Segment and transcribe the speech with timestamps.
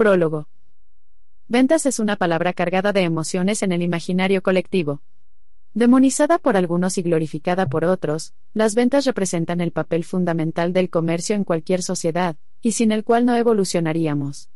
[0.00, 0.48] Prólogo.
[1.46, 5.02] Ventas es una palabra cargada de emociones en el imaginario colectivo.
[5.74, 11.36] Demonizada por algunos y glorificada por otros, las ventas representan el papel fundamental del comercio
[11.36, 14.48] en cualquier sociedad, y sin el cual no evolucionaríamos.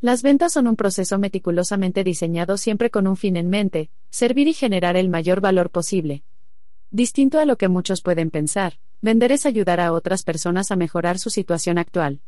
[0.00, 4.54] Las ventas son un proceso meticulosamente diseñado siempre con un fin en mente, servir y
[4.54, 6.24] generar el mayor valor posible.
[6.90, 11.18] Distinto a lo que muchos pueden pensar, vender es ayudar a otras personas a mejorar
[11.18, 12.22] su situación actual.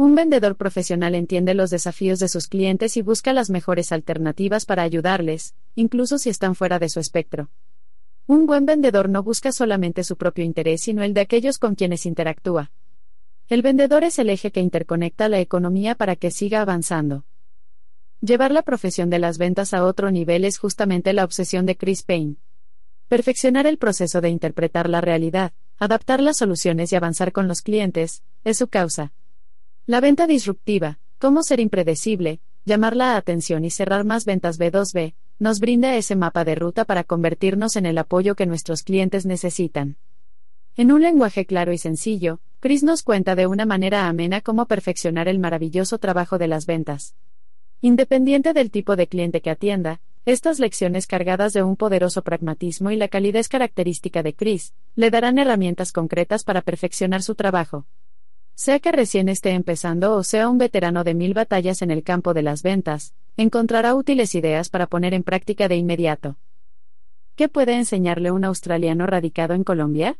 [0.00, 4.82] Un vendedor profesional entiende los desafíos de sus clientes y busca las mejores alternativas para
[4.82, 7.50] ayudarles, incluso si están fuera de su espectro.
[8.26, 12.06] Un buen vendedor no busca solamente su propio interés, sino el de aquellos con quienes
[12.06, 12.72] interactúa.
[13.46, 17.26] El vendedor es el eje que interconecta la economía para que siga avanzando.
[18.22, 22.04] Llevar la profesión de las ventas a otro nivel es justamente la obsesión de Chris
[22.04, 22.36] Payne.
[23.08, 28.22] Perfeccionar el proceso de interpretar la realidad, adaptar las soluciones y avanzar con los clientes,
[28.44, 29.12] es su causa.
[29.90, 35.58] La venta disruptiva, cómo ser impredecible, llamar la atención y cerrar más ventas B2B, nos
[35.58, 39.96] brinda ese mapa de ruta para convertirnos en el apoyo que nuestros clientes necesitan.
[40.76, 45.26] En un lenguaje claro y sencillo, Chris nos cuenta de una manera amena cómo perfeccionar
[45.26, 47.16] el maravilloso trabajo de las ventas.
[47.80, 52.96] Independiente del tipo de cliente que atienda, estas lecciones cargadas de un poderoso pragmatismo y
[52.96, 57.86] la calidez característica de Chris, le darán herramientas concretas para perfeccionar su trabajo.
[58.60, 62.34] Sea que recién esté empezando o sea un veterano de mil batallas en el campo
[62.34, 66.36] de las ventas, encontrará útiles ideas para poner en práctica de inmediato.
[67.36, 70.18] ¿Qué puede enseñarle un australiano radicado en Colombia?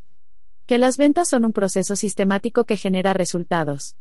[0.64, 3.96] Que las ventas son un proceso sistemático que genera resultados.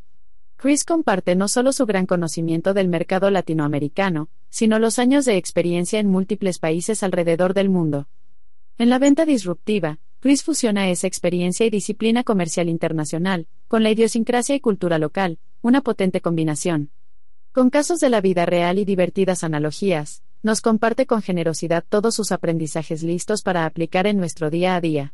[0.55, 5.99] Chris comparte no solo su gran conocimiento del mercado latinoamericano, sino los años de experiencia
[5.99, 8.07] en múltiples países alrededor del mundo.
[8.77, 14.53] En la venta disruptiva, Chris fusiona esa experiencia y disciplina comercial internacional, con la idiosincrasia
[14.53, 16.91] y cultura local, una potente combinación.
[17.53, 22.33] Con casos de la vida real y divertidas analogías, nos comparte con generosidad todos sus
[22.33, 25.13] aprendizajes listos para aplicar en nuestro día a día.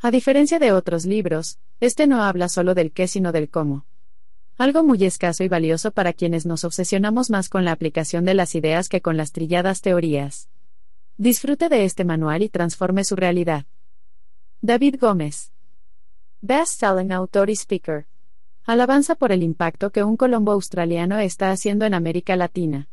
[0.00, 3.86] A diferencia de otros libros, este no habla solo del qué sino del cómo.
[4.56, 8.54] Algo muy escaso y valioso para quienes nos obsesionamos más con la aplicación de las
[8.54, 10.48] ideas que con las trilladas teorías.
[11.16, 13.66] Disfrute de este manual y transforme su realidad.
[14.62, 15.52] David Gómez.
[16.40, 18.06] Best-selling autor y speaker.
[18.64, 22.88] Alabanza por el impacto que un colombo australiano está haciendo en América Latina.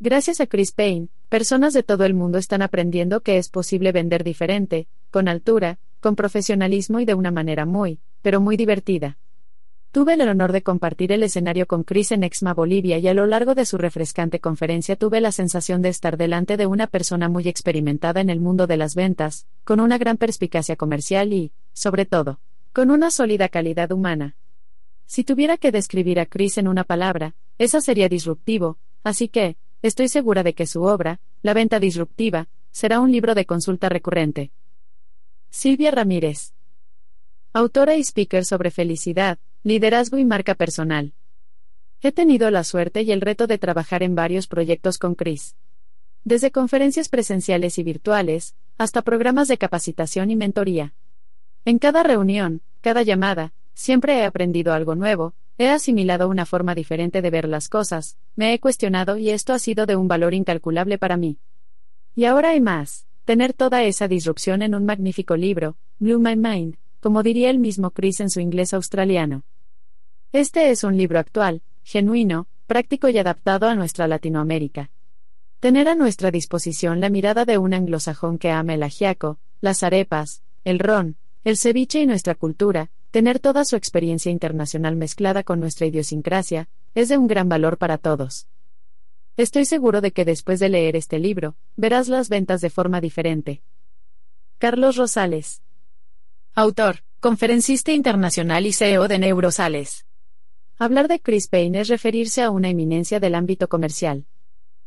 [0.00, 4.22] Gracias a Chris Payne, personas de todo el mundo están aprendiendo que es posible vender
[4.22, 9.16] diferente, con altura, con profesionalismo y de una manera muy, pero muy divertida.
[9.96, 13.24] Tuve el honor de compartir el escenario con Chris en Exma Bolivia y a lo
[13.24, 17.48] largo de su refrescante conferencia tuve la sensación de estar delante de una persona muy
[17.48, 22.40] experimentada en el mundo de las ventas, con una gran perspicacia comercial y, sobre todo,
[22.74, 24.36] con una sólida calidad humana.
[25.06, 30.08] Si tuviera que describir a Chris en una palabra, esa sería disruptivo, así que, estoy
[30.08, 34.50] segura de que su obra, La venta disruptiva, será un libro de consulta recurrente.
[35.48, 36.52] Silvia Ramírez.
[37.54, 41.12] Autora y speaker sobre felicidad, Liderazgo y marca personal.
[42.00, 45.56] He tenido la suerte y el reto de trabajar en varios proyectos con Chris.
[46.22, 50.94] Desde conferencias presenciales y virtuales, hasta programas de capacitación y mentoría.
[51.64, 57.20] En cada reunión, cada llamada, siempre he aprendido algo nuevo, he asimilado una forma diferente
[57.20, 60.96] de ver las cosas, me he cuestionado y esto ha sido de un valor incalculable
[60.96, 61.38] para mí.
[62.14, 66.76] Y ahora hay más, tener toda esa disrupción en un magnífico libro, Blue My Mind,
[67.00, 69.42] como diría el mismo Chris en su inglés australiano.
[70.32, 74.90] Este es un libro actual, genuino, práctico y adaptado a nuestra Latinoamérica.
[75.60, 80.42] Tener a nuestra disposición la mirada de un anglosajón que ama el ajiaco, las arepas,
[80.64, 85.86] el ron, el ceviche y nuestra cultura, tener toda su experiencia internacional mezclada con nuestra
[85.86, 88.48] idiosincrasia, es de un gran valor para todos.
[89.36, 93.62] Estoy seguro de que después de leer este libro, verás las ventas de forma diferente.
[94.58, 95.62] Carlos Rosales.
[96.54, 100.06] Autor, conferencista internacional y CEO de Neurosales.
[100.78, 104.26] Hablar de Chris Payne es referirse a una eminencia del ámbito comercial.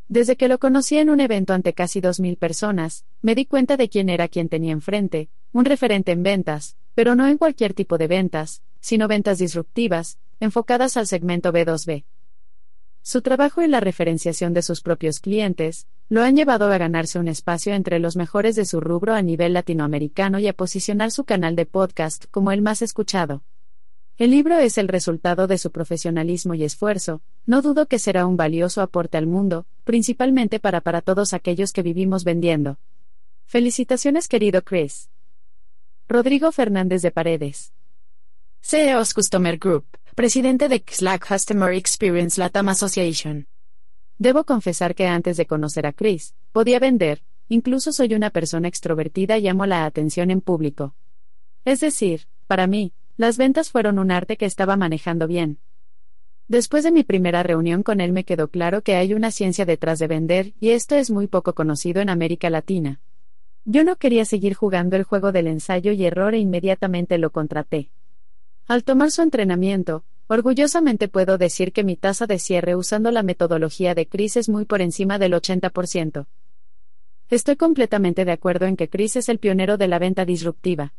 [0.06, 3.88] Desde que lo conocí en un evento ante casi 2.000 personas, me di cuenta de
[3.88, 8.06] quién era quien tenía enfrente, un referente en ventas, pero no en cualquier tipo de
[8.06, 12.04] ventas, sino ventas disruptivas, enfocadas al segmento B2B.
[13.02, 17.26] Su trabajo y la referenciación de sus propios clientes, lo han llevado a ganarse un
[17.26, 21.56] espacio entre los mejores de su rubro a nivel latinoamericano y a posicionar su canal
[21.56, 23.42] de podcast como el más escuchado.
[24.20, 28.36] El libro es el resultado de su profesionalismo y esfuerzo, no dudo que será un
[28.36, 32.76] valioso aporte al mundo, principalmente para para todos aquellos que vivimos vendiendo.
[33.46, 35.08] Felicitaciones querido Chris.
[36.06, 37.72] Rodrigo Fernández de Paredes.
[38.60, 43.48] CEOs Customer Group presidente de Slack Customer Experience Latam Association.
[44.18, 49.38] Debo confesar que antes de conocer a Chris, podía vender, incluso soy una persona extrovertida
[49.38, 50.94] y amo la atención en público.
[51.64, 55.58] Es decir, para mí, las ventas fueron un arte que estaba manejando bien.
[56.48, 59.98] Después de mi primera reunión con él me quedó claro que hay una ciencia detrás
[59.98, 63.02] de vender, y esto es muy poco conocido en América Latina.
[63.66, 67.90] Yo no quería seguir jugando el juego del ensayo y error e inmediatamente lo contraté.
[68.66, 73.94] Al tomar su entrenamiento, orgullosamente puedo decir que mi tasa de cierre usando la metodología
[73.94, 76.24] de Chris es muy por encima del 80%.
[77.28, 80.94] Estoy completamente de acuerdo en que Chris es el pionero de la venta disruptiva.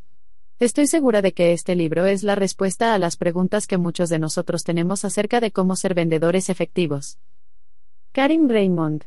[0.62, 4.20] Estoy segura de que este libro es la respuesta a las preguntas que muchos de
[4.20, 7.18] nosotros tenemos acerca de cómo ser vendedores efectivos.
[8.12, 9.06] Karim Raymond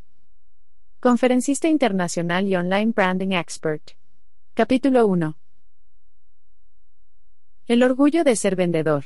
[0.99, 3.93] Conferencista internacional y online branding expert.
[4.55, 5.37] Capítulo 1.
[7.69, 9.05] El orgullo de ser vendedor.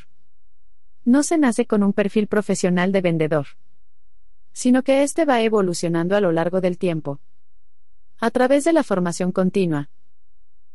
[1.05, 3.47] No se nace con un perfil profesional de vendedor,
[4.55, 7.21] sino que éste va evolucionando a lo largo del tiempo.
[8.19, 9.91] A través de la formación continua.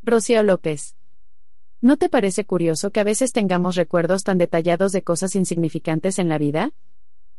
[0.03, 0.95] Rocío López.
[1.83, 6.29] ¿No te parece curioso que a veces tengamos recuerdos tan detallados de cosas insignificantes en
[6.29, 6.71] la vida?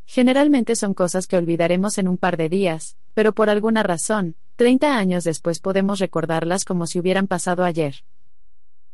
[0.04, 4.98] Generalmente son cosas que olvidaremos en un par de días, pero por alguna razón, 30
[4.98, 8.04] años después podemos recordarlas como si hubieran pasado ayer.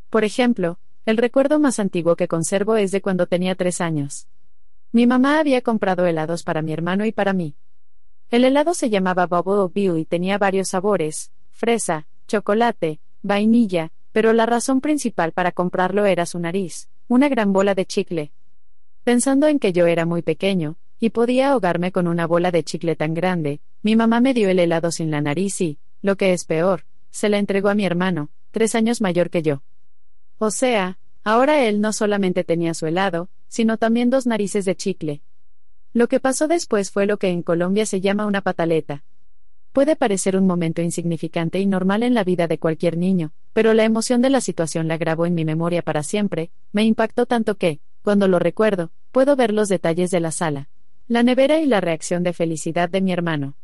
[0.08, 4.28] Por ejemplo, el recuerdo más antiguo que conservo es de cuando tenía tres años.
[4.92, 7.56] Mi mamá había comprado helados para mi hermano y para mí.
[8.30, 14.46] El helado se llamaba Bubble Bill y tenía varios sabores, fresa, chocolate, vainilla, pero la
[14.46, 18.32] razón principal para comprarlo era su nariz, una gran bola de chicle.
[19.04, 22.94] Pensando en que yo era muy pequeño, y podía ahogarme con una bola de chicle
[22.94, 26.44] tan grande, mi mamá me dio el helado sin la nariz y, lo que es
[26.44, 29.62] peor, se la entregó a mi hermano, tres años mayor que yo.
[30.38, 35.22] O sea, ahora él no solamente tenía su helado, sino también dos narices de chicle.
[35.92, 39.02] Lo que pasó después fue lo que en Colombia se llama una pataleta.
[39.72, 43.84] Puede parecer un momento insignificante y normal en la vida de cualquier niño, pero la
[43.84, 47.80] emoción de la situación la grabó en mi memoria para siempre, me impactó tanto que,
[48.02, 50.68] cuando lo recuerdo, puedo ver los detalles de la sala,
[51.06, 53.54] la nevera y la reacción de felicidad de mi hermano.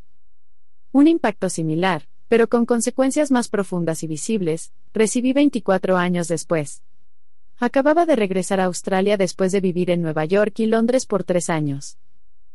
[0.92, 6.82] Un impacto similar, pero con consecuencias más profundas y visibles, recibí 24 años después.
[7.58, 11.50] Acababa de regresar a Australia después de vivir en Nueva York y Londres por tres
[11.50, 11.98] años.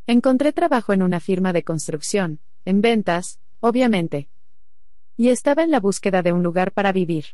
[0.08, 4.28] Encontré trabajo en una firma de construcción, en ventas, obviamente.
[5.16, 7.26] Y estaba en la búsqueda de un lugar para vivir.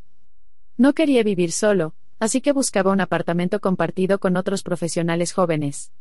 [0.78, 5.92] No quería vivir solo, así que buscaba un apartamento compartido con otros profesionales jóvenes.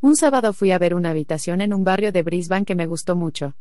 [0.00, 3.14] Un sábado fui a ver una habitación en un barrio de Brisbane que me gustó
[3.14, 3.54] mucho.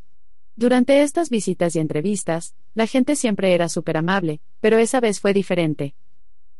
[0.55, 5.33] Durante estas visitas y entrevistas, la gente siempre era súper amable, pero esa vez fue
[5.33, 5.95] diferente.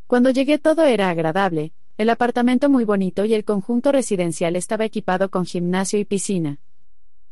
[0.07, 5.29] Cuando llegué todo era agradable, el apartamento muy bonito y el conjunto residencial estaba equipado
[5.29, 6.59] con gimnasio y piscina.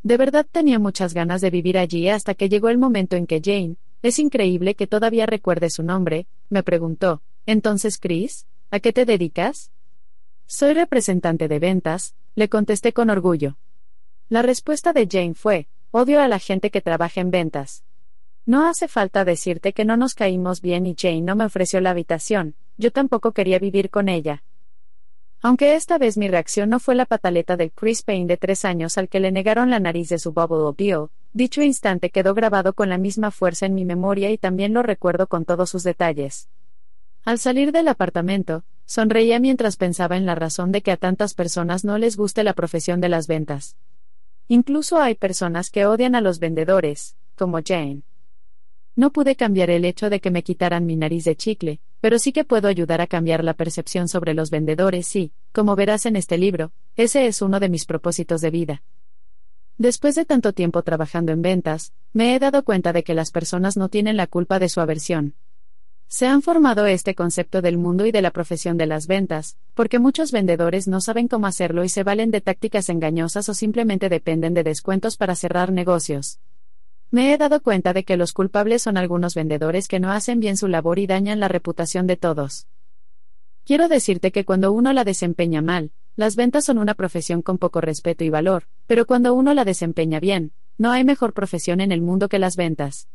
[0.04, 3.42] De verdad tenía muchas ganas de vivir allí hasta que llegó el momento en que
[3.44, 9.06] Jane, es increíble que todavía recuerde su nombre, me preguntó, entonces Chris, ¿a qué te
[9.06, 9.72] dedicas?
[10.48, 13.58] Soy representante de ventas, le contesté con orgullo.
[14.28, 17.84] La respuesta de Jane fue, odio a la gente que trabaja en ventas.
[18.46, 21.92] No hace falta decirte que no nos caímos bien y Jane no me ofreció la
[21.92, 24.44] habitación, yo tampoco quería vivir con ella.
[25.44, 29.00] Aunque esta vez mi reacción no fue la pataleta del Chris Payne de tres años
[29.00, 32.90] al que le negaron la nariz de su Bubble Bill, dicho instante quedó grabado con
[32.90, 36.48] la misma fuerza en mi memoria y también lo recuerdo con todos sus detalles.
[37.26, 41.84] Al salir del apartamento, sonreía mientras pensaba en la razón de que a tantas personas
[41.84, 43.78] no les guste la profesión de las ventas.
[44.48, 48.04] Incluso hay personas que odian a los vendedores, como Jane.
[48.96, 52.34] No pude cambiar el hecho de que me quitaran mi nariz de chicle, pero sí
[52.34, 56.38] que puedo ayudar a cambiar la percepción sobre los vendedores y, como verás en este
[56.38, 58.84] libro, ese es uno de mis propósitos de vida.
[59.78, 63.78] Después de tanto tiempo trabajando en ventas, me he dado cuenta de que las personas
[63.78, 65.36] no tienen la culpa de su aversión,
[66.12, 69.98] se han formado este concepto del mundo y de la profesión de las ventas, porque
[69.98, 74.54] muchos vendedores no saben cómo hacerlo y se valen de tácticas engañosas o simplemente dependen
[74.54, 76.42] de descuentos para cerrar negocios.
[77.14, 80.56] Me he dado cuenta de que los culpables son algunos vendedores que no hacen bien
[80.56, 82.68] su labor y dañan la reputación de todos.
[83.66, 87.82] Quiero decirte que cuando uno la desempeña mal, las ventas son una profesión con poco
[87.82, 92.02] respeto y valor, pero cuando uno la desempeña bien, no hay mejor profesión en el
[92.02, 93.10] mundo que las ventas.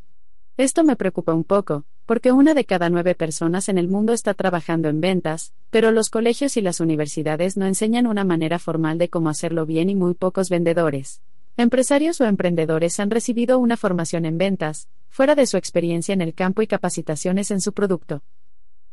[0.58, 4.34] Esto me preocupa un poco, porque una de cada nueve personas en el mundo está
[4.34, 9.08] trabajando en ventas, pero los colegios y las universidades no enseñan una manera formal de
[9.08, 11.22] cómo hacerlo bien y muy pocos vendedores.
[11.58, 16.34] Empresarios o emprendedores han recibido una formación en ventas, fuera de su experiencia en el
[16.34, 18.22] campo y capacitaciones en su producto.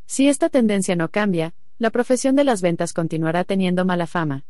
[0.05, 4.45] Si esta tendencia no cambia, la profesión de las ventas continuará teniendo mala fama.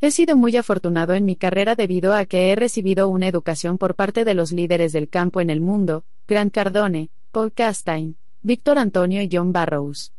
[0.00, 3.96] He sido muy afortunado en mi carrera debido a que he recibido una educación por
[3.96, 9.20] parte de los líderes del campo en el mundo, Grant Cardone, Paul Castine, Víctor Antonio
[9.20, 10.12] y John Barrows.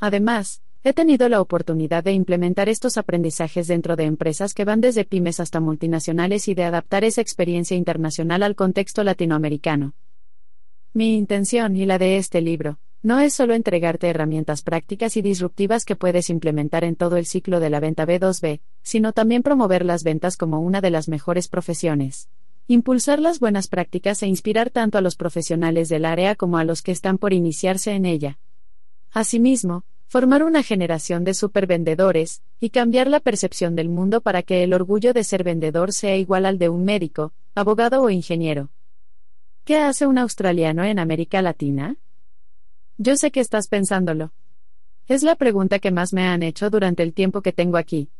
[0.00, 5.04] Además, he tenido la oportunidad de implementar estos aprendizajes dentro de empresas que van desde
[5.04, 9.94] pymes hasta multinacionales y de adaptar esa experiencia internacional al contexto latinoamericano.
[10.92, 15.84] Mi intención y la de este libro, no es solo entregarte herramientas prácticas y disruptivas
[15.84, 20.04] que puedes implementar en todo el ciclo de la venta B2B, sino también promover las
[20.04, 22.28] ventas como una de las mejores profesiones.
[22.68, 26.82] Impulsar las buenas prácticas e inspirar tanto a los profesionales del área como a los
[26.82, 28.38] que están por iniciarse en ella.
[29.10, 34.74] Asimismo, formar una generación de supervendedores, y cambiar la percepción del mundo para que el
[34.74, 38.68] orgullo de ser vendedor sea igual al de un médico, abogado o ingeniero.
[39.64, 41.96] ¿Qué hace un australiano en América Latina?
[42.98, 44.34] Yo sé que estás pensándolo.
[45.08, 48.10] Es la pregunta que más me han hecho durante el tiempo que tengo aquí.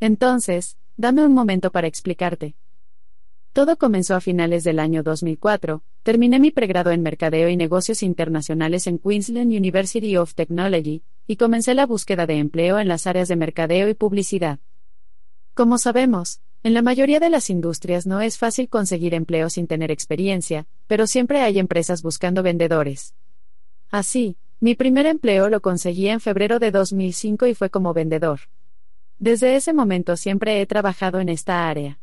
[0.00, 2.54] Entonces, dame un momento para explicarte.
[3.54, 8.88] Todo comenzó a finales del año 2004, terminé mi pregrado en Mercadeo y Negocios Internacionales
[8.88, 13.36] en Queensland University of Technology, y comencé la búsqueda de empleo en las áreas de
[13.36, 14.58] mercadeo y publicidad.
[15.54, 19.92] Como sabemos, en la mayoría de las industrias no es fácil conseguir empleo sin tener
[19.92, 23.14] experiencia, pero siempre hay empresas buscando vendedores.
[23.88, 28.40] Así, mi primer empleo lo conseguí en febrero de 2005 y fue como vendedor.
[29.20, 32.00] Desde ese momento siempre he trabajado en esta área.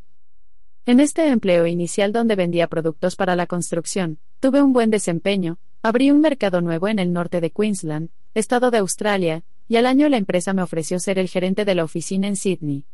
[0.87, 6.09] En este empleo inicial donde vendía productos para la construcción, tuve un buen desempeño, abrí
[6.09, 10.17] un mercado nuevo en el norte de Queensland, estado de Australia, y al año la
[10.17, 12.85] empresa me ofreció ser el gerente de la oficina en Sydney.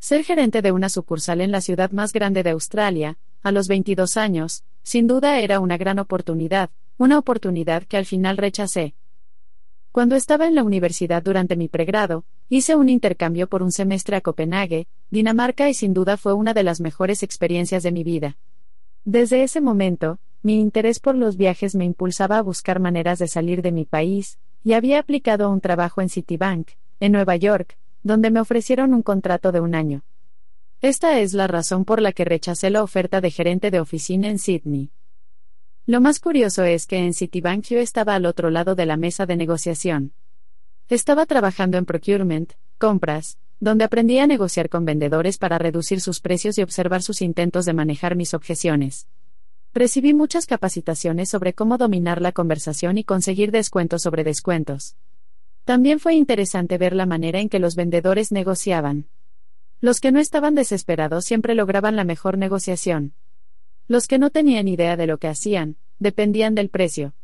[0.00, 4.16] Ser gerente de una sucursal en la ciudad más grande de Australia, a los 22
[4.16, 8.96] años, sin duda era una gran oportunidad, una oportunidad que al final rechacé.
[9.92, 14.20] Cuando estaba en la universidad durante mi pregrado, hice un intercambio por un semestre a
[14.20, 18.36] Copenhague, Dinamarca y sin duda fue una de las mejores experiencias de mi vida.
[19.06, 23.62] Desde ese momento, mi interés por los viajes me impulsaba a buscar maneras de salir
[23.62, 28.30] de mi país, y había aplicado a un trabajo en Citibank, en Nueva York, donde
[28.30, 30.04] me ofrecieron un contrato de un año.
[30.82, 34.38] Esta es la razón por la que rechacé la oferta de gerente de oficina en
[34.38, 34.90] Sydney.
[35.86, 39.24] Lo más curioso es que en Citibank yo estaba al otro lado de la mesa
[39.24, 40.12] de negociación.
[40.88, 46.58] Estaba trabajando en procurement, compras, donde aprendí a negociar con vendedores para reducir sus precios
[46.58, 49.06] y observar sus intentos de manejar mis objeciones.
[49.72, 54.96] Recibí muchas capacitaciones sobre cómo dominar la conversación y conseguir descuentos sobre descuentos.
[55.64, 59.06] También fue interesante ver la manera en que los vendedores negociaban.
[59.80, 63.14] Los que no estaban desesperados siempre lograban la mejor negociación.
[63.86, 67.14] Los que no tenían idea de lo que hacían, dependían del precio.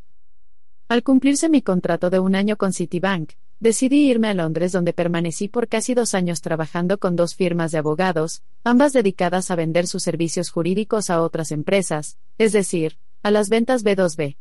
[0.87, 5.49] Al cumplirse mi contrato de un año con Citibank, decidí irme a Londres donde permanecí
[5.49, 10.03] por casi dos años trabajando con dos firmas de abogados, ambas dedicadas a vender sus
[10.03, 14.37] servicios jurídicos a otras empresas, es decir, a las ventas B2B.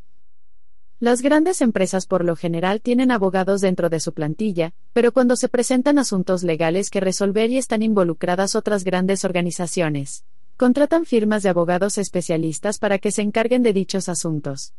[1.00, 5.50] Las grandes empresas por lo general tienen abogados dentro de su plantilla, pero cuando se
[5.50, 10.24] presentan asuntos legales que resolver y están involucradas otras grandes organizaciones,
[10.58, 14.74] Contratan firmas de abogados especialistas para que se encarguen de dichos asuntos.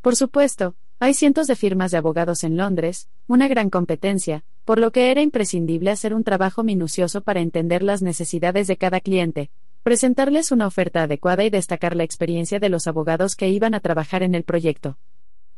[0.00, 4.92] Por supuesto, hay cientos de firmas de abogados en Londres, una gran competencia, por lo
[4.92, 9.50] que era imprescindible hacer un trabajo minucioso para entender las necesidades de cada cliente,
[9.82, 14.22] presentarles una oferta adecuada y destacar la experiencia de los abogados que iban a trabajar
[14.22, 14.98] en el proyecto.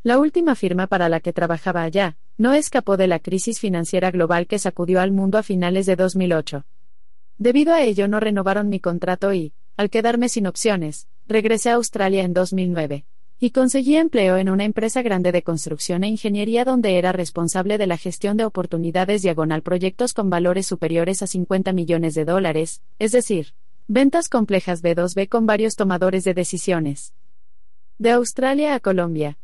[0.04, 4.46] La última firma para la que trabajaba allá, no escapó de la crisis financiera global
[4.46, 6.64] que sacudió al mundo a finales de 2008.
[7.38, 12.22] Debido a ello no renovaron mi contrato y, al quedarme sin opciones, regresé a Australia
[12.22, 13.06] en 2009.
[13.44, 17.88] Y conseguí empleo en una empresa grande de construcción e ingeniería donde era responsable de
[17.88, 23.10] la gestión de oportunidades diagonal proyectos con valores superiores a 50 millones de dólares, es
[23.10, 23.52] decir,
[23.88, 27.14] ventas complejas B2B con varios tomadores de decisiones.
[27.98, 29.38] De Australia a Colombia,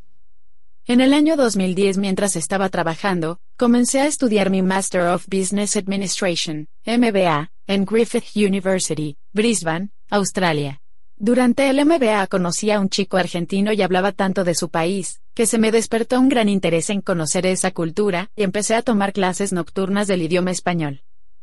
[0.87, 6.69] en el año 2010, mientras estaba trabajando, comencé a estudiar mi Master of Business Administration,
[6.85, 10.79] MBA, en Griffith University, Brisbane, Australia.
[11.21, 15.45] Durante el MBA conocí a un chico argentino y hablaba tanto de su país, que
[15.47, 19.51] se me despertó un gran interés en conocer esa cultura, y empecé a tomar clases
[19.51, 21.01] nocturnas del idioma español.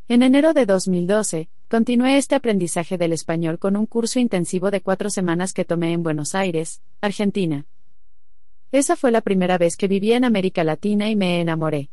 [0.09, 5.11] En enero de 2012, continué este aprendizaje del español con un curso intensivo de cuatro
[5.11, 7.66] semanas que tomé en Buenos Aires, Argentina.
[8.73, 11.90] Esa fue la primera vez que viví en América Latina y me enamoré.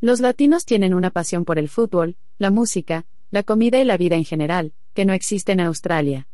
[0.00, 4.16] Los latinos tienen una pasión por el fútbol, la música, la comida y la vida
[4.16, 6.26] en general, que no existe en Australia.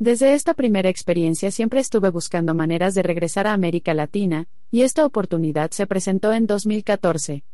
[0.00, 5.04] Desde esta primera experiencia siempre estuve buscando maneras de regresar a América Latina, y esta
[5.04, 7.44] oportunidad se presentó en 2014.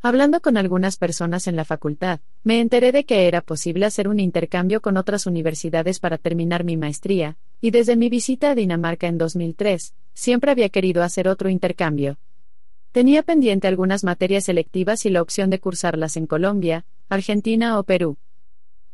[0.00, 4.18] Hablando con algunas personas en la facultad, me enteré de que era posible hacer un
[4.18, 9.18] intercambio con otras universidades para terminar mi maestría, y desde mi visita a Dinamarca en
[9.18, 12.16] 2003, siempre había querido hacer otro intercambio.
[12.92, 18.16] Tenía pendiente algunas materias selectivas y la opción de cursarlas en Colombia, Argentina o Perú.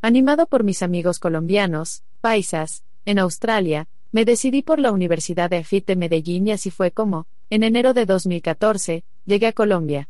[0.02, 5.86] Animado por mis amigos colombianos, paisas, en Australia, me decidí por la Universidad de AFIT
[5.88, 10.08] de Medellín y así fue como, en enero de 2014, llegué a Colombia.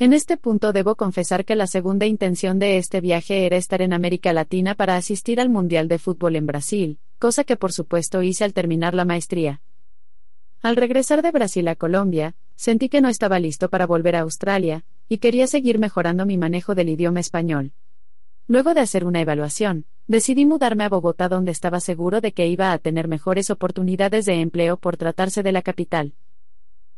[0.00, 3.92] En este punto debo confesar que la segunda intención de este viaje era estar en
[3.92, 8.42] América Latina para asistir al Mundial de Fútbol en Brasil, cosa que por supuesto hice
[8.42, 9.62] al terminar la maestría.
[10.60, 14.84] Al regresar de Brasil a Colombia, sentí que no estaba listo para volver a Australia,
[15.08, 17.72] y quería seguir mejorando mi manejo del idioma español.
[18.46, 22.72] Luego de hacer una evaluación, decidí mudarme a Bogotá donde estaba seguro de que iba
[22.72, 26.12] a tener mejores oportunidades de empleo por tratarse de la capital.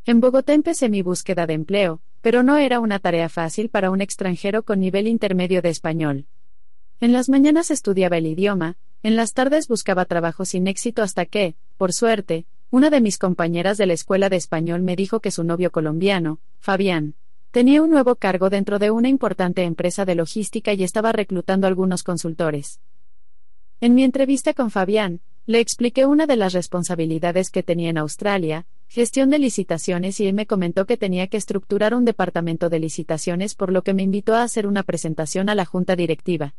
[0.06, 4.00] En Bogotá empecé mi búsqueda de empleo, pero no era una tarea fácil para un
[4.00, 6.26] extranjero con nivel intermedio de español.
[7.00, 11.54] En las mañanas estudiaba el idioma, en las tardes buscaba trabajo sin éxito hasta que,
[11.76, 15.44] por suerte, una de mis compañeras de la escuela de español me dijo que su
[15.44, 17.14] novio colombiano, Fabián,
[17.50, 22.02] tenía un nuevo cargo dentro de una importante empresa de logística y estaba reclutando algunos
[22.02, 22.80] consultores.
[23.80, 28.66] En mi entrevista con Fabián, le expliqué una de las responsabilidades que tenía en Australia,
[28.88, 33.54] gestión de licitaciones y él me comentó que tenía que estructurar un departamento de licitaciones
[33.54, 36.54] por lo que me invitó a hacer una presentación a la junta directiva.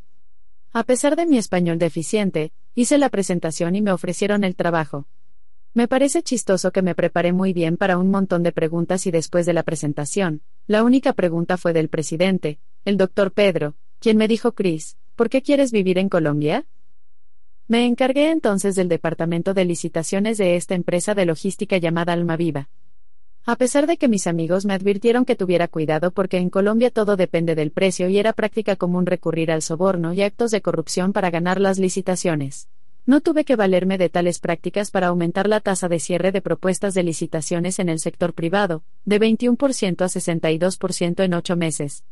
[0.71, 5.07] A pesar de mi español deficiente, hice la presentación y me ofrecieron el trabajo.
[5.77, 9.45] Me parece chistoso que me preparé muy bien para un montón de preguntas y después
[9.45, 14.53] de la presentación, la única pregunta fue del presidente, el doctor Pedro, quien me dijo
[14.53, 16.65] Chris, ¿por qué quieres vivir en Colombia?
[17.67, 22.69] Me encargué entonces del departamento de licitaciones de esta empresa de logística llamada Almaviva.
[23.45, 27.15] A pesar de que mis amigos me advirtieron que tuviera cuidado porque en Colombia todo
[27.15, 31.29] depende del precio y era práctica común recurrir al soborno y actos de corrupción para
[31.29, 32.67] ganar las licitaciones.
[33.07, 36.93] No tuve que valerme de tales prácticas para aumentar la tasa de cierre de propuestas
[36.93, 42.03] de licitaciones en el sector privado, de 21% a 62% en ocho meses.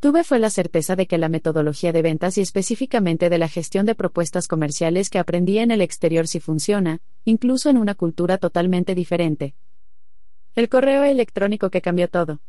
[0.00, 3.86] Tuve fue la certeza de que la metodología de ventas y específicamente de la gestión
[3.86, 8.96] de propuestas comerciales que aprendí en el exterior sí funciona, incluso en una cultura totalmente
[8.96, 9.54] diferente.
[10.56, 12.40] El correo electrónico que cambió todo.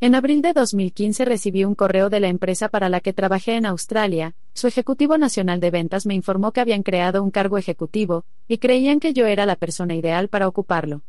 [0.00, 3.66] En abril de 2015 recibí un correo de la empresa para la que trabajé en
[3.66, 8.58] Australia, su ejecutivo nacional de ventas me informó que habían creado un cargo ejecutivo, y
[8.58, 11.02] creían que yo era la persona ideal para ocuparlo.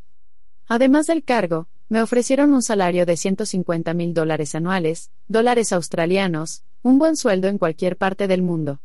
[0.67, 6.97] Además del cargo, me ofrecieron un salario de 150 mil dólares anuales, dólares australianos, un
[6.97, 8.79] buen sueldo en cualquier parte del mundo.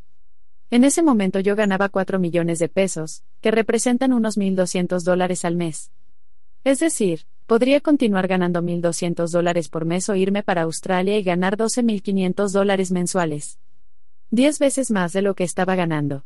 [0.71, 5.57] En ese momento yo ganaba 4 millones de pesos, que representan unos 1.200 dólares al
[5.57, 5.91] mes.
[6.63, 11.57] Es decir, podría continuar ganando 1.200 dólares por mes o irme para Australia y ganar
[11.57, 13.59] 12.500 dólares mensuales.
[14.31, 16.25] Diez veces más de lo que estaba ganando.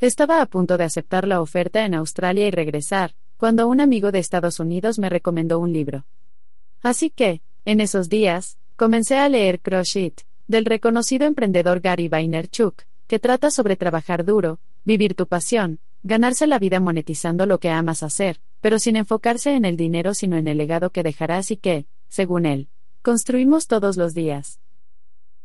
[0.00, 4.18] Estaba a punto de aceptar la oferta en Australia y regresar, cuando un amigo de
[4.18, 6.04] Estados Unidos me recomendó un libro.
[6.82, 12.82] Así que, en esos días, comencé a leer Crush It, del reconocido emprendedor Gary Vaynerchuk,
[13.06, 18.02] que trata sobre trabajar duro, vivir tu pasión, ganarse la vida monetizando lo que amas
[18.02, 21.86] hacer, pero sin enfocarse en el dinero sino en el legado que dejarás y que,
[22.08, 22.68] según él,
[23.02, 24.60] construimos todos los días.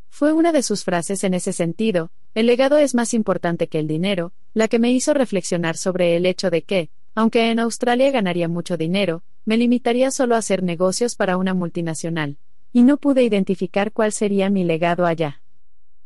[0.10, 3.88] Fue una de sus frases en ese sentido, el legado es más importante que el
[3.88, 8.48] dinero, la que me hizo reflexionar sobre el hecho de que, aunque en Australia ganaría
[8.48, 12.38] mucho dinero, me limitaría solo a hacer negocios para una multinacional,
[12.74, 15.42] y no pude identificar cuál sería mi legado allá.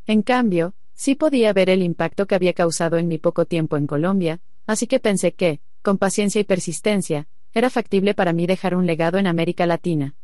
[0.07, 3.87] En cambio, sí podía ver el impacto que había causado en mi poco tiempo en
[3.87, 8.87] Colombia, así que pensé que, con paciencia y persistencia, era factible para mí dejar un
[8.87, 10.15] legado en América Latina.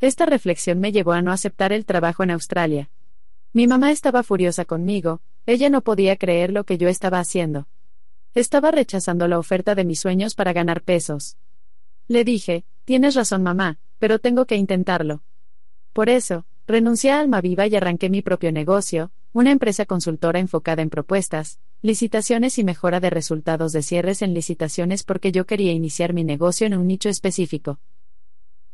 [0.00, 2.88] Esta reflexión me llevó a no aceptar el trabajo en Australia.
[3.52, 7.68] Mi mamá estaba furiosa conmigo, ella no podía creer lo que yo estaba haciendo.
[8.34, 11.36] Estaba rechazando la oferta de mis sueños para ganar pesos.
[12.08, 15.22] Le dije, tienes razón mamá, pero tengo que intentarlo.
[15.92, 20.88] Por eso, renuncié a Almaviva y arranqué mi propio negocio, una empresa consultora enfocada en
[20.88, 26.22] propuestas, licitaciones y mejora de resultados de cierres en licitaciones porque yo quería iniciar mi
[26.22, 27.80] negocio en un nicho específico.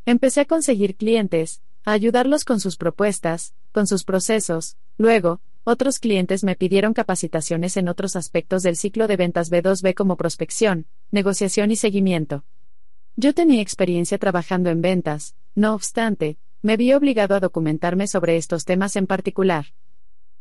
[0.05, 6.43] Empecé a conseguir clientes, a ayudarlos con sus propuestas, con sus procesos, luego, otros clientes
[6.43, 11.75] me pidieron capacitaciones en otros aspectos del ciclo de ventas B2B como prospección, negociación y
[11.75, 12.45] seguimiento.
[13.15, 18.65] Yo tenía experiencia trabajando en ventas, no obstante, me vi obligado a documentarme sobre estos
[18.65, 19.67] temas en particular.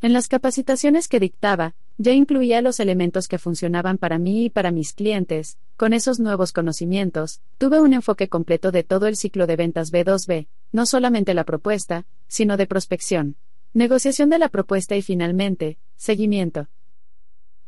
[0.01, 4.71] En las capacitaciones que dictaba, ya incluía los elementos que funcionaban para mí y para
[4.71, 5.59] mis clientes.
[5.77, 10.47] Con esos nuevos conocimientos, tuve un enfoque completo de todo el ciclo de ventas B2B,
[10.71, 13.37] no solamente la propuesta, sino de prospección,
[13.75, 16.69] negociación de la propuesta y finalmente, seguimiento.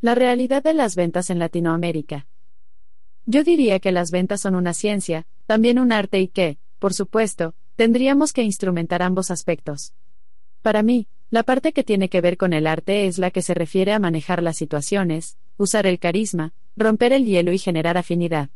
[0.01, 2.27] La realidad de las ventas en Latinoamérica.
[3.27, 7.55] Yo diría que las ventas son una ciencia, también un arte y que, por supuesto,
[7.75, 9.93] tendríamos que instrumentar ambos aspectos.
[10.62, 13.55] Para mí, la parte que tiene que ver con el arte es la que se
[13.55, 18.51] refiere a manejar las situaciones, usar el carisma, romper el hielo y generar afinidad.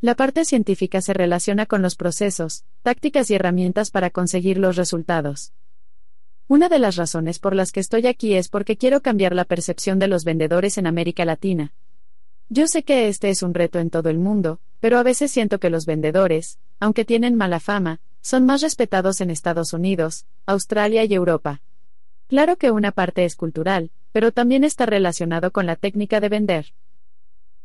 [0.00, 5.52] La parte científica se relaciona con los procesos, tácticas y herramientas para conseguir los resultados.
[6.48, 10.00] Una de las razones por las que estoy aquí es porque quiero cambiar la percepción
[10.00, 11.72] de los vendedores en América Latina.
[12.48, 15.60] Yo sé que este es un reto en todo el mundo, pero a veces siento
[15.60, 21.14] que los vendedores, aunque tienen mala fama, son más respetados en Estados Unidos, Australia y
[21.14, 21.62] Europa.
[22.32, 26.72] Claro que una parte es cultural, pero también está relacionado con la técnica de vender.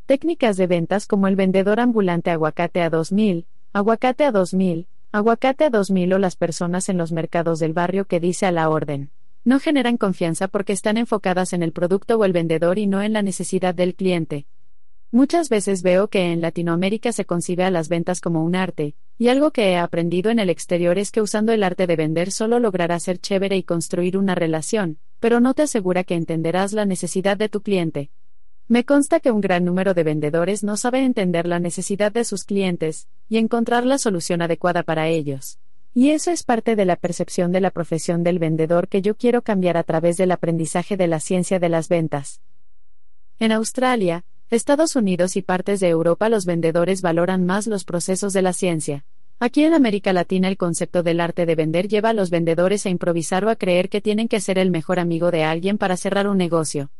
[0.08, 5.69] Técnicas de ventas como el vendedor ambulante aguacate a 2000, aguacate a 2000, aguacate a
[5.69, 9.10] 2000 o las personas en los mercados del barrio que dice a la orden.
[9.45, 13.13] No generan confianza porque están enfocadas en el producto o el vendedor y no en
[13.13, 14.47] la necesidad del cliente.
[15.17, 19.30] Muchas veces veo que en Latinoamérica se concibe a las ventas como un arte, y
[19.30, 22.60] algo que he aprendido en el exterior es que usando el arte de vender solo
[22.60, 27.36] lograrás ser chévere y construir una relación, pero no te asegura que entenderás la necesidad
[27.36, 28.12] de tu cliente.
[28.67, 32.43] Me consta que un gran número de vendedores no sabe entender la necesidad de sus
[32.43, 35.58] clientes, y encontrar la solución adecuada para ellos.
[35.95, 39.41] Y eso es parte de la percepción de la profesión del vendedor que yo quiero
[39.41, 42.39] cambiar a través del aprendizaje de la ciencia de las ventas.
[43.39, 48.41] En Australia, Estados Unidos y partes de Europa los vendedores valoran más los procesos de
[48.41, 49.03] la ciencia.
[49.41, 52.89] Aquí en América Latina el concepto del arte de vender lleva a los vendedores a
[52.89, 56.29] improvisar o a creer que tienen que ser el mejor amigo de alguien para cerrar
[56.29, 56.91] un negocio.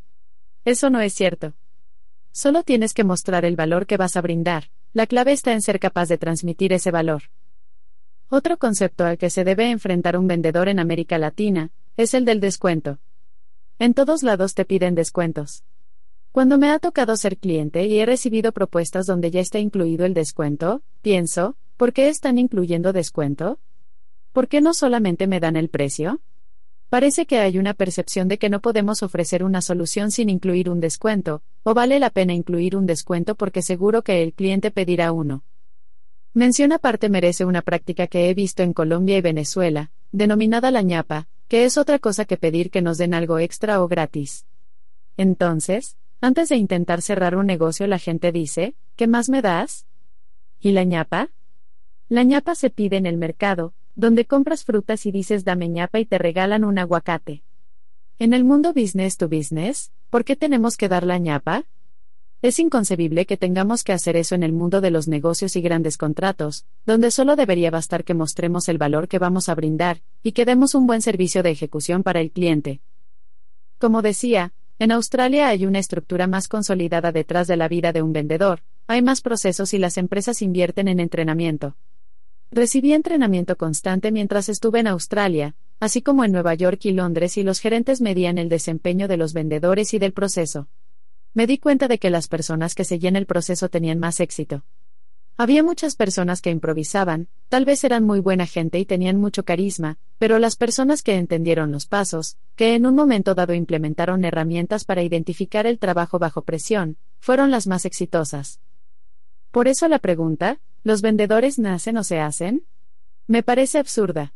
[0.66, 1.54] Eso no es cierto.
[2.32, 5.80] Solo tienes que mostrar el valor que vas a brindar, la clave está en ser
[5.80, 7.22] capaz de transmitir ese valor.
[8.28, 12.40] Otro concepto al que se debe enfrentar un vendedor en América Latina, es el del
[12.40, 12.98] descuento.
[13.78, 15.64] En todos lados te piden descuentos.
[16.38, 20.14] Cuando me ha tocado ser cliente y he recibido propuestas donde ya está incluido el
[20.14, 23.58] descuento, pienso, ¿por qué están incluyendo descuento?
[24.32, 26.20] ¿Por qué no solamente me dan el precio?
[26.90, 30.78] Parece que hay una percepción de que no podemos ofrecer una solución sin incluir un
[30.78, 35.42] descuento, o vale la pena incluir un descuento porque seguro que el cliente pedirá uno.
[36.34, 41.26] Mención aparte merece una práctica que he visto en Colombia y Venezuela, denominada la ñapa,
[41.48, 44.46] que es otra cosa que pedir que nos den algo extra o gratis.
[45.16, 49.86] Entonces, antes de intentar cerrar un negocio la gente dice, ¿qué más me das?
[50.60, 51.30] ¿Y la ñapa?
[52.08, 56.06] La ñapa se pide en el mercado, donde compras frutas y dices dame ñapa y
[56.06, 57.42] te regalan un aguacate.
[58.18, 61.64] En el mundo business to business, ¿por qué tenemos que dar la ñapa?
[62.40, 65.96] Es inconcebible que tengamos que hacer eso en el mundo de los negocios y grandes
[65.96, 70.44] contratos, donde solo debería bastar que mostremos el valor que vamos a brindar, y que
[70.44, 72.80] demos un buen servicio de ejecución para el cliente.
[73.78, 78.12] Como decía, en Australia hay una estructura más consolidada detrás de la vida de un
[78.12, 81.76] vendedor, hay más procesos y las empresas invierten en entrenamiento.
[82.50, 87.42] Recibí entrenamiento constante mientras estuve en Australia, así como en Nueva York y Londres y
[87.42, 90.68] los gerentes medían el desempeño de los vendedores y del proceso.
[91.34, 94.64] Me di cuenta de que las personas que seguían el proceso tenían más éxito.
[95.40, 99.96] Había muchas personas que improvisaban, tal vez eran muy buena gente y tenían mucho carisma,
[100.18, 105.04] pero las personas que entendieron los pasos, que en un momento dado implementaron herramientas para
[105.04, 108.58] identificar el trabajo bajo presión, fueron las más exitosas.
[109.52, 112.64] Por eso la pregunta, ¿los vendedores nacen o se hacen?
[113.28, 114.34] Me parece absurda.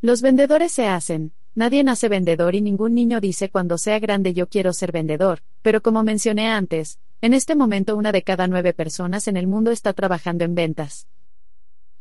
[0.00, 4.48] Los vendedores se hacen, nadie nace vendedor y ningún niño dice cuando sea grande yo
[4.48, 9.28] quiero ser vendedor, pero como mencioné antes, en este momento una de cada nueve personas
[9.28, 11.06] en el mundo está trabajando en ventas.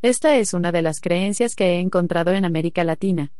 [0.01, 3.34] Esta es una de las creencias que he encontrado en América Latina.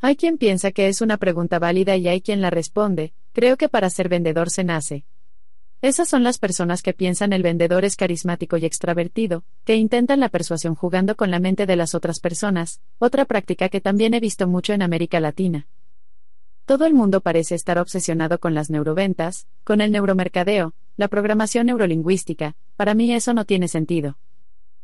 [0.00, 3.68] Hay quien piensa que es una pregunta válida y hay quien la responde, creo que
[3.68, 5.04] para ser vendedor se nace.
[5.82, 10.28] Esas son las personas que piensan el vendedor es carismático y extravertido, que intentan la
[10.28, 14.46] persuasión jugando con la mente de las otras personas, otra práctica que también he visto
[14.46, 15.66] mucho en América Latina.
[16.66, 22.54] Todo el mundo parece estar obsesionado con las neuroventas, con el neuromercadeo, la programación neurolingüística,
[22.76, 24.18] para mí eso no tiene sentido.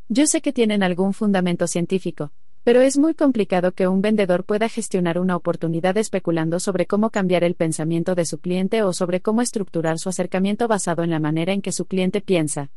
[0.08, 2.32] Yo sé que tienen algún fundamento científico,
[2.66, 7.44] pero es muy complicado que un vendedor pueda gestionar una oportunidad especulando sobre cómo cambiar
[7.44, 11.52] el pensamiento de su cliente o sobre cómo estructurar su acercamiento basado en la manera
[11.52, 12.70] en que su cliente piensa.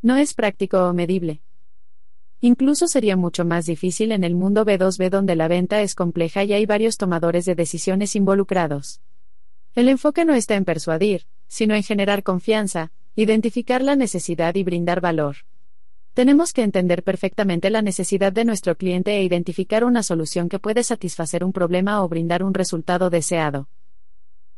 [0.00, 1.42] No es práctico o medible.
[2.46, 6.52] Incluso sería mucho más difícil en el mundo B2B donde la venta es compleja y
[6.52, 9.00] hay varios tomadores de decisiones involucrados.
[9.74, 15.00] El enfoque no está en persuadir, sino en generar confianza, identificar la necesidad y brindar
[15.00, 15.38] valor.
[16.14, 20.84] Tenemos que entender perfectamente la necesidad de nuestro cliente e identificar una solución que puede
[20.84, 23.68] satisfacer un problema o brindar un resultado deseado.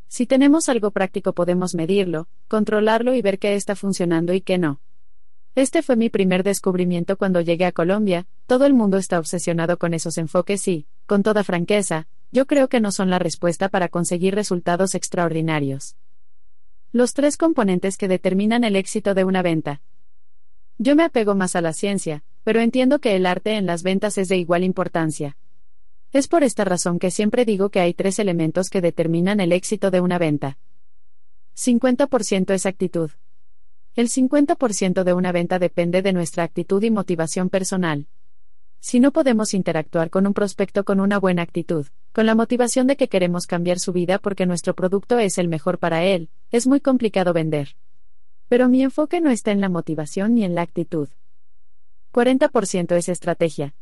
[0.08, 4.78] Si tenemos algo práctico podemos medirlo, controlarlo y ver qué está funcionando y qué no.
[5.58, 9.92] Este fue mi primer descubrimiento cuando llegué a Colombia, todo el mundo está obsesionado con
[9.92, 14.36] esos enfoques y, con toda franqueza, yo creo que no son la respuesta para conseguir
[14.36, 15.96] resultados extraordinarios.
[16.92, 19.82] Los tres componentes que determinan el éxito de una venta.
[20.78, 24.16] Yo me apego más a la ciencia, pero entiendo que el arte en las ventas
[24.16, 25.36] es de igual importancia.
[26.12, 29.90] Es por esta razón que siempre digo que hay tres elementos que determinan el éxito
[29.90, 30.56] de una venta.
[31.56, 33.10] 50% es actitud.
[33.94, 38.06] El 50% de una venta depende de nuestra actitud y motivación personal.
[38.80, 42.96] Si no podemos interactuar con un prospecto con una buena actitud, con la motivación de
[42.96, 46.80] que queremos cambiar su vida porque nuestro producto es el mejor para él, es muy
[46.80, 47.76] complicado vender.
[48.48, 51.08] Pero mi enfoque no está en la motivación ni en la actitud.
[52.12, 53.74] 40% es estrategia.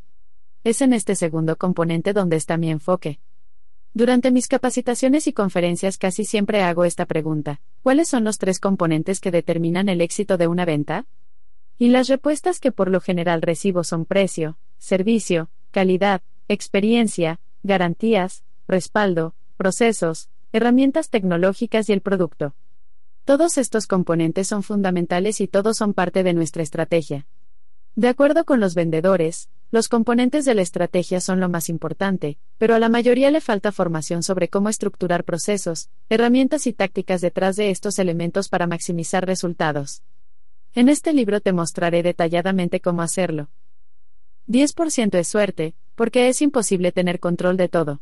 [0.64, 3.21] Es en este segundo componente donde está mi enfoque.
[3.97, 9.21] Durante mis capacitaciones y conferencias casi siempre hago esta pregunta, ¿cuáles son los tres componentes
[9.21, 11.07] que determinan el éxito de una venta?
[11.79, 19.35] Y las respuestas que por lo general recibo son precio, servicio, calidad, experiencia, garantías, respaldo,
[19.57, 22.55] procesos, herramientas tecnológicas y el producto.
[23.25, 27.27] Todos estos componentes son fundamentales y todos son parte de nuestra estrategia.
[27.95, 32.75] De acuerdo con los vendedores, los componentes de la estrategia son lo más importante, pero
[32.75, 37.69] a la mayoría le falta formación sobre cómo estructurar procesos, herramientas y tácticas detrás de
[37.69, 40.03] estos elementos para maximizar resultados.
[40.75, 43.51] En este libro te mostraré detalladamente cómo hacerlo.
[44.49, 48.01] 10% es suerte, porque es imposible tener control de todo.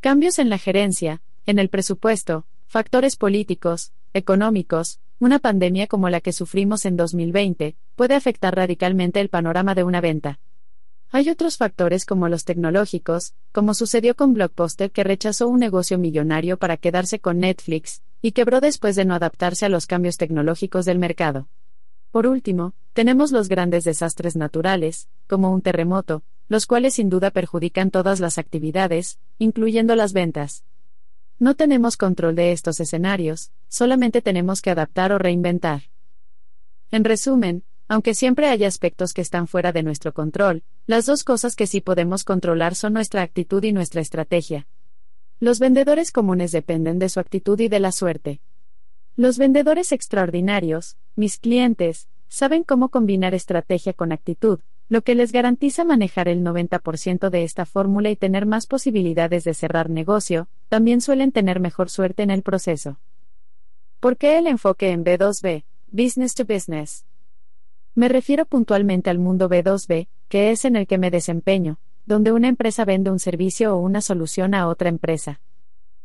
[0.00, 6.32] Cambios en la gerencia, en el presupuesto, factores políticos, económicos, una pandemia como la que
[6.32, 10.40] sufrimos en 2020, puede afectar radicalmente el panorama de una venta.
[11.10, 16.58] Hay otros factores como los tecnológicos, como sucedió con Blockbuster que rechazó un negocio millonario
[16.58, 20.98] para quedarse con Netflix, y quebró después de no adaptarse a los cambios tecnológicos del
[20.98, 21.48] mercado.
[22.10, 27.90] Por último, tenemos los grandes desastres naturales, como un terremoto, los cuales sin duda perjudican
[27.90, 30.64] todas las actividades, incluyendo las ventas.
[31.38, 35.82] No tenemos control de estos escenarios, solamente tenemos que adaptar o reinventar.
[36.90, 41.54] En resumen, aunque siempre hay aspectos que están fuera de nuestro control, las dos cosas
[41.54, 44.66] que sí podemos controlar son nuestra actitud y nuestra estrategia.
[45.38, 48.40] Los vendedores comunes dependen de su actitud y de la suerte.
[49.16, 55.84] Los vendedores extraordinarios, mis clientes, saben cómo combinar estrategia con actitud, lo que les garantiza
[55.84, 61.32] manejar el 90% de esta fórmula y tener más posibilidades de cerrar negocio, también suelen
[61.32, 62.98] tener mejor suerte en el proceso.
[64.00, 67.04] ¿Por qué el enfoque en B2B, Business to Business?
[67.96, 72.46] Me refiero puntualmente al mundo B2B, que es en el que me desempeño, donde una
[72.46, 75.40] empresa vende un servicio o una solución a otra empresa.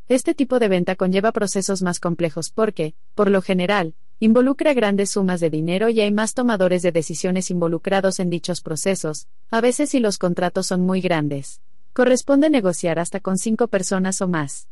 [0.07, 5.41] Este tipo de venta conlleva procesos más complejos porque, por lo general, involucra grandes sumas
[5.41, 9.99] de dinero y hay más tomadores de decisiones involucrados en dichos procesos, a veces si
[9.99, 11.59] los contratos son muy grandes.
[11.91, 14.69] Corresponde negociar hasta con cinco personas o más.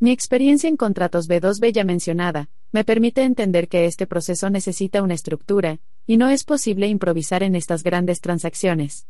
[0.00, 5.14] Mi experiencia en contratos B2B ya mencionada, me permite entender que este proceso necesita una
[5.14, 9.06] estructura, y no es posible improvisar en estas grandes transacciones.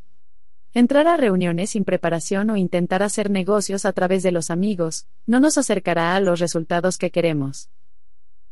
[0.73, 5.39] Entrar a reuniones sin preparación o intentar hacer negocios a través de los amigos, no
[5.39, 7.71] nos acercará a los resultados que queremos.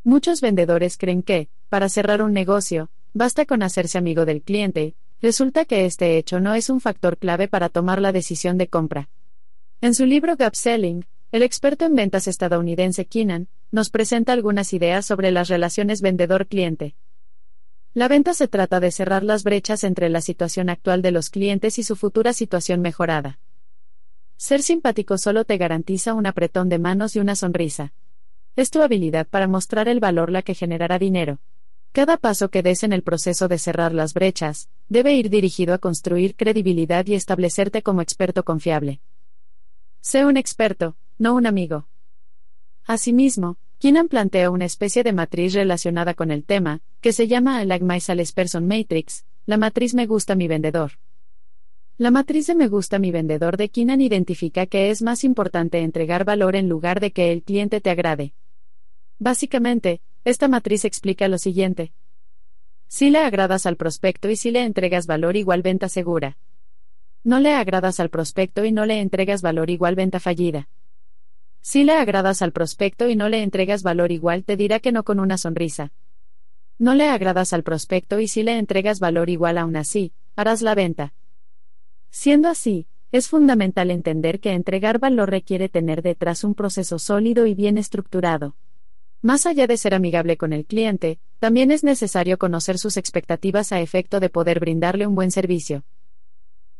[0.04, 5.64] Muchos vendedores creen que, para cerrar un negocio, basta con hacerse amigo del cliente, resulta
[5.64, 9.08] que este hecho no es un factor clave para tomar la decisión de compra.
[9.80, 15.06] En su libro Gap Selling, el experto en ventas estadounidense Keenan, nos presenta algunas ideas
[15.06, 16.94] sobre las relaciones vendedor-cliente.
[17.94, 21.78] La venta se trata de cerrar las brechas entre la situación actual de los clientes
[21.78, 23.38] y su futura situación mejorada.
[24.38, 27.92] Ser simpático solo te garantiza un apretón de manos y una sonrisa.
[28.56, 31.38] Es tu habilidad para mostrar el valor la que generará dinero.
[31.92, 35.78] Cada paso que des en el proceso de cerrar las brechas, debe ir dirigido a
[35.78, 39.00] construir credibilidad y establecerte como experto confiable.
[40.00, 41.86] Sé un experto, no un amigo.
[42.86, 47.84] Asimismo, Keenan plantea una especie de matriz relacionada con el tema, que se llama Like
[47.84, 50.92] My Salesperson Matrix, la matriz Me gusta mi vendedor.
[51.98, 56.24] La matriz de Me gusta mi vendedor de Keenan identifica que es más importante entregar
[56.24, 58.34] valor en lugar de que el cliente te agrade.
[59.18, 61.92] Básicamente, esta matriz explica lo siguiente.
[62.86, 66.38] Si le agradas al prospecto y si le entregas valor igual venta segura.
[67.24, 70.68] No le agradas al prospecto y no le entregas valor igual venta fallida.
[71.62, 75.04] Si le agradas al prospecto y no le entregas valor igual te dirá que no
[75.04, 75.92] con una sonrisa.
[76.76, 80.74] No le agradas al prospecto y si le entregas valor igual aún así, harás la
[80.74, 81.14] venta.
[82.10, 87.54] Siendo así, es fundamental entender que entregar valor requiere tener detrás un proceso sólido y
[87.54, 88.56] bien estructurado.
[89.20, 93.80] Más allá de ser amigable con el cliente, también es necesario conocer sus expectativas a
[93.80, 95.84] efecto de poder brindarle un buen servicio.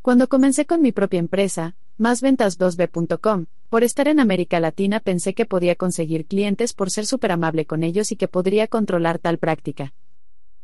[0.01, 5.77] Cuando comencé con mi propia empresa, másventas2b.com, por estar en América Latina pensé que podía
[5.77, 9.95] conseguir clientes por ser súper amable con ellos y que podría controlar tal práctica.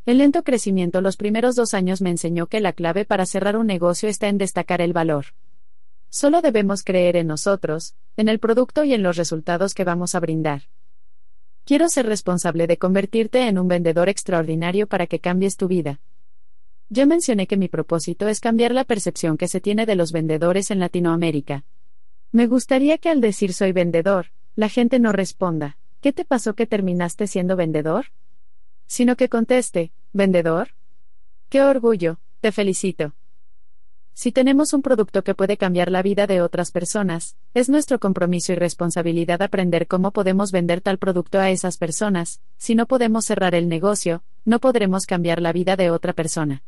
[0.05, 3.67] El lento crecimiento los primeros dos años me enseñó que la clave para cerrar un
[3.67, 5.25] negocio está en destacar el valor.
[6.11, 10.21] Solo debemos creer en nosotros, en el producto y en los resultados que vamos a
[10.21, 10.65] brindar.
[11.65, 15.99] Quiero ser responsable de convertirte en un vendedor extraordinario para que cambies tu vida.
[16.91, 20.71] Ya mencioné que mi propósito es cambiar la percepción que se tiene de los vendedores
[20.71, 21.65] en Latinoamérica.
[22.31, 26.67] Me gustaría que al decir soy vendedor, la gente no responda, ¿qué te pasó que
[26.67, 28.07] terminaste siendo vendedor?
[28.87, 30.69] Sino que conteste, ¿vendedor?
[31.49, 32.19] ¡Qué orgullo!
[32.41, 33.15] Te felicito.
[34.13, 38.53] Si tenemos un producto que puede cambiar la vida de otras personas, es nuestro compromiso
[38.53, 43.55] y responsabilidad aprender cómo podemos vender tal producto a esas personas, si no podemos cerrar
[43.55, 46.63] el negocio, no podremos cambiar la vida de otra persona.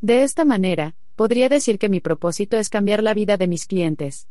[0.00, 4.28] De esta manera, podría decir que mi propósito es cambiar la vida de mis clientes.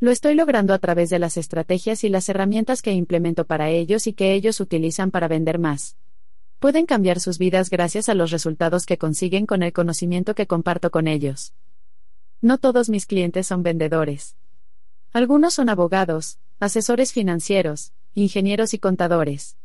[0.00, 4.06] Lo estoy logrando a través de las estrategias y las herramientas que implemento para ellos
[4.06, 5.96] y que ellos utilizan para vender más.
[6.60, 10.92] Pueden cambiar sus vidas gracias a los resultados que consiguen con el conocimiento que comparto
[10.92, 11.52] con ellos.
[12.40, 14.36] No todos mis clientes son vendedores.
[15.12, 19.56] Algunos son abogados, asesores financieros, ingenieros y contadores.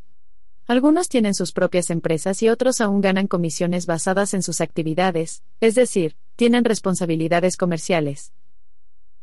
[0.65, 5.76] Algunos tienen sus propias empresas y otros aún ganan comisiones basadas en sus actividades, es
[5.76, 8.34] decir, tienen responsabilidades comerciales.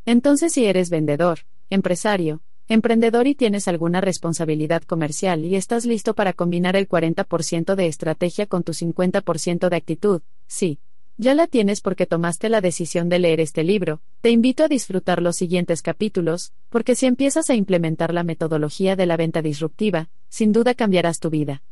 [0.07, 6.33] Entonces si eres vendedor, empresario, emprendedor y tienes alguna responsabilidad comercial y estás listo para
[6.33, 10.79] combinar el 40% de estrategia con tu 50% de actitud, sí,
[11.17, 15.21] ya la tienes porque tomaste la decisión de leer este libro, te invito a disfrutar
[15.21, 20.53] los siguientes capítulos, porque si empiezas a implementar la metodología de la venta disruptiva, sin
[20.53, 21.63] duda cambiarás tu vida.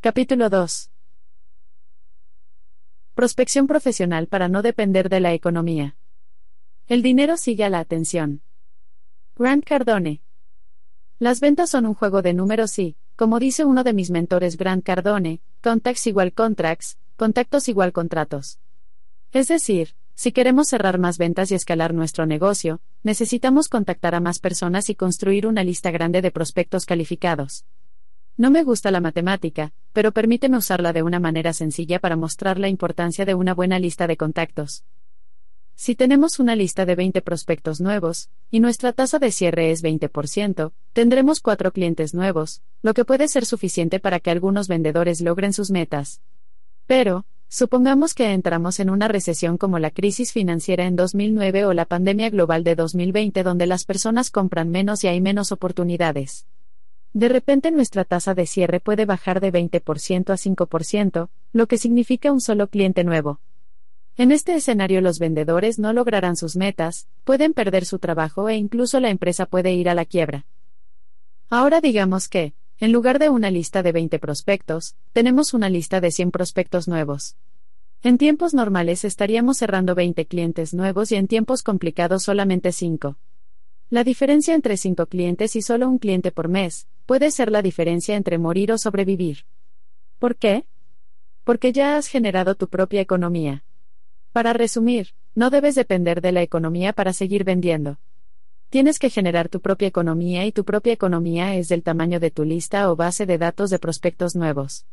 [0.00, 0.90] Capítulo 2.
[3.14, 5.96] Prospección profesional para no depender de la economía.
[6.92, 8.42] El dinero sigue a la atención.
[9.34, 10.20] Grant Cardone.
[11.18, 14.84] Las ventas son un juego de números y, como dice uno de mis mentores Grant
[14.84, 18.58] Cardone, contacts igual contracts, contactos igual contratos.
[19.32, 24.38] Es decir, si queremos cerrar más ventas y escalar nuestro negocio, necesitamos contactar a más
[24.38, 27.64] personas y construir una lista grande de prospectos calificados.
[28.36, 32.68] No me gusta la matemática, pero permíteme usarla de una manera sencilla para mostrar la
[32.68, 34.84] importancia de una buena lista de contactos.
[35.84, 40.70] Si tenemos una lista de 20 prospectos nuevos, y nuestra tasa de cierre es 20%,
[40.92, 45.72] tendremos cuatro clientes nuevos, lo que puede ser suficiente para que algunos vendedores logren sus
[45.72, 46.20] metas.
[46.86, 51.84] Pero, Supongamos que entramos en una recesión como la crisis financiera en 2009 o la
[51.84, 56.46] pandemia global de 2020 donde las personas compran menos y hay menos oportunidades.
[57.12, 62.32] De repente nuestra tasa de cierre puede bajar de 20% a 5%, lo que significa
[62.32, 63.40] un solo cliente nuevo.
[64.18, 69.00] En este escenario los vendedores no lograrán sus metas, pueden perder su trabajo e incluso
[69.00, 70.44] la empresa puede ir a la quiebra.
[71.48, 76.10] Ahora digamos que, en lugar de una lista de 20 prospectos, tenemos una lista de
[76.10, 77.36] 100 prospectos nuevos.
[78.02, 83.16] En tiempos normales estaríamos cerrando 20 clientes nuevos y en tiempos complicados solamente 5.
[83.88, 88.16] La diferencia entre 5 clientes y solo un cliente por mes puede ser la diferencia
[88.16, 89.44] entre morir o sobrevivir.
[90.18, 90.64] ¿Por qué?
[91.44, 93.64] Porque ya has generado tu propia economía.
[94.32, 97.98] Para resumir, no debes depender de la economía para seguir vendiendo.
[98.70, 102.44] Tienes que generar tu propia economía y tu propia economía es del tamaño de tu
[102.44, 104.86] lista o base de datos de prospectos nuevos.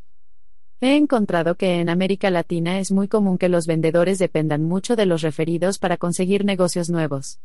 [0.82, 5.06] He encontrado que en América Latina es muy común que los vendedores dependan mucho de
[5.06, 7.40] los referidos para conseguir negocios nuevos.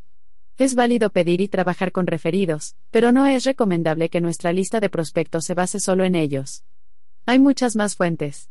[0.58, 4.90] Es válido pedir y trabajar con referidos, pero no es recomendable que nuestra lista de
[4.90, 6.66] prospectos se base solo en ellos.
[7.26, 8.50] Hay muchas más fuentes.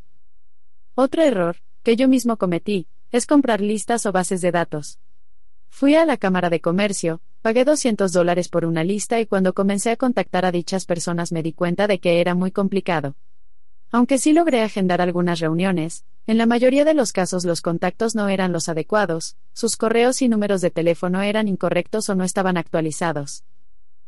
[0.95, 4.99] Otro error, que yo mismo cometí, es comprar listas o bases de datos.
[5.69, 9.91] Fui a la Cámara de Comercio, Pagué 200 dólares por una lista y cuando comencé
[9.91, 13.17] a contactar a dichas personas me di cuenta de que era muy complicado.
[13.91, 18.29] Aunque sí logré agendar algunas reuniones, en la mayoría de los casos los contactos no
[18.29, 23.43] eran los adecuados, sus correos y números de teléfono eran incorrectos o no estaban actualizados.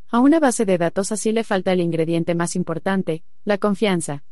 [0.09, 4.24] A una base de datos así le falta el ingrediente más importante, la confianza.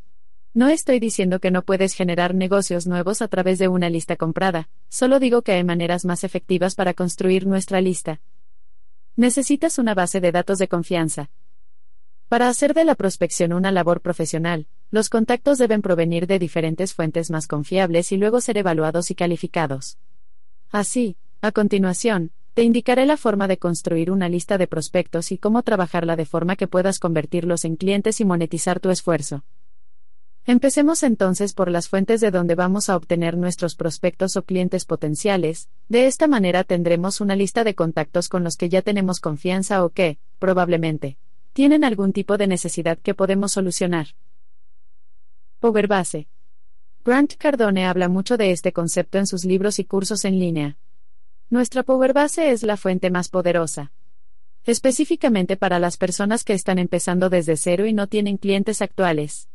[0.55, 4.69] No estoy diciendo que no puedes generar negocios nuevos a través de una lista comprada,
[4.87, 8.21] solo digo que hay maneras más efectivas para construir nuestra lista.
[9.17, 11.29] Necesitas una base de datos de confianza.
[12.29, 17.31] Para hacer de la prospección una labor profesional, los contactos deben provenir de diferentes fuentes
[17.31, 19.97] más confiables y luego ser evaluados y calificados.
[20.71, 25.63] Así, a continuación, te indicaré la forma de construir una lista de prospectos y cómo
[25.63, 29.43] trabajarla de forma que puedas convertirlos en clientes y monetizar tu esfuerzo.
[30.47, 35.69] Empecemos entonces por las fuentes de donde vamos a obtener nuestros prospectos o clientes potenciales,
[35.89, 39.89] de esta manera tendremos una lista de contactos con los que ya tenemos confianza o
[39.89, 41.17] que, probablemente,
[41.53, 44.09] tienen algún tipo de necesidad que podemos solucionar.
[45.59, 46.27] Power Base.
[47.03, 50.77] Grant Cardone habla mucho de este concepto en sus libros y cursos en línea.
[51.49, 53.91] Nuestra Power Base es la fuente más poderosa.
[54.63, 59.47] Específicamente para las personas que están empezando desde cero y no tienen clientes actuales.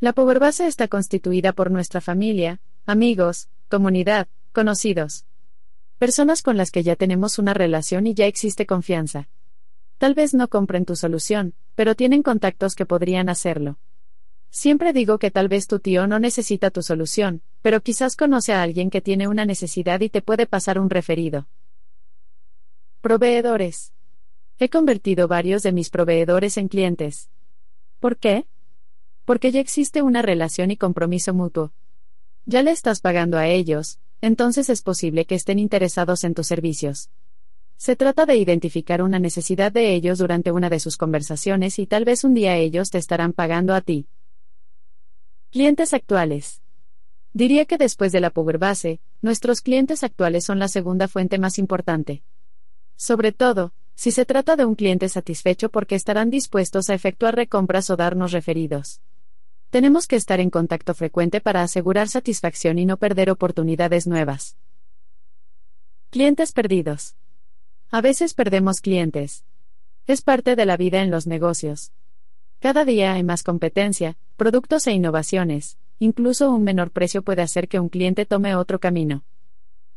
[0.00, 5.24] La Power Base está constituida por nuestra familia, amigos, comunidad, conocidos.
[5.98, 9.28] Personas con las que ya tenemos una relación y ya existe confianza.
[9.98, 13.78] Tal vez no compren tu solución, pero tienen contactos que podrían hacerlo.
[14.50, 18.62] Siempre digo que tal vez tu tío no necesita tu solución, pero quizás conoce a
[18.62, 21.46] alguien que tiene una necesidad y te puede pasar un referido.
[23.00, 23.92] Proveedores.
[24.58, 27.30] He convertido varios de mis proveedores en clientes.
[28.00, 28.46] ¿Por qué?
[29.24, 31.72] Porque ya existe una relación y compromiso mutuo.
[32.46, 37.10] Ya le estás pagando a ellos, entonces es posible que estén interesados en tus servicios.
[37.76, 42.04] Se trata de identificar una necesidad de ellos durante una de sus conversaciones y tal
[42.04, 44.06] vez un día ellos te estarán pagando a ti.
[45.50, 46.62] Clientes actuales.
[47.32, 51.58] Diría que después de la Power Base, nuestros clientes actuales son la segunda fuente más
[51.58, 52.22] importante.
[52.96, 57.90] Sobre todo, si se trata de un cliente satisfecho porque estarán dispuestos a efectuar recompras
[57.90, 59.00] o darnos referidos.
[59.74, 64.56] Tenemos que estar en contacto frecuente para asegurar satisfacción y no perder oportunidades nuevas.
[66.10, 67.16] Clientes perdidos.
[67.90, 69.44] A veces perdemos clientes.
[70.06, 71.90] Es parte de la vida en los negocios.
[72.60, 77.80] Cada día hay más competencia, productos e innovaciones, incluso un menor precio puede hacer que
[77.80, 79.24] un cliente tome otro camino.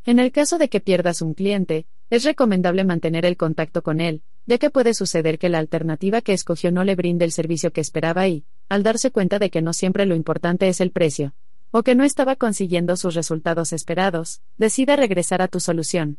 [0.06, 4.24] En el caso de que pierdas un cliente, es recomendable mantener el contacto con él,
[4.48, 7.82] ya que puede suceder que la alternativa que escogió no le brinde el servicio que
[7.82, 11.36] esperaba y, al darse cuenta de que no siempre lo importante es el precio,
[11.72, 16.18] o que no estaba consiguiendo sus resultados esperados, decida regresar a tu solución.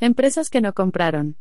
[0.00, 1.36] Empresas que no compraron.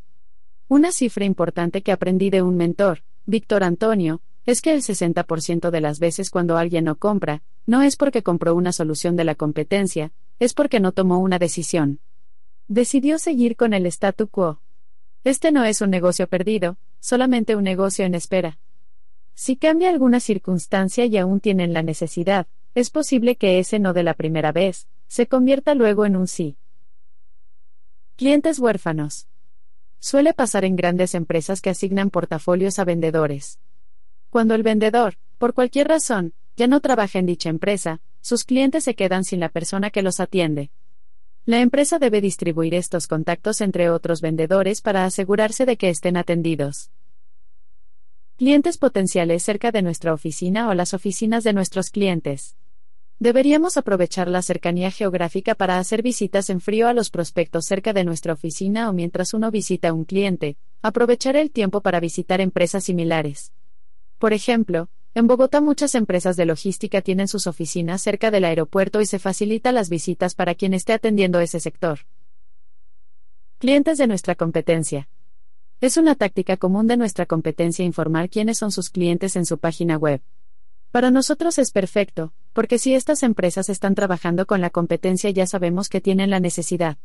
[0.68, 5.82] Una cifra importante que aprendí de un mentor, Víctor Antonio, es que el 60% de
[5.82, 10.12] las veces cuando alguien no compra, no es porque compró una solución de la competencia,
[10.40, 12.00] es porque no tomó una decisión.
[12.68, 14.60] Decidió seguir con el statu quo.
[15.24, 18.58] Este no es un negocio perdido, solamente un negocio en espera.
[19.34, 24.04] Si cambia alguna circunstancia y aún tienen la necesidad, es posible que ese no de
[24.04, 26.58] la primera vez, se convierta luego en un sí.
[28.16, 29.28] Clientes huérfanos.
[30.00, 33.60] Suele pasar en grandes empresas que asignan portafolios a vendedores.
[34.30, 38.96] Cuando el vendedor, por cualquier razón, ya no trabaja en dicha empresa, sus clientes se
[38.96, 40.72] quedan sin la persona que los atiende.
[41.50, 46.92] La empresa debe distribuir estos contactos entre otros vendedores para asegurarse de que estén atendidos.
[48.38, 52.56] Clientes potenciales cerca de nuestra oficina o las oficinas de nuestros clientes.
[53.18, 58.04] Deberíamos aprovechar la cercanía geográfica para hacer visitas en frío a los prospectos cerca de
[58.04, 62.84] nuestra oficina o mientras uno visita a un cliente, aprovechar el tiempo para visitar empresas
[62.84, 63.54] similares.
[64.20, 69.06] Por ejemplo, en Bogotá muchas empresas de logística tienen sus oficinas cerca del aeropuerto y
[69.06, 72.00] se facilita las visitas para quien esté atendiendo ese sector.
[73.58, 75.10] Clientes de nuestra competencia.
[75.82, 79.98] Es una táctica común de nuestra competencia informar quiénes son sus clientes en su página
[79.98, 80.22] web.
[80.92, 85.90] Para nosotros es perfecto, porque si estas empresas están trabajando con la competencia ya sabemos
[85.90, 86.98] que tienen la necesidad.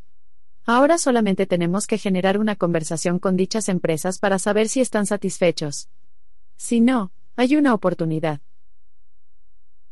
[0.67, 5.89] Ahora solamente tenemos que generar una conversación con dichas empresas para saber si están satisfechos.
[6.57, 8.41] Si no, hay una oportunidad.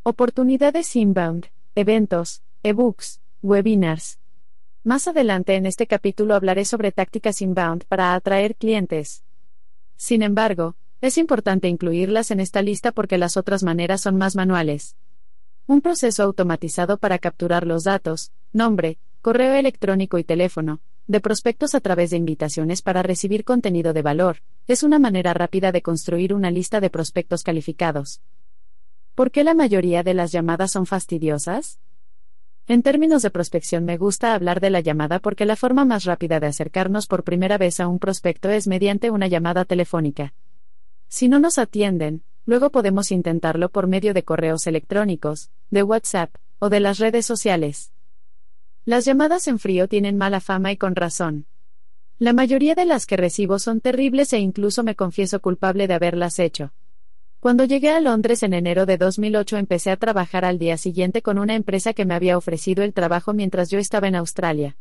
[0.04, 4.18] Oportunidades inbound, eventos, ebooks, webinars.
[4.84, 9.24] Más adelante en este capítulo hablaré sobre tácticas inbound para atraer clientes.
[9.96, 14.96] Sin embargo, es importante incluirlas en esta lista porque las otras maneras son más manuales.
[15.66, 21.80] Un proceso automatizado para capturar los datos, nombre, correo electrónico y teléfono, de prospectos a
[21.80, 26.50] través de invitaciones para recibir contenido de valor, es una manera rápida de construir una
[26.50, 28.20] lista de prospectos calificados.
[29.14, 31.78] ¿Por qué la mayoría de las llamadas son fastidiosas?
[32.68, 36.40] En términos de prospección me gusta hablar de la llamada porque la forma más rápida
[36.40, 40.32] de acercarnos por primera vez a un prospecto es mediante una llamada telefónica.
[41.08, 46.70] Si no nos atienden, luego podemos intentarlo por medio de correos electrónicos, de WhatsApp, o
[46.70, 47.91] de las redes sociales.
[48.84, 51.46] Las llamadas en frío tienen mala fama y con razón.
[52.18, 56.40] La mayoría de las que recibo son terribles e incluso me confieso culpable de haberlas
[56.40, 56.72] hecho.
[57.38, 61.38] Cuando llegué a Londres en enero de 2008 empecé a trabajar al día siguiente con
[61.38, 64.76] una empresa que me había ofrecido el trabajo mientras yo estaba en Australia.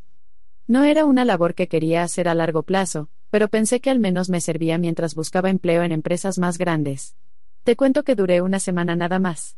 [0.68, 4.32] No era una labor que quería hacer a largo plazo, pero pensé que al menos
[4.32, 7.16] me servía mientras buscaba empleo en empresas más grandes.
[7.64, 9.58] Te cuento que duré una semana nada más.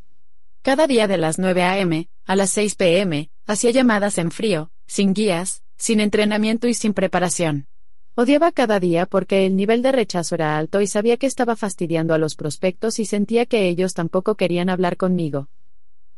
[0.63, 2.07] Cada día de las 9 a.m.
[2.25, 7.67] a las 6 p.m., hacía llamadas en frío, sin guías, sin entrenamiento y sin preparación.
[8.15, 12.13] Odiaba cada día porque el nivel de rechazo era alto y sabía que estaba fastidiando
[12.13, 15.49] a los prospectos y sentía que ellos tampoco querían hablar conmigo.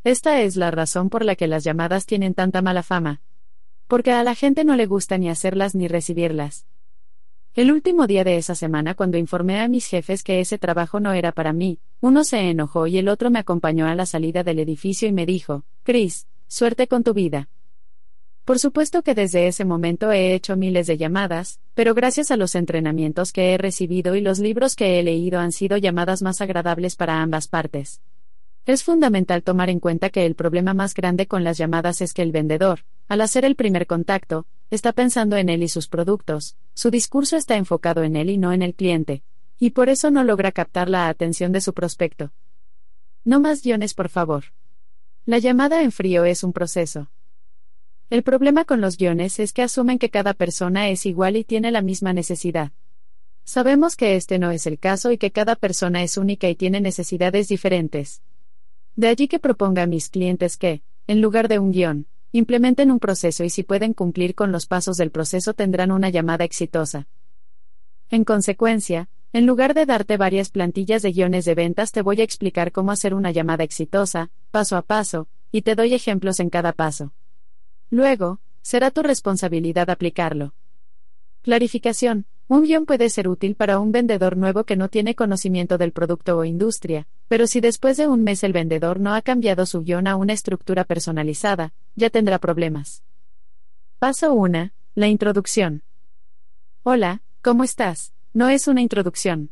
[0.04, 3.24] Esta es la razón por la que las llamadas tienen tanta mala fama.
[3.88, 6.68] Porque a la gente no le gusta ni hacerlas ni recibirlas.
[7.56, 11.14] El último día de esa semana cuando informé a mis jefes que ese trabajo no
[11.14, 14.60] era para mí, uno se enojó y el otro me acompañó a la salida del
[14.60, 17.48] edificio y me dijo, Chris, suerte con tu vida.
[18.44, 22.56] Por supuesto que desde ese momento he hecho miles de llamadas, pero gracias a los
[22.56, 26.98] entrenamientos que he recibido y los libros que he leído han sido llamadas más agradables
[26.98, 28.02] para ambas partes.
[28.66, 32.22] Es fundamental tomar en cuenta que el problema más grande con las llamadas es que
[32.22, 36.90] el vendedor, al hacer el primer contacto, está pensando en él y sus productos, su
[36.92, 39.24] discurso está enfocado en él y no en el cliente,
[39.60, 42.32] y por eso no logra captar la atención de su prospecto.
[43.24, 44.46] No más guiones, por favor.
[45.26, 47.10] La llamada en frío es un proceso.
[48.12, 51.72] El problema con los guiones es que asumen que cada persona es igual y tiene
[51.72, 52.72] la misma necesidad.
[53.44, 56.82] Sabemos que este no es el caso y que cada persona es única y tiene
[56.82, 58.22] necesidades diferentes.
[58.96, 62.08] De allí que proponga a mis clientes que, en lugar de un guion,
[62.38, 66.44] implementen un proceso y si pueden cumplir con los pasos del proceso tendrán una llamada
[66.44, 67.08] exitosa.
[68.10, 72.26] En consecuencia, en lugar de darte varias plantillas de guiones de ventas te voy a
[72.26, 76.74] explicar cómo hacer una llamada exitosa, paso a paso, y te doy ejemplos en cada
[76.74, 77.14] paso.
[77.90, 80.54] Luego, será tu responsabilidad aplicarlo.
[81.42, 82.26] Clarificación.
[82.48, 86.38] Un guion puede ser útil para un vendedor nuevo que no tiene conocimiento del producto
[86.38, 90.06] o industria, pero si después de un mes el vendedor no ha cambiado su guion
[90.06, 93.04] a una estructura personalizada, ya tendrá problemas.
[93.98, 94.70] Paso 1.
[94.94, 95.82] La introducción.
[96.84, 98.14] Hola, ¿cómo estás?
[98.32, 99.50] No es una introducción.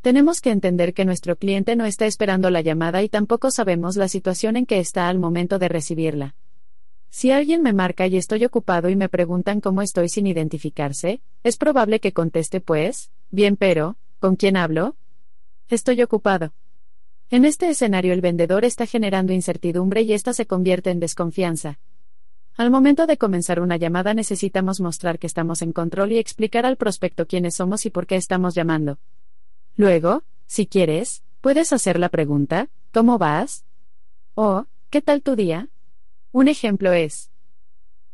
[0.00, 4.06] Tenemos que entender que nuestro cliente no está esperando la llamada y tampoco sabemos la
[4.06, 6.36] situación en que está al momento de recibirla.
[7.14, 11.58] Si alguien me marca y estoy ocupado y me preguntan cómo estoy sin identificarse, es
[11.58, 14.96] probable que conteste pues, bien pero, ¿con quién hablo?
[15.68, 16.54] Estoy ocupado.
[17.28, 21.78] En este escenario el vendedor está generando incertidumbre y esta se convierte en desconfianza.
[22.56, 26.78] Al momento de comenzar una llamada necesitamos mostrar que estamos en control y explicar al
[26.78, 28.98] prospecto quiénes somos y por qué estamos llamando.
[29.76, 33.66] Luego, si quieres, puedes hacer la pregunta, ¿cómo vas?
[34.34, 35.68] O, ¿qué tal tu día?
[36.32, 37.30] Un ejemplo es.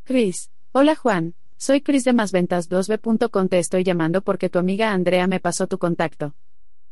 [0.02, 3.48] Chris, hola Juan, soy Chris de Ventas 2B.com.
[3.48, 6.34] Te estoy llamando porque tu amiga Andrea me pasó tu contacto.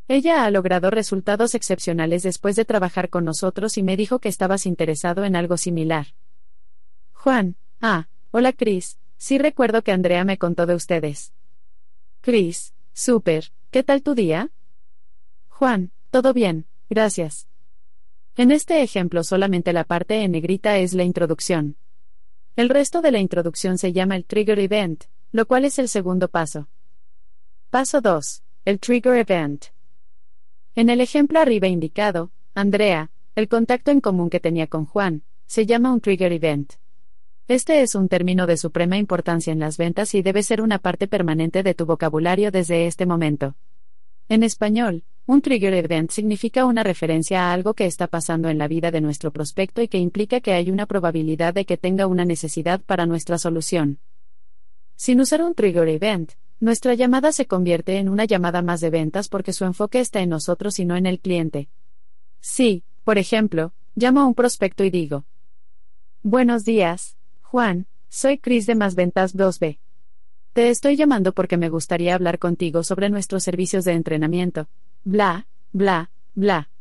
[0.07, 4.65] Ella ha logrado resultados excepcionales después de trabajar con nosotros y me dijo que estabas
[4.65, 6.07] interesado en algo similar.
[7.11, 11.33] Juan, ah, hola Chris, sí recuerdo que Andrea me contó de ustedes.
[12.21, 14.49] Chris, súper, ¿qué tal tu día?
[15.49, 17.49] Juan, todo bien, gracias.
[18.39, 21.75] En este ejemplo solamente la parte en negrita es la introducción.
[22.55, 26.27] El resto de la introducción se llama el trigger event, lo cual es el segundo
[26.27, 26.69] paso.
[27.71, 28.43] Paso 2.
[28.65, 29.65] El trigger event.
[30.75, 35.65] En el ejemplo arriba indicado, Andrea, el contacto en común que tenía con Juan, se
[35.65, 36.73] llama un trigger event.
[37.47, 41.07] Este es un término de suprema importancia en las ventas y debe ser una parte
[41.07, 43.55] permanente de tu vocabulario desde este momento.
[44.29, 48.67] En español, un trigger event significa una referencia a algo que está pasando en la
[48.67, 52.25] vida de nuestro prospecto y que implica que hay una probabilidad de que tenga una
[52.25, 53.99] necesidad para nuestra solución.
[54.97, 59.29] Sin usar un trigger event, nuestra llamada se convierte en una llamada más de ventas
[59.29, 61.69] porque su enfoque está en nosotros y no en el cliente.
[62.41, 65.25] Sí, por ejemplo, llamo a un prospecto y digo,
[66.21, 69.77] Buenos días, Juan, soy Chris de Más Ventas 2B.
[70.57, 74.67] Te estoy llamando porque me gustaría hablar contigo sobre nuestros servicios de entrenamiento,
[75.03, 76.71] bla, bla, bla.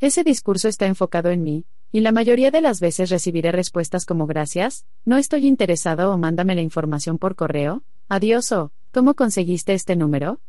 [0.00, 4.26] Ese discurso está enfocado en mí, y la mayoría de las veces recibiré respuestas como
[4.26, 9.94] gracias, no estoy interesado o mándame la información por correo, adiós o, ¿cómo conseguiste este
[9.94, 10.40] número?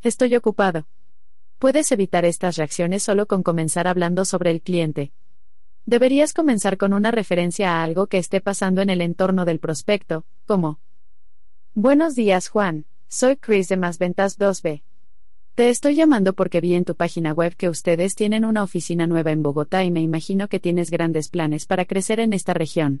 [0.00, 0.86] Estoy ocupado.
[1.58, 5.12] Puedes evitar estas reacciones solo con comenzar hablando sobre el cliente.
[5.84, 10.24] Deberías comenzar con una referencia a algo que esté pasando en el entorno del prospecto,
[10.46, 10.80] como
[11.74, 14.82] Buenos días Juan, soy Chris de Más Ventas 2B.
[15.54, 19.30] Te estoy llamando porque vi en tu página web que ustedes tienen una oficina nueva
[19.30, 23.00] en Bogotá y me imagino que tienes grandes planes para crecer en esta región.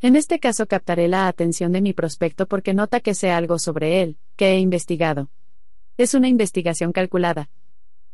[0.00, 4.02] En este caso captaré la atención de mi prospecto porque nota que sé algo sobre
[4.02, 5.30] él, que he investigado.
[5.96, 7.50] Es una investigación calculada.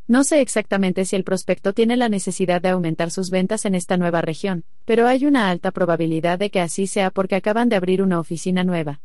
[0.06, 3.96] No sé exactamente si el prospecto tiene la necesidad de aumentar sus ventas en esta
[3.96, 8.02] nueva región, pero hay una alta probabilidad de que así sea porque acaban de abrir
[8.02, 9.00] una oficina nueva.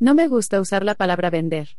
[0.00, 1.76] No me gusta usar la palabra vender.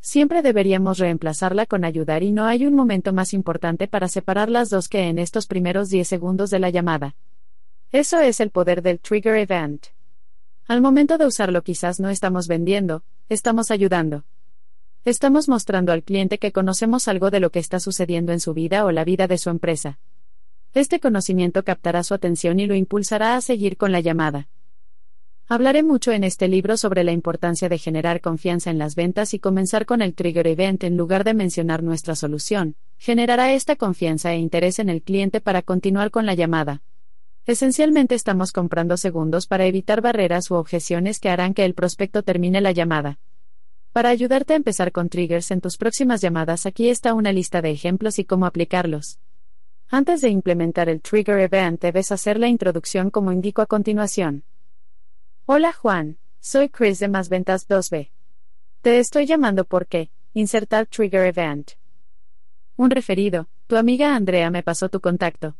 [0.00, 4.70] Siempre deberíamos reemplazarla con ayudar y no hay un momento más importante para separar las
[4.70, 7.16] dos que en estos primeros 10 segundos de la llamada.
[7.90, 9.86] Eso es el poder del trigger event.
[10.68, 14.22] Al momento de usarlo quizás no estamos vendiendo, estamos ayudando.
[15.04, 18.84] Estamos mostrando al cliente que conocemos algo de lo que está sucediendo en su vida
[18.84, 19.98] o la vida de su empresa.
[20.72, 24.46] Este conocimiento captará su atención y lo impulsará a seguir con la llamada.
[25.52, 29.40] Hablaré mucho en este libro sobre la importancia de generar confianza en las ventas y
[29.40, 32.76] comenzar con el trigger event en lugar de mencionar nuestra solución.
[32.98, 36.82] Generará esta confianza e interés en el cliente para continuar con la llamada.
[37.46, 42.60] Esencialmente estamos comprando segundos para evitar barreras u objeciones que harán que el prospecto termine
[42.60, 43.18] la llamada.
[43.90, 47.72] Para ayudarte a empezar con triggers en tus próximas llamadas, aquí está una lista de
[47.72, 49.18] ejemplos y cómo aplicarlos.
[49.88, 54.44] Antes de implementar el trigger event, debes hacer la introducción como indico a continuación.
[55.52, 58.10] Hola Juan, soy Chris de Más Ventas 2B.
[58.82, 61.72] Te estoy llamando porque, insertar trigger event.
[62.76, 65.56] Un referido, tu amiga Andrea me pasó tu contacto.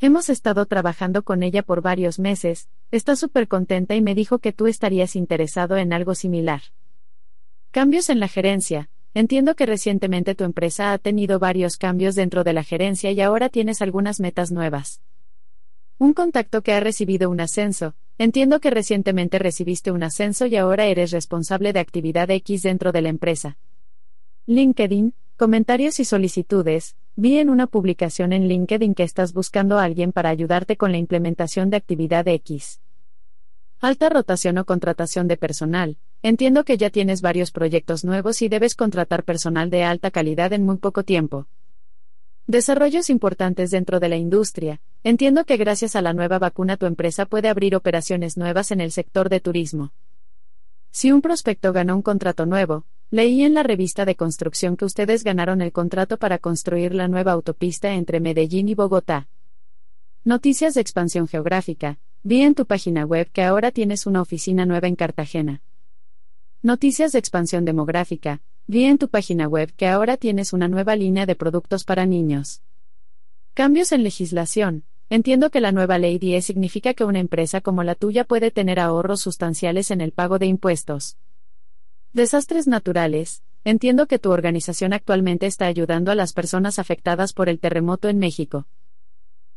[0.00, 4.54] Hemos estado trabajando con ella por varios meses, está súper contenta y me dijo que
[4.54, 6.62] tú estarías interesado en algo similar.
[7.72, 8.88] Cambios en la gerencia.
[9.12, 13.50] Entiendo que recientemente tu empresa ha tenido varios cambios dentro de la gerencia y ahora
[13.50, 15.02] tienes algunas metas nuevas.
[16.00, 17.94] Un contacto que ha recibido un ascenso.
[18.16, 23.02] Entiendo que recientemente recibiste un ascenso y ahora eres responsable de actividad X dentro de
[23.02, 23.58] la empresa.
[24.46, 26.96] LinkedIn, comentarios y solicitudes.
[27.16, 30.96] Vi en una publicación en LinkedIn que estás buscando a alguien para ayudarte con la
[30.96, 32.80] implementación de actividad X.
[33.78, 35.98] Alta rotación o contratación de personal.
[36.22, 40.64] Entiendo que ya tienes varios proyectos nuevos y debes contratar personal de alta calidad en
[40.64, 41.46] muy poco tiempo.
[42.50, 44.80] Desarrollos importantes dentro de la industria.
[45.04, 48.90] Entiendo que gracias a la nueva vacuna tu empresa puede abrir operaciones nuevas en el
[48.90, 49.92] sector de turismo.
[50.90, 55.22] Si un prospecto ganó un contrato nuevo, leí en la revista de construcción que ustedes
[55.22, 59.28] ganaron el contrato para construir la nueva autopista entre Medellín y Bogotá.
[60.24, 62.00] Noticias de expansión geográfica.
[62.24, 65.62] Vi en tu página web que ahora tienes una oficina nueva en Cartagena.
[66.62, 68.42] Noticias de expansión demográfica.
[68.66, 72.62] Vi en tu página web que ahora tienes una nueva línea de productos para niños.
[73.54, 74.84] Cambios en legislación.
[75.08, 78.78] Entiendo que la nueva ley 10 significa que una empresa como la tuya puede tener
[78.78, 81.16] ahorros sustanciales en el pago de impuestos.
[82.12, 83.42] Desastres naturales.
[83.64, 88.18] Entiendo que tu organización actualmente está ayudando a las personas afectadas por el terremoto en
[88.18, 88.66] México.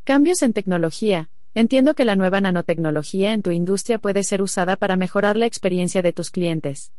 [0.03, 1.29] Cambios en tecnología.
[1.53, 6.01] Entiendo que la nueva nanotecnología en tu industria puede ser usada para mejorar la experiencia
[6.01, 6.91] de tus clientes.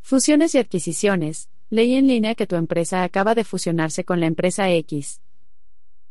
[0.00, 1.48] Fusiones y adquisiciones.
[1.70, 5.20] Leí en línea que tu empresa acaba de fusionarse con la empresa X.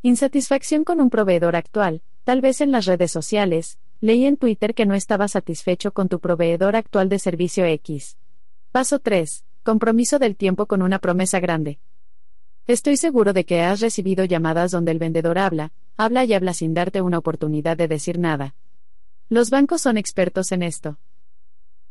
[0.03, 3.79] Insatisfacción con un proveedor actual, tal vez en las redes sociales.
[3.99, 8.17] Leí en Twitter que no estaba satisfecho con tu proveedor actual de servicio X.
[8.71, 9.43] Paso 3.
[9.63, 11.79] Compromiso del tiempo con una promesa grande.
[12.67, 16.73] Estoy seguro de que has recibido llamadas donde el vendedor habla, habla y habla sin
[16.73, 18.55] darte una oportunidad de decir nada.
[19.29, 20.99] Los bancos son expertos en esto.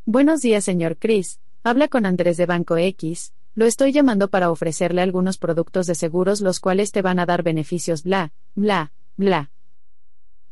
[0.04, 1.40] Buenos días, señor Chris.
[1.68, 3.32] Habla con Andrés de Banco X.
[3.56, 7.42] Lo estoy llamando para ofrecerle algunos productos de seguros los cuales te van a dar
[7.42, 9.50] beneficios bla, bla, bla.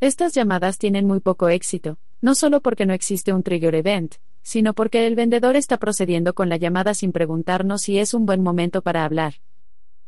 [0.00, 4.74] Estas llamadas tienen muy poco éxito, no solo porque no existe un trigger event, sino
[4.74, 8.82] porque el vendedor está procediendo con la llamada sin preguntarnos si es un buen momento
[8.82, 9.34] para hablar.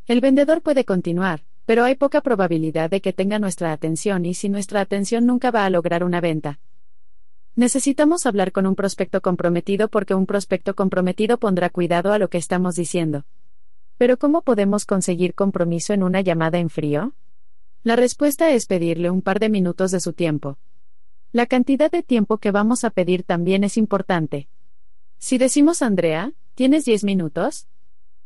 [0.07, 4.49] El vendedor puede continuar, pero hay poca probabilidad de que tenga nuestra atención y si
[4.49, 6.59] nuestra atención nunca va a lograr una venta.
[7.57, 12.37] Necesitamos hablar con un prospecto comprometido porque un prospecto comprometido pondrá cuidado a lo que
[12.37, 13.25] estamos diciendo.
[13.97, 17.15] Pero ¿cómo podemos conseguir compromiso en una llamada en frío?
[17.81, 20.59] La respuesta es pedirle un par de minutos de su tiempo.
[21.31, 24.49] La cantidad de tiempo que vamos a pedir también es importante.
[25.17, 27.65] Si decimos Andrea, ¿tienes 10 minutos?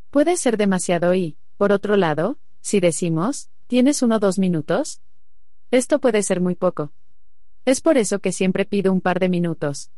[0.09, 4.99] Puede ser demasiado y, por otro lado, si decimos, ¿tienes uno o dos minutos?
[5.71, 6.91] Esto puede ser muy poco.
[7.63, 9.91] Es por eso que siempre pido un par de minutos.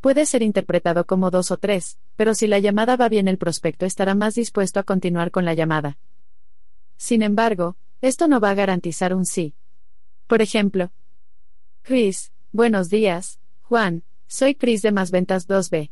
[0.00, 3.86] Puede ser interpretado como dos o tres, pero si la llamada va bien el prospecto
[3.86, 5.98] estará más dispuesto a continuar con la llamada.
[6.96, 9.54] Sin embargo, esto no va a garantizar un sí.
[10.26, 10.90] Por ejemplo,
[11.82, 15.90] Chris, buenos días, Juan, soy Chris de Más Ventas 2B.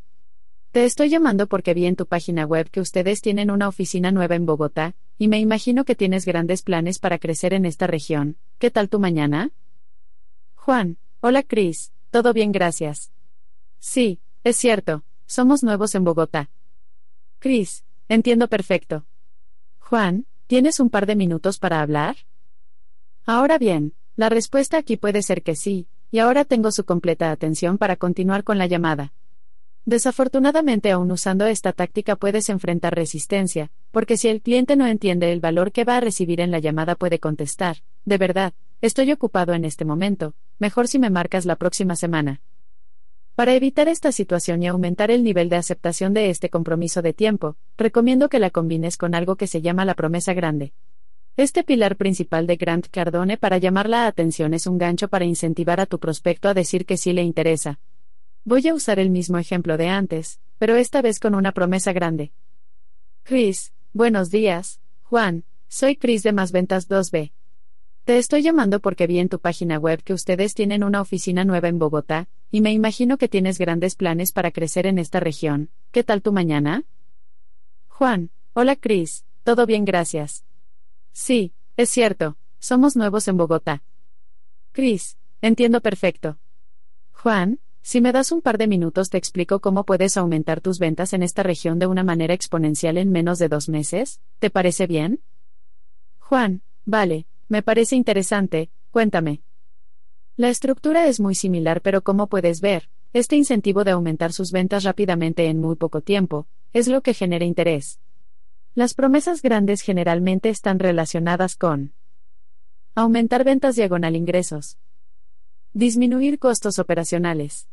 [0.72, 4.34] Te estoy llamando porque vi en tu página web que ustedes tienen una oficina nueva
[4.34, 8.36] en Bogotá, y me imagino que tienes grandes planes para crecer en esta región.
[8.58, 9.52] ¿Qué tal tu mañana?
[10.56, 13.10] Juan, hola Chris, todo bien gracias.
[13.78, 16.50] Sí, es cierto, somos nuevos en Bogotá.
[17.38, 19.06] Chris, entiendo perfecto.
[19.78, 22.16] Juan, ¿Tienes un par de minutos para hablar?
[23.24, 27.78] Ahora bien, la respuesta aquí puede ser que sí, y ahora tengo su completa atención
[27.78, 29.14] para continuar con la llamada.
[29.86, 35.40] Desafortunadamente, aún usando esta táctica puedes enfrentar resistencia, porque si el cliente no entiende el
[35.40, 38.52] valor que va a recibir en la llamada puede contestar, de verdad,
[38.86, 42.40] estoy ocupado en este momento, mejor si me marcas la próxima semana.
[43.34, 47.56] Para evitar esta situación y aumentar el nivel de aceptación de este compromiso de tiempo,
[47.76, 50.72] recomiendo que la combines con algo que se llama la promesa grande.
[51.36, 55.80] Este pilar principal de Grant Cardone para llamar la atención es un gancho para incentivar
[55.80, 57.80] a tu prospecto a decir que sí le interesa,
[58.46, 62.30] Voy a usar el mismo ejemplo de antes, pero esta vez con una promesa grande.
[63.22, 67.32] Chris, buenos días, Juan, soy Chris de Más Ventas 2B.
[68.04, 71.68] Te estoy llamando porque vi en tu página web que ustedes tienen una oficina nueva
[71.68, 75.70] en Bogotá, y me imagino que tienes grandes planes para crecer en esta región.
[75.90, 76.84] ¿Qué tal tu mañana?
[77.88, 80.44] Juan, hola Chris, todo bien gracias.
[81.12, 83.82] Sí, es cierto, somos nuevos en Bogotá.
[84.72, 86.36] Chris, entiendo perfecto.
[87.12, 91.14] Juan, si me das un par de minutos te explico cómo puedes aumentar tus ventas
[91.14, 95.22] en esta región de una manera exponencial en menos de dos meses, ¿te parece bien?
[96.18, 99.42] Juan, vale, me parece interesante, cuéntame.
[100.36, 104.84] La estructura es muy similar pero como puedes ver, este incentivo de aumentar sus ventas
[104.84, 108.00] rápidamente en muy poco tiempo, es lo que genera interés.
[108.74, 111.92] Las promesas grandes generalmente están relacionadas con
[112.94, 114.78] aumentar ventas diagonal ingresos,
[115.72, 117.68] disminuir costos operacionales,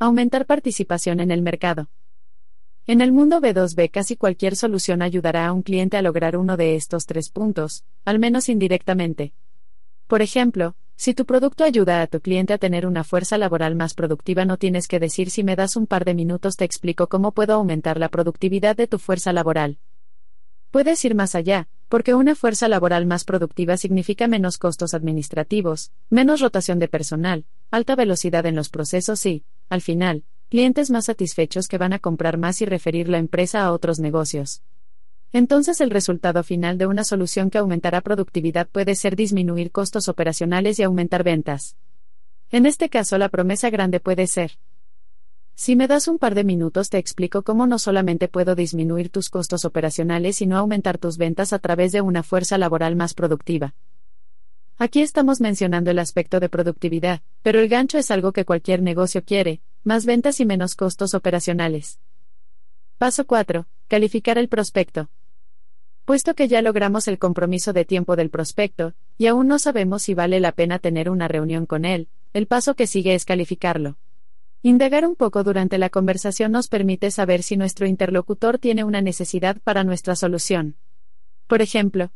[0.00, 1.88] Aumentar participación en el mercado.
[2.90, 6.74] En el mundo B2B casi cualquier solución ayudará a un cliente a lograr uno de
[6.74, 9.34] estos tres puntos, al menos indirectamente.
[10.06, 13.92] Por ejemplo, si tu producto ayuda a tu cliente a tener una fuerza laboral más
[13.92, 17.32] productiva, no tienes que decir si me das un par de minutos te explico cómo
[17.32, 19.76] puedo aumentar la productividad de tu fuerza laboral.
[20.70, 26.40] Puedes ir más allá, porque una fuerza laboral más productiva significa menos costos administrativos, menos
[26.40, 31.76] rotación de personal, alta velocidad en los procesos y, al final, clientes más satisfechos que
[31.76, 34.62] van a comprar más y referir la empresa a otros negocios.
[35.30, 40.78] Entonces el resultado final de una solución que aumentará productividad puede ser disminuir costos operacionales
[40.78, 41.76] y aumentar ventas.
[42.50, 44.52] En este caso la promesa grande puede ser.
[45.54, 49.28] Si me das un par de minutos te explico cómo no solamente puedo disminuir tus
[49.28, 53.74] costos operacionales sino aumentar tus ventas a través de una fuerza laboral más productiva.
[54.78, 59.24] Aquí estamos mencionando el aspecto de productividad, pero el gancho es algo que cualquier negocio
[59.24, 61.98] quiere, más ventas y menos costos operacionales.
[62.98, 63.66] Paso 4.
[63.88, 65.08] Calificar el prospecto.
[66.04, 70.14] Puesto que ya logramos el compromiso de tiempo del prospecto, y aún no sabemos si
[70.14, 73.98] vale la pena tener una reunión con él, el paso que sigue es calificarlo.
[74.62, 79.58] Indagar un poco durante la conversación nos permite saber si nuestro interlocutor tiene una necesidad
[79.62, 80.76] para nuestra solución.
[81.46, 82.10] Por ejemplo,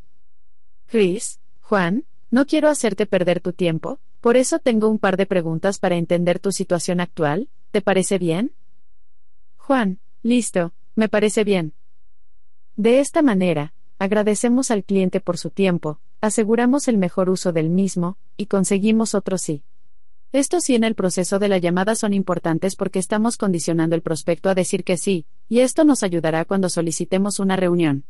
[0.87, 5.81] Chris, Juan, no quiero hacerte perder tu tiempo, por eso tengo un par de preguntas
[5.81, 8.53] para entender tu situación actual, ¿te parece bien?
[9.57, 11.73] Juan, listo, me parece bien.
[12.77, 18.17] De esta manera, agradecemos al cliente por su tiempo, aseguramos el mejor uso del mismo,
[18.37, 19.65] y conseguimos otro sí.
[20.31, 24.49] Estos sí en el proceso de la llamada son importantes porque estamos condicionando el prospecto
[24.49, 28.05] a decir que sí, y esto nos ayudará cuando solicitemos una reunión.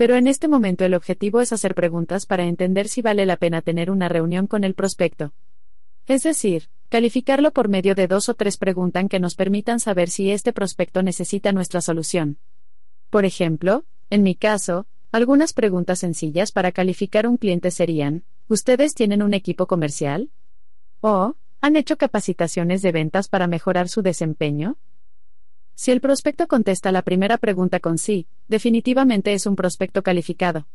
[0.00, 3.60] Pero en este momento el objetivo es hacer preguntas para entender si vale la pena
[3.60, 5.34] tener una reunión con el prospecto.
[6.06, 10.30] Es decir, calificarlo por medio de dos o tres preguntas que nos permitan saber si
[10.30, 12.38] este prospecto necesita nuestra solución.
[13.10, 19.22] Por ejemplo, en mi caso, algunas preguntas sencillas para calificar un cliente serían, ¿ustedes tienen
[19.22, 20.30] un equipo comercial?
[21.02, 24.78] ¿O, han hecho capacitaciones de ventas para mejorar su desempeño?
[25.82, 30.66] Si el prospecto contesta la primera pregunta con sí, definitivamente es un prospecto calificado.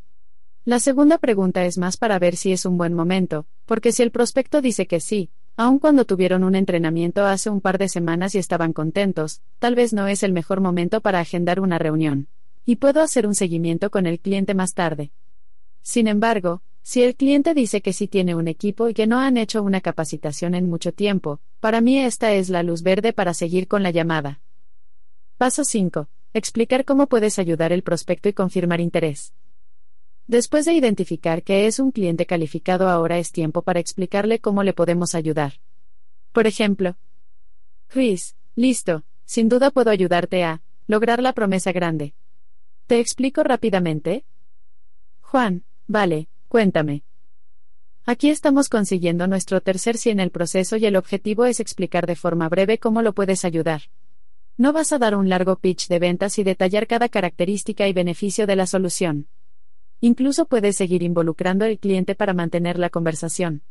[0.63, 4.09] La segunda pregunta es más para ver si es un buen momento, porque si el
[4.09, 8.39] prospecto dice que sí, aun cuando tuvieron un entrenamiento hace un par de semanas y
[8.39, 12.27] estaban contentos, tal vez no es el mejor momento para agendar una reunión.
[12.65, 15.11] Y puedo hacer un seguimiento con el cliente más tarde.
[15.83, 19.37] Sin embargo, si el cliente dice que sí tiene un equipo y que no han
[19.37, 23.67] hecho una capacitación en mucho tiempo, para mí esta es la luz verde para seguir
[23.67, 24.41] con la llamada.
[25.37, 26.07] Paso 5.
[26.33, 29.33] Explicar cómo puedes ayudar el prospecto y confirmar interés.
[30.27, 34.71] Después de identificar que es un cliente calificado, ahora es tiempo para explicarle cómo le
[34.71, 35.55] podemos ayudar.
[36.31, 36.95] Por ejemplo,
[37.87, 42.13] Chris, listo, sin duda puedo ayudarte a lograr la promesa grande.
[42.87, 44.23] ¿Te explico rápidamente?
[45.19, 47.03] Juan, vale, cuéntame.
[48.05, 52.15] Aquí estamos consiguiendo nuestro tercer sí en el proceso y el objetivo es explicar de
[52.15, 53.81] forma breve cómo lo puedes ayudar.
[54.57, 58.47] No vas a dar un largo pitch de ventas y detallar cada característica y beneficio
[58.47, 59.27] de la solución.
[59.99, 63.63] Incluso puedes seguir involucrando al cliente para mantener la conversación.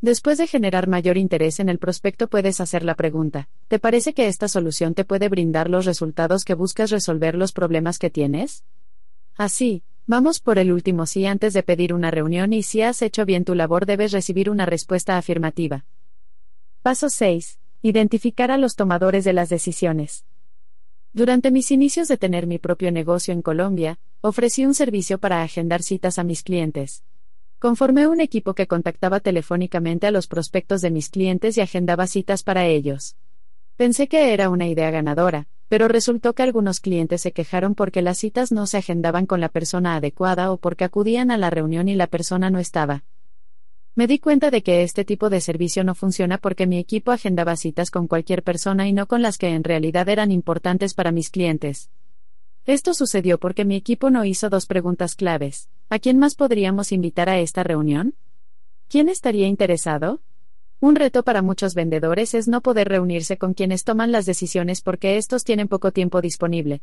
[0.00, 4.26] Después de generar mayor interés en el prospecto puedes hacer la pregunta, ¿te parece que
[4.26, 8.64] esta solución te puede brindar los resultados que buscas resolver los problemas que tienes?
[9.36, 13.26] Así, vamos por el último sí antes de pedir una reunión y si has hecho
[13.26, 15.84] bien tu labor debes recibir una respuesta afirmativa.
[16.82, 17.58] Paso 6.
[17.86, 20.24] Identificar a los tomadores de las decisiones.
[21.12, 25.82] Durante mis inicios de tener mi propio negocio en Colombia, ofrecí un servicio para agendar
[25.82, 27.04] citas a mis clientes.
[27.58, 32.42] Conformé un equipo que contactaba telefónicamente a los prospectos de mis clientes y agendaba citas
[32.42, 33.16] para ellos.
[33.76, 38.16] Pensé que era una idea ganadora, pero resultó que algunos clientes se quejaron porque las
[38.16, 41.96] citas no se agendaban con la persona adecuada o porque acudían a la reunión y
[41.96, 43.04] la persona no estaba.
[43.96, 47.54] Me di cuenta de que este tipo de servicio no funciona porque mi equipo agendaba
[47.54, 51.30] citas con cualquier persona y no con las que en realidad eran importantes para mis
[51.30, 51.90] clientes.
[52.66, 55.68] Esto sucedió porque mi equipo no hizo dos preguntas claves.
[55.90, 58.16] ¿A quién más podríamos invitar a esta reunión?
[58.88, 60.20] ¿Quién estaría interesado?
[60.80, 65.18] Un reto para muchos vendedores es no poder reunirse con quienes toman las decisiones porque
[65.18, 66.82] estos tienen poco tiempo disponible.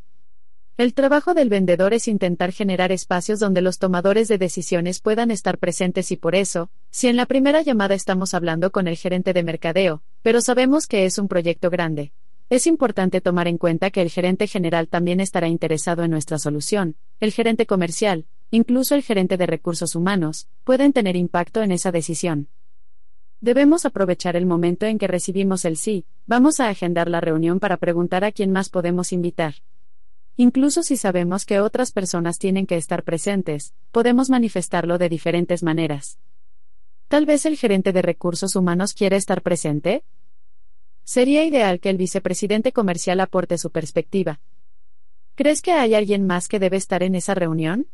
[0.78, 5.58] El trabajo del vendedor es intentar generar espacios donde los tomadores de decisiones puedan estar
[5.58, 9.44] presentes y por eso, si en la primera llamada estamos hablando con el gerente de
[9.44, 12.14] mercadeo, pero sabemos que es un proyecto grande,
[12.52, 16.98] es importante tomar en cuenta que el gerente general también estará interesado en nuestra solución,
[17.22, 22.50] el gerente comercial, incluso el gerente de recursos humanos, pueden tener impacto en esa decisión.
[23.40, 27.78] Debemos aprovechar el momento en que recibimos el sí, vamos a agendar la reunión para
[27.78, 29.56] preguntar a quién más podemos invitar.
[30.42, 36.18] Incluso si sabemos que otras personas tienen que estar presentes, podemos manifestarlo de diferentes maneras.
[37.10, 40.04] Tal vez el gerente de recursos humanos quiere estar presente,
[41.04, 44.40] Sería ideal que el vicepresidente comercial aporte su perspectiva.
[45.36, 47.86] ¿Crees que hay alguien más que debe estar en esa reunión?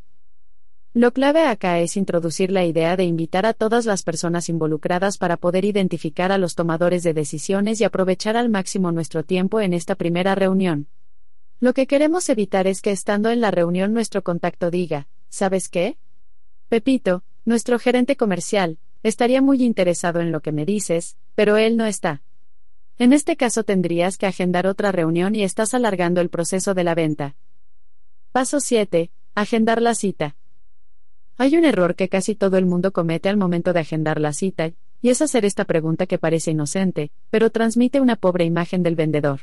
[0.94, 5.36] Lo clave acá es introducir la idea de invitar a todas las personas involucradas para
[5.36, 9.96] poder identificar a los tomadores de decisiones y aprovechar al máximo nuestro tiempo en esta
[9.96, 10.86] primera reunión.
[11.60, 15.98] Lo que queremos evitar es que estando en la reunión nuestro contacto diga, ¿sabes qué?
[16.68, 21.86] Pepito, nuestro gerente comercial, estaría muy interesado en lo que me dices, pero él no
[21.86, 22.22] está.
[22.96, 26.94] En este caso tendrías que agendar otra reunión y estás alargando el proceso de la
[26.94, 27.34] venta.
[28.30, 29.10] Paso 7.
[29.34, 30.36] Agendar la cita.
[31.38, 34.72] Hay un error que casi todo el mundo comete al momento de agendar la cita,
[35.00, 39.40] y es hacer esta pregunta que parece inocente, pero transmite una pobre imagen del vendedor.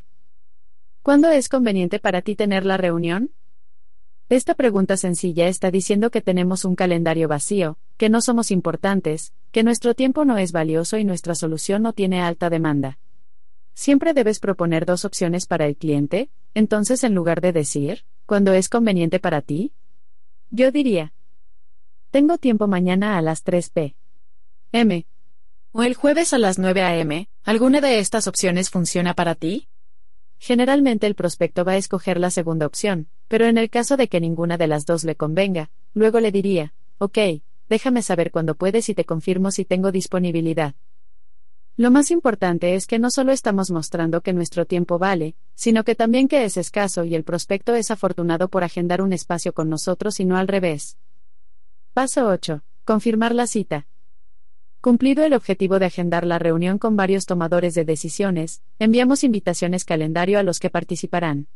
[1.06, 3.30] ¿Cuándo es conveniente para ti tener la reunión?
[4.28, 9.62] Esta pregunta sencilla está diciendo que tenemos un calendario vacío, que no somos importantes, que
[9.62, 12.97] nuestro tiempo no es valioso y nuestra solución no tiene alta demanda.
[13.76, 18.68] Siempre debes proponer dos opciones para el cliente, entonces en lugar de decir, ¿cuándo es
[18.68, 19.74] conveniente para ti?
[20.49, 21.14] Yo diría,
[22.10, 25.06] tengo tiempo mañana a las 3 p.m.
[25.72, 27.30] O el jueves a las 9 a.m.
[27.43, 29.68] ¿Alguna de estas opciones funciona para ti?
[30.46, 34.22] Generalmente el prospecto va a escoger la segunda opción, pero en el caso de que
[34.22, 37.18] ninguna de las dos le convenga, luego le diría, ok,
[37.68, 40.76] déjame saber cuándo puedes y te confirmo si tengo disponibilidad.
[41.78, 45.96] Lo más importante es que no solo estamos mostrando que nuestro tiempo vale, sino que
[45.96, 50.20] también que es escaso y el prospecto es afortunado por agendar un espacio con nosotros
[50.20, 51.00] y no al revés.
[51.96, 52.62] Paso 8.
[52.84, 53.88] Confirmar la cita.
[54.86, 60.38] Cumplido el objetivo de agendar la reunión con varios tomadores de decisiones, enviamos invitaciones calendario
[60.38, 61.47] a los que participarán.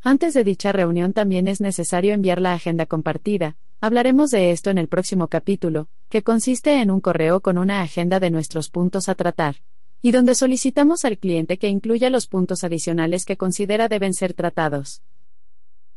[0.00, 4.78] Antes de dicha reunión también es necesario enviar la agenda compartida, Hablaremos de esto en
[4.78, 9.14] el próximo capítulo, que consiste en un correo con una agenda de nuestros puntos a
[9.14, 9.56] tratar,
[10.00, 15.02] y donde solicitamos al cliente que incluya los puntos adicionales que considera deben ser tratados.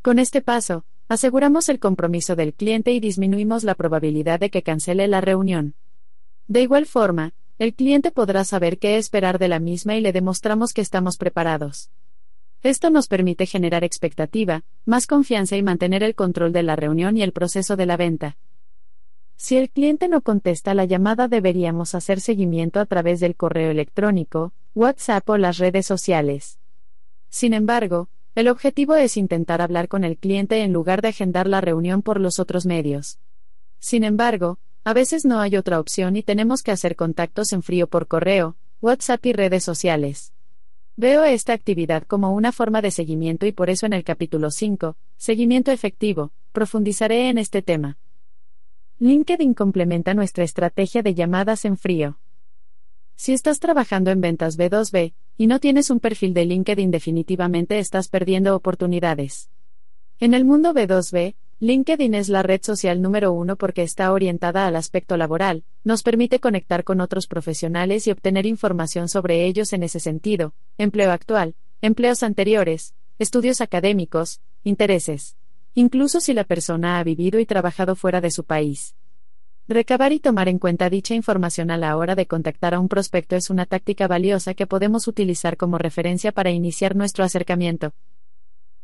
[0.01, 5.07] Con este paso, aseguramos el compromiso del cliente y disminuimos la probabilidad de que cancele
[5.07, 5.73] la reunión.
[6.47, 10.73] De igual forma, el cliente podrá saber qué esperar de la misma y le demostramos
[10.73, 11.89] que estamos preparados.
[12.63, 17.23] Esto nos permite generar expectativa, más confianza y mantener el control de la reunión y
[17.23, 18.37] el proceso de la venta.
[19.35, 24.53] Si el cliente no contesta la llamada deberíamos hacer seguimiento a través del correo electrónico,
[24.73, 26.59] WhatsApp o las redes sociales.
[27.29, 31.61] Sin embargo, el objetivo es intentar hablar con el cliente en lugar de agendar la
[31.61, 33.19] reunión por los otros medios.
[33.79, 37.87] Sin embargo, a veces no hay otra opción y tenemos que hacer contactos en frío
[37.87, 40.31] por correo, WhatsApp y redes sociales.
[40.95, 44.95] Veo esta actividad como una forma de seguimiento y por eso en el capítulo 5,
[45.17, 47.97] Seguimiento efectivo, profundizaré en este tema.
[48.99, 52.17] LinkedIn complementa nuestra estrategia de llamadas en frío.
[53.17, 58.07] Si estás trabajando en ventas B2B y no tienes un perfil de LinkedIn definitivamente estás
[58.07, 59.49] perdiendo oportunidades.
[60.21, 64.75] En el mundo B2B, LinkedIn es la red social número uno porque está orientada al
[64.75, 69.99] aspecto laboral, nos permite conectar con otros profesionales y obtener información sobre ellos en ese
[69.99, 75.35] sentido, empleo actual, empleos anteriores, estudios académicos, intereses.
[75.73, 78.95] Incluso si la persona ha vivido y trabajado fuera de su país.
[79.67, 83.35] Recabar y tomar en cuenta dicha información a la hora de contactar a un prospecto
[83.35, 87.93] es una táctica valiosa que podemos utilizar como referencia para iniciar nuestro acercamiento.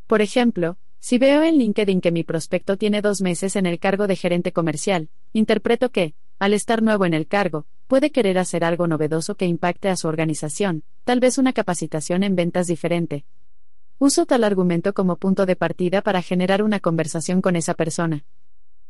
[0.07, 4.07] Por ejemplo, si veo en LinkedIn que mi prospecto tiene dos meses en el cargo
[4.07, 8.87] de gerente comercial, interpreto que, al estar nuevo en el cargo, puede querer hacer algo
[8.87, 13.25] novedoso que impacte a su organización, tal vez una capacitación en ventas diferente.
[13.99, 18.23] Uso tal argumento como punto de partida para generar una conversación con esa persona.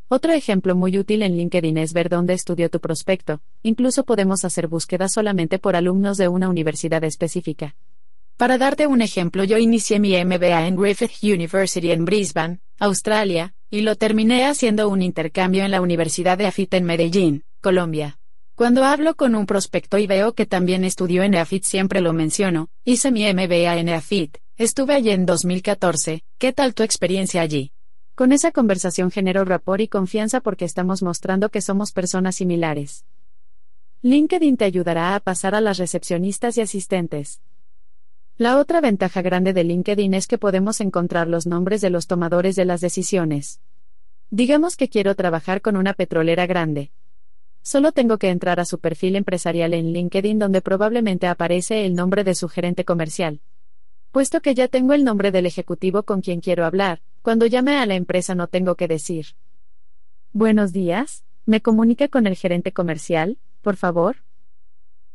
[0.07, 4.67] Otro ejemplo muy útil en LinkedIn es ver dónde estudió tu prospecto, incluso podemos hacer
[4.67, 7.75] búsquedas solamente por alumnos de una universidad específica.
[8.37, 13.81] Para darte un ejemplo, yo inicié mi MBA en Griffith University en Brisbane, Australia, y
[13.81, 18.17] lo terminé haciendo un intercambio en la Universidad de AFIT en Medellín, Colombia.
[18.55, 22.69] Cuando hablo con un prospecto y veo que también estudió en AFIT siempre lo menciono,
[22.83, 27.71] hice mi MBA en AFIT, estuve allí en 2014, ¿qué tal tu experiencia allí?
[28.15, 33.05] Con esa conversación genero rapport y confianza porque estamos mostrando que somos personas similares.
[34.03, 37.41] LinkedIn te ayudará a pasar a las recepcionistas y asistentes.
[38.37, 42.55] La otra ventaja grande de LinkedIn es que podemos encontrar los nombres de los tomadores
[42.55, 43.61] de las decisiones.
[44.31, 46.91] Digamos que quiero trabajar con una petrolera grande.
[47.61, 52.23] Solo tengo que entrar a su perfil empresarial en LinkedIn donde probablemente aparece el nombre
[52.23, 53.39] de su gerente comercial.
[54.11, 57.85] Puesto que ya tengo el nombre del ejecutivo con quien quiero hablar, cuando llame a
[57.85, 59.27] la empresa no tengo que decir.
[60.31, 64.17] Buenos días, ¿me comunica con el gerente comercial, por favor?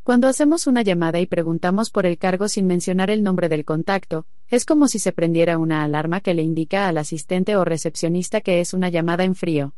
[0.08, 4.24] Cuando hacemos una llamada y preguntamos por el cargo sin mencionar el nombre del contacto,
[4.48, 8.60] es como si se prendiera una alarma que le indica al asistente o recepcionista que
[8.60, 9.74] es una llamada en frío.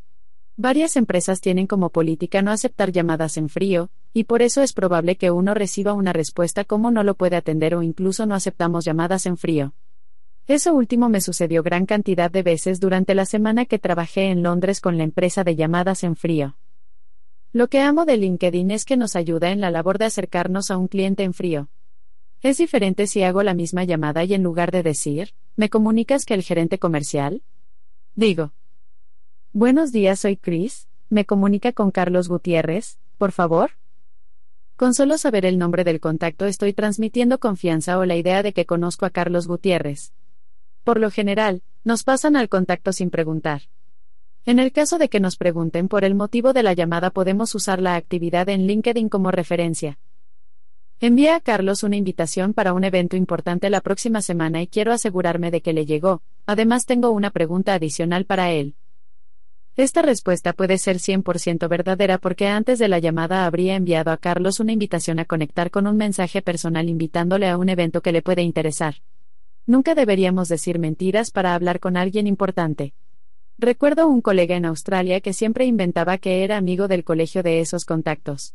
[0.56, 5.16] Varias empresas tienen como política no aceptar llamadas en frío, y por eso es probable
[5.16, 9.26] que uno reciba una respuesta como no lo puede atender o incluso no aceptamos llamadas
[9.26, 9.74] en frío.
[10.46, 14.80] Eso último me sucedió gran cantidad de veces durante la semana que trabajé en Londres
[14.80, 16.54] con la empresa de llamadas en frío.
[17.52, 20.76] Lo que amo de LinkedIn es que nos ayuda en la labor de acercarnos a
[20.76, 21.68] un cliente en frío.
[22.42, 26.34] Es diferente si hago la misma llamada y en lugar de decir, ¿me comunicas que
[26.34, 27.42] el gerente comercial?
[28.14, 28.52] Digo.
[29.52, 33.72] Buenos días, soy Chris, ¿me comunica con Carlos Gutiérrez, por favor?
[34.76, 38.64] Con solo saber el nombre del contacto estoy transmitiendo confianza o la idea de que
[38.64, 40.12] conozco a Carlos Gutiérrez.
[40.84, 43.62] Por lo general, nos pasan al contacto sin preguntar.
[44.46, 47.80] En el caso de que nos pregunten por el motivo de la llamada podemos usar
[47.80, 49.98] la actividad en LinkedIn como referencia.
[50.98, 55.50] Envía a Carlos una invitación para un evento importante la próxima semana y quiero asegurarme
[55.50, 58.74] de que le llegó, además tengo una pregunta adicional para él.
[59.76, 64.60] Esta respuesta puede ser 100% verdadera porque antes de la llamada habría enviado a Carlos
[64.60, 68.42] una invitación a conectar con un mensaje personal invitándole a un evento que le puede
[68.42, 68.96] interesar.
[69.66, 72.92] Nunca deberíamos decir mentiras para hablar con alguien importante.
[73.62, 77.84] Recuerdo un colega en Australia que siempre inventaba que era amigo del colegio de esos
[77.84, 78.54] contactos.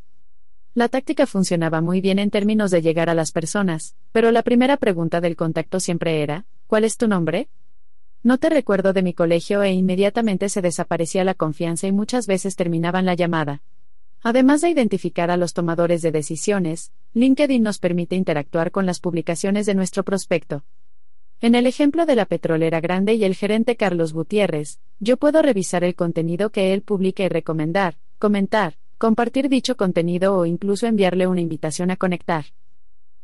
[0.74, 4.78] La táctica funcionaba muy bien en términos de llegar a las personas, pero la primera
[4.78, 7.50] pregunta del contacto siempre era, ¿cuál es tu nombre?
[8.24, 12.56] No te recuerdo de mi colegio e inmediatamente se desaparecía la confianza y muchas veces
[12.56, 13.62] terminaban la llamada.
[14.24, 19.68] Además de identificar a los tomadores de decisiones, LinkedIn nos permite interactuar con las publicaciones
[19.68, 20.64] de nuestro prospecto.
[21.46, 25.84] En el ejemplo de la petrolera grande y el gerente Carlos Gutiérrez, yo puedo revisar
[25.84, 31.42] el contenido que él publique y recomendar, comentar, compartir dicho contenido o incluso enviarle una
[31.42, 32.46] invitación a conectar.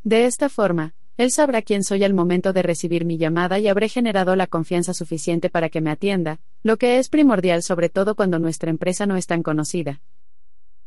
[0.04, 3.90] De esta forma, él sabrá quién soy al momento de recibir mi llamada y habré
[3.90, 8.38] generado la confianza suficiente para que me atienda, lo que es primordial sobre todo cuando
[8.38, 10.00] nuestra empresa no es tan conocida.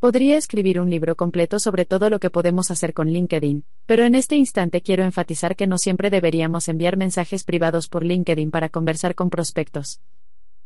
[0.04, 4.14] Podría escribir un libro completo sobre todo lo que podemos hacer con LinkedIn, pero en
[4.14, 9.14] este instante quiero enfatizar que no siempre deberíamos enviar mensajes privados por LinkedIn para conversar
[9.14, 10.02] con prospectos.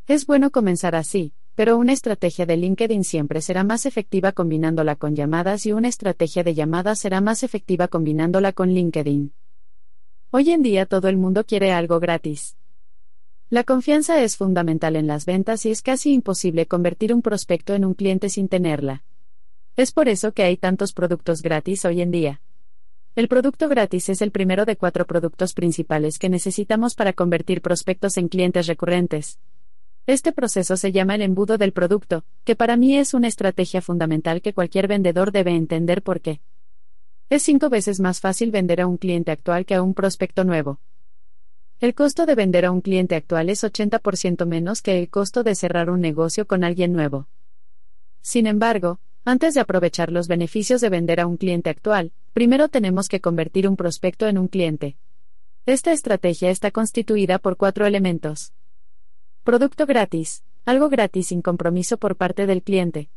[0.08, 5.14] Es bueno comenzar así, pero una estrategia de LinkedIn siempre será más efectiva combinándola con
[5.14, 9.32] llamadas y una estrategia de llamadas será más efectiva combinándola con LinkedIn.
[10.32, 12.56] Hoy en día todo el mundo quiere algo gratis.
[13.50, 17.84] La confianza es fundamental en las ventas y es casi imposible convertir un prospecto en
[17.84, 19.04] un cliente sin tenerla.
[19.78, 22.40] Es por eso que hay tantos productos gratis hoy en día.
[23.14, 28.16] El producto gratis es el primero de cuatro productos principales que necesitamos para convertir prospectos
[28.16, 29.38] en clientes recurrentes.
[30.08, 34.42] Este proceso se llama el embudo del producto, que para mí es una estrategia fundamental
[34.42, 36.40] que cualquier vendedor debe entender por qué.
[37.30, 40.80] Es cinco veces más fácil vender a un cliente actual que a un prospecto nuevo.
[41.78, 45.54] El costo de vender a un cliente actual es 80% menos que el costo de
[45.54, 47.28] cerrar un negocio con alguien nuevo.
[48.22, 53.08] Sin embargo, antes de aprovechar los beneficios de vender a un cliente actual, primero tenemos
[53.08, 54.96] que convertir un prospecto en un cliente.
[55.66, 58.52] Esta estrategia está constituida por cuatro elementos.
[59.44, 63.10] Producto gratis, algo gratis sin compromiso por parte del cliente.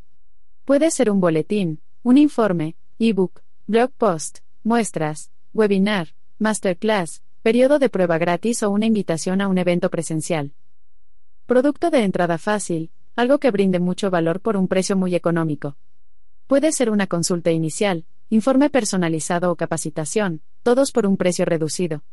[0.66, 8.18] Puede ser un boletín, un informe, ebook, blog post, muestras, webinar, masterclass, periodo de prueba
[8.18, 10.54] gratis o una invitación a un evento presencial.
[11.46, 15.78] Producto de entrada fácil, algo que brinde mucho valor por un precio muy económico.
[16.52, 22.04] Puede ser una consulta inicial, informe personalizado o capacitación, todos por un precio reducido.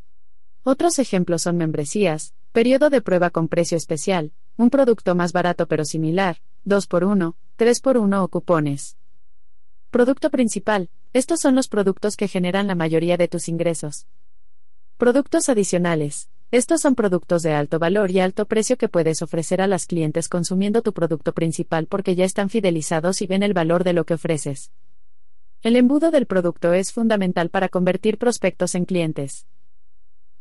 [0.63, 5.85] Otros ejemplos son membresías, periodo de prueba con precio especial, un producto más barato pero
[5.85, 8.97] similar, 2x1, 3x1 o cupones.
[9.91, 14.07] Producto principal, estos son los productos que generan la mayoría de tus ingresos.
[14.99, 19.67] Productos adicionales, estos son productos de alto valor y alto precio que puedes ofrecer a
[19.67, 23.93] las clientes consumiendo tu producto principal porque ya están fidelizados y ven el valor de
[23.93, 24.71] lo que ofreces.
[25.63, 29.47] El embudo del producto es fundamental para convertir prospectos en clientes.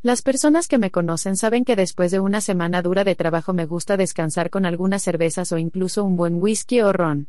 [0.01, 3.65] Las personas que me conocen saben que después de una semana dura de trabajo me
[3.65, 7.27] gusta descansar con algunas cervezas o incluso un buen whisky o ron.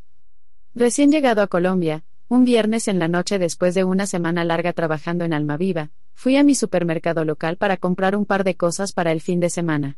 [0.74, 5.24] Recién llegado a Colombia, un viernes en la noche después de una semana larga trabajando
[5.24, 9.22] en Almaviva, fui a mi supermercado local para comprar un par de cosas para el
[9.22, 9.96] fin de semana.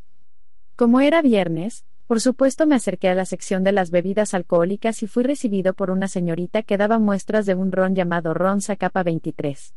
[0.76, 5.08] Como era viernes, por supuesto me acerqué a la sección de las bebidas alcohólicas y
[5.08, 9.74] fui recibido por una señorita que daba muestras de un ron llamado Ron Zacapa 23.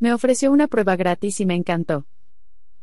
[0.00, 2.06] Me ofreció una prueba gratis y me encantó.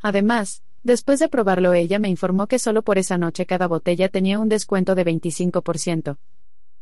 [0.01, 4.39] Además, después de probarlo ella me informó que solo por esa noche cada botella tenía
[4.39, 6.17] un descuento de 25%.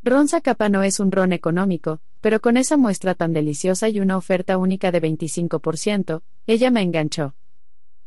[0.01, 4.15] Ron Zacapa no es un ron económico, pero con esa muestra tan deliciosa y una
[4.15, 7.35] oferta única de 25%, ella me enganchó.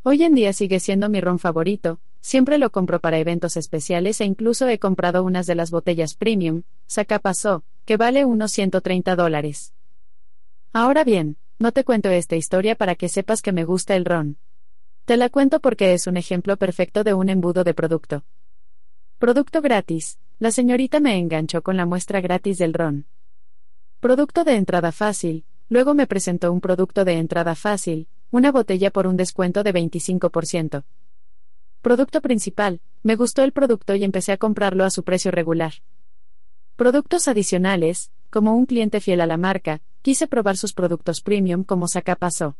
[0.02, 4.24] Hoy en día sigue siendo mi ron favorito, siempre lo compro para eventos especiales e
[4.24, 9.74] incluso he comprado unas de las botellas premium, Zacapa So, que vale unos 130 dólares.
[10.72, 14.38] Ahora bien, no te cuento esta historia para que sepas que me gusta el ron.
[15.04, 18.24] Te la cuento porque es un ejemplo perfecto de un embudo de producto.
[19.18, 23.06] Producto gratis, la señorita me enganchó con la muestra gratis del ron.
[24.00, 29.06] Producto de entrada fácil, luego me presentó un producto de entrada fácil, una botella por
[29.06, 30.82] un descuento de 25%.
[31.80, 35.74] Producto principal, me gustó el producto y empecé a comprarlo a su precio regular.
[36.74, 41.86] Productos adicionales, como un cliente fiel a la marca, quise probar sus productos premium como
[41.86, 42.56] Saca pasó.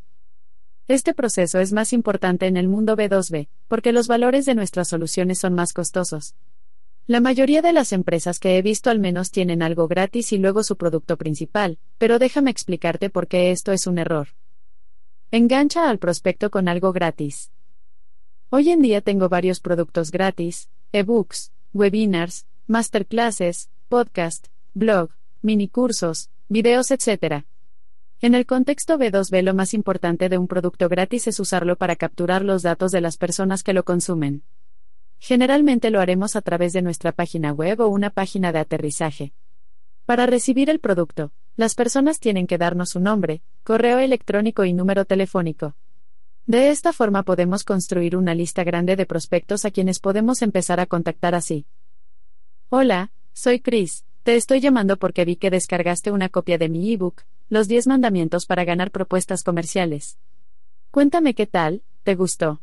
[0.86, 5.40] Este proceso es más importante en el mundo B2B, porque los valores de nuestras soluciones
[5.40, 6.36] son más costosos.
[7.08, 10.62] La mayoría de las empresas que he visto al menos tienen algo gratis y luego
[10.62, 14.28] su producto principal, pero déjame explicarte por qué esto es un error.
[15.32, 17.50] Engancha al prospecto con algo gratis.
[18.50, 27.44] Hoy en día tengo varios productos gratis, ebooks, webinars, masterclasses, podcast, blog, minicursos, videos, etc.
[28.20, 32.44] En el contexto B2B lo más importante de un producto gratis es usarlo para capturar
[32.44, 34.44] los datos de las personas que lo consumen.
[35.24, 39.32] Generalmente lo haremos a través de nuestra página web o una página de aterrizaje.
[40.04, 45.04] Para recibir el producto, las personas tienen que darnos su nombre, correo electrónico y número
[45.04, 45.76] telefónico.
[46.46, 50.86] De esta forma podemos construir una lista grande de prospectos a quienes podemos empezar a
[50.86, 51.66] contactar así.
[52.68, 57.22] Hola, soy Chris, te estoy llamando porque vi que descargaste una copia de mi ebook,
[57.48, 60.18] Los 10 mandamientos para ganar propuestas comerciales.
[60.90, 62.60] Cuéntame qué tal, ¿te gustó?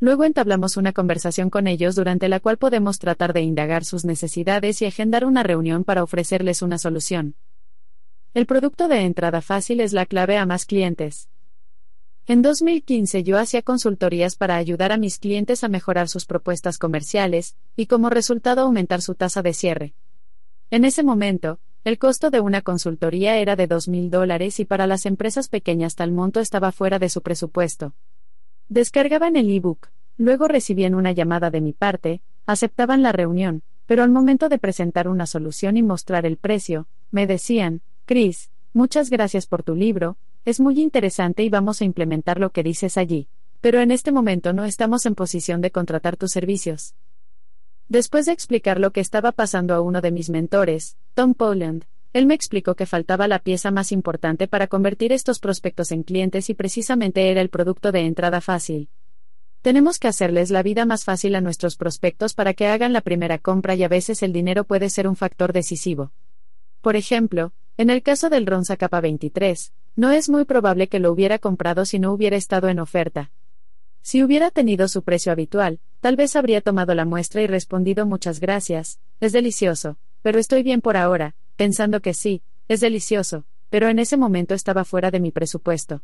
[0.00, 4.80] Luego entablamos una conversación con ellos durante la cual podemos tratar de indagar sus necesidades
[4.80, 7.34] y agendar una reunión para ofrecerles una solución.
[8.32, 11.28] El producto de entrada fácil es la clave a más clientes.
[12.26, 17.56] En 2015 yo hacía consultorías para ayudar a mis clientes a mejorar sus propuestas comerciales,
[17.74, 19.94] y como resultado aumentar su tasa de cierre.
[20.70, 25.06] En ese momento, el costo de una consultoría era de $2,000 dólares y para las
[25.06, 27.94] empresas pequeñas tal monto estaba fuera de su presupuesto.
[28.68, 29.88] Descargaban el ebook,
[30.18, 35.08] luego recibían una llamada de mi parte, aceptaban la reunión, pero al momento de presentar
[35.08, 40.60] una solución y mostrar el precio, me decían, Chris, muchas gracias por tu libro, es
[40.60, 43.28] muy interesante y vamos a implementar lo que dices allí,
[43.62, 46.94] pero en este momento no estamos en posición de contratar tus servicios.
[47.88, 51.84] Después de explicar lo que estaba pasando a uno de mis mentores, Tom Poland,
[52.18, 56.50] él me explicó que faltaba la pieza más importante para convertir estos prospectos en clientes
[56.50, 58.88] y precisamente era el producto de entrada fácil.
[59.62, 63.38] Tenemos que hacerles la vida más fácil a nuestros prospectos para que hagan la primera
[63.38, 66.10] compra y a veces el dinero puede ser un factor decisivo.
[66.80, 71.12] Por ejemplo, en el caso del Ronza Capa 23, no es muy probable que lo
[71.12, 73.30] hubiera comprado si no hubiera estado en oferta.
[74.02, 78.40] Si hubiera tenido su precio habitual, tal vez habría tomado la muestra y respondido muchas
[78.40, 83.98] gracias, es delicioso, pero estoy bien por ahora, pensando que sí, es delicioso, pero en
[83.98, 86.02] ese momento estaba fuera de mi presupuesto.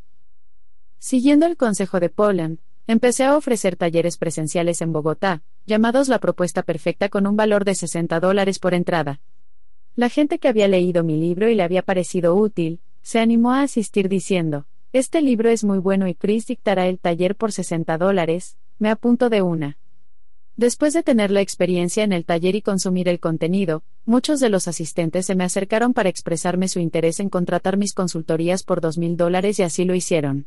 [0.99, 2.59] Siguiendo el consejo de Poland,
[2.89, 7.77] empecé a ofrecer talleres presenciales en Bogotá, llamados La Propuesta Perfecta con un valor de
[7.77, 9.21] 60 dólares por entrada.
[9.95, 13.63] La gente que había leído mi libro y le había parecido útil, se animó a
[13.63, 18.57] asistir diciendo, este libro es muy bueno y Chris dictará el taller por 60 dólares,
[18.81, 19.79] me apunto de una.
[20.57, 24.69] Después de tener la experiencia en el taller y consumir el contenido, muchos de los
[24.69, 29.17] asistentes se me acercaron para expresarme su interés en contratar mis consultorías por dos mil
[29.17, 30.47] dólares y así lo hicieron.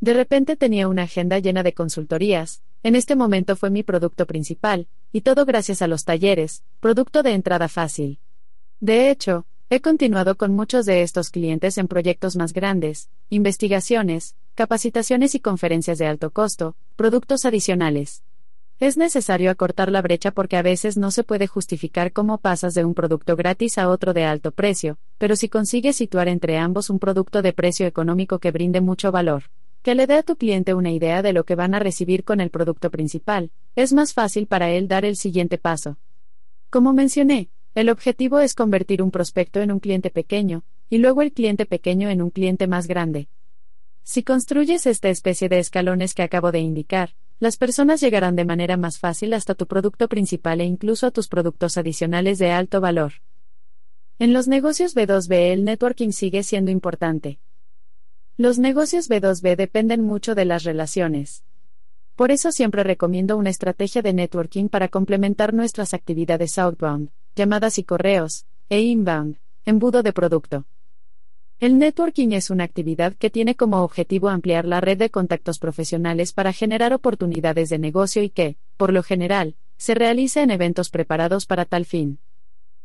[0.00, 4.88] De repente tenía una agenda llena de consultorías, en este momento fue mi producto principal,
[5.12, 8.18] y todo gracias a los talleres, producto de entrada fácil.
[8.80, 15.34] De hecho, He continuado con muchos de estos clientes en proyectos más grandes, investigaciones, capacitaciones
[15.34, 18.22] y conferencias de alto costo, productos adicionales.
[18.78, 22.84] Es necesario acortar la brecha porque a veces no se puede justificar cómo pasas de
[22.84, 26.98] un producto gratis a otro de alto precio, pero si consigues situar entre ambos un
[26.98, 29.44] producto de precio económico que brinde mucho valor,
[29.80, 32.38] que le dé a tu cliente una idea de lo que van a recibir con
[32.38, 35.96] el producto principal, es más fácil para él dar el siguiente paso.
[36.68, 41.32] Como mencioné, el objetivo es convertir un prospecto en un cliente pequeño, y luego el
[41.32, 43.28] cliente pequeño en un cliente más grande.
[44.02, 48.76] Si construyes esta especie de escalones que acabo de indicar, las personas llegarán de manera
[48.76, 53.12] más fácil hasta tu producto principal e incluso a tus productos adicionales de alto valor.
[54.18, 57.38] En los negocios B2B el networking sigue siendo importante.
[58.38, 61.44] Los negocios B2B dependen mucho de las relaciones.
[62.14, 67.84] Por eso siempre recomiendo una estrategia de networking para complementar nuestras actividades outbound llamadas y
[67.84, 69.36] correos, e inbound,
[69.66, 70.64] embudo de producto.
[71.58, 76.34] El networking es una actividad que tiene como objetivo ampliar la red de contactos profesionales
[76.34, 81.46] para generar oportunidades de negocio y que, por lo general, se realiza en eventos preparados
[81.46, 82.18] para tal fin.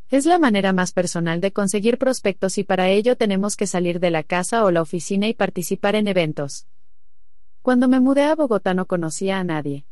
[0.08, 4.10] Es la manera más personal de conseguir prospectos y para ello tenemos que salir de
[4.10, 6.66] la casa o la oficina y participar en eventos.
[7.60, 9.84] Cuando me mudé a Bogotá no conocía a nadie.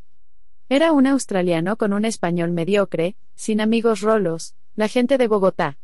[0.69, 5.77] Era un australiano con un español mediocre, sin amigos rolos, la gente de Bogotá.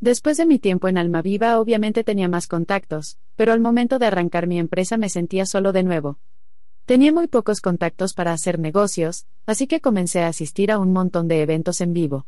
[0.00, 4.46] Después de mi tiempo en Almaviva obviamente tenía más contactos, pero al momento de arrancar
[4.46, 6.18] mi empresa me sentía solo de nuevo.
[6.84, 11.28] Tenía muy pocos contactos para hacer negocios, así que comencé a asistir a un montón
[11.28, 12.26] de eventos en vivo.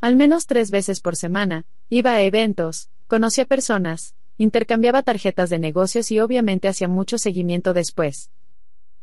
[0.00, 6.12] Al menos tres veces por semana, iba a eventos, conocía personas, intercambiaba tarjetas de negocios
[6.12, 8.30] y obviamente hacía mucho seguimiento después.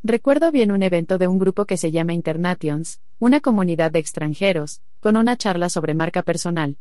[0.03, 4.81] Recuerdo bien un evento de un grupo que se llama Internations, una comunidad de extranjeros,
[4.99, 6.77] con una charla sobre marca personal.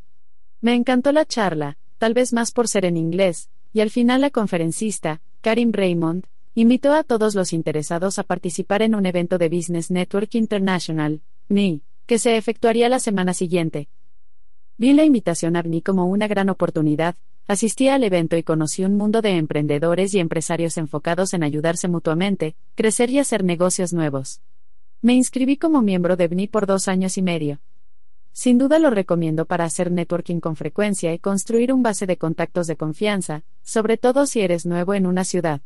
[0.64, 4.30] Me encantó la charla, tal vez más por ser en inglés, y al final la
[4.30, 6.24] conferencista, Karim Raymond,
[6.54, 11.20] invitó a todos los interesados a participar en un evento de Business Network International,
[11.50, 13.88] NI, que se efectuaría la semana siguiente.
[14.78, 17.14] Vi la invitación a BNI como una gran oportunidad,
[17.46, 22.56] Asistí al evento y conocí un mundo de emprendedores y empresarios enfocados en ayudarse mutuamente,
[22.74, 24.40] crecer y hacer negocios nuevos.
[25.02, 27.60] Me inscribí como miembro de BNI por dos años y medio.
[28.36, 32.66] Sin duda lo recomiendo para hacer networking con frecuencia y construir un base de contactos
[32.66, 35.60] de confianza, sobre todo si eres nuevo en una ciudad.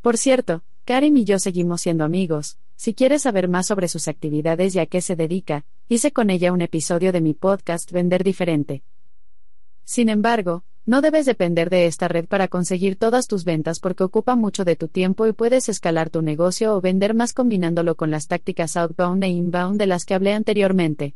[0.00, 2.56] Por cierto, Karim y yo seguimos siendo amigos.
[2.74, 6.54] Si quieres saber más sobre sus actividades y a qué se dedica, hice con ella
[6.54, 8.82] un episodio de mi podcast Vender Diferente.
[9.84, 14.36] Sin embargo, no debes depender de esta red para conseguir todas tus ventas porque ocupa
[14.36, 18.26] mucho de tu tiempo y puedes escalar tu negocio o vender más combinándolo con las
[18.26, 21.14] tácticas outbound e inbound de las que hablé anteriormente.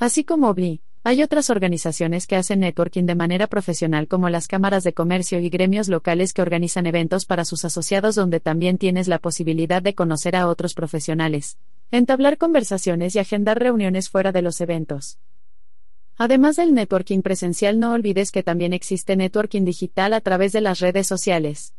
[0.00, 4.82] Así como vi, hay otras organizaciones que hacen networking de manera profesional como las cámaras
[4.82, 9.18] de comercio y gremios locales que organizan eventos para sus asociados donde también tienes la
[9.18, 11.58] posibilidad de conocer a otros profesionales,
[11.90, 15.18] entablar conversaciones y agendar reuniones fuera de los eventos.
[16.16, 20.80] Además del networking presencial, no olvides que también existe networking digital a través de las
[20.80, 21.74] redes sociales.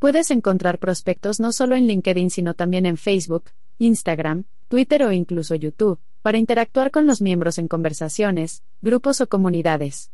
[0.00, 3.44] Puedes encontrar prospectos no solo en LinkedIn, sino también en Facebook,
[3.78, 10.10] Instagram, Twitter o incluso YouTube, para interactuar con los miembros en conversaciones, grupos o comunidades.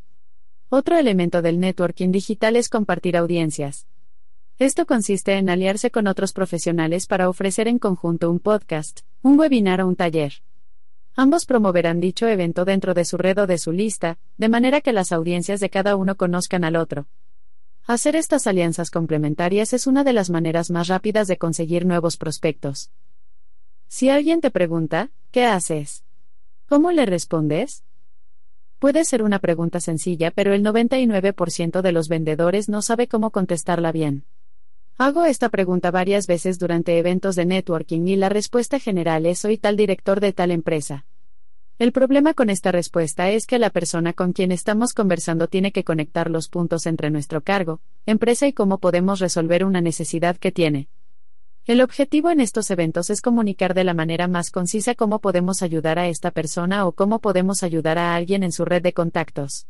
[0.69, 3.87] Otro elemento del networking digital es compartir audiencias.
[4.59, 9.82] Esto consiste en aliarse con otros profesionales para ofrecer en conjunto un podcast, un webinar
[9.82, 10.32] o un taller.
[11.15, 14.93] Ambos promoverán dicho evento dentro de su red o de su lista, de manera que
[14.93, 17.07] las audiencias de cada uno conozcan al otro.
[17.87, 22.91] Hacer estas alianzas complementarias es una de las maneras más rápidas de conseguir nuevos prospectos.
[23.93, 26.05] Si alguien te pregunta, ¿qué haces?
[26.69, 27.83] ¿Cómo le respondes?
[28.79, 33.91] Puede ser una pregunta sencilla, pero el 99% de los vendedores no sabe cómo contestarla
[33.91, 34.27] bien.
[34.97, 39.59] Hago esta pregunta varias veces durante eventos de networking y la respuesta general es soy
[39.59, 41.05] tal director de tal empresa.
[41.81, 45.83] El problema con esta respuesta es que la persona con quien estamos conversando tiene que
[45.83, 50.89] conectar los puntos entre nuestro cargo, empresa y cómo podemos resolver una necesidad que tiene.
[51.66, 55.99] El objetivo en estos eventos es comunicar de la manera más concisa cómo podemos ayudar
[55.99, 59.66] a esta persona o cómo podemos ayudar a alguien en su red de contactos.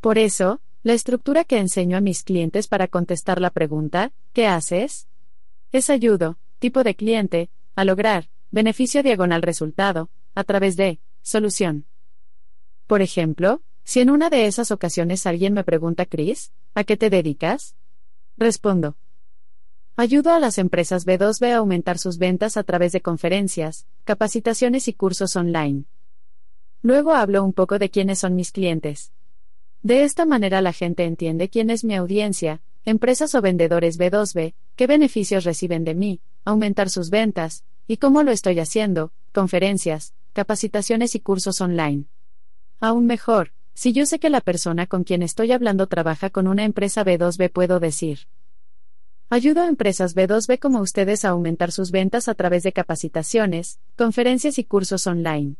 [0.00, 5.08] Por eso, la estructura que enseño a mis clientes para contestar la pregunta, ¿qué haces?
[5.72, 11.86] Es ayudo, tipo de cliente, a lograr, beneficio diagonal resultado, a través de, solución.
[12.86, 17.08] Por ejemplo, si en una de esas ocasiones alguien me pregunta, Chris, ¿a qué te
[17.08, 17.76] dedicas?
[18.36, 18.96] Respondo.
[19.96, 24.94] Ayudo a las empresas B2B a aumentar sus ventas a través de conferencias, capacitaciones y
[24.94, 25.84] cursos online.
[26.82, 29.12] Luego hablo un poco de quiénes son mis clientes.
[29.82, 34.86] De esta manera la gente entiende quién es mi audiencia, empresas o vendedores B2B, qué
[34.86, 41.20] beneficios reciben de mí, aumentar sus ventas, y cómo lo estoy haciendo, conferencias, capacitaciones y
[41.20, 42.04] cursos online.
[42.78, 46.64] Aún mejor, si yo sé que la persona con quien estoy hablando trabaja con una
[46.64, 48.20] empresa B2B puedo decir.
[49.32, 54.58] Ayudo a empresas B2B como ustedes a aumentar sus ventas a través de capacitaciones, conferencias
[54.58, 55.54] y cursos online.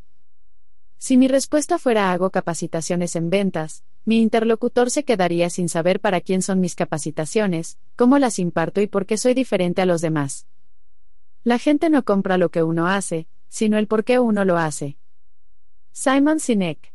[0.99, 6.21] Si mi respuesta fuera hago capacitaciones en ventas, mi interlocutor se quedaría sin saber para
[6.21, 10.49] quién son mis capacitaciones, cómo las imparto y por qué soy diferente a los demás.
[11.45, 14.99] La gente no compra lo que uno hace, sino el por qué uno lo hace.
[15.93, 16.93] Simon Sinek.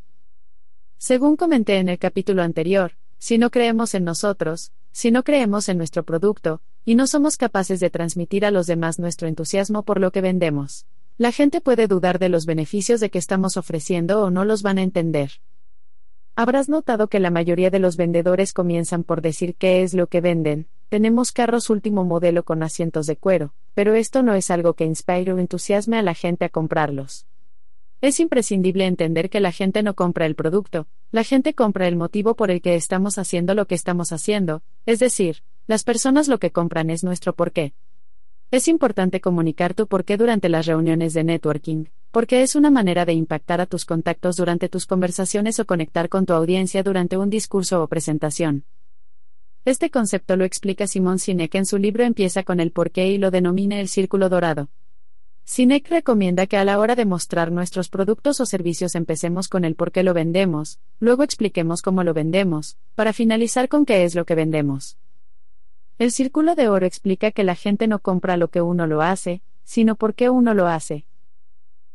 [0.98, 5.78] Según comenté en el capítulo anterior, si no creemos en nosotros, si no creemos en
[5.78, 10.12] nuestro producto, y no somos capaces de transmitir a los demás nuestro entusiasmo por lo
[10.12, 10.86] que vendemos,
[11.18, 14.78] la gente puede dudar de los beneficios de que estamos ofreciendo o no los van
[14.78, 15.32] a entender.
[16.38, 20.22] Habrás notado que la mayoría de los vendedores comienzan por decir qué es lo que
[20.22, 20.68] venden.
[20.88, 25.34] Tenemos carros último modelo con asientos de cuero, pero esto no es algo que inspire
[25.34, 27.26] o entusiasme a la gente a comprarlos.
[28.06, 32.36] Es imprescindible entender que la gente no compra el producto, la gente compra el motivo
[32.36, 36.52] por el que estamos haciendo lo que estamos haciendo, es decir, las personas lo que
[36.52, 37.74] compran es nuestro porqué.
[38.52, 43.06] Es importante comunicar tu por qué durante las reuniones de networking, porque es una manera
[43.06, 47.32] de impactar a tus contactos durante tus conversaciones o conectar con tu audiencia durante un
[47.32, 48.66] discurso o presentación.
[49.66, 53.32] Este concepto lo explica Simón Sinek en su libro Empieza con el porqué y lo
[53.32, 54.70] denomina el círculo dorado.
[55.48, 59.76] Sinek recomienda que a la hora de mostrar nuestros productos o servicios empecemos con el
[59.76, 64.26] por qué lo vendemos, luego expliquemos cómo lo vendemos, para finalizar con qué es lo
[64.26, 64.98] que vendemos.
[66.00, 69.44] El círculo de oro explica que la gente no compra lo que uno lo hace,
[69.64, 71.06] sino por qué uno lo hace.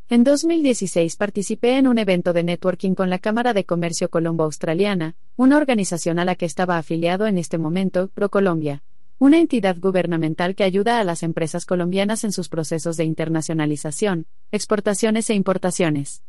[0.09, 5.17] En 2016 participé en un evento de networking con la Cámara de Comercio Colombo Australiana,
[5.37, 8.85] una organización a la que estaba afiliado en este momento, ProColombia,
[9.21, 15.29] una entidad gubernamental que ayuda a las empresas colombianas en sus procesos de internacionalización, exportaciones
[15.29, 16.23] e importaciones.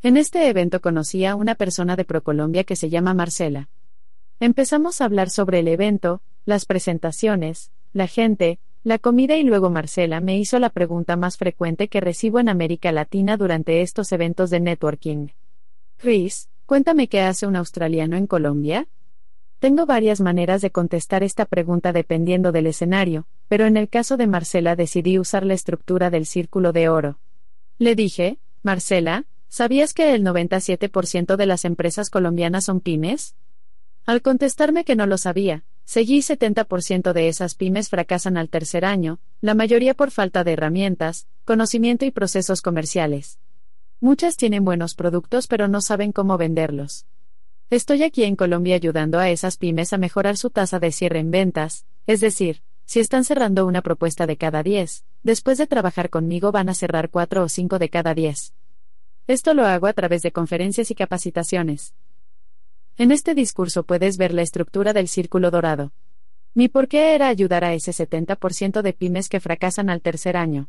[0.00, 3.68] En este evento conocí a una persona de ProColombia que se llama Marcela.
[4.40, 10.20] Empezamos a hablar sobre el evento, las presentaciones, la gente, la comida y luego Marcela
[10.20, 14.60] me hizo la pregunta más frecuente que recibo en América Latina durante estos eventos de
[14.60, 15.28] networking.
[15.98, 18.88] Chris, cuéntame qué hace un australiano en Colombia.
[19.60, 24.26] Tengo varias maneras de contestar esta pregunta dependiendo del escenario, pero en el caso de
[24.26, 27.18] Marcela decidí usar la estructura del círculo de oro.
[27.76, 33.34] Le dije, Marcela, ¿sabías que el 97% de las empresas colombianas son pymes?
[34.06, 39.18] Al contestarme que no lo sabía, seguí 70% de esas pymes fracasan al tercer año,
[39.42, 43.38] la mayoría por falta de herramientas, conocimiento y procesos comerciales.
[44.00, 47.04] Muchas tienen buenos productos pero no saben cómo venderlos.
[47.70, 51.30] Estoy aquí en Colombia ayudando a esas pymes a mejorar su tasa de cierre en
[51.30, 56.50] ventas, es decir, si están cerrando una propuesta de cada 10, después de trabajar conmigo
[56.50, 58.54] van a cerrar 4 o 5 de cada 10.
[59.28, 61.94] Esto lo hago a través de conferencias y capacitaciones.
[62.98, 65.92] En este discurso puedes ver la estructura del círculo dorado.
[66.54, 70.68] Mi porqué era ayudar a ese 70% de pymes que fracasan al tercer año.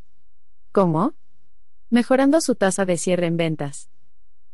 [0.72, 1.16] ¿Cómo?
[1.90, 3.90] Mejorando su tasa de cierre en ventas.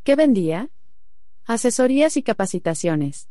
[0.05, 0.69] ¿Qué vendía?
[1.49, 3.29] Asesorías y capacitaciones.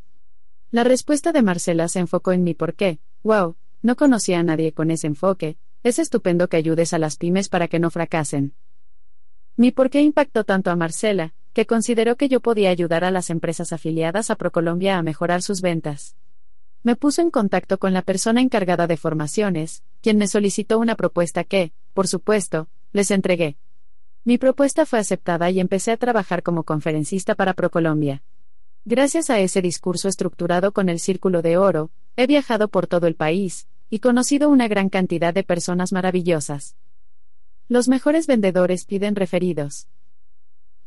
[0.70, 2.98] La respuesta de Marcela se enfocó en mi porqué.
[3.22, 5.59] Wow, no conocía a nadie con ese enfoque.
[5.82, 8.55] Es estupendo que ayudes a las pymes para que no fracasen.
[9.56, 13.74] Mi porqué impactó tanto a Marcela, que consideró que yo podía ayudar a las empresas
[13.74, 16.16] afiliadas a ProColombia a mejorar sus ventas.
[16.82, 21.44] Me puso en contacto con la persona encargada de formaciones, quien me solicitó una propuesta
[21.44, 23.59] que, por supuesto, les entregué.
[24.27, 28.24] Mi propuesta fue aceptada y empecé a trabajar como conferencista para ProColombia.
[28.85, 33.15] Gracias a ese discurso estructurado con el círculo de oro, he viajado por todo el
[33.15, 36.74] país, y conocido una gran cantidad de personas maravillosas.
[37.69, 39.86] Los mejores vendedores piden referidos.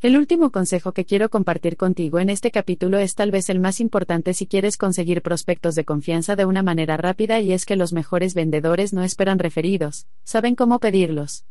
[0.02, 3.80] El último consejo que quiero compartir contigo en este capítulo es tal vez el más
[3.80, 7.94] importante si quieres conseguir prospectos de confianza de una manera rápida y es que los
[7.94, 11.46] mejores vendedores no esperan referidos, saben cómo pedirlos.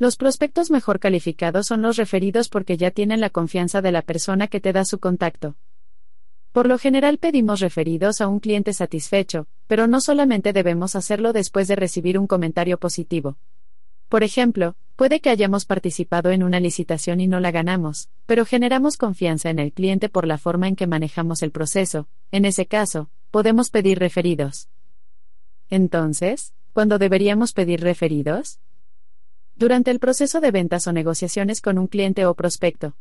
[0.00, 4.46] Los prospectos mejor calificados son los referidos porque ya tienen la confianza de la persona
[4.46, 5.56] que te da su contacto.
[6.52, 11.66] Por lo general pedimos referidos a un cliente satisfecho, pero no solamente debemos hacerlo después
[11.66, 13.38] de recibir un comentario positivo.
[14.08, 18.98] Por ejemplo, puede que hayamos participado en una licitación y no la ganamos, pero generamos
[18.98, 23.10] confianza en el cliente por la forma en que manejamos el proceso, en ese caso,
[23.32, 24.68] podemos pedir referidos.
[25.70, 28.60] Entonces, ¿cuándo deberíamos pedir referidos?
[29.58, 32.94] Durante el proceso de ventas o negociaciones con un cliente o prospecto.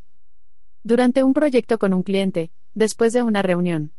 [0.82, 3.92] Durante un proyecto con un cliente, después de una reunión.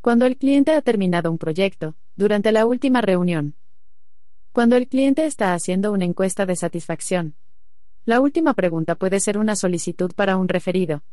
[0.00, 3.54] Cuando el cliente ha terminado un proyecto, durante la última reunión.
[4.50, 7.36] Cuando el cliente está haciendo una encuesta de satisfacción.
[8.04, 11.04] La última pregunta puede ser una solicitud para un referido.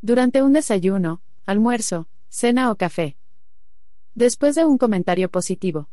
[0.00, 3.16] Durante un desayuno, almuerzo, cena o café.
[4.14, 5.88] Después de un comentario positivo.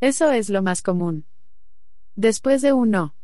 [0.00, 1.26] Eso es lo más común.
[2.16, 3.14] Después de un no.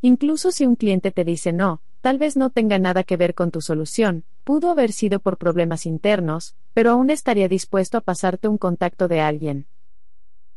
[0.00, 3.50] Incluso si un cliente te dice no, tal vez no tenga nada que ver con
[3.50, 8.58] tu solución, pudo haber sido por problemas internos, pero aún estaría dispuesto a pasarte un
[8.58, 9.66] contacto de alguien.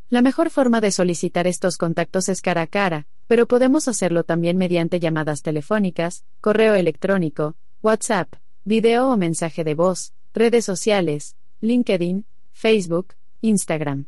[0.08, 4.58] La mejor forma de solicitar estos contactos es cara a cara, pero podemos hacerlo también
[4.58, 13.14] mediante llamadas telefónicas, correo electrónico, WhatsApp, video o mensaje de voz, redes sociales, LinkedIn, Facebook,
[13.40, 14.06] Instagram.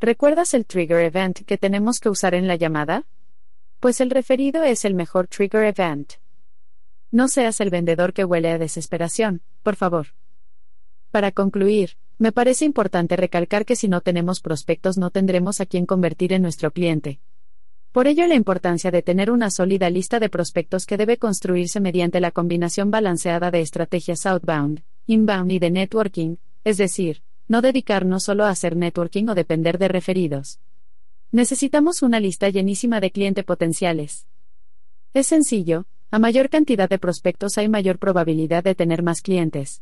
[0.00, 3.06] ¿Recuerdas el trigger event que tenemos que usar en la llamada?
[3.80, 6.12] Pues el referido es el mejor trigger event.
[7.10, 10.08] No seas el vendedor que huele a desesperación, por favor.
[11.10, 15.86] Para concluir, me parece importante recalcar que si no tenemos prospectos no tendremos a quién
[15.86, 17.20] convertir en nuestro cliente.
[17.90, 22.20] Por ello la importancia de tener una sólida lista de prospectos que debe construirse mediante
[22.20, 28.44] la combinación balanceada de estrategias outbound, inbound y de networking, es decir, no dedicarnos solo
[28.44, 30.60] a hacer networking o depender de referidos.
[31.32, 34.26] Necesitamos una lista llenísima de clientes potenciales.
[35.14, 39.80] Es sencillo, a mayor cantidad de prospectos hay mayor probabilidad de tener más clientes.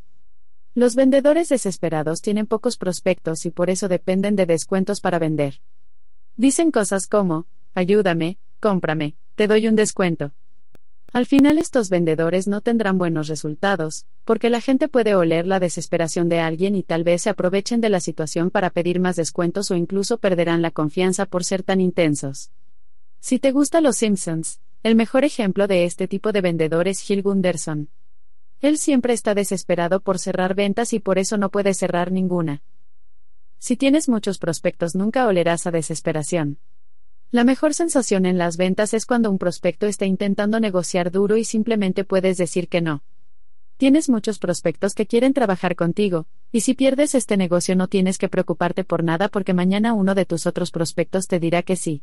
[0.74, 5.60] Los vendedores desesperados tienen pocos prospectos y por eso dependen de descuentos para vender.
[6.36, 10.32] Dicen cosas como, ayúdame, cómprame, te doy un descuento.
[11.12, 16.28] Al final estos vendedores no tendrán buenos resultados, porque la gente puede oler la desesperación
[16.28, 19.74] de alguien y tal vez se aprovechen de la situación para pedir más descuentos o
[19.74, 22.50] incluso perderán la confianza por ser tan intensos.
[23.20, 27.22] Si te gusta Los Simpsons, el mejor ejemplo de este tipo de vendedor es Gil
[27.22, 27.88] Gunderson.
[28.60, 32.62] Él siempre está desesperado por cerrar ventas y por eso no puede cerrar ninguna.
[33.58, 36.58] Si tienes muchos prospectos nunca olerás a desesperación.
[37.30, 41.44] La mejor sensación en las ventas es cuando un prospecto está intentando negociar duro y
[41.44, 43.02] simplemente puedes decir que no.
[43.76, 48.30] Tienes muchos prospectos que quieren trabajar contigo, y si pierdes este negocio no tienes que
[48.30, 52.02] preocuparte por nada porque mañana uno de tus otros prospectos te dirá que sí.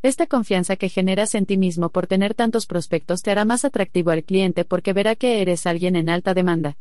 [0.00, 4.12] Esta confianza que generas en ti mismo por tener tantos prospectos te hará más atractivo
[4.12, 6.78] al cliente porque verá que eres alguien en alta demanda.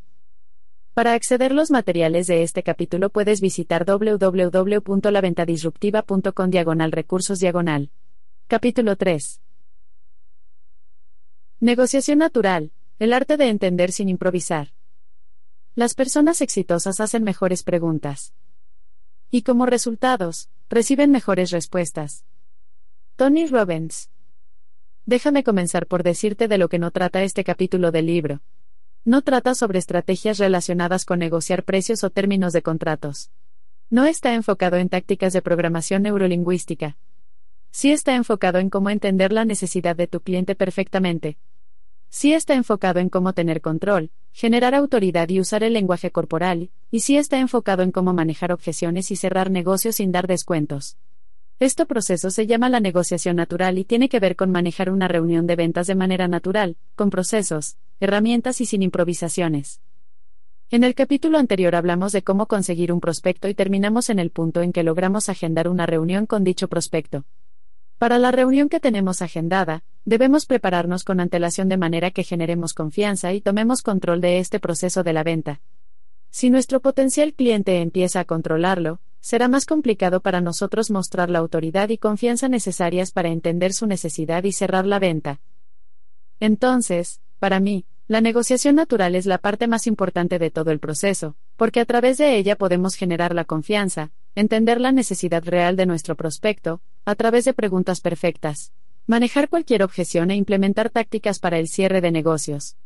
[0.93, 7.89] Para acceder los materiales de este capítulo puedes visitar www.laventadisruptiva.com diagonal recursos diagonal.
[8.45, 9.41] Capítulo 3.
[11.61, 14.75] Negociación natural, el arte de entender sin improvisar.
[15.73, 18.35] Las personas exitosas hacen mejores preguntas.
[19.31, 22.23] Y como resultados, reciben mejores respuestas.
[23.15, 24.11] Tony Robbins.
[25.07, 28.41] Déjame comenzar por decirte de lo que no trata este capítulo del libro.
[29.05, 33.31] No trata sobre estrategias relacionadas con negociar precios o términos de contratos.
[33.89, 36.95] No está enfocado en tácticas de programación neurolingüística.
[37.69, 41.37] Sí está enfocado en cómo entender la necesidad de tu cliente perfectamente.
[42.07, 47.01] Sí está enfocado en cómo tener control, generar autoridad y usar el lenguaje corporal, y
[47.01, 50.97] sí está enfocado en cómo manejar objeciones y cerrar negocios sin dar descuentos.
[51.59, 55.45] Este proceso se llama la negociación natural y tiene que ver con manejar una reunión
[55.45, 59.81] de ventas de manera natural, con procesos, herramientas y sin improvisaciones.
[60.69, 64.61] En el capítulo anterior hablamos de cómo conseguir un prospecto y terminamos en el punto
[64.61, 67.25] en que logramos agendar una reunión con dicho prospecto.
[67.99, 73.33] Para la reunión que tenemos agendada, debemos prepararnos con antelación de manera que generemos confianza
[73.33, 75.61] y tomemos control de este proceso de la venta.
[76.29, 81.89] Si nuestro potencial cliente empieza a controlarlo, será más complicado para nosotros mostrar la autoridad
[81.89, 85.39] y confianza necesarias para entender su necesidad y cerrar la venta.
[86.39, 91.35] Entonces, para mí, la negociación natural es la parte más importante de todo el proceso,
[91.57, 96.15] porque a través de ella podemos generar la confianza, entender la necesidad real de nuestro
[96.15, 98.71] prospecto, a través de preguntas perfectas,
[99.07, 102.77] manejar cualquier objeción e implementar tácticas para el cierre de negocios.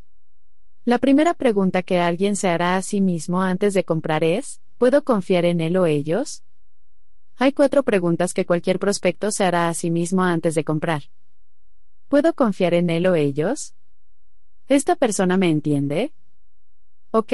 [0.85, 5.03] La primera pregunta que alguien se hará a sí mismo antes de comprar es, ¿puedo
[5.03, 6.41] confiar en él o ellos?
[7.35, 11.03] Hay cuatro preguntas que cualquier prospecto se hará a sí mismo antes de comprar.
[12.07, 13.75] ¿Puedo confiar en él o ellos?
[14.69, 16.11] ¿Esta persona me entiende?
[17.11, 17.31] Ok.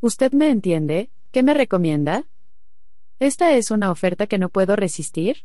[0.00, 1.10] ¿Usted me entiende?
[1.32, 2.24] ¿Qué me recomienda?
[3.18, 5.44] ¿Esta es una oferta que no puedo resistir?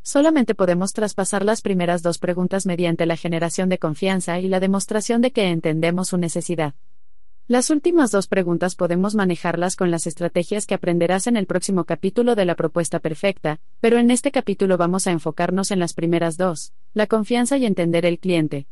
[0.00, 5.20] Solamente podemos traspasar las primeras dos preguntas mediante la generación de confianza y la demostración
[5.20, 6.74] de que entendemos su necesidad.
[7.46, 12.36] Las últimas dos preguntas podemos manejarlas con las estrategias que aprenderás en el próximo capítulo
[12.36, 16.72] de la propuesta perfecta, pero en este capítulo vamos a enfocarnos en las primeras dos,
[16.94, 18.66] la confianza y entender el cliente.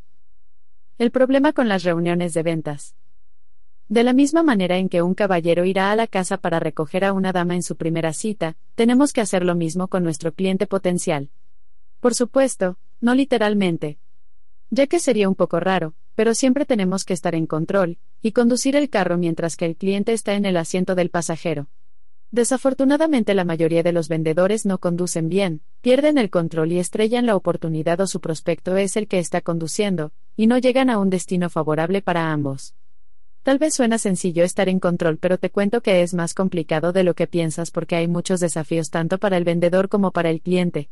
[0.98, 2.96] El problema con las reuniones de ventas.
[3.88, 7.12] De la misma manera en que un caballero irá a la casa para recoger a
[7.12, 11.30] una dama en su primera cita, tenemos que hacer lo mismo con nuestro cliente potencial.
[12.00, 14.00] Por supuesto, no literalmente.
[14.70, 18.74] Ya que sería un poco raro, pero siempre tenemos que estar en control, y conducir
[18.74, 21.68] el carro mientras que el cliente está en el asiento del pasajero.
[22.30, 27.36] Desafortunadamente la mayoría de los vendedores no conducen bien, pierden el control y estrellan la
[27.36, 31.48] oportunidad o su prospecto es el que está conduciendo, y no llegan a un destino
[31.48, 32.74] favorable para ambos.
[33.42, 37.02] Tal vez suena sencillo estar en control, pero te cuento que es más complicado de
[37.02, 40.90] lo que piensas porque hay muchos desafíos tanto para el vendedor como para el cliente.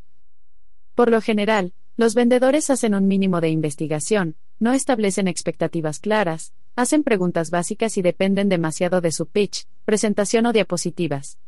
[0.94, 7.02] Por lo general, los vendedores hacen un mínimo de investigación, no establecen expectativas claras, hacen
[7.02, 11.38] preguntas básicas y dependen demasiado de su pitch, presentación o diapositivas.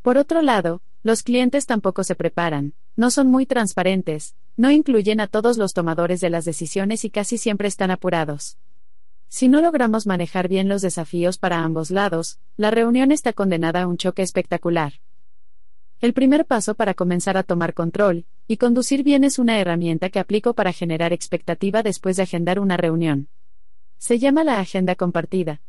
[0.00, 5.26] Por otro lado, los clientes tampoco se preparan, no son muy transparentes, no incluyen a
[5.26, 8.58] todos los tomadores de las decisiones y casi siempre están apurados.
[9.28, 13.86] Si no logramos manejar bien los desafíos para ambos lados, la reunión está condenada a
[13.86, 14.94] un choque espectacular.
[16.00, 20.18] El primer paso para comenzar a tomar control y conducir bien es una herramienta que
[20.18, 23.28] aplico para generar expectativa después de agendar una reunión.
[24.00, 25.60] Se llama la agenda compartida.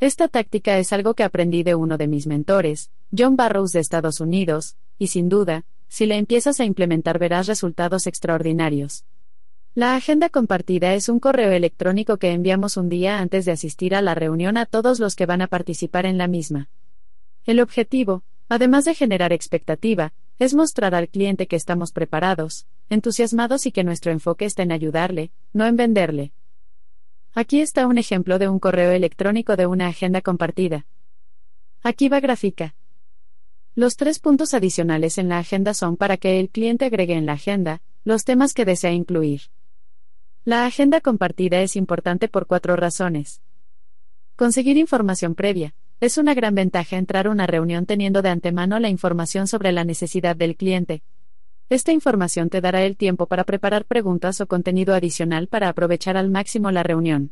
[0.00, 4.20] Esta táctica es algo que aprendí de uno de mis mentores, John Barrows de Estados
[4.20, 9.04] Unidos, y sin duda, si la empiezas a implementar verás resultados extraordinarios.
[9.76, 14.02] La agenda compartida es un correo electrónico que enviamos un día antes de asistir a
[14.02, 16.68] la reunión a todos los que van a participar en la misma.
[17.46, 23.70] El objetivo, Además de generar expectativa, es mostrar al cliente que estamos preparados, entusiasmados y
[23.70, 26.32] que nuestro enfoque está en ayudarle, no en venderle.
[27.32, 30.86] Aquí está un ejemplo de un correo electrónico de una agenda compartida.
[31.82, 32.74] Aquí va gráfica.
[33.76, 37.34] Los tres puntos adicionales en la agenda son para que el cliente agregue en la
[37.34, 39.42] agenda los temas que desea incluir.
[40.44, 43.40] La agenda compartida es importante por cuatro razones.
[44.34, 45.74] Conseguir información previa.
[46.00, 49.84] Es una gran ventaja entrar a una reunión teniendo de antemano la información sobre la
[49.84, 51.02] necesidad del cliente.
[51.70, 56.28] Esta información te dará el tiempo para preparar preguntas o contenido adicional para aprovechar al
[56.28, 57.30] máximo la reunión.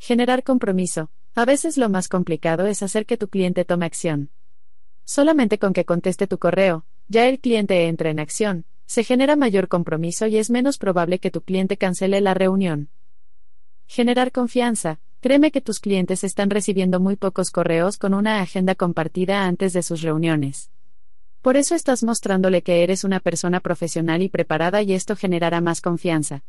[0.00, 1.12] Generar compromiso.
[1.36, 4.30] A veces lo más complicado es hacer que tu cliente tome acción.
[5.04, 9.68] Solamente con que conteste tu correo, ya el cliente entra en acción, se genera mayor
[9.68, 12.88] compromiso y es menos probable que tu cliente cancele la reunión.
[13.86, 14.98] Generar confianza.
[15.20, 19.84] Créeme que tus clientes están recibiendo muy pocos correos con una agenda compartida antes de
[19.84, 20.72] sus reuniones.
[21.42, 25.80] Por eso estás mostrándole que eres una persona profesional y preparada y esto generará más
[25.80, 26.42] confianza.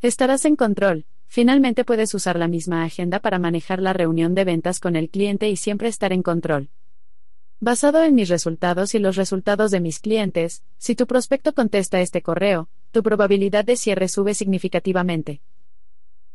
[0.00, 1.06] Estarás en control.
[1.28, 5.48] Finalmente puedes usar la misma agenda para manejar la reunión de ventas con el cliente
[5.48, 6.68] y siempre estar en control.
[7.60, 12.20] Basado en mis resultados y los resultados de mis clientes, si tu prospecto contesta este
[12.20, 15.40] correo, tu probabilidad de cierre sube significativamente.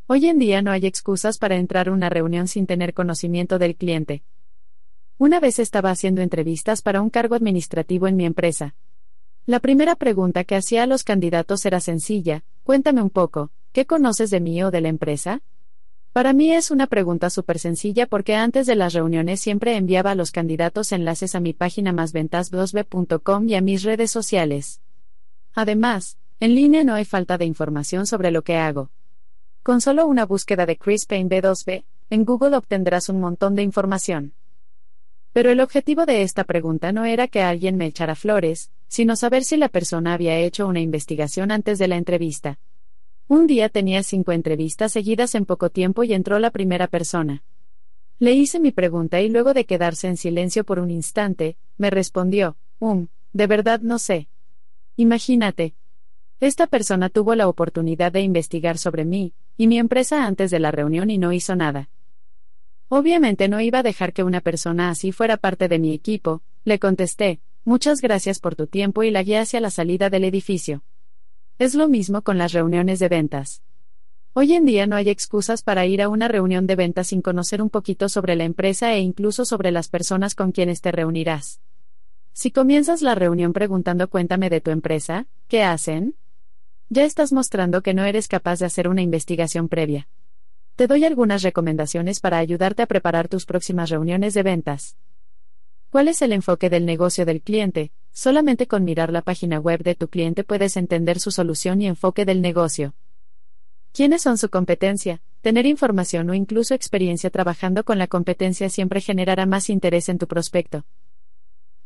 [0.08, 3.76] Hoy en día no hay excusas para entrar a una reunión sin tener conocimiento del
[3.76, 4.24] cliente.
[5.20, 8.76] Una vez estaba haciendo entrevistas para un cargo administrativo en mi empresa.
[9.48, 14.30] La primera pregunta que hacía a los candidatos era sencilla, cuéntame un poco, ¿qué conoces
[14.30, 15.42] de mí o de la empresa?
[16.14, 20.16] Para mí es una pregunta súper sencilla porque antes de las reuniones siempre enviaba a
[20.16, 24.82] los candidatos enlaces a mi página másventas2b.com y a mis redes sociales.
[25.56, 28.92] Además, en línea no hay falta de información sobre lo que hago.
[29.64, 34.34] Con solo una búsqueda de Chris Payne B2B, en Google obtendrás un montón de información.
[35.38, 39.44] Pero el objetivo de esta pregunta no era que alguien me echara flores, sino saber
[39.44, 42.58] si la persona había hecho una investigación antes de la entrevista.
[43.28, 47.44] Un día tenía cinco entrevistas seguidas en poco tiempo y entró la primera persona.
[48.18, 52.58] Le hice mi pregunta y luego de quedarse en silencio por un instante, me respondió,
[52.80, 54.30] um, de verdad no sé.
[54.96, 55.76] Imagínate,
[56.40, 60.72] esta persona tuvo la oportunidad de investigar sobre mí y mi empresa antes de la
[60.72, 61.92] reunión y no hizo nada.
[62.90, 66.80] Obviamente no iba a dejar que una persona así fuera parte de mi equipo, le
[66.80, 70.84] contesté, muchas gracias por tu tiempo y la guía hacia la salida del edificio.
[71.60, 73.62] Es lo mismo con las reuniones de ventas.
[74.34, 77.62] Hoy en día no hay excusas para ir a una reunión de ventas sin conocer
[77.62, 81.60] un poquito sobre la empresa e incluso sobre las personas con quienes te reunirás.
[82.32, 86.16] Si comienzas la reunión preguntando cuéntame de tu empresa, ¿qué hacen?
[86.88, 90.08] Ya estás mostrando que no eres capaz de hacer una investigación previa.
[90.78, 94.96] Te doy algunas recomendaciones para ayudarte a preparar tus próximas reuniones de ventas.
[95.90, 97.92] ¿Cuál es el enfoque del negocio del cliente?
[98.12, 102.26] Solamente con mirar la página web de tu cliente puedes entender su solución y enfoque
[102.26, 102.94] del negocio.
[103.92, 105.20] ¿Quiénes son su competencia?
[105.42, 110.28] Tener información o incluso experiencia trabajando con la competencia siempre generará más interés en tu
[110.28, 110.86] prospecto.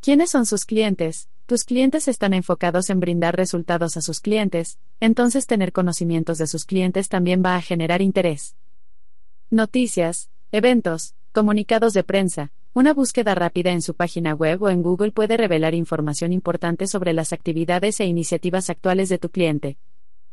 [0.01, 1.29] ¿Quiénes son sus clientes?
[1.45, 6.65] Tus clientes están enfocados en brindar resultados a sus clientes, entonces tener conocimientos de sus
[6.65, 8.57] clientes también va a generar interés.
[9.53, 12.53] Noticias, eventos, comunicados de prensa.
[12.73, 17.11] Una búsqueda rápida en su página web o en Google puede revelar información importante sobre
[17.11, 19.75] las actividades e iniciativas actuales de tu cliente.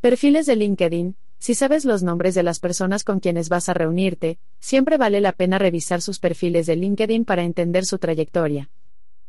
[0.01, 4.39] Perfiles de LinkedIn, si sabes los nombres de las personas con quienes vas a reunirte,
[4.61, 8.71] siempre vale la pena revisar sus perfiles de LinkedIn para entender su trayectoria.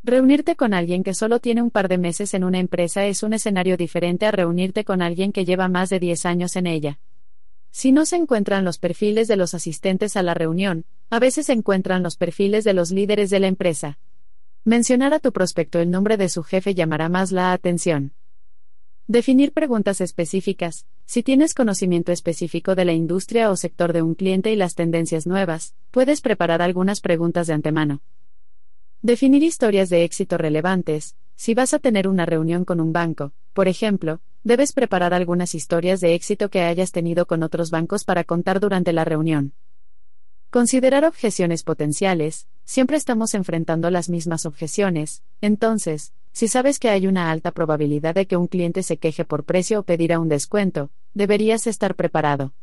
[0.03, 3.33] Reunirte con alguien que solo tiene un par de meses en una empresa es un
[3.33, 6.99] escenario diferente a reunirte con alguien que lleva más de 10 años en ella.
[7.71, 11.53] Si no se encuentran los perfiles de los asistentes a la reunión, a veces se
[11.53, 13.99] encuentran los perfiles de los líderes de la empresa.
[14.65, 18.13] Mencionar a tu prospecto el nombre de su jefe llamará más la atención.
[19.07, 20.85] Definir preguntas específicas.
[21.05, 25.25] Si tienes conocimiento específico de la industria o sector de un cliente y las tendencias
[25.25, 28.01] nuevas, puedes preparar algunas preguntas de antemano.
[29.01, 31.15] Definir historias de éxito relevantes.
[31.35, 36.01] Si vas a tener una reunión con un banco, por ejemplo, debes preparar algunas historias
[36.01, 39.53] de éxito que hayas tenido con otros bancos para contar durante la reunión.
[40.49, 42.47] Considerar objeciones potenciales.
[42.65, 48.25] Siempre estamos enfrentando las mismas objeciones, entonces, si sabes que hay una alta probabilidad de
[48.25, 52.53] que un cliente se queje por precio o pedirá un descuento, deberías estar preparado.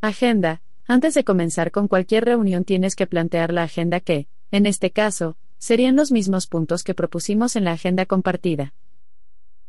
[0.00, 0.62] Agenda.
[0.86, 5.36] Antes de comenzar con cualquier reunión tienes que plantear la agenda que, en este caso,
[5.58, 8.72] serían los mismos puntos que propusimos en la agenda compartida.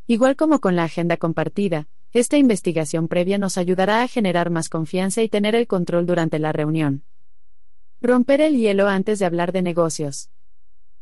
[0.07, 5.21] Igual como con la agenda compartida, esta investigación previa nos ayudará a generar más confianza
[5.21, 7.03] y tener el control durante la reunión.
[8.01, 10.29] Romper el hielo antes de hablar de negocios.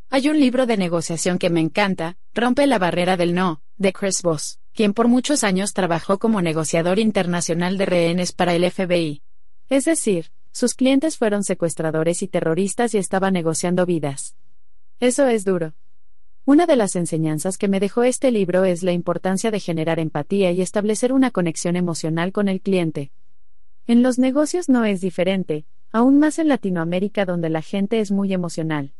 [0.10, 4.24] Hay un libro de negociación que me encanta, Rompe la barrera del no, de Chris
[4.24, 9.22] Voss, quien por muchos años trabajó como negociador internacional de rehenes para el FBI.
[9.70, 14.36] Es decir, sus clientes fueron secuestradores y terroristas y estaba negociando vidas.
[15.00, 15.74] Eso es duro.
[16.48, 20.52] Una de las enseñanzas que me dejó este libro es la importancia de generar empatía
[20.52, 23.12] y establecer una conexión emocional con el cliente.
[23.88, 28.32] En los negocios no es diferente, aún más en Latinoamérica donde la gente es muy
[28.32, 28.94] emocional.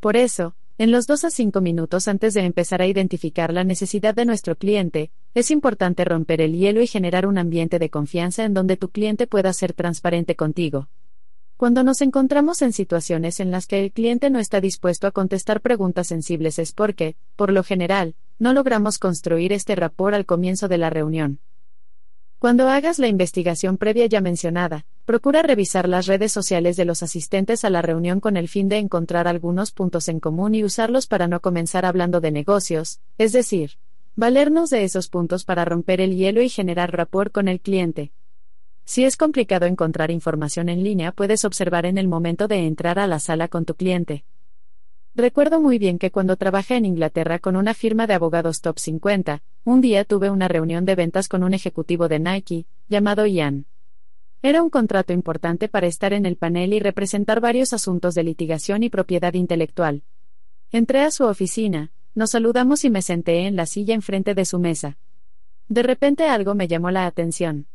[0.00, 4.14] Por eso, en los 2 a 5 minutos antes de empezar a identificar la necesidad
[4.14, 8.54] de nuestro cliente, es importante romper el hielo y generar un ambiente de confianza en
[8.54, 10.88] donde tu cliente pueda ser transparente contigo.
[11.56, 15.62] Cuando nos encontramos en situaciones en las que el cliente no está dispuesto a contestar
[15.62, 20.76] preguntas sensibles es porque, por lo general, no logramos construir este rapport al comienzo de
[20.76, 21.40] la reunión.
[22.38, 27.64] Cuando hagas la investigación previa ya mencionada, procura revisar las redes sociales de los asistentes
[27.64, 31.26] a la reunión con el fin de encontrar algunos puntos en común y usarlos para
[31.26, 33.78] no comenzar hablando de negocios, es decir,
[34.14, 38.12] valernos de esos puntos para romper el hielo y generar rapport con el cliente.
[38.88, 43.08] Si es complicado encontrar información en línea, puedes observar en el momento de entrar a
[43.08, 44.24] la sala con tu cliente.
[45.16, 49.42] Recuerdo muy bien que cuando trabajé en Inglaterra con una firma de abogados top 50,
[49.64, 53.66] un día tuve una reunión de ventas con un ejecutivo de Nike, llamado Ian.
[54.40, 58.84] Era un contrato importante para estar en el panel y representar varios asuntos de litigación
[58.84, 60.04] y propiedad intelectual.
[60.70, 64.60] Entré a su oficina, nos saludamos y me senté en la silla enfrente de su
[64.60, 64.96] mesa.
[65.68, 67.66] De repente algo me llamó la atención.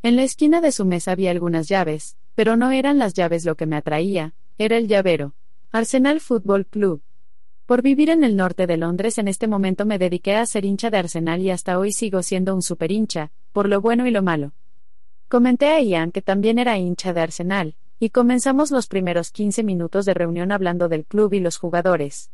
[0.00, 3.56] En la esquina de su mesa había algunas llaves, pero no eran las llaves lo
[3.56, 5.34] que me atraía, era el llavero.
[5.72, 7.02] Arsenal Football Club.
[7.66, 10.90] Por vivir en el norte de Londres en este momento me dediqué a ser hincha
[10.90, 14.22] de Arsenal y hasta hoy sigo siendo un super hincha, por lo bueno y lo
[14.22, 14.52] malo.
[15.26, 20.06] Comenté a Ian que también era hincha de Arsenal, y comenzamos los primeros 15 minutos
[20.06, 22.30] de reunión hablando del club y los jugadores.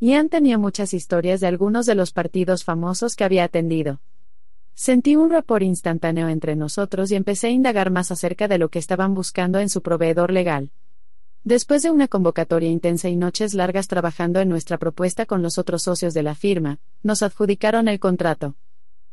[0.00, 4.00] Ian tenía muchas historias de algunos de los partidos famosos que había atendido.
[4.82, 8.78] Sentí un rapor instantáneo entre nosotros y empecé a indagar más acerca de lo que
[8.78, 10.70] estaban buscando en su proveedor legal.
[11.44, 15.82] Después de una convocatoria intensa y noches largas trabajando en nuestra propuesta con los otros
[15.82, 18.56] socios de la firma, nos adjudicaron el contrato.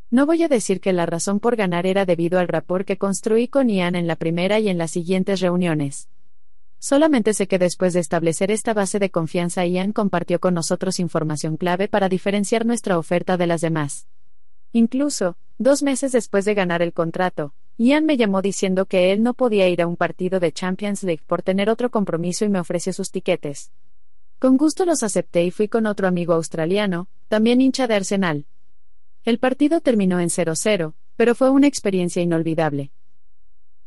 [0.09, 3.49] No voy a decir que la razón por ganar era debido al rapport que construí
[3.49, 6.07] con Ian en la primera y en las siguientes reuniones.
[6.79, 11.57] Solamente sé que después de establecer esta base de confianza, Ian compartió con nosotros información
[11.57, 14.07] clave para diferenciar nuestra oferta de las demás.
[14.77, 19.33] Incluso, dos meses después de ganar el contrato, Ian me llamó diciendo que él no
[19.33, 22.93] podía ir a un partido de Champions League por tener otro compromiso y me ofreció
[22.93, 23.71] sus tiquetes.
[24.37, 28.45] Con gusto los acepté y fui con otro amigo australiano, también hincha de Arsenal.
[29.25, 32.91] El partido terminó en 0-0, pero fue una experiencia inolvidable.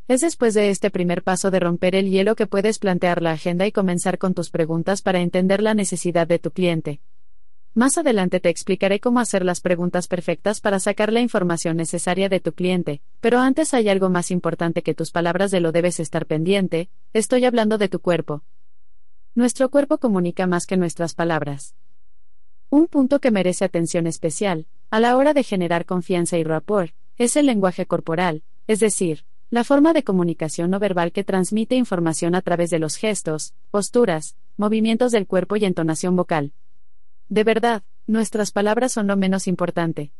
[0.08, 3.64] Es después de este primer paso de romper el hielo que puedes plantear la agenda
[3.64, 7.00] y comenzar con tus preguntas para entender la necesidad de tu cliente.
[7.72, 12.40] Más adelante te explicaré cómo hacer las preguntas perfectas para sacar la información necesaria de
[12.40, 16.26] tu cliente, pero antes hay algo más importante que tus palabras de lo debes estar
[16.26, 18.42] pendiente, estoy hablando de tu cuerpo.
[19.36, 21.76] Nuestro cuerpo comunica más que nuestras palabras.
[22.70, 27.36] Un punto que merece atención especial, a la hora de generar confianza y rapport, es
[27.36, 32.42] el lenguaje corporal, es decir, la forma de comunicación no verbal que transmite información a
[32.42, 36.52] través de los gestos, posturas, movimientos del cuerpo y entonación vocal.
[37.30, 40.12] De verdad, nuestras palabras son lo menos importante.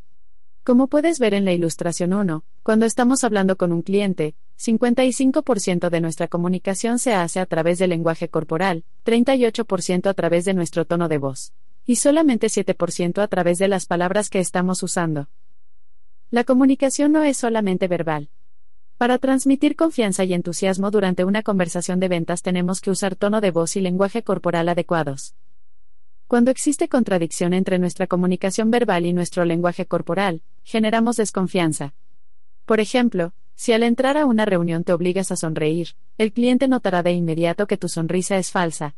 [0.63, 6.01] Como puedes ver en la ilustración 1, cuando estamos hablando con un cliente, 55% de
[6.01, 11.09] nuestra comunicación se hace a través del lenguaje corporal, 38% a través de nuestro tono
[11.09, 11.53] de voz,
[11.85, 15.29] y solamente 7% a través de las palabras que estamos usando.
[16.31, 18.31] La comunicación no es solamente verbal,
[18.99, 23.51] para transmitir confianza y entusiasmo durante una conversación de ventas tenemos que usar tono de
[23.51, 25.35] voz y lenguaje corporal adecuados.
[26.31, 31.93] Cuando existe contradicción entre nuestra comunicación verbal y nuestro lenguaje corporal, generamos desconfianza.
[32.67, 37.03] Por ejemplo, si al entrar a una reunión te obligas a sonreír, el cliente notará
[37.03, 38.95] de inmediato que tu sonrisa es falsa,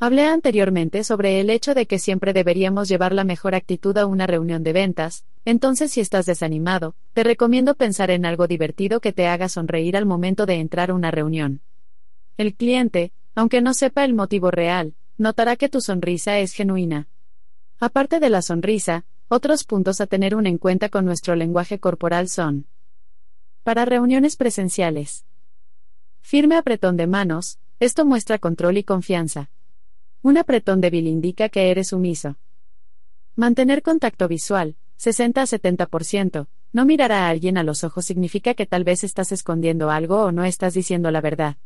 [0.00, 4.26] Hablé anteriormente sobre el hecho de que siempre deberíamos llevar la mejor actitud a una
[4.26, 9.28] reunión de ventas, entonces si estás desanimado, te recomiendo pensar en algo divertido que te
[9.28, 11.60] haga sonreír al momento de entrar a una reunión.
[12.36, 17.08] El cliente, aunque no sepa el motivo real, notará que tu sonrisa es genuina.
[17.80, 22.66] Aparte de la sonrisa, otros puntos a tener en cuenta con nuestro lenguaje corporal son
[23.62, 25.26] para reuniones presenciales.
[26.22, 29.50] Firme apretón de manos, esto muestra control y confianza.
[30.22, 32.38] Un apretón débil indica que eres sumiso.
[33.36, 36.46] Mantener contacto visual, 60 a 70%.
[36.72, 40.32] No mirar a alguien a los ojos significa que tal vez estás escondiendo algo o
[40.32, 41.56] no estás diciendo la verdad.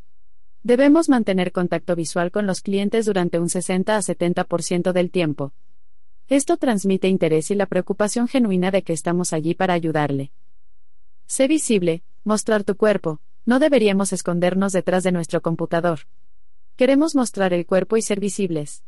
[0.65, 5.53] Debemos mantener contacto visual con los clientes durante un 60 a 70% del tiempo.
[6.29, 10.31] Esto transmite interés y la preocupación genuina de que estamos allí para ayudarle.
[11.27, 16.01] Sé visible, mostrar tu cuerpo, no deberíamos escondernos detrás de nuestro computador.
[16.77, 18.85] Queremos mostrar el cuerpo y ser visibles.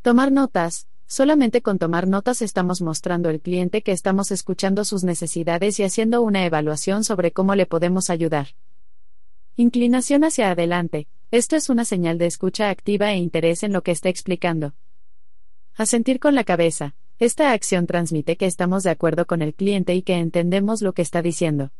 [0.00, 0.88] Tomar notas.
[1.06, 6.22] Solamente con tomar notas estamos mostrando al cliente que estamos escuchando sus necesidades y haciendo
[6.22, 8.48] una evaluación sobre cómo le podemos ayudar.
[9.60, 11.08] Inclinación hacia adelante.
[11.32, 14.74] Esto es una señal de escucha activa e interés en lo que está explicando.
[15.74, 16.94] Asentir con la cabeza.
[17.18, 21.02] Esta acción transmite que estamos de acuerdo con el cliente y que entendemos lo que
[21.02, 21.72] está diciendo.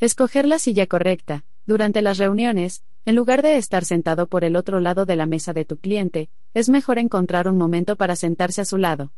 [0.00, 1.44] Escoger la silla correcta.
[1.66, 5.52] Durante las reuniones, en lugar de estar sentado por el otro lado de la mesa
[5.52, 9.12] de tu cliente, es mejor encontrar un momento para sentarse a su lado.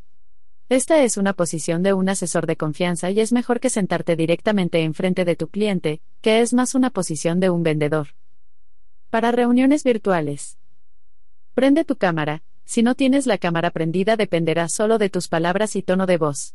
[0.70, 4.82] Esta es una posición de un asesor de confianza y es mejor que sentarte directamente
[4.82, 8.08] enfrente de tu cliente, que es más una posición de un vendedor.
[9.08, 10.58] Para reuniones virtuales.
[11.54, 15.82] Prende tu cámara, si no tienes la cámara prendida dependerá solo de tus palabras y
[15.82, 16.54] tono de voz.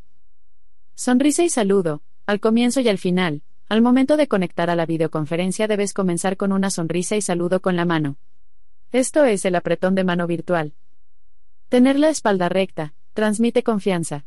[0.94, 5.68] Sonrisa y saludo, al comienzo y al final, al momento de conectar a la videoconferencia
[5.68, 8.18] debes comenzar con una sonrisa y saludo con la mano.
[8.92, 10.74] Esto es el apretón de mano virtual.
[11.70, 14.26] Tener la espalda recta, transmite confianza.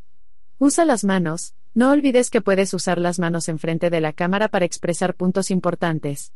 [0.58, 4.64] Usa las manos, no olvides que puedes usar las manos enfrente de la cámara para
[4.64, 6.32] expresar puntos importantes.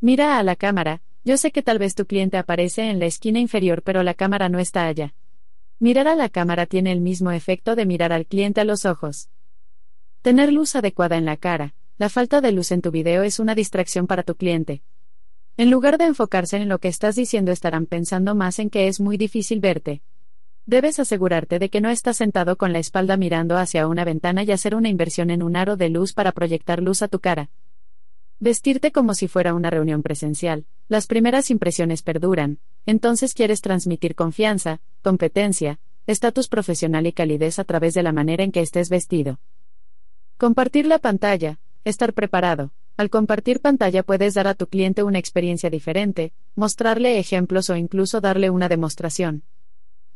[0.00, 3.40] Mira a la cámara, yo sé que tal vez tu cliente aparece en la esquina
[3.40, 5.14] inferior pero la cámara no está allá.
[5.80, 9.30] Mirar a la cámara tiene el mismo efecto de mirar al cliente a los ojos.
[10.22, 13.54] Tener luz adecuada en la cara, la falta de luz en tu video es una
[13.54, 14.82] distracción para tu cliente.
[15.56, 19.00] En lugar de enfocarse en lo que estás diciendo estarán pensando más en que es
[19.00, 20.02] muy difícil verte.
[20.66, 24.50] Debes asegurarte de que no estás sentado con la espalda mirando hacia una ventana y
[24.50, 27.50] hacer una inversión en un aro de luz para proyectar luz a tu cara.
[28.40, 30.64] Vestirte como si fuera una reunión presencial.
[30.88, 37.94] Las primeras impresiones perduran, entonces quieres transmitir confianza, competencia, estatus profesional y calidez a través
[37.94, 39.40] de la manera en que estés vestido.
[40.36, 42.72] Compartir la pantalla, Estar preparado.
[42.96, 48.22] Al compartir pantalla puedes dar a tu cliente una experiencia diferente, mostrarle ejemplos o incluso
[48.22, 49.42] darle una demostración.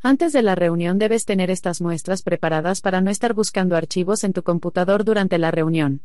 [0.01, 4.33] Antes de la reunión debes tener estas muestras preparadas para no estar buscando archivos en
[4.33, 6.03] tu computador durante la reunión.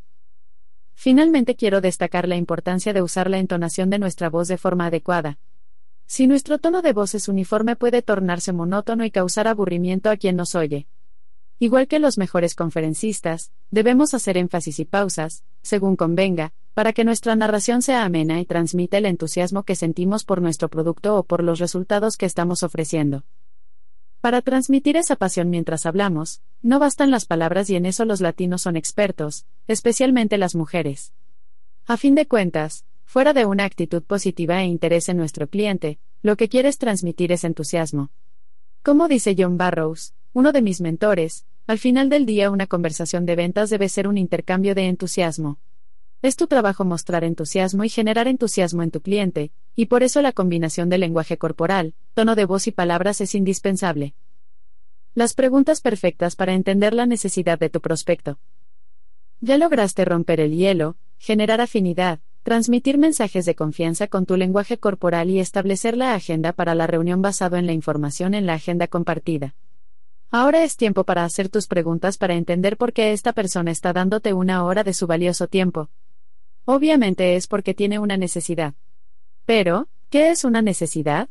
[0.95, 5.37] Finalmente quiero destacar la importancia de usar la entonación de nuestra voz de forma adecuada.
[6.07, 10.37] Si nuestro tono de voz es uniforme puede tornarse monótono y causar aburrimiento a quien
[10.37, 10.87] nos oye.
[11.59, 17.35] Igual que los mejores conferencistas, debemos hacer énfasis y pausas, según convenga, para que nuestra
[17.35, 21.59] narración sea amena y transmita el entusiasmo que sentimos por nuestro producto o por los
[21.59, 23.23] resultados que estamos ofreciendo.
[24.23, 28.61] Para transmitir esa pasión mientras hablamos, no bastan las palabras y en eso los latinos
[28.61, 31.11] son expertos, especialmente las mujeres.
[31.87, 36.37] A fin de cuentas, fuera de una actitud positiva e interés en nuestro cliente, lo
[36.37, 38.11] que quieres transmitir es entusiasmo.
[38.81, 43.35] Como dice John Barrows, uno de mis mentores, al final del día una conversación de
[43.35, 45.57] ventas debe ser un intercambio de entusiasmo.
[46.23, 50.31] Es tu trabajo mostrar entusiasmo y generar entusiasmo en tu cliente, y por eso la
[50.31, 54.15] combinación de lenguaje corporal, tono de voz y palabras es indispensable.
[55.15, 58.39] Las preguntas perfectas para entender la necesidad de tu prospecto.
[59.41, 65.29] Ya lograste romper el hielo, generar afinidad, transmitir mensajes de confianza con tu lenguaje corporal
[65.29, 69.55] y establecer la agenda para la reunión basado en la información en la agenda compartida.
[70.31, 74.31] Ahora es tiempo para hacer tus preguntas para entender por qué esta persona está dándote
[74.31, 75.89] una hora de su valioso tiempo,
[76.65, 78.73] Obviamente es porque tiene una necesidad.
[79.45, 81.29] Pero, ¿qué es una necesidad?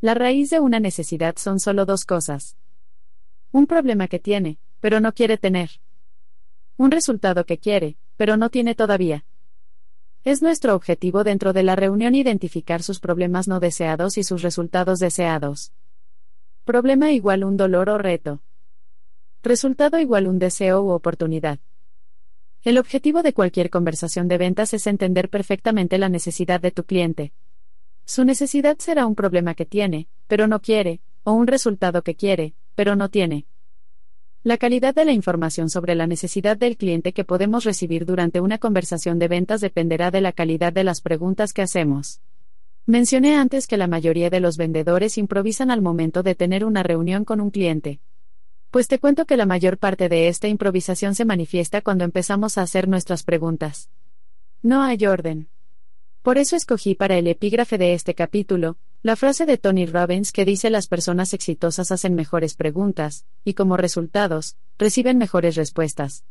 [0.00, 2.56] La raíz de una necesidad son solo dos cosas.
[3.50, 5.70] Un problema que tiene, pero no quiere tener.
[6.76, 9.24] Un resultado que quiere, pero no tiene todavía.
[10.22, 14.98] Es nuestro objetivo dentro de la reunión identificar sus problemas no deseados y sus resultados
[14.98, 15.72] deseados.
[16.64, 18.42] Problema igual un dolor o reto.
[19.42, 21.58] Resultado igual un deseo u oportunidad.
[22.68, 27.32] El objetivo de cualquier conversación de ventas es entender perfectamente la necesidad de tu cliente.
[28.04, 32.52] Su necesidad será un problema que tiene, pero no quiere, o un resultado que quiere,
[32.74, 33.46] pero no tiene.
[34.42, 38.58] La calidad de la información sobre la necesidad del cliente que podemos recibir durante una
[38.58, 42.20] conversación de ventas dependerá de la calidad de las preguntas que hacemos.
[42.84, 47.24] Mencioné antes que la mayoría de los vendedores improvisan al momento de tener una reunión
[47.24, 48.00] con un cliente.
[48.70, 52.62] Pues te cuento que la mayor parte de esta improvisación se manifiesta cuando empezamos a
[52.62, 53.88] hacer nuestras preguntas.
[54.62, 55.48] No hay orden.
[56.20, 60.44] Por eso escogí para el epígrafe de este capítulo, la frase de Tony Robbins que
[60.44, 66.24] dice las personas exitosas hacen mejores preguntas, y como resultados, reciben mejores respuestas.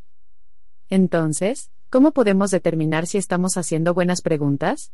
[0.89, 4.91] Entonces, ¿cómo podemos determinar si estamos haciendo buenas preguntas?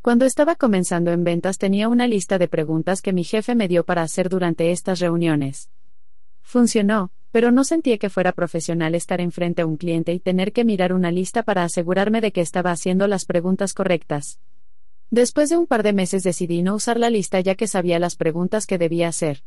[0.00, 3.84] Cuando estaba comenzando en ventas tenía una lista de preguntas que mi jefe me dio
[3.84, 5.70] para hacer durante estas reuniones.
[6.48, 10.64] Funcionó, pero no sentía que fuera profesional estar enfrente a un cliente y tener que
[10.64, 14.40] mirar una lista para asegurarme de que estaba haciendo las preguntas correctas.
[15.10, 18.16] Después de un par de meses decidí no usar la lista ya que sabía las
[18.16, 19.44] preguntas que debía hacer.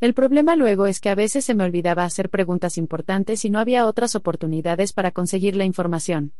[0.00, 3.58] El problema luego es que a veces se me olvidaba hacer preguntas importantes y no
[3.58, 6.34] había otras oportunidades para conseguir la información.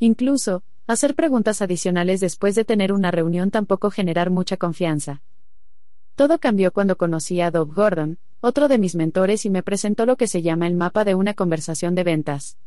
[0.00, 5.22] Incluso, hacer preguntas adicionales después de tener una reunión tampoco generar mucha confianza.
[6.16, 10.16] Todo cambió cuando conocí a Doug Gordon, otro de mis mentores, y me presentó lo
[10.16, 12.58] que se llama el mapa de una conversación de ventas.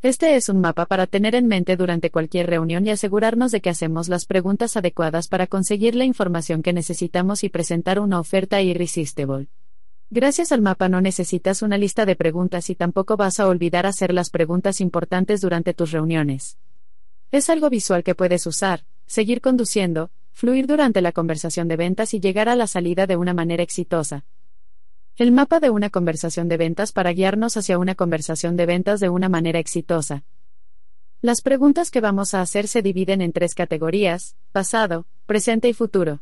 [0.00, 3.68] Este es un mapa para tener en mente durante cualquier reunión y asegurarnos de que
[3.68, 9.48] hacemos las preguntas adecuadas para conseguir la información que necesitamos y presentar una oferta irresistible.
[10.10, 14.14] Gracias al mapa no necesitas una lista de preguntas y tampoco vas a olvidar hacer
[14.14, 16.56] las preguntas importantes durante tus reuniones.
[17.32, 22.20] Es algo visual que puedes usar, seguir conduciendo, fluir durante la conversación de ventas y
[22.20, 24.24] llegar a la salida de una manera exitosa.
[25.18, 29.08] El mapa de una conversación de ventas para guiarnos hacia una conversación de ventas de
[29.08, 30.24] una manera exitosa.
[31.22, 36.20] Las preguntas que vamos a hacer se dividen en tres categorías, pasado, presente y futuro.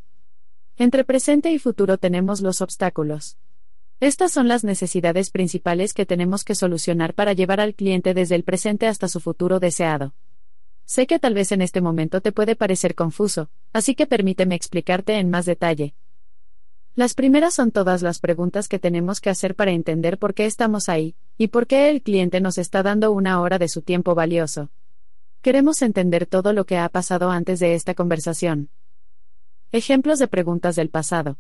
[0.79, 3.37] Entre presente y futuro tenemos los obstáculos.
[3.99, 8.45] Estas son las necesidades principales que tenemos que solucionar para llevar al cliente desde el
[8.45, 10.15] presente hasta su futuro deseado.
[10.85, 15.19] Sé que tal vez en este momento te puede parecer confuso, así que permíteme explicarte
[15.19, 15.97] en más detalle.
[16.97, 20.89] Las primeras son todas las preguntas que tenemos que hacer para entender por qué estamos
[20.89, 24.71] ahí, y por qué el cliente nos está dando una hora de su tiempo valioso.
[25.43, 28.71] Queremos entender todo lo que ha pasado antes de esta conversación.
[29.73, 31.37] Ejemplos de preguntas del pasado.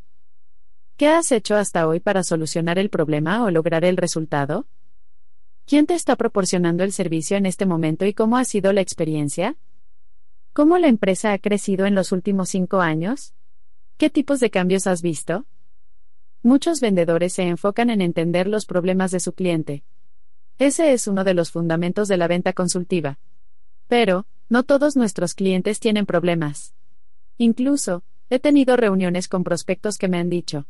[0.96, 4.66] ¿Qué has hecho hasta hoy para solucionar el problema o lograr el resultado?
[5.66, 9.56] ¿Quién te está proporcionando el servicio en este momento y cómo ha sido la experiencia?
[10.52, 13.34] ¿Cómo la empresa ha crecido en los últimos cinco años?
[13.96, 15.46] ¿Qué tipos de cambios has visto?
[16.42, 19.84] Muchos vendedores se enfocan en entender los problemas de su cliente.
[20.58, 23.18] Ese es uno de los fundamentos de la venta consultiva.
[23.86, 26.74] Pero, no todos nuestros clientes tienen problemas.
[27.38, 30.66] Incluso, he tenido reuniones con prospectos que me han dicho,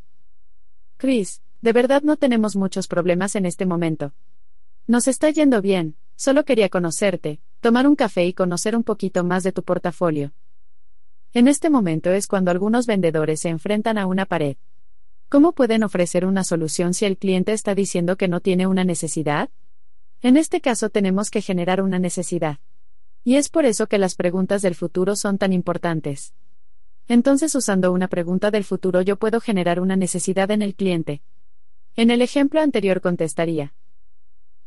[0.98, 4.12] Chris, de verdad no tenemos muchos problemas en este momento.
[4.86, 9.42] Nos está yendo bien, solo quería conocerte, tomar un café y conocer un poquito más
[9.42, 10.32] de tu portafolio.
[11.36, 14.56] En este momento es cuando algunos vendedores se enfrentan a una pared.
[15.28, 19.50] ¿Cómo pueden ofrecer una solución si el cliente está diciendo que no tiene una necesidad?
[20.22, 22.58] En este caso tenemos que generar una necesidad.
[23.24, 26.34] Y es por eso que las preguntas del futuro son tan importantes.
[27.08, 31.20] Entonces usando una pregunta del futuro yo puedo generar una necesidad en el cliente.
[31.96, 33.74] En el ejemplo anterior contestaría.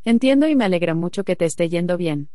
[0.03, 2.30] Entiendo y me alegra mucho que te esté yendo bien.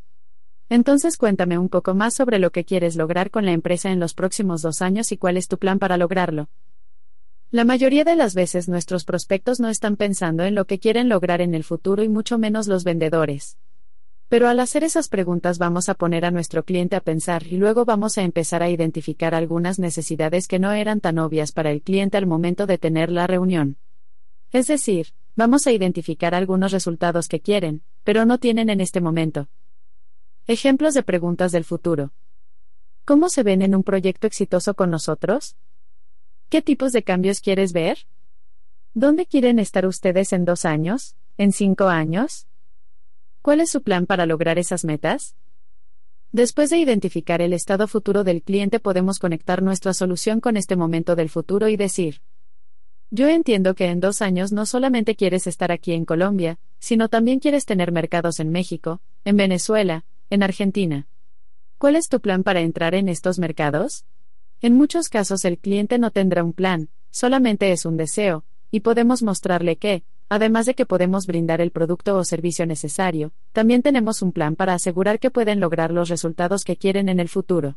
[0.73, 4.15] Entonces cuéntame un poco más sobre lo que quieres lograr con la empresa en los
[4.15, 6.49] próximos dos años y cuál es tu plan para lograrlo.
[7.51, 11.43] La mayoría de las veces nuestros prospectos no están pensando en lo que quieren lograr
[11.43, 13.59] en el futuro y mucho menos los vendedores.
[14.31, 17.85] Pero al hacer esas preguntas vamos a poner a nuestro cliente a pensar y luego
[17.85, 22.17] vamos a empezar a identificar algunas necesidades que no eran tan obvias para el cliente
[22.17, 23.77] al momento de tener la reunión.
[24.53, 29.49] Es decir, vamos a identificar algunos resultados que quieren, pero no tienen en este momento.
[30.53, 32.13] Ejemplos de preguntas del futuro.
[33.07, 35.57] ¿Cómo se ven en un proyecto exitoso con nosotros?
[36.51, 38.07] ¿Qué tipos de cambios quieres ver?
[38.93, 41.17] ¿Dónde quieren estar ustedes en dos años?
[41.39, 42.49] ¿En cinco años?
[43.41, 45.37] ¿Cuál es su plan para lograr esas metas?
[46.33, 51.17] Después de identificar el estado futuro del cliente podemos conectar nuestra solución con este momento
[51.17, 52.21] del futuro y decir,
[53.11, 57.39] yo entiendo que en dos años no solamente quieres estar aquí en Colombia, sino también
[57.39, 61.07] quieres tener mercados en México, en Venezuela, en Argentina.
[61.77, 64.07] ¿Cuál es tu plan para entrar en estos mercados?
[64.63, 69.23] En muchos casos el cliente no tendrá un plan, solamente es un deseo, y podemos
[69.23, 74.33] mostrarle que, además de que podemos brindar el producto o servicio necesario, también tenemos un
[74.33, 77.77] plan para asegurar que pueden lograr los resultados que quieren en el futuro.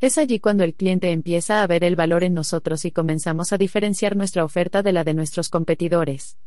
[0.00, 3.58] Es allí cuando el cliente empieza a ver el valor en nosotros y comenzamos a
[3.58, 6.38] diferenciar nuestra oferta de la de nuestros competidores.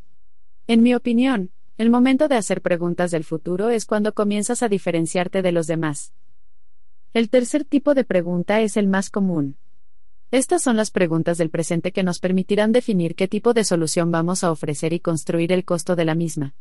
[0.66, 5.42] En mi opinión, el momento de hacer preguntas del futuro es cuando comienzas a diferenciarte
[5.42, 6.12] de los demás.
[7.14, 9.56] El tercer tipo de pregunta es el más común.
[10.30, 14.44] Estas son las preguntas del presente que nos permitirán definir qué tipo de solución vamos
[14.44, 16.54] a ofrecer y construir el costo de la misma.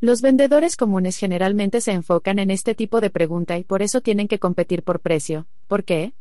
[0.00, 4.28] Los vendedores comunes generalmente se enfocan en este tipo de pregunta y por eso tienen
[4.28, 5.46] que competir por precio.
[5.66, 6.12] ¿Por qué?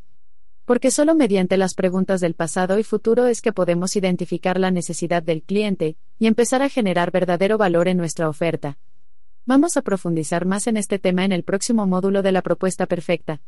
[0.67, 5.23] Porque solo mediante las preguntas del pasado y futuro es que podemos identificar la necesidad
[5.23, 8.77] del cliente y empezar a generar verdadero valor en nuestra oferta.
[9.45, 13.39] Vamos a profundizar más en este tema en el próximo módulo de la propuesta perfecta.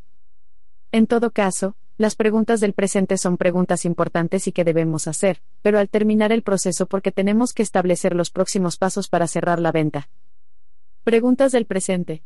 [0.94, 5.78] En todo caso, las preguntas del presente son preguntas importantes y que debemos hacer, pero
[5.78, 10.08] al terminar el proceso porque tenemos que establecer los próximos pasos para cerrar la venta.
[11.04, 12.24] Preguntas del presente.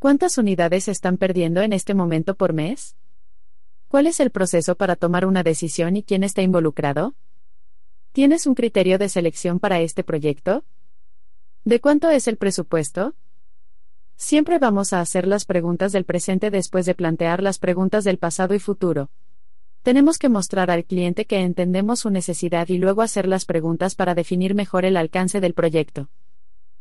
[0.00, 2.96] ¿Cuántas unidades están perdiendo en este momento por mes?
[3.92, 7.14] ¿Cuál es el proceso para tomar una decisión y quién está involucrado?
[8.12, 10.64] ¿Tienes un criterio de selección para este proyecto?
[11.64, 13.14] ¿De cuánto es el presupuesto?
[14.16, 18.54] Siempre vamos a hacer las preguntas del presente después de plantear las preguntas del pasado
[18.54, 19.10] y futuro.
[19.82, 24.14] Tenemos que mostrar al cliente que entendemos su necesidad y luego hacer las preguntas para
[24.14, 26.08] definir mejor el alcance del proyecto.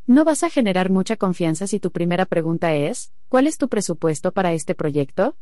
[0.08, 4.32] No vas a generar mucha confianza si tu primera pregunta es, ¿cuál es tu presupuesto
[4.32, 5.36] para este proyecto?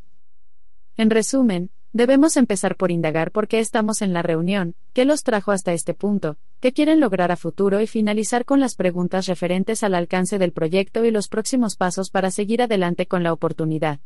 [1.00, 5.52] En resumen, Debemos empezar por indagar por qué estamos en la reunión, qué los trajo
[5.52, 9.96] hasta este punto, qué quieren lograr a futuro y finalizar con las preguntas referentes al
[9.96, 14.02] alcance del proyecto y los próximos pasos para seguir adelante con la oportunidad.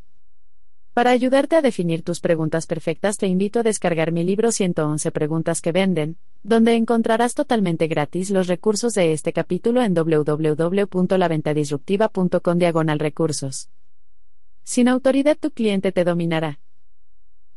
[0.93, 5.59] Para ayudarte a definir tus preguntas perfectas te invito a descargar mi libro 111 Preguntas
[5.61, 13.69] que Venden, donde encontrarás totalmente gratis los recursos de este capítulo en www.laventadisruptiva.com diagonal recursos.
[14.63, 16.59] Sin autoridad tu cliente te dominará.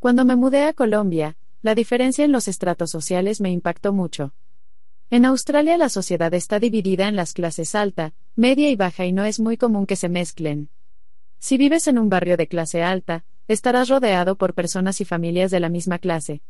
[0.06, 4.34] Cuando me mudé a Colombia, la diferencia en los estratos sociales me impactó mucho.
[5.10, 9.24] En Australia la sociedad está dividida en las clases alta, media y baja y no
[9.24, 10.68] es muy común que se mezclen.
[11.40, 15.58] Si vives en un barrio de clase alta, estarás rodeado por personas y familias de
[15.58, 16.40] la misma clase.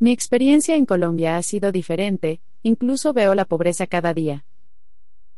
[0.00, 4.44] Mi experiencia en Colombia ha sido diferente, incluso veo la pobreza cada día.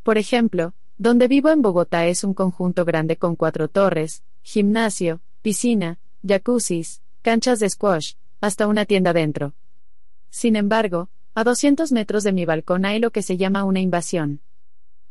[0.03, 5.99] Por ejemplo, donde vivo en Bogotá es un conjunto grande con cuatro torres, gimnasio, piscina,
[6.27, 9.55] jacuzzis, canchas de squash, hasta una tienda dentro.
[10.31, 14.41] Sin embargo, a 200 metros de mi balcón hay lo que se llama una invasión.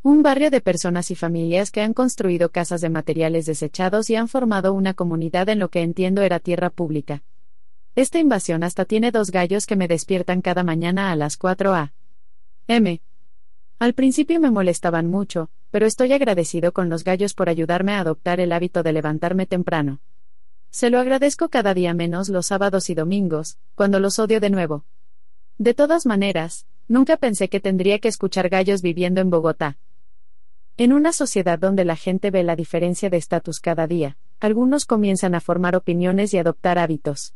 [0.02, 4.28] Un barrio de personas y familias que han construido casas de materiales desechados y han
[4.28, 7.22] formado una comunidad en lo que entiendo era tierra pública.
[7.96, 13.02] Esta invasión hasta tiene dos gallos que me despiertan cada mañana a las 4 a.m.
[13.78, 18.40] Al principio me molestaban mucho, pero estoy agradecido con los gallos por ayudarme a adoptar
[18.40, 20.00] el hábito de levantarme temprano.
[20.72, 24.86] Se lo agradezco cada día menos los sábados y domingos, cuando los odio de nuevo.
[25.58, 29.78] De todas maneras, nunca pensé que tendría que escuchar gallos viviendo en Bogotá.
[30.78, 35.36] En una sociedad donde la gente ve la diferencia de estatus cada día, algunos comienzan
[35.36, 37.34] a formar opiniones y adoptar hábitos.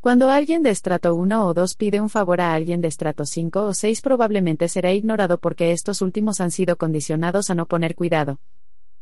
[0.00, 3.64] Cuando alguien de estrato 1 o 2 pide un favor a alguien de estrato 5
[3.64, 8.38] o 6 probablemente será ignorado porque estos últimos han sido condicionados a no poner cuidado.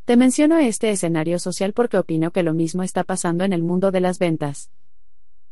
[0.06, 3.90] Te menciono este escenario social porque opino que lo mismo está pasando en el mundo
[3.90, 4.70] de las ventas.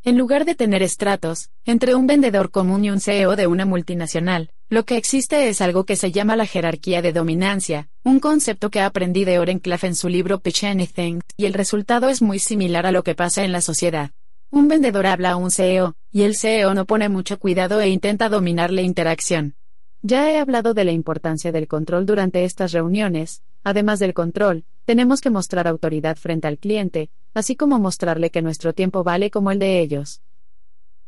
[0.04, 4.52] En lugar de tener estratos, entre un vendedor común y un CEO de una multinacional,
[4.68, 8.80] lo que existe es algo que se llama la jerarquía de dominancia, un concepto que
[8.80, 12.86] aprendí de Oren Klaff en su libro Pitch Anything, y el resultado es muy similar
[12.86, 14.12] a lo que pasa en la sociedad.
[14.50, 18.28] Un vendedor habla a un CEO, y el CEO no pone mucho cuidado e intenta
[18.28, 19.56] dominar la interacción.
[20.02, 25.20] Ya he hablado de la importancia del control durante estas reuniones, además del control, tenemos
[25.20, 29.58] que mostrar autoridad frente al cliente, así como mostrarle que nuestro tiempo vale como el
[29.58, 30.22] de ellos.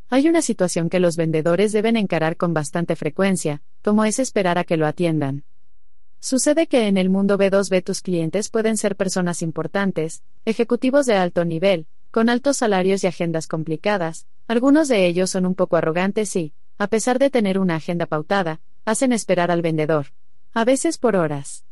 [0.09, 4.65] Hay una situación que los vendedores deben encarar con bastante frecuencia, como es esperar a
[4.65, 5.45] que lo atiendan.
[6.20, 11.45] Sucede que en el mundo B2B tus clientes pueden ser personas importantes, ejecutivos de alto
[11.45, 16.55] nivel, con altos salarios y agendas complicadas, algunos de ellos son un poco arrogantes y,
[16.78, 20.07] a pesar de tener una agenda pautada, hacen esperar al vendedor.
[20.55, 21.65] A veces por horas.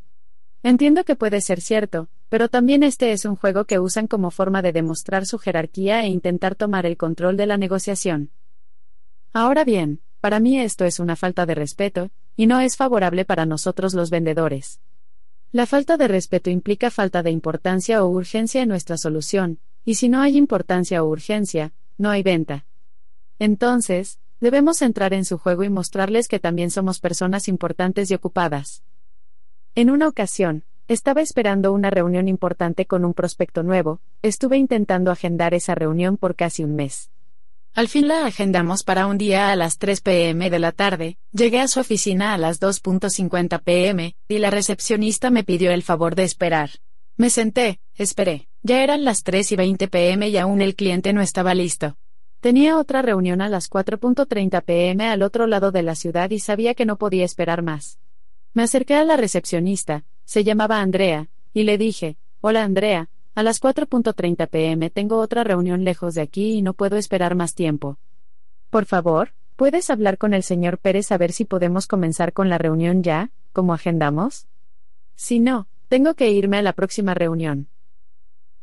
[0.64, 4.62] Entiendo que puede ser cierto, pero también este es un juego que usan como forma
[4.62, 8.30] de demostrar su jerarquía e intentar tomar el control de la negociación.
[9.34, 13.44] Ahora bien, para mí esto es una falta de respeto, y no es favorable para
[13.44, 14.80] nosotros los vendedores.
[15.52, 20.08] La falta de respeto implica falta de importancia o urgencia en nuestra solución, y si
[20.08, 22.64] no hay importancia o urgencia, no hay venta.
[23.38, 28.82] Entonces, debemos entrar en su juego y mostrarles que también somos personas importantes y ocupadas.
[29.76, 35.52] En una ocasión, estaba esperando una reunión importante con un prospecto nuevo, estuve intentando agendar
[35.52, 37.10] esa reunión por casi un mes.
[37.74, 41.58] Al fin la agendamos para un día a las 3 pm de la tarde, llegué
[41.58, 46.22] a su oficina a las 2.50 pm, y la recepcionista me pidió el favor de
[46.22, 46.70] esperar.
[47.16, 51.20] Me senté, esperé, ya eran las 3 y 20 pm y aún el cliente no
[51.20, 51.96] estaba listo.
[52.38, 56.74] Tenía otra reunión a las 4.30 pm al otro lado de la ciudad y sabía
[56.74, 57.98] que no podía esperar más.
[58.54, 63.60] Me acerqué a la recepcionista, se llamaba Andrea, y le dije, Hola Andrea, a las
[63.60, 67.98] 4.30 pm tengo otra reunión lejos de aquí y no puedo esperar más tiempo.
[68.70, 72.58] Por favor, ¿puedes hablar con el señor Pérez a ver si podemos comenzar con la
[72.58, 74.46] reunión ya, como agendamos?
[75.16, 77.66] Si no, tengo que irme a la próxima reunión.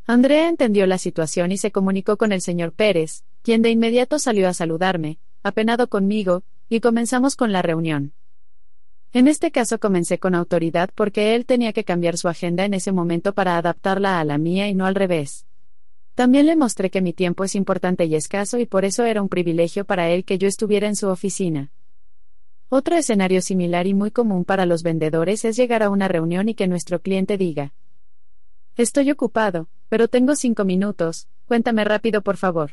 [0.07, 4.47] Andrea entendió la situación y se comunicó con el señor Pérez, quien de inmediato salió
[4.47, 8.13] a saludarme, apenado conmigo, y comenzamos con la reunión.
[9.13, 12.93] En este caso comencé con autoridad porque él tenía que cambiar su agenda en ese
[12.93, 15.45] momento para adaptarla a la mía y no al revés.
[16.15, 19.27] También le mostré que mi tiempo es importante y escaso y por eso era un
[19.27, 21.71] privilegio para él que yo estuviera en su oficina.
[22.69, 26.55] Otro escenario similar y muy común para los vendedores es llegar a una reunión y
[26.55, 27.73] que nuestro cliente diga,
[28.77, 32.71] Estoy ocupado, pero tengo cinco minutos, cuéntame rápido por favor.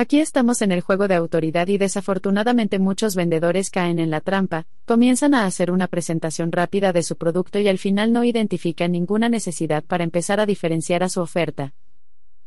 [0.00, 4.64] Aquí estamos en el juego de autoridad y desafortunadamente muchos vendedores caen en la trampa,
[4.84, 9.28] comienzan a hacer una presentación rápida de su producto y al final no identifican ninguna
[9.28, 11.74] necesidad para empezar a diferenciar a su oferta.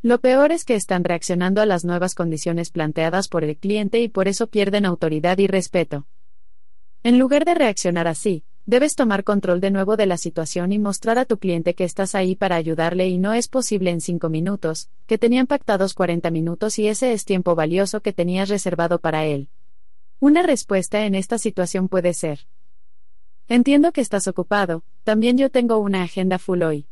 [0.02, 4.08] Lo peor es que están reaccionando a las nuevas condiciones planteadas por el cliente y
[4.08, 6.08] por eso pierden autoridad y respeto.
[7.04, 11.18] En lugar de reaccionar así, Debes tomar control de nuevo de la situación y mostrar
[11.18, 14.90] a tu cliente que estás ahí para ayudarle y no es posible en 5 minutos,
[15.08, 19.50] que tenían pactados 40 minutos y ese es tiempo valioso que tenías reservado para él.
[20.20, 22.46] Una respuesta en esta situación puede ser.
[23.48, 26.86] Entiendo que estás ocupado, también yo tengo una agenda full hoy.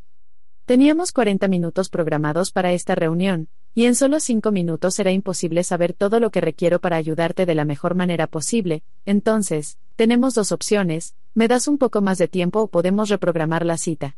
[0.65, 5.93] Teníamos 40 minutos programados para esta reunión, y en solo 5 minutos será imposible saber
[5.93, 11.15] todo lo que requiero para ayudarte de la mejor manera posible, entonces, tenemos dos opciones,
[11.33, 14.15] me das un poco más de tiempo o podemos reprogramar la cita.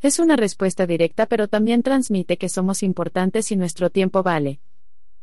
[0.00, 4.60] Es una respuesta directa pero también transmite que somos importantes y nuestro tiempo vale.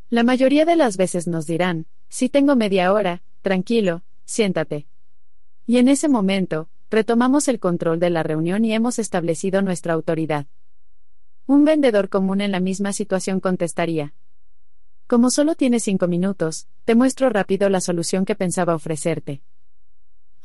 [0.09, 4.87] La mayoría de las veces nos dirán, si tengo media hora, tranquilo, siéntate.
[5.65, 10.45] Y en ese momento, retomamos el control de la reunión y hemos establecido nuestra autoridad.
[11.47, 14.13] Un vendedor común en la misma situación contestaría.
[15.07, 19.41] Como solo tienes cinco minutos, te muestro rápido la solución que pensaba ofrecerte.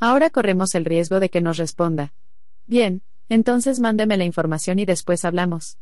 [0.01, 2.13] Ahora corremos el riesgo de que nos responda.
[2.67, 5.79] Bien, entonces mándeme la información y después hablamos.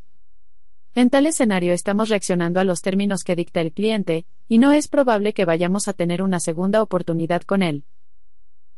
[0.95, 4.87] En tal escenario estamos reaccionando a los términos que dicta el cliente, y no es
[4.87, 7.83] probable que vayamos a tener una segunda oportunidad con él.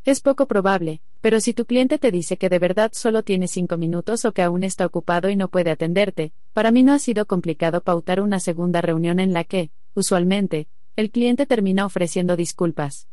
[0.04, 3.78] Es poco probable, pero si tu cliente te dice que de verdad solo tiene cinco
[3.78, 7.26] minutos o que aún está ocupado y no puede atenderte, para mí no ha sido
[7.26, 13.08] complicado pautar una segunda reunión en la que, usualmente, el cliente termina ofreciendo disculpas.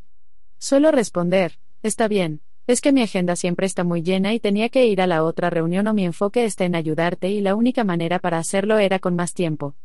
[0.59, 4.86] Suelo responder, está bien, es que mi agenda siempre está muy llena y tenía que
[4.86, 8.19] ir a la otra reunión o mi enfoque está en ayudarte y la única manera
[8.19, 9.77] para hacerlo era con más tiempo.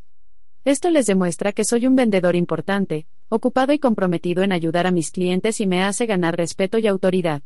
[0.65, 5.11] Esto les demuestra que soy un vendedor importante, ocupado y comprometido en ayudar a mis
[5.11, 7.43] clientes y me hace ganar respeto y autoridad.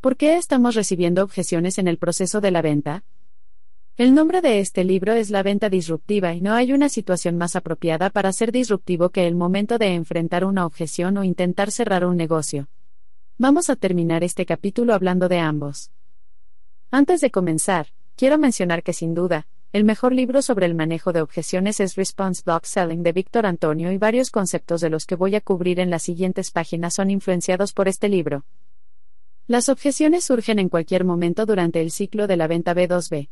[0.00, 3.04] ¿Por qué estamos recibiendo objeciones en el proceso de la venta?
[3.98, 7.56] El nombre de este libro es La venta disruptiva y no hay una situación más
[7.56, 12.16] apropiada para ser disruptivo que el momento de enfrentar una objeción o intentar cerrar un
[12.16, 12.68] negocio.
[13.42, 15.90] Vamos a terminar este capítulo hablando de ambos.
[16.90, 21.22] Antes de comenzar, quiero mencionar que sin duda, el mejor libro sobre el manejo de
[21.22, 25.36] objeciones es Response Block Selling de Víctor Antonio y varios conceptos de los que voy
[25.36, 28.44] a cubrir en las siguientes páginas son influenciados por este libro.
[29.46, 33.30] Las objeciones surgen en cualquier momento durante el ciclo de la venta B2B.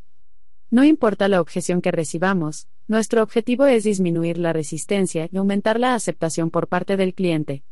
[0.70, 5.94] No importa la objeción que recibamos, nuestro objetivo es disminuir la resistencia y aumentar la
[5.94, 7.62] aceptación por parte del cliente.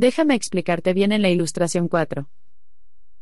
[0.00, 2.26] Déjame explicarte bien en la ilustración 4.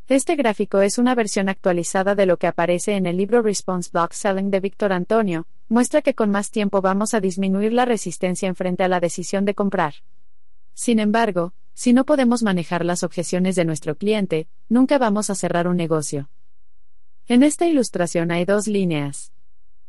[0.06, 4.12] Este gráfico es una versión actualizada de lo que aparece en el libro Response Block
[4.12, 8.54] Selling de Víctor Antonio, muestra que con más tiempo vamos a disminuir la resistencia en
[8.54, 9.94] frente a la decisión de comprar.
[10.72, 15.66] Sin embargo, si no podemos manejar las objeciones de nuestro cliente, nunca vamos a cerrar
[15.66, 16.30] un negocio.
[17.26, 19.32] En esta ilustración hay dos líneas.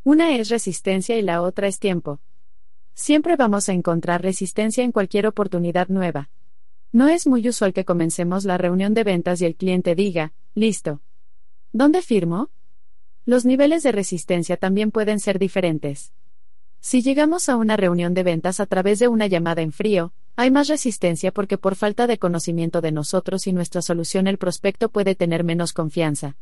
[0.03, 2.19] Una es resistencia y la otra es tiempo.
[2.95, 6.31] Siempre vamos a encontrar resistencia en cualquier oportunidad nueva.
[6.91, 11.01] No es muy usual que comencemos la reunión de ventas y el cliente diga, listo.
[11.71, 12.49] ¿Dónde firmo?
[13.25, 16.13] Los niveles de resistencia también pueden ser diferentes.
[16.79, 20.49] Si llegamos a una reunión de ventas a través de una llamada en frío, hay
[20.49, 25.13] más resistencia porque por falta de conocimiento de nosotros y nuestra solución el prospecto puede
[25.13, 26.37] tener menos confianza.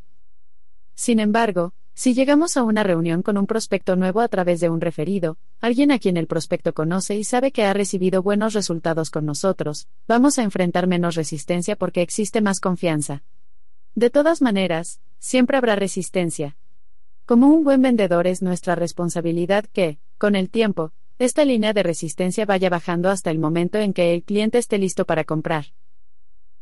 [0.93, 4.81] Sin embargo, si llegamos a una reunión con un prospecto nuevo a través de un
[4.81, 9.25] referido, alguien a quien el prospecto conoce y sabe que ha recibido buenos resultados con
[9.25, 13.23] nosotros, vamos a enfrentar menos resistencia porque existe más confianza.
[13.95, 16.55] De todas maneras, siempre habrá resistencia.
[17.25, 22.45] Como un buen vendedor es nuestra responsabilidad que, con el tiempo, esta línea de resistencia
[22.45, 25.73] vaya bajando hasta el momento en que el cliente esté listo para comprar.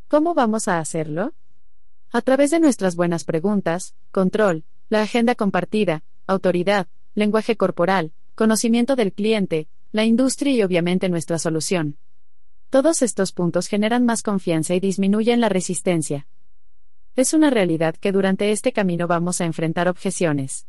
[0.07, 1.33] ¿Cómo vamos a hacerlo?
[2.13, 4.63] A través de nuestras buenas preguntas, control,
[4.95, 11.97] la agenda compartida, autoridad, lenguaje corporal, conocimiento del cliente, la industria y obviamente nuestra solución.
[12.69, 16.27] Todos estos puntos generan más confianza y disminuyen la resistencia.
[17.17, 20.65] Es una realidad que durante este camino vamos a enfrentar objeciones.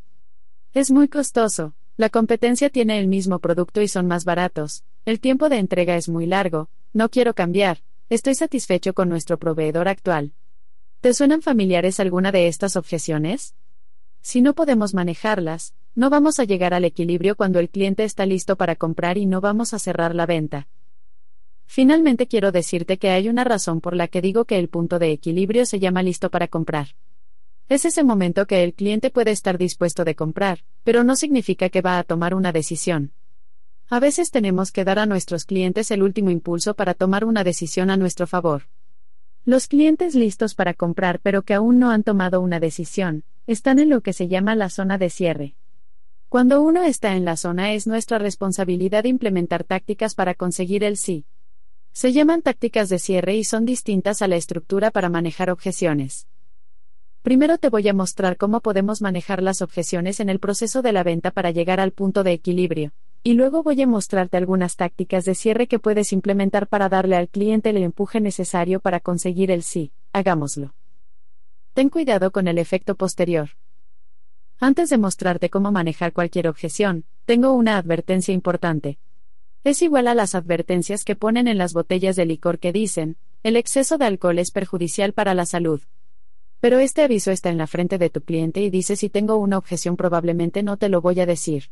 [0.73, 5.47] Es muy costoso, la competencia tiene el mismo producto y son más baratos, el tiempo
[5.47, 10.33] de entrega es muy largo, no quiero cambiar, estoy satisfecho con nuestro proveedor actual.
[10.99, 13.55] ¿Te suenan familiares alguna de estas objeciones?
[14.29, 18.57] Si no podemos manejarlas, no vamos a llegar al equilibrio cuando el cliente está listo
[18.57, 20.67] para comprar y no vamos a cerrar la venta.
[21.65, 25.13] Finalmente quiero decirte que hay una razón por la que digo que el punto de
[25.13, 26.89] equilibrio se llama listo para comprar.
[27.69, 31.81] Es ese momento que el cliente puede estar dispuesto de comprar, pero no significa que
[31.81, 33.13] va a tomar una decisión.
[33.87, 37.89] A veces tenemos que dar a nuestros clientes el último impulso para tomar una decisión
[37.89, 38.63] a nuestro favor.
[39.45, 43.89] Los clientes listos para comprar pero que aún no han tomado una decisión, están en
[43.89, 45.55] lo que se llama la zona de cierre.
[46.27, 51.25] Cuando uno está en la zona es nuestra responsabilidad implementar tácticas para conseguir el sí.
[51.93, 56.27] Se llaman tácticas de cierre y son distintas a la estructura para manejar objeciones.
[57.21, 61.03] Primero te voy a mostrar cómo podemos manejar las objeciones en el proceso de la
[61.03, 62.91] venta para llegar al punto de equilibrio,
[63.23, 67.29] y luego voy a mostrarte algunas tácticas de cierre que puedes implementar para darle al
[67.29, 69.91] cliente el empuje necesario para conseguir el sí.
[70.13, 70.76] Hagámoslo.
[71.77, 73.49] Ten cuidado con el efecto posterior.
[74.59, 78.97] Antes de mostrarte cómo manejar cualquier objeción, tengo una advertencia importante.
[79.63, 83.55] Es igual a las advertencias que ponen en las botellas de licor que dicen, el
[83.55, 85.79] exceso de alcohol es perjudicial para la salud.
[86.61, 89.59] Pero este aviso está en la frente de tu cliente y dice si tengo una
[89.59, 91.65] objeción probablemente no te lo voy a decir.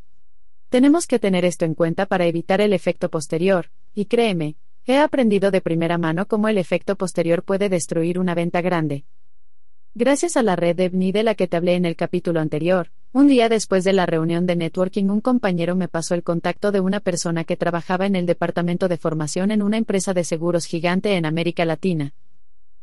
[0.69, 4.55] Tenemos que tener esto en cuenta para evitar el efecto posterior, y créeme,
[4.85, 9.03] he aprendido de primera mano cómo el efecto posterior puede destruir una venta grande.
[9.97, 13.27] Gracias a la red de de la que te hablé en el capítulo anterior, un
[13.27, 16.99] día después de la reunión de networking un compañero me pasó el contacto de una
[16.99, 21.25] persona que trabajaba en el departamento de formación en una empresa de seguros gigante en
[21.25, 22.13] América Latina.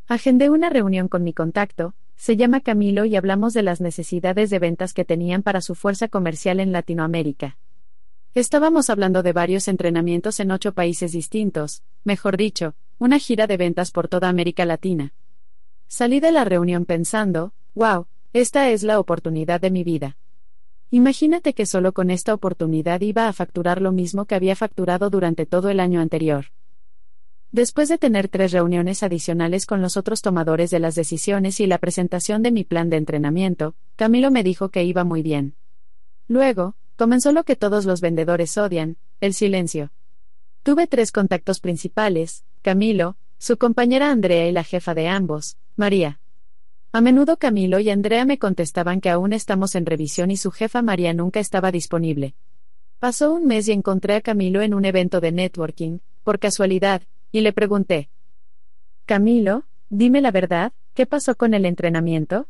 [0.09, 4.59] Agendé una reunión con mi contacto, se llama Camilo y hablamos de las necesidades de
[4.59, 7.59] ventas que tenían para su fuerza comercial en Latinoamérica.
[8.32, 13.90] Estábamos hablando de varios entrenamientos en ocho países distintos, mejor dicho, una gira de ventas
[13.90, 15.12] por toda América Latina.
[15.94, 20.16] Salí de la reunión pensando, wow, esta es la oportunidad de mi vida.
[20.90, 25.44] Imagínate que solo con esta oportunidad iba a facturar lo mismo que había facturado durante
[25.44, 26.47] todo el año anterior.
[27.51, 31.77] Después de tener tres reuniones adicionales con los otros tomadores de las decisiones y la
[31.77, 35.56] presentación de mi plan de entrenamiento, Camilo me dijo que iba muy bien.
[36.27, 39.93] Luego, comenzó lo que todos los vendedores odian, el silencio.
[40.62, 46.20] Tuve tres contactos principales, Camilo, su compañera Andrea y la jefa de ambos, María.
[46.92, 50.82] A menudo Camilo y Andrea me contestaban que aún estamos en revisión y su jefa
[50.82, 52.34] María nunca estaba disponible.
[52.98, 57.40] Pasó un mes y encontré a Camilo en un evento de networking, por casualidad, y
[57.40, 58.10] le pregunté.
[59.06, 62.46] Camilo, dime la verdad, ¿qué pasó con el entrenamiento?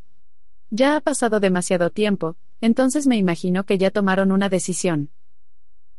[0.70, 5.10] Ya ha pasado demasiado tiempo, entonces me imagino que ya tomaron una decisión.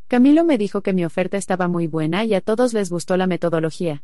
[0.10, 3.28] Camilo me dijo que mi oferta estaba muy buena y a todos les gustó la
[3.28, 4.04] metodología.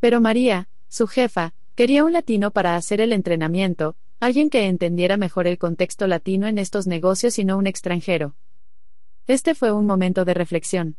[0.00, 5.46] Pero María, su jefa, Quería un latino para hacer el entrenamiento, alguien que entendiera mejor
[5.46, 8.34] el contexto latino en estos negocios y no un extranjero.
[9.26, 10.96] Este fue un momento de reflexión.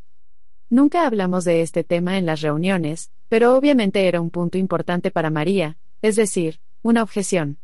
[0.72, 5.30] Nunca hablamos de este tema en las reuniones, pero obviamente era un punto importante para
[5.30, 7.60] María, es decir, una objeción.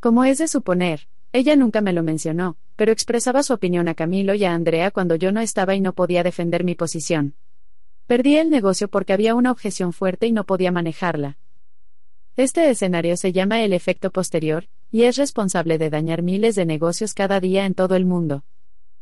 [0.00, 4.34] Como es de suponer, ella nunca me lo mencionó, pero expresaba su opinión a Camilo
[4.34, 7.36] y a Andrea cuando yo no estaba y no podía defender mi posición.
[8.08, 11.38] Perdí el negocio porque había una objeción fuerte y no podía manejarla.
[12.36, 17.12] Este escenario se llama el efecto posterior, y es responsable de dañar miles de negocios
[17.12, 18.42] cada día en todo el mundo.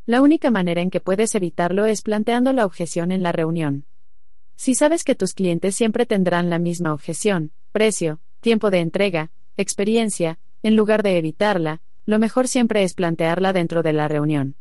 [0.05, 3.85] La única manera en que puedes evitarlo es planteando la objeción en la reunión.
[4.57, 10.41] Si sabes que tus clientes siempre tendrán la misma objeción, precio, tiempo de entrega, experiencia,
[10.65, 14.57] en lugar de evitarla, lo mejor siempre es plantearla dentro de la reunión.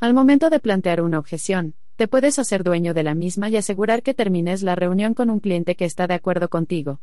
[0.00, 4.02] Al momento de plantear una objeción, te puedes hacer dueño de la misma y asegurar
[4.02, 7.00] que termines la reunión con un cliente que está de acuerdo contigo.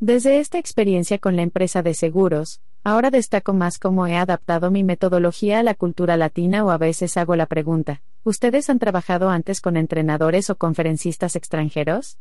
[0.00, 4.84] Desde esta experiencia con la empresa de seguros, ahora destaco más cómo he adaptado mi
[4.84, 9.60] metodología a la cultura latina o a veces hago la pregunta, ¿ustedes han trabajado antes
[9.60, 12.16] con entrenadores o conferencistas extranjeros?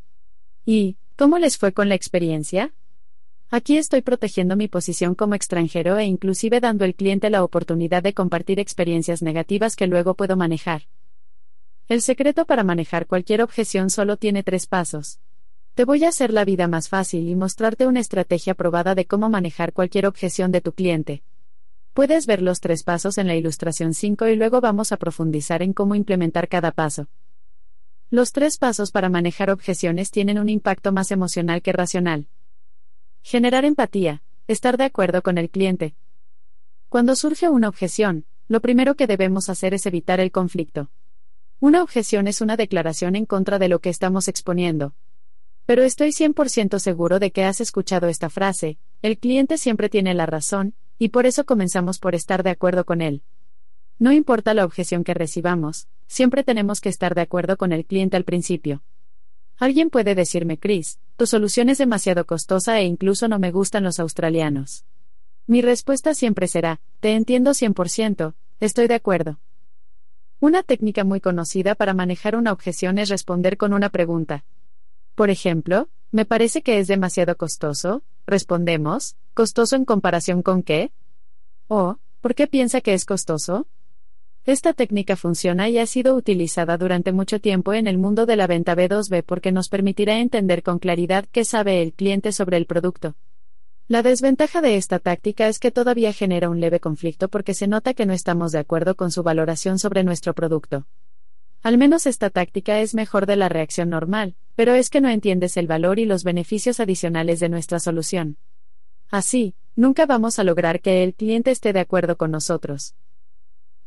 [0.66, 2.74] ¿Y, cómo les fue con la experiencia?
[3.52, 8.16] Aquí estoy protegiendo mi posición como extranjero e inclusive dando al cliente la oportunidad de
[8.16, 10.88] compartir experiencias negativas que luego puedo manejar.
[11.88, 15.20] El secreto para manejar cualquier objeción solo tiene tres pasos.
[15.78, 19.30] Te voy a hacer la vida más fácil y mostrarte una estrategia probada de cómo
[19.30, 21.22] manejar cualquier objeción de tu cliente.
[21.94, 25.74] Puedes ver los tres pasos en la ilustración 5 y luego vamos a profundizar en
[25.74, 27.10] cómo implementar cada paso.
[28.10, 32.28] Los tres pasos para manejar objeciones tienen un impacto más emocional que racional.
[33.22, 35.94] Generar empatía, estar de acuerdo con el cliente.
[36.90, 40.90] Cuando surge una objeción, lo primero que debemos hacer es evitar el conflicto.
[41.60, 44.96] Una objeción es una declaración en contra de lo que estamos exponiendo,
[45.68, 50.26] pero estoy 100% seguro de que has escuchado esta frase, el cliente siempre tiene la
[50.26, 53.22] razón, y por eso comenzamos por estar de acuerdo con él.
[54.00, 58.16] No importa la objeción que recibamos, siempre tenemos que estar de acuerdo con el cliente
[58.16, 58.82] al principio.
[59.58, 64.00] Alguien puede decirme, Chris, tu solución es demasiado costosa e incluso no me gustan los
[64.00, 64.86] australianos.
[65.48, 69.42] Mi respuesta siempre será, te entiendo 100%, estoy de acuerdo.
[70.40, 74.46] Una técnica muy conocida para manejar una objeción es responder con una pregunta,
[75.18, 80.92] por ejemplo, me parece que es demasiado costoso, respondemos, ¿costoso en comparación con qué?
[81.68, 83.66] O, ¿por qué piensa que es costoso?
[84.46, 88.46] Esta técnica funciona y ha sido utilizada durante mucho tiempo en el mundo de la
[88.46, 93.16] venta B2B porque nos permitirá entender con claridad qué sabe el cliente sobre el producto.
[93.88, 97.96] La desventaja de esta táctica es que todavía genera un leve conflicto porque se nota
[97.96, 100.86] que no estamos de acuerdo con su valoración sobre nuestro producto.
[101.68, 105.58] Al menos esta táctica es mejor de la reacción normal, pero es que no entiendes
[105.58, 108.38] el valor y los beneficios adicionales de nuestra solución.
[109.10, 112.96] Así, nunca vamos a lograr que el cliente esté de acuerdo con nosotros.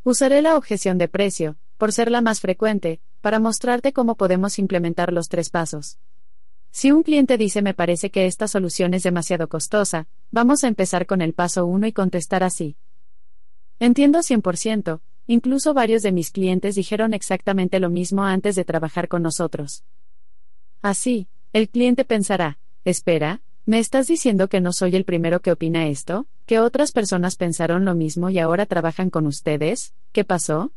[0.05, 5.11] Usaré la objeción de precio, por ser la más frecuente, para mostrarte cómo podemos implementar
[5.11, 5.99] los tres pasos.
[6.71, 11.07] Si un cliente dice me parece que esta solución es demasiado costosa, vamos a empezar
[11.07, 12.77] con el paso 1 y contestar así.
[13.79, 19.23] Entiendo 100%, Incluso varios de mis clientes dijeron exactamente lo mismo antes de trabajar con
[19.23, 19.85] nosotros.
[20.83, 25.89] Así, el cliente pensará, espera, ¿me estás diciendo que no soy el primero que opina
[25.89, 26.27] esto?
[26.47, 29.95] ¿Que otras personas pensaron lo mismo y ahora trabajan con ustedes?
[30.13, 30.73] ¿Qué pasó?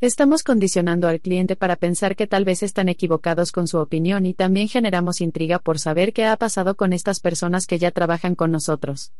[0.00, 4.32] Estamos condicionando al cliente para pensar que tal vez están equivocados con su opinión y
[4.32, 8.50] también generamos intriga por saber qué ha pasado con estas personas que ya trabajan con
[8.50, 9.12] nosotros.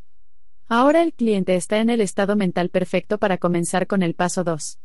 [0.73, 4.79] Ahora el cliente está en el estado mental perfecto para comenzar con el paso 2.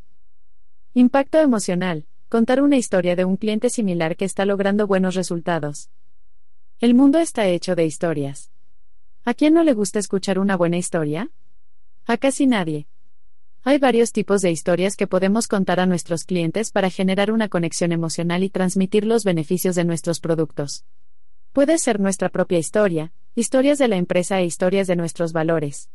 [0.95, 2.07] Impacto emocional.
[2.27, 5.91] Contar una historia de un cliente similar que está logrando buenos resultados.
[6.79, 8.49] El mundo está hecho de historias.
[9.25, 11.29] ¿A quién no le gusta escuchar una buena historia?
[12.07, 12.87] A casi nadie.
[13.61, 17.91] Hay varios tipos de historias que podemos contar a nuestros clientes para generar una conexión
[17.91, 20.83] emocional y transmitir los beneficios de nuestros productos.
[21.55, 25.89] Puede ser nuestra propia historia, historias de la empresa e historias de nuestros valores.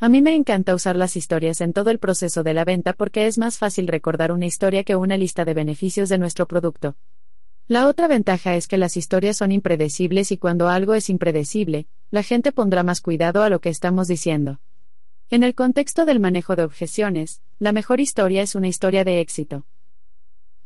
[0.00, 3.28] A mí me encanta usar las historias en todo el proceso de la venta porque
[3.28, 6.96] es más fácil recordar una historia que una lista de beneficios de nuestro producto.
[7.68, 12.24] La otra ventaja es que las historias son impredecibles y cuando algo es impredecible, la
[12.24, 14.58] gente pondrá más cuidado a lo que estamos diciendo.
[15.30, 19.64] En el contexto del manejo de objeciones, la mejor historia es una historia de éxito.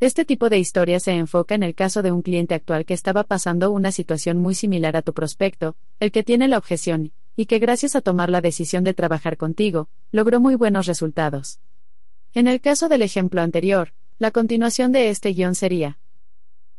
[0.01, 3.22] Este tipo de historia se enfoca en el caso de un cliente actual que estaba
[3.22, 7.59] pasando una situación muy similar a tu prospecto, el que tiene la objeción, y que
[7.59, 11.60] gracias a tomar la decisión de trabajar contigo, logró muy buenos resultados.
[12.32, 15.98] En el caso del ejemplo anterior, la continuación de este guion sería,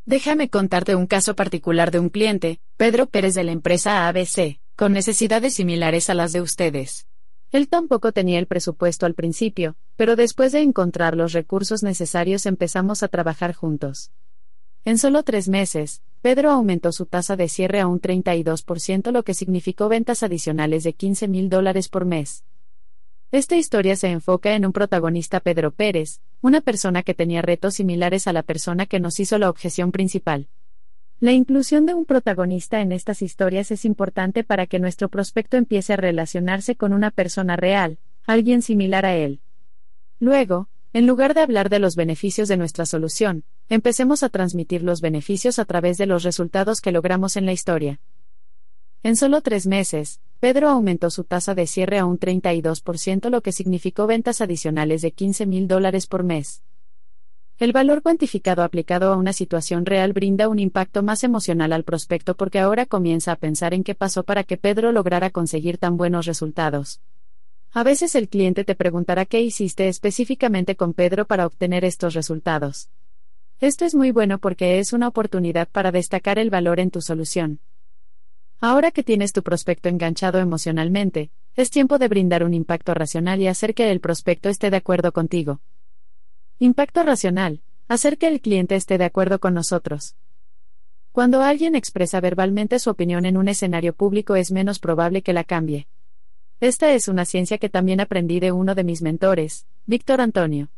[0.04, 4.94] Déjame contarte un caso particular de un cliente, Pedro Pérez de la empresa ABC, con
[4.94, 7.06] necesidades similares a las de ustedes.
[7.52, 13.04] Él tampoco tenía el presupuesto al principio, pero después de encontrar los recursos necesarios empezamos
[13.04, 14.12] a trabajar juntos.
[14.86, 19.34] En solo tres meses, Pedro aumentó su tasa de cierre a un 32%, lo que
[19.34, 22.46] significó ventas adicionales de 15 mil dólares por mes.
[23.32, 28.28] Esta historia se enfoca en un protagonista Pedro Pérez, una persona que tenía retos similares
[28.28, 30.48] a la persona que nos hizo la objeción principal.
[31.22, 35.94] La inclusión de un protagonista en estas historias es importante para que nuestro prospecto empiece
[35.94, 39.40] a relacionarse con una persona real, alguien similar a él.
[40.20, 45.00] Luego, en lugar de hablar de los beneficios de nuestra solución, empecemos a transmitir los
[45.00, 48.00] beneficios a través de los resultados que logramos en la historia.
[49.04, 53.52] En solo tres meses, Pedro aumentó su tasa de cierre a un 32%, lo que
[53.52, 56.64] significó ventas adicionales de 15 mil dólares por mes.
[57.62, 62.34] El valor cuantificado aplicado a una situación real brinda un impacto más emocional al prospecto
[62.34, 66.26] porque ahora comienza a pensar en qué pasó para que Pedro lograra conseguir tan buenos
[66.26, 67.02] resultados.
[67.72, 72.90] A veces el cliente te preguntará qué hiciste específicamente con Pedro para obtener estos resultados.
[73.60, 77.60] Esto es muy bueno porque es una oportunidad para destacar el valor en tu solución.
[78.60, 83.46] Ahora que tienes tu prospecto enganchado emocionalmente, es tiempo de brindar un impacto racional y
[83.46, 85.62] hacer que el prospecto esté de acuerdo contigo.
[86.64, 87.64] Impacto racional.
[87.88, 90.16] Hacer que el cliente esté de acuerdo con nosotros.
[91.12, 95.44] Cuando alguien expresa verbalmente su opinión en un escenario público es menos probable que la
[95.44, 95.88] cambie.
[96.60, 100.70] Esta es una ciencia que también aprendí de uno de mis mentores, Víctor Antonio.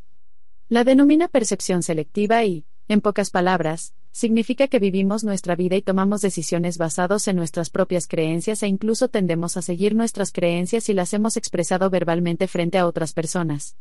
[0.70, 6.22] La denomina percepción selectiva y, en pocas palabras, significa que vivimos nuestra vida y tomamos
[6.22, 11.14] decisiones basados en nuestras propias creencias e incluso tendemos a seguir nuestras creencias si las
[11.14, 13.76] hemos expresado verbalmente frente a otras personas.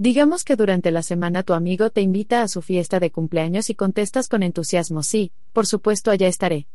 [0.00, 3.74] Digamos que durante la semana tu amigo te invita a su fiesta de cumpleaños y
[3.74, 6.66] contestas con entusiasmo sí, por supuesto allá estaré.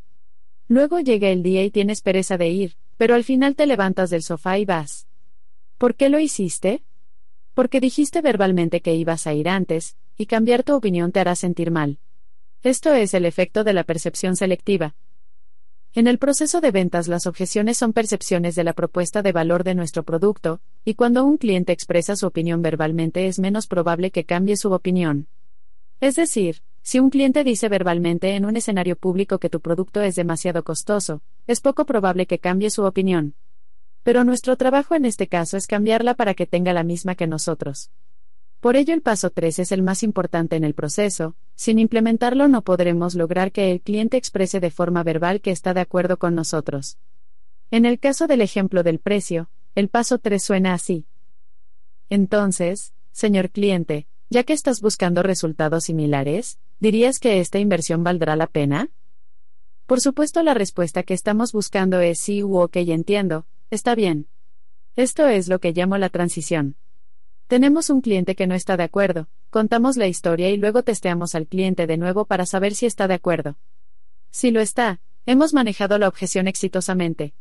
[0.68, 4.22] Luego llega el día y tienes pereza de ir, pero al final te levantas del
[4.22, 5.08] sofá y vas.
[5.76, 6.84] ¿Por qué lo hiciste?
[7.52, 11.72] Porque dijiste verbalmente que ibas a ir antes, y cambiar tu opinión te hará sentir
[11.72, 11.98] mal.
[12.62, 14.94] Esto es el efecto de la percepción selectiva.
[15.96, 19.74] En el proceso de ventas las objeciones son percepciones de la propuesta de valor de
[19.74, 24.58] nuestro producto, y cuando un cliente expresa su opinión verbalmente es menos probable que cambie
[24.58, 25.26] su opinión.
[26.02, 30.16] Es decir, si un cliente dice verbalmente en un escenario público que tu producto es
[30.16, 33.34] demasiado costoso, es poco probable que cambie su opinión.
[34.02, 37.90] Pero nuestro trabajo en este caso es cambiarla para que tenga la misma que nosotros.
[38.60, 42.62] Por ello el paso 3 es el más importante en el proceso, sin implementarlo no
[42.62, 46.98] podremos lograr que el cliente exprese de forma verbal que está de acuerdo con nosotros.
[47.70, 51.06] En el caso del ejemplo del precio, el paso 3 suena así.
[52.08, 58.46] Entonces, señor cliente, ya que estás buscando resultados similares, ¿dirías que esta inversión valdrá la
[58.46, 58.90] pena?
[59.86, 64.26] Por supuesto la respuesta que estamos buscando es sí u ok entiendo, está bien.
[64.96, 66.76] Esto es lo que llamo la transición.
[67.46, 71.46] Tenemos un cliente que no está de acuerdo, contamos la historia y luego testeamos al
[71.46, 73.56] cliente de nuevo para saber si está de acuerdo.
[74.30, 77.34] Si lo está, hemos manejado la objeción exitosamente.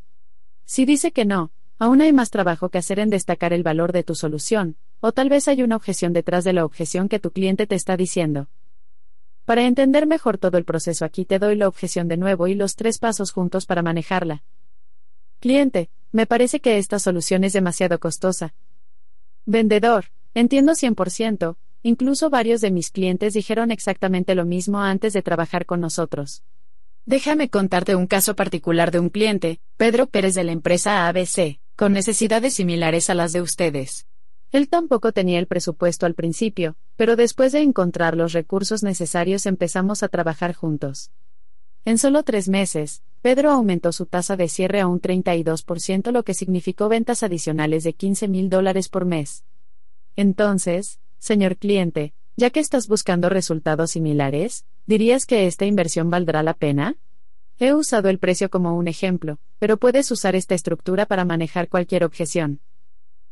[0.64, 4.04] Si dice que no, aún hay más trabajo que hacer en destacar el valor de
[4.04, 7.66] tu solución, o tal vez hay una objeción detrás de la objeción que tu cliente
[7.66, 8.48] te está diciendo.
[9.44, 12.76] Para entender mejor todo el proceso aquí te doy la objeción de nuevo y los
[12.76, 14.44] tres pasos juntos para manejarla.
[15.40, 18.54] Cliente, me parece que esta solución es demasiado costosa,
[19.48, 25.68] Vendedor, entiendo 100%, incluso varios de mis clientes dijeron exactamente lo mismo antes de trabajar
[25.68, 26.44] con nosotros.
[27.06, 31.94] Déjame contarte un caso particular de un cliente, Pedro Pérez de la empresa ABC, con
[31.94, 34.08] necesidades similares a las de ustedes.
[34.52, 40.02] Él tampoco tenía el presupuesto al principio, pero después de encontrar los recursos necesarios empezamos
[40.02, 41.12] a trabajar juntos.
[41.88, 46.34] En solo tres meses, Pedro aumentó su tasa de cierre a un 32%, lo que
[46.34, 49.46] significó ventas adicionales de 15 mil dólares por mes.
[50.16, 56.56] Entonces, señor cliente, ya que estás buscando resultados similares, ¿dirías que esta inversión valdrá la
[56.56, 56.98] pena?
[57.60, 62.04] He usado el precio como un ejemplo, pero puedes usar esta estructura para manejar cualquier
[62.04, 62.62] objeción.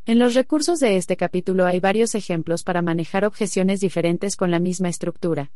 [0.06, 4.60] En los recursos de este capítulo hay varios ejemplos para manejar objeciones diferentes con la
[4.60, 5.50] misma estructura.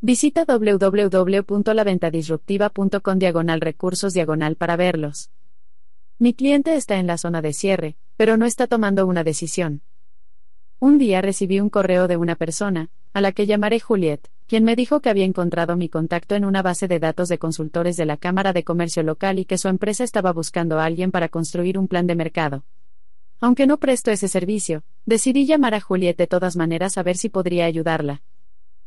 [0.00, 5.32] Visita www.laventadisruptiva.com diagonal recursos diagonal para verlos.
[6.20, 9.82] Mi cliente está en la zona de cierre, pero no está tomando una decisión.
[10.78, 14.76] Un día recibí un correo de una persona, a la que llamaré Juliet, quien me
[14.76, 18.18] dijo que había encontrado mi contacto en una base de datos de consultores de la
[18.18, 21.88] Cámara de Comercio local y que su empresa estaba buscando a alguien para construir un
[21.88, 22.62] plan de mercado.
[23.40, 27.30] Aunque no presto ese servicio, decidí llamar a Juliet de todas maneras a ver si
[27.30, 28.22] podría ayudarla.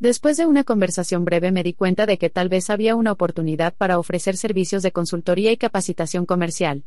[0.02, 3.72] Después de una conversación breve me di cuenta de que tal vez había una oportunidad
[3.72, 6.82] para ofrecer servicios de consultoría y capacitación comercial.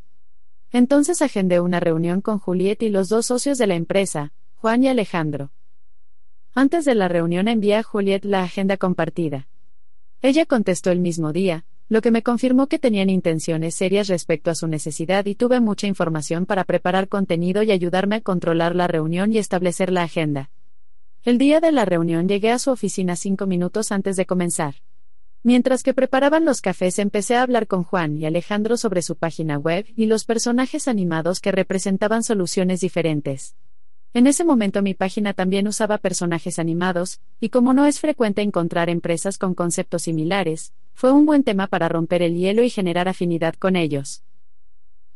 [0.74, 4.90] Entonces agendé una reunión con Juliet y los dos socios de la empresa, Juan y
[4.90, 5.54] Alejandro.
[6.54, 9.48] Antes de la reunión envié a Juliet la agenda compartida.
[10.22, 14.56] Ella contestó el mismo día, lo que me confirmó que tenían intenciones serias respecto a
[14.56, 19.32] su necesidad y tuve mucha información para preparar contenido y ayudarme a controlar la reunión
[19.32, 20.50] y establecer la agenda.
[21.26, 24.76] El día de la reunión llegué a su oficina cinco minutos antes de comenzar.
[25.42, 29.58] Mientras que preparaban los cafés empecé a hablar con Juan y Alejandro sobre su página
[29.58, 33.56] web y los personajes animados que representaban soluciones diferentes.
[34.14, 38.92] En ese momento mi página también usaba personajes animados, y como no es frecuente encontrar
[38.92, 43.56] empresas con conceptos similares, fue un buen tema para romper el hielo y generar afinidad
[43.56, 44.22] con ellos.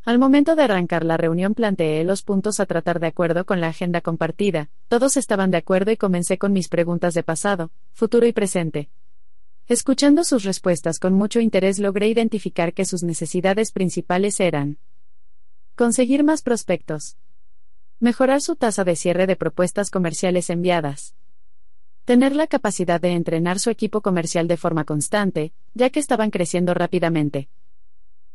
[0.09, 3.67] Al momento de arrancar la reunión planteé los puntos a tratar de acuerdo con la
[3.67, 8.33] agenda compartida, todos estaban de acuerdo y comencé con mis preguntas de pasado, futuro y
[8.33, 8.89] presente.
[9.67, 14.79] Escuchando sus respuestas con mucho interés logré identificar que sus necesidades principales eran
[15.75, 17.15] conseguir más prospectos,
[17.99, 21.13] mejorar su tasa de cierre de propuestas comerciales enviadas,
[22.05, 26.73] tener la capacidad de entrenar su equipo comercial de forma constante, ya que estaban creciendo
[26.73, 27.47] rápidamente,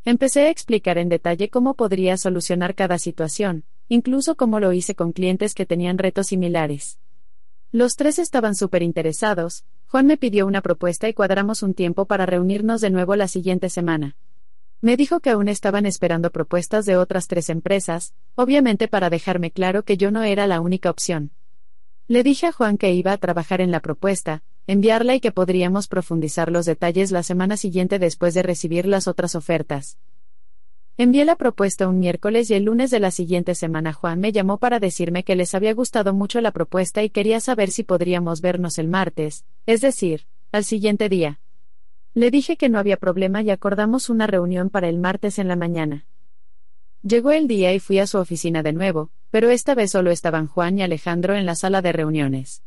[0.07, 5.13] Empecé a explicar en detalle cómo podría solucionar cada situación, incluso cómo lo hice con
[5.13, 6.99] clientes que tenían retos similares.
[7.71, 12.27] Los tres estaban súper interesados, Juan me pidió una propuesta y cuadramos un tiempo para
[12.27, 14.15] reunirnos de nuevo la siguiente semana.
[14.79, 19.81] Me dijo que aún estaban esperando propuestas de otras tres empresas, obviamente para dejarme claro
[19.85, 21.31] que yo no era la única opción.
[22.07, 25.87] Le dije a Juan que iba a trabajar en la propuesta, enviarla y que podríamos
[25.87, 29.97] profundizar los detalles la semana siguiente después de recibir las otras ofertas.
[30.97, 34.59] Envié la propuesta un miércoles y el lunes de la siguiente semana Juan me llamó
[34.59, 38.77] para decirme que les había gustado mucho la propuesta y quería saber si podríamos vernos
[38.77, 41.41] el martes, es decir, al siguiente día.
[42.13, 45.57] Le dije que no había problema y acordamos una reunión para el martes en la
[45.57, 46.05] mañana.
[47.03, 50.47] Llegó el día y fui a su oficina de nuevo, pero esta vez solo estaban
[50.47, 52.63] Juan y Alejandro en la sala de reuniones.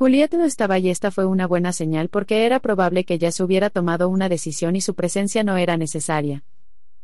[0.00, 3.44] Juliet no estaba y esta fue una buena señal porque era probable que ya se
[3.44, 6.42] hubiera tomado una decisión y su presencia no era necesaria.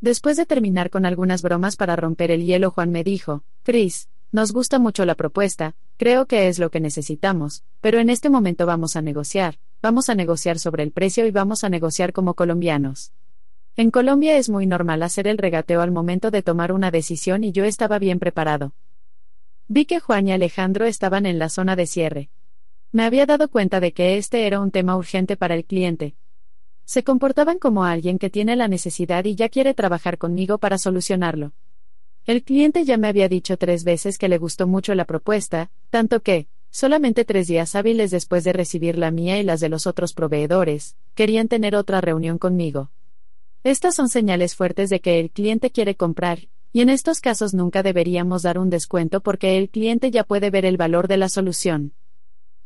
[0.00, 4.50] Después de terminar con algunas bromas para romper el hielo, Juan me dijo, Chris, nos
[4.52, 8.96] gusta mucho la propuesta, creo que es lo que necesitamos, pero en este momento vamos
[8.96, 13.12] a negociar, vamos a negociar sobre el precio y vamos a negociar como colombianos.
[13.76, 17.52] En Colombia es muy normal hacer el regateo al momento de tomar una decisión y
[17.52, 18.72] yo estaba bien preparado.
[19.68, 22.30] Vi que Juan y Alejandro estaban en la zona de cierre,
[22.96, 26.14] me había dado cuenta de que este era un tema urgente para el cliente.
[26.86, 31.52] Se comportaban como alguien que tiene la necesidad y ya quiere trabajar conmigo para solucionarlo.
[32.24, 36.22] El cliente ya me había dicho tres veces que le gustó mucho la propuesta, tanto
[36.22, 40.14] que, solamente tres días hábiles después de recibir la mía y las de los otros
[40.14, 42.90] proveedores, querían tener otra reunión conmigo.
[43.62, 47.82] Estas son señales fuertes de que el cliente quiere comprar, y en estos casos nunca
[47.82, 51.92] deberíamos dar un descuento porque el cliente ya puede ver el valor de la solución.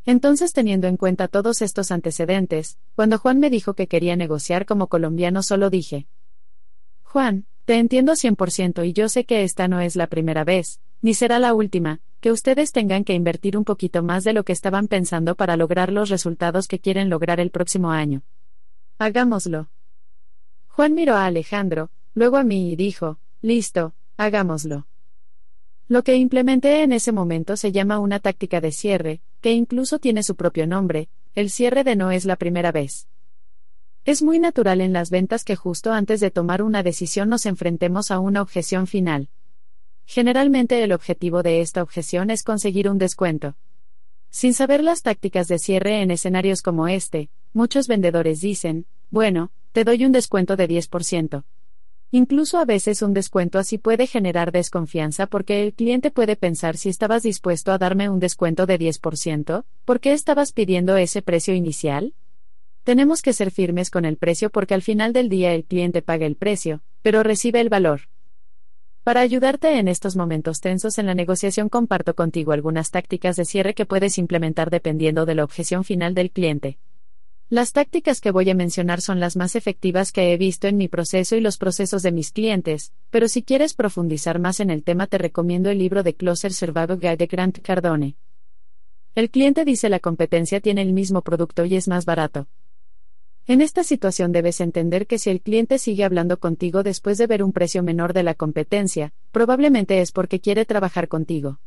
[0.07, 4.89] Entonces, teniendo en cuenta todos estos antecedentes, cuando Juan me dijo que quería negociar como
[4.89, 6.07] colombiano, solo dije,
[7.03, 11.15] Juan, te entiendo 100% y yo sé que esta no es la primera vez, ni
[11.15, 14.89] será la última, que ustedes tengan que invertir un poquito más de lo que estaban
[14.89, 18.23] pensando para lograr los resultados que quieren lograr el próximo año.
[18.99, 19.71] Hagámoslo.
[20.69, 24.87] Juan miró a Alejandro, luego a mí y dijo, listo, hagámoslo.
[25.91, 30.23] Lo que implementé en ese momento se llama una táctica de cierre, que incluso tiene
[30.23, 33.09] su propio nombre, el cierre de no es la primera vez.
[34.05, 38.13] Es muy natural en las ventas que justo antes de tomar una decisión nos enfrentemos
[38.13, 39.31] a una objeción final.
[40.07, 43.57] Generalmente el objetivo de esta objeción es conseguir un descuento.
[44.31, 49.83] Sin saber las tácticas de cierre en escenarios como este, muchos vendedores dicen, bueno, te
[49.83, 51.43] doy un descuento de 10%.
[52.13, 56.89] Incluso a veces un descuento así puede generar desconfianza porque el cliente puede pensar si
[56.89, 62.15] estabas dispuesto a darme un descuento de 10%, ¿por qué estabas pidiendo ese precio inicial?
[62.83, 66.27] Tenemos que ser firmes con el precio porque al final del día el cliente paga
[66.27, 68.01] el precio, pero recibe el valor.
[69.05, 73.75] Para ayudarte en estos momentos tensos en la negociación comparto contigo algunas tácticas de cierre
[73.75, 76.79] que puedes implementar dependiendo de la objeción final del cliente.
[77.53, 80.87] Las tácticas que voy a mencionar son las más efectivas que he visto en mi
[80.87, 85.09] proceso y los procesos de mis clientes, pero si quieres profundizar más en el tema
[85.09, 88.15] te recomiendo el libro de Closer Survival Guide de Grant Cardone.
[89.17, 92.47] El cliente dice la competencia tiene el mismo producto y es más barato.
[93.49, 97.43] En esta situación debes entender que si el cliente sigue hablando contigo después de ver
[97.43, 101.59] un precio menor de la competencia, probablemente es porque quiere trabajar contigo.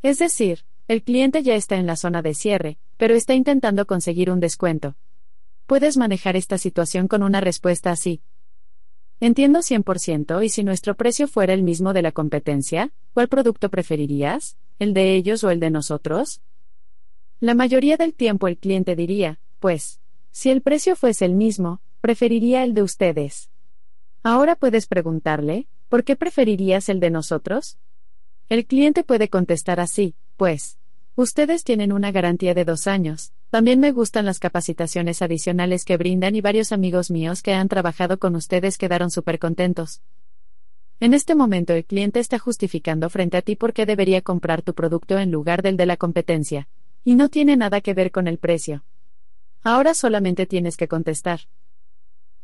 [0.00, 4.30] Es decir, el cliente ya está en la zona de cierre, pero está intentando conseguir
[4.30, 4.94] un descuento.
[5.68, 8.22] Puedes manejar esta situación con una respuesta así.
[9.20, 14.56] Entiendo 100% y si nuestro precio fuera el mismo de la competencia, ¿cuál producto preferirías?
[14.78, 16.40] ¿El de ellos o el de nosotros?
[17.38, 20.00] La mayoría del tiempo el cliente diría, pues,
[20.30, 23.50] si el precio fuese el mismo, preferiría el de ustedes.
[24.22, 27.76] Ahora puedes preguntarle, ¿por qué preferirías el de nosotros?
[28.48, 30.78] El cliente puede contestar así, pues,
[31.14, 36.36] ustedes tienen una garantía de dos años, también me gustan las capacitaciones adicionales que brindan
[36.36, 40.02] y varios amigos míos que han trabajado con ustedes quedaron súper contentos.
[41.00, 44.74] En este momento el cliente está justificando frente a ti por qué debería comprar tu
[44.74, 46.68] producto en lugar del de la competencia.
[47.04, 48.84] Y no tiene nada que ver con el precio.
[49.62, 51.40] Ahora solamente tienes que contestar.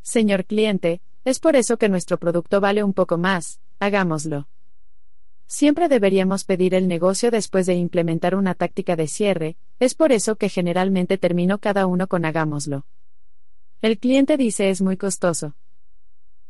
[0.01, 4.47] Señor cliente, es por eso que nuestro producto vale un poco más, hagámoslo.
[5.47, 10.37] Siempre deberíamos pedir el negocio después de implementar una táctica de cierre, es por eso
[10.37, 12.87] que generalmente termino cada uno con hagámoslo.
[13.83, 15.55] El cliente dice es muy costoso.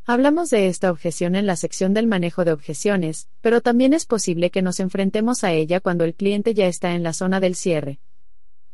[0.07, 4.51] Hablamos de esta objeción en la sección del manejo de objeciones, pero también es posible
[4.51, 8.01] que nos enfrentemos a ella cuando el cliente ya está en la zona del cierre.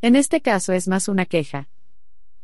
[0.01, 1.69] En este caso es más una queja.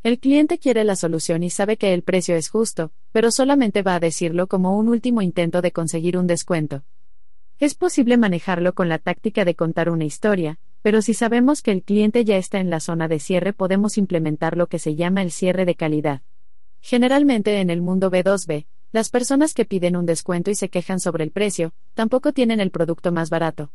[0.03, 3.95] El cliente quiere la solución y sabe que el precio es justo, pero solamente va
[3.95, 6.83] a decirlo como un último intento de conseguir un descuento.
[7.59, 11.81] Es posible manejarlo con la táctica de contar una historia, pero si sabemos que el
[11.81, 15.31] cliente ya está en la zona de cierre podemos implementar lo que se llama el
[15.31, 16.21] cierre de calidad.
[16.81, 21.23] Generalmente en el mundo B2B, las personas que piden un descuento y se quejan sobre
[21.23, 23.71] el precio, tampoco tienen el producto más barato.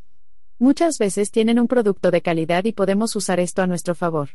[0.60, 4.30] Muchas veces tienen un producto de calidad y podemos usar esto a nuestro favor.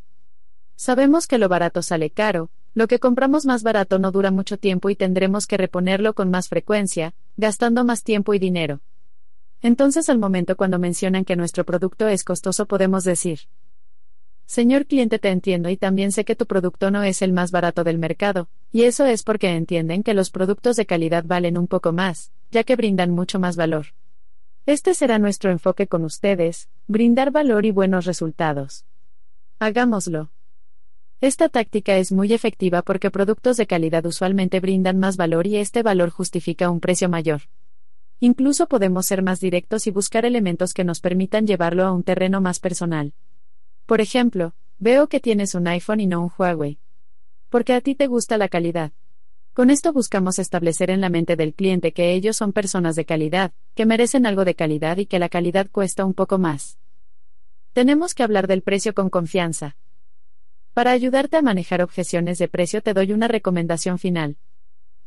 [0.76, 4.90] Sabemos que lo barato sale caro, lo que compramos más barato no dura mucho tiempo
[4.90, 8.82] y tendremos que reponerlo con más frecuencia, gastando más tiempo y dinero.
[9.62, 13.40] Entonces al momento cuando mencionan que nuestro producto es costoso podemos decir,
[14.48, 17.84] Señor cliente te entiendo y también sé que tu producto no es el más barato
[17.84, 21.92] del mercado, y eso es porque entienden que los productos de calidad valen un poco
[21.92, 23.88] más, ya que brindan mucho más valor.
[24.64, 28.86] Este será nuestro enfoque con ustedes, brindar valor y buenos resultados.
[29.58, 30.30] Hagámoslo.
[31.20, 35.82] Esta táctica es muy efectiva porque productos de calidad usualmente brindan más valor y este
[35.82, 37.42] valor justifica un precio mayor.
[38.20, 42.40] Incluso podemos ser más directos y buscar elementos que nos permitan llevarlo a un terreno
[42.40, 43.12] más personal.
[43.86, 46.78] Por ejemplo, veo que tienes un iPhone y no un Huawei.
[47.48, 48.92] Porque a ti te gusta la calidad.
[49.54, 53.52] Con esto buscamos establecer en la mente del cliente que ellos son personas de calidad,
[53.74, 56.78] que merecen algo de calidad y que la calidad cuesta un poco más.
[57.72, 59.76] Tenemos que hablar del precio con confianza,
[60.78, 64.36] para ayudarte a manejar objeciones de precio te doy una recomendación final.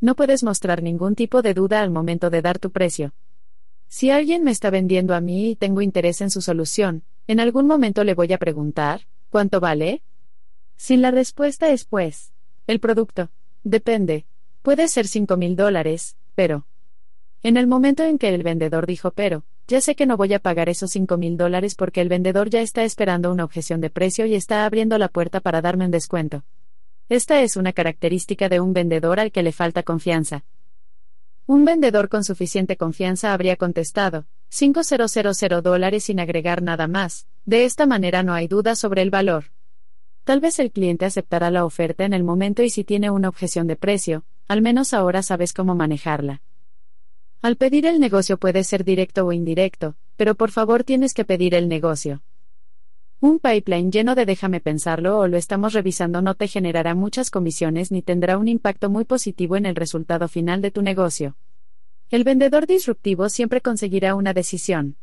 [0.02, 3.14] No puedes mostrar ningún tipo de duda al momento de dar tu precio.
[3.86, 7.68] Si alguien me está vendiendo a mí y tengo interés en su solución, en algún
[7.68, 10.02] momento le voy a preguntar, ¿cuánto vale?
[10.76, 12.32] Si la respuesta es pues,
[12.66, 13.30] el producto,
[13.62, 14.26] depende,
[14.62, 16.66] puede ser 5 mil dólares, pero...
[17.44, 20.40] En el momento en que el vendedor dijo pero, ya sé que no voy a
[20.40, 24.26] pagar esos 5 mil dólares porque el vendedor ya está esperando una objeción de precio
[24.26, 26.42] y está abriendo la puerta para darme un descuento.
[27.08, 30.44] Esta es una característica de un vendedor al que le falta confianza.
[31.46, 37.86] Un vendedor con suficiente confianza habría contestado, 5.000 dólares sin agregar nada más, de esta
[37.86, 39.46] manera no hay duda sobre el valor.
[40.24, 43.66] Tal vez el cliente aceptará la oferta en el momento y si tiene una objeción
[43.66, 46.42] de precio, al menos ahora sabes cómo manejarla.
[47.40, 51.54] Al pedir el negocio puede ser directo o indirecto, pero por favor tienes que pedir
[51.54, 52.22] el negocio.
[53.22, 57.92] Un pipeline lleno de déjame pensarlo o lo estamos revisando no te generará muchas comisiones
[57.92, 61.36] ni tendrá un impacto muy positivo en el resultado final de tu negocio.
[62.10, 64.96] El vendedor disruptivo siempre conseguirá una decisión.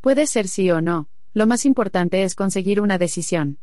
[0.00, 3.58] Puede ser sí o no, lo más importante es conseguir una decisión.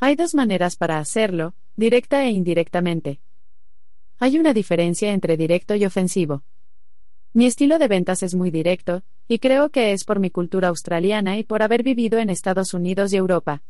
[0.00, 3.20] Hay dos maneras para hacerlo, directa e indirectamente.
[4.18, 6.42] Hay una diferencia entre directo y ofensivo.
[7.36, 11.36] Mi estilo de ventas es muy directo, y creo que es por mi cultura australiana
[11.36, 13.60] y por haber vivido en Estados Unidos y Europa.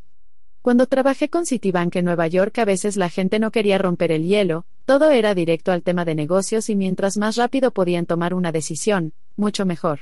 [0.60, 4.24] Cuando trabajé con Citibank en Nueva York a veces la gente no quería romper el
[4.24, 8.52] hielo, todo era directo al tema de negocios y mientras más rápido podían tomar una
[8.52, 10.00] decisión, mucho mejor.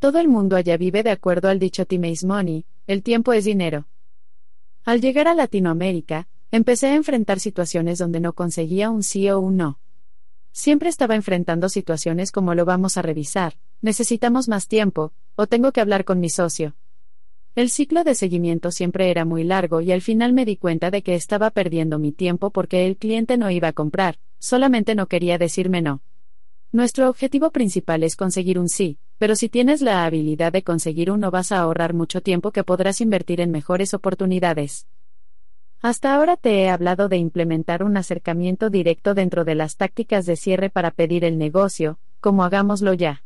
[0.00, 3.44] Todo el mundo allá vive de acuerdo al dicho time is money, el tiempo es
[3.44, 3.86] dinero.
[4.84, 9.56] Al llegar a Latinoamérica, empecé a enfrentar situaciones donde no conseguía un sí o un
[9.56, 9.78] no.
[10.52, 15.80] Siempre estaba enfrentando situaciones como lo vamos a revisar, necesitamos más tiempo, o tengo que
[15.80, 16.76] hablar con mi socio.
[17.54, 21.02] El ciclo de seguimiento siempre era muy largo y al final me di cuenta de
[21.02, 25.38] que estaba perdiendo mi tiempo porque el cliente no iba a comprar, solamente no quería
[25.38, 26.02] decirme no.
[26.70, 31.30] Nuestro objetivo principal es conseguir un sí, pero si tienes la habilidad de conseguir uno
[31.30, 34.86] vas a ahorrar mucho tiempo que podrás invertir en mejores oportunidades.
[35.82, 40.36] Hasta ahora te he hablado de implementar un acercamiento directo dentro de las tácticas de
[40.36, 43.24] cierre para pedir el negocio, como hagámoslo ya.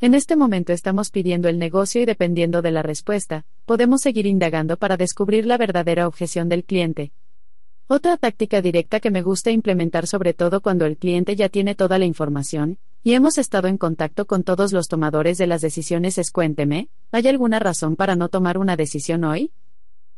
[0.00, 4.76] En este momento estamos pidiendo el negocio y dependiendo de la respuesta, podemos seguir indagando
[4.76, 7.10] para descubrir la verdadera objeción del cliente.
[7.88, 11.98] Otra táctica directa que me gusta implementar sobre todo cuando el cliente ya tiene toda
[11.98, 16.30] la información, y hemos estado en contacto con todos los tomadores de las decisiones es
[16.30, 19.50] cuénteme, ¿hay alguna razón para no tomar una decisión hoy?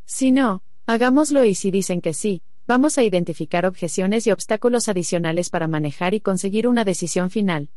[0.04, 5.48] Si no, Hagámoslo y si dicen que sí, vamos a identificar objeciones y obstáculos adicionales
[5.48, 7.70] para manejar y conseguir una decisión final.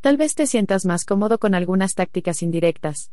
[0.00, 3.12] Tal vez te sientas más cómodo con algunas tácticas indirectas.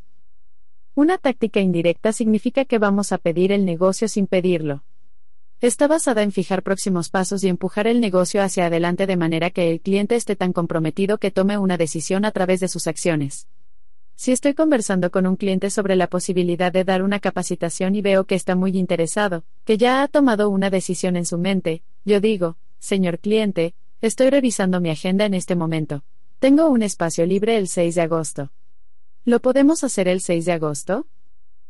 [0.96, 4.84] Una táctica indirecta significa que vamos a pedir el negocio sin pedirlo.
[5.62, 9.72] Está basada en fijar próximos pasos y empujar el negocio hacia adelante de manera que
[9.72, 13.48] el cliente esté tan comprometido que tome una decisión a través de sus acciones.
[14.16, 18.24] Si estoy conversando con un cliente sobre la posibilidad de dar una capacitación y veo
[18.24, 22.58] que está muy interesado, que ya ha tomado una decisión en su mente, yo digo,
[22.80, 26.04] señor cliente, estoy revisando mi agenda en este momento.
[26.40, 28.52] Tengo un espacio libre el 6 de agosto.
[29.26, 31.08] ¿Lo podemos hacer el 6 de agosto?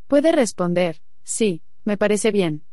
[0.07, 2.63] Puede responder, sí, me parece bien.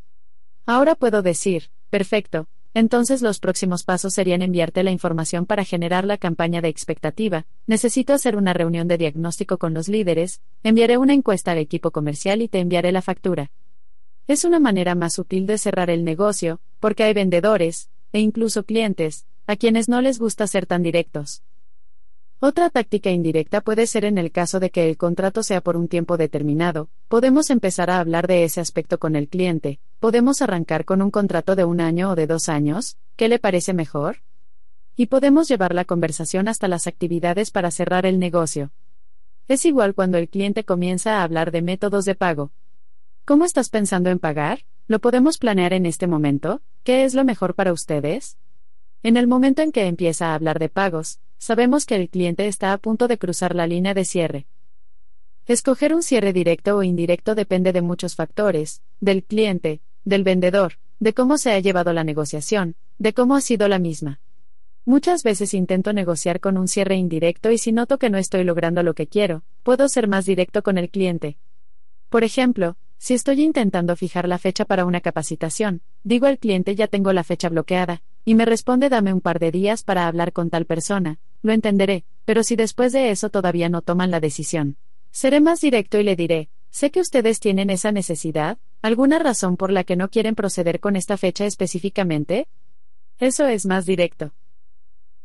[0.67, 6.17] Ahora puedo decir, perfecto, entonces los próximos pasos serían enviarte la información para generar la
[6.17, 11.53] campaña de expectativa, necesito hacer una reunión de diagnóstico con los líderes, enviaré una encuesta
[11.53, 13.51] al equipo comercial y te enviaré la factura.
[14.27, 19.27] Es una manera más útil de cerrar el negocio, porque hay vendedores, e incluso clientes,
[19.47, 21.43] a quienes no les gusta ser tan directos.
[22.45, 25.87] Otra táctica indirecta puede ser en el caso de que el contrato sea por un
[25.87, 31.03] tiempo determinado, podemos empezar a hablar de ese aspecto con el cliente, podemos arrancar con
[31.03, 34.23] un contrato de un año o de dos años, ¿qué le parece mejor?
[34.97, 38.73] Y podemos llevar la conversación hasta las actividades para cerrar el negocio.
[39.47, 42.51] Es igual cuando el cliente comienza a hablar de métodos de pago.
[43.25, 44.65] ¿Cómo estás pensando en pagar?
[44.89, 46.61] ¿Lo podemos planear en este momento?
[46.83, 48.37] ¿Qué es lo mejor para ustedes?
[49.05, 52.73] En el momento en que empieza a hablar de pagos, sabemos que el cliente está
[52.73, 54.47] a punto de cruzar la línea de cierre.
[55.49, 61.15] Escoger un cierre directo o indirecto depende de muchos factores, del cliente, del vendedor, de
[61.15, 64.21] cómo se ha llevado la negociación, de cómo ha sido la misma.
[64.85, 68.85] Muchas veces intento negociar con un cierre indirecto y si noto que no estoy logrando
[68.85, 71.39] lo que quiero, puedo ser más directo con el cliente.
[72.09, 76.87] Por ejemplo, si estoy intentando fijar la fecha para una capacitación, digo al cliente ya
[76.87, 80.49] tengo la fecha bloqueada, y me responde dame un par de días para hablar con
[80.49, 84.77] tal persona, lo entenderé, pero si después de eso todavía no toman la decisión.
[85.11, 89.71] Seré más directo y le diré, sé que ustedes tienen esa necesidad, ¿alguna razón por
[89.71, 92.47] la que no quieren proceder con esta fecha específicamente?
[93.19, 94.33] Eso es más directo.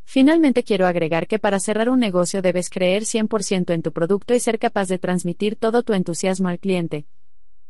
[0.04, 4.40] Finalmente quiero agregar que para cerrar un negocio debes creer 100% en tu producto y
[4.40, 7.06] ser capaz de transmitir todo tu entusiasmo al cliente.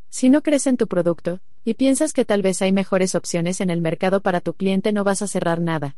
[0.09, 3.71] Si no crees en tu producto, y piensas que tal vez hay mejores opciones en
[3.71, 5.97] el mercado para tu cliente, no vas a cerrar nada.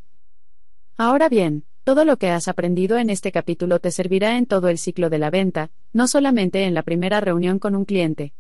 [0.97, 4.79] Ahora bien, todo lo que has aprendido en este capítulo te servirá en todo el
[4.79, 8.33] ciclo de la venta, no solamente en la primera reunión con un cliente.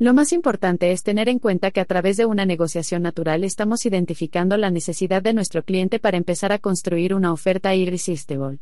[0.00, 3.86] Lo más importante es tener en cuenta que a través de una negociación natural estamos
[3.86, 8.58] identificando la necesidad de nuestro cliente para empezar a construir una oferta irresistible.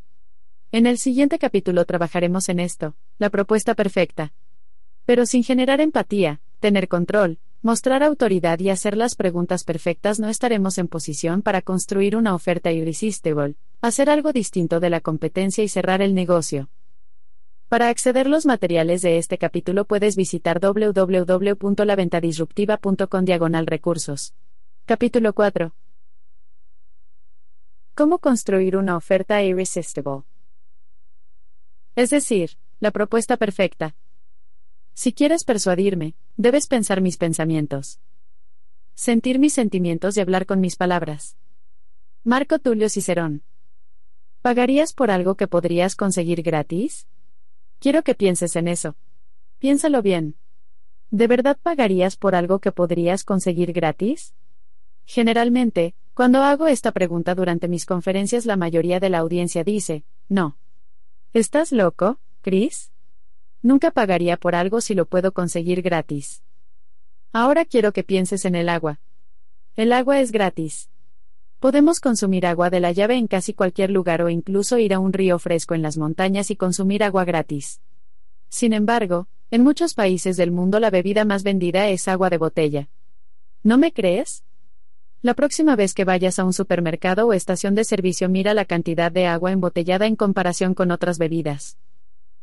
[0.71, 4.35] En el siguiente capítulo trabajaremos en esto, la propuesta perfecta.
[5.07, 10.79] Pero sin generar empatía, tener control, mostrar autoridad y hacer las preguntas perfectas no estaremos
[10.79, 16.03] en posición para construir una oferta irresistible, hacer algo distinto de la competencia y cerrar
[16.03, 16.71] el negocio.
[17.69, 24.35] Para acceder los materiales de este capítulo puedes visitar www.laventadisruptiva.com diagonal recursos.
[24.87, 25.73] Capítulo 4.
[27.95, 30.23] ¿Cómo construir una oferta irresistible?
[31.95, 33.95] Es decir, la propuesta perfecta,
[34.95, 38.01] si quieres persuadirme, debes pensar mis pensamientos.
[38.95, 41.37] Sentir mis sentimientos y hablar con mis palabras.
[42.23, 43.43] Marco Tulio Cicerón.
[44.43, 47.07] ¿Pagarías por algo que podrías conseguir gratis?
[47.79, 48.97] Quiero que pienses en eso.
[49.59, 50.37] Piénsalo bien.
[51.11, 54.35] ¿De verdad pagarías por algo que podrías conseguir gratis?
[55.07, 60.57] Generalmente, cuando hago esta pregunta durante mis conferencias la mayoría de la audiencia dice, no.
[61.33, 62.93] ¿Estás loco, Chris?
[63.63, 66.43] Nunca pagaría por algo si lo puedo conseguir gratis.
[67.33, 69.01] Ahora quiero que pienses en el agua.
[69.77, 70.89] El agua es gratis.
[71.61, 75.13] Podemos consumir agua de la llave en casi cualquier lugar o incluso ir a un
[75.13, 77.83] río fresco en las montañas y consumir agua gratis.
[78.49, 82.89] Sin embargo, en muchos países del mundo la bebida más vendida es agua de botella.
[83.63, 84.43] ¿No me crees?
[85.21, 89.13] La próxima vez que vayas a un supermercado o estación de servicio mira la cantidad
[89.13, 91.77] de agua embotellada en comparación con otras bebidas.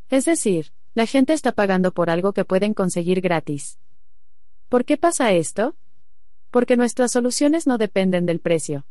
[0.10, 3.78] Es decir, la gente está pagando por algo que pueden conseguir gratis.
[4.68, 5.76] ¿Por qué pasa esto?
[6.50, 8.84] Porque nuestras soluciones no dependen del precio.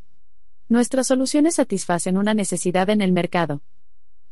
[0.68, 3.60] Nuestras soluciones satisfacen una necesidad en el mercado.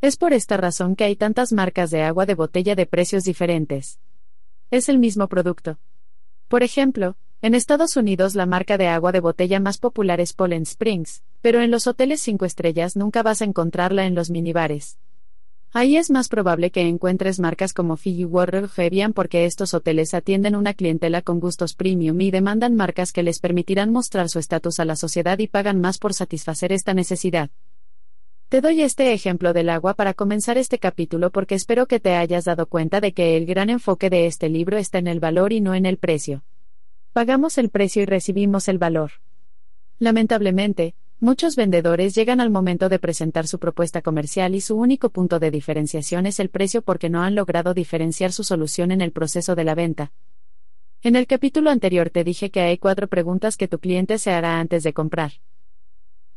[0.00, 3.98] Es por esta razón que hay tantas marcas de agua de botella de precios diferentes.
[4.70, 5.80] Es el mismo producto.
[6.46, 10.68] Por ejemplo, en Estados Unidos la marca de agua de botella más popular es Poland
[10.68, 14.96] Springs, pero en los hoteles 5 estrellas nunca vas a encontrarla en los minibares.
[15.76, 20.14] Ahí es más probable que encuentres marcas como Fiji Water o Evian porque estos hoteles
[20.14, 24.78] atienden una clientela con gustos premium y demandan marcas que les permitirán mostrar su estatus
[24.78, 27.50] a la sociedad y pagan más por satisfacer esta necesidad.
[28.48, 32.44] Te doy este ejemplo del agua para comenzar este capítulo porque espero que te hayas
[32.44, 35.60] dado cuenta de que el gran enfoque de este libro está en el valor y
[35.60, 36.44] no en el precio.
[37.12, 39.10] Pagamos el precio y recibimos el valor.
[39.98, 45.38] Lamentablemente, muchos vendedores llegan al momento de presentar su propuesta comercial y su único punto
[45.38, 49.54] de diferenciación es el precio porque no han logrado diferenciar su solución en el proceso
[49.54, 50.12] de la venta.
[51.02, 54.58] En el capítulo anterior te dije que hay cuatro preguntas que tu cliente se hará
[54.58, 55.32] antes de comprar.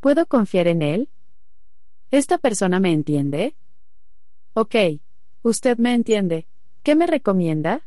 [0.00, 1.08] ¿Puedo confiar en él?
[2.10, 3.54] ¿Esta persona me entiende?
[4.54, 4.74] Ok.
[5.42, 6.46] Usted me entiende.
[6.82, 7.86] ¿Qué me recomienda?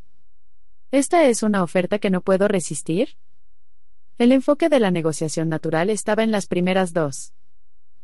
[0.92, 3.16] ¿Esta es una oferta que no puedo resistir?
[4.18, 7.34] El enfoque de la negociación natural estaba en las primeras dos.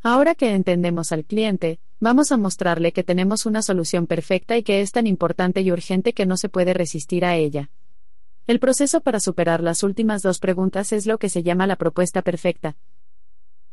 [0.02, 4.80] Ahora que entendemos al cliente, vamos a mostrarle que tenemos una solución perfecta y que
[4.80, 7.70] es tan importante y urgente que no se puede resistir a ella.
[8.46, 12.22] El proceso para superar las últimas dos preguntas es lo que se llama la propuesta
[12.22, 12.76] perfecta.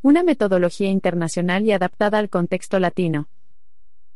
[0.01, 3.30] Una metodología internacional y adaptada al contexto latino.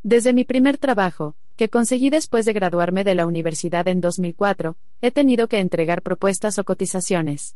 [0.03, 5.11] Desde mi primer trabajo, que conseguí después de graduarme de la universidad en 2004, he
[5.11, 7.56] tenido que entregar propuestas o cotizaciones.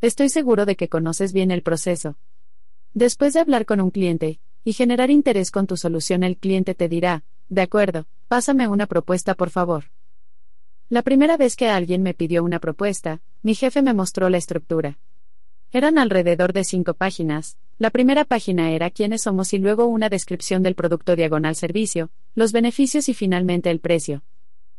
[0.00, 2.16] Estoy seguro de que conoces bien el proceso.
[2.94, 6.88] Después de hablar con un cliente, y generar interés con tu solución, el cliente te
[6.88, 9.86] dirá, de acuerdo, pásame una propuesta por favor.
[10.88, 14.98] La primera vez que alguien me pidió una propuesta, mi jefe me mostró la estructura.
[15.72, 17.58] Eran alrededor de cinco páginas.
[17.78, 22.52] La primera página era quiénes somos y luego una descripción del producto diagonal servicio, los
[22.52, 24.22] beneficios y finalmente el precio.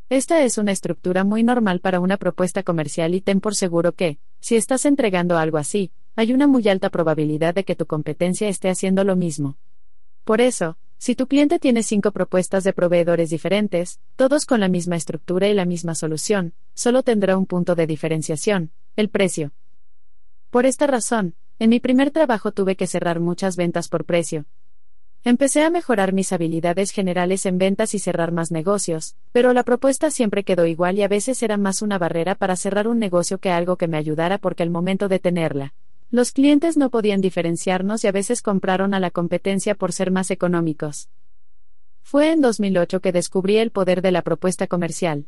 [0.10, 4.18] Esta es una estructura muy normal para una propuesta comercial y ten por seguro que,
[4.40, 8.70] si estás entregando algo así, hay una muy alta probabilidad de que tu competencia esté
[8.70, 9.58] haciendo lo mismo.
[10.24, 14.98] Por eso, si tu cliente tiene cinco propuestas de proveedores diferentes, todos con la misma
[14.98, 19.54] estructura y la misma solución, solo tendrá un punto de diferenciación, el precio.
[20.50, 24.46] Por esta razón, en mi primer trabajo tuve que cerrar muchas ventas por precio.
[25.26, 30.12] Empecé a mejorar mis habilidades generales en ventas y cerrar más negocios, pero la propuesta
[30.12, 33.50] siempre quedó igual y a veces era más una barrera para cerrar un negocio que
[33.50, 35.74] algo que me ayudara porque el momento de tenerla.
[36.10, 40.32] Los clientes no podían diferenciarnos y a veces compraron a la competencia por ser más
[40.32, 41.10] económicos.
[42.02, 45.28] Fue en 2008 que descubrí el poder de la propuesta comercial.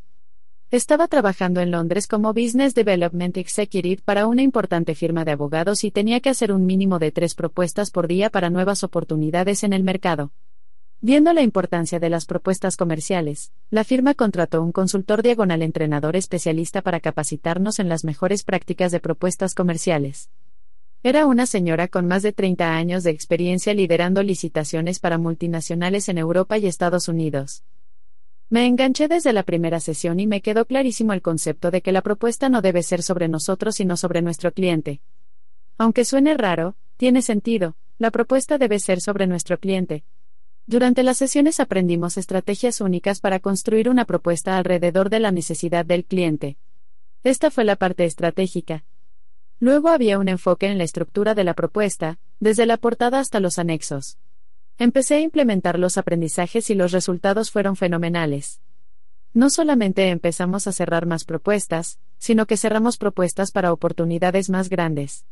[0.72, 5.92] Estaba trabajando en Londres como Business Development Executive para una importante firma de abogados y
[5.92, 9.84] tenía que hacer un mínimo de tres propuestas por día para nuevas oportunidades en el
[9.84, 10.32] mercado.
[11.02, 16.82] Viendo la importancia de las propuestas comerciales, la firma contrató un consultor diagonal entrenador especialista
[16.82, 20.30] para capacitarnos en las mejores prácticas de propuestas comerciales.
[21.04, 26.18] Era una señora con más de 30 años de experiencia liderando licitaciones para multinacionales en
[26.18, 27.66] Europa y Estados Unidos.
[28.52, 32.02] Me enganché desde la primera sesión y me quedó clarísimo el concepto de que la
[32.02, 35.00] propuesta no debe ser sobre nosotros sino sobre nuestro cliente.
[35.78, 40.04] Aunque suene raro, tiene sentido, la propuesta debe ser sobre nuestro cliente.
[40.68, 46.04] Durante las sesiones aprendimos estrategias únicas para construir una propuesta alrededor de la necesidad del
[46.04, 46.58] cliente.
[47.24, 48.84] Esta fue la parte estratégica.
[49.62, 53.58] Luego había un enfoque en la estructura de la propuesta, desde la portada hasta los
[53.58, 54.18] anexos.
[54.84, 58.62] Empecé a implementar los aprendizajes y los resultados fueron fenomenales.
[59.32, 65.28] No solamente empezamos a cerrar más propuestas, sino que cerramos propuestas para oportunidades más grandes.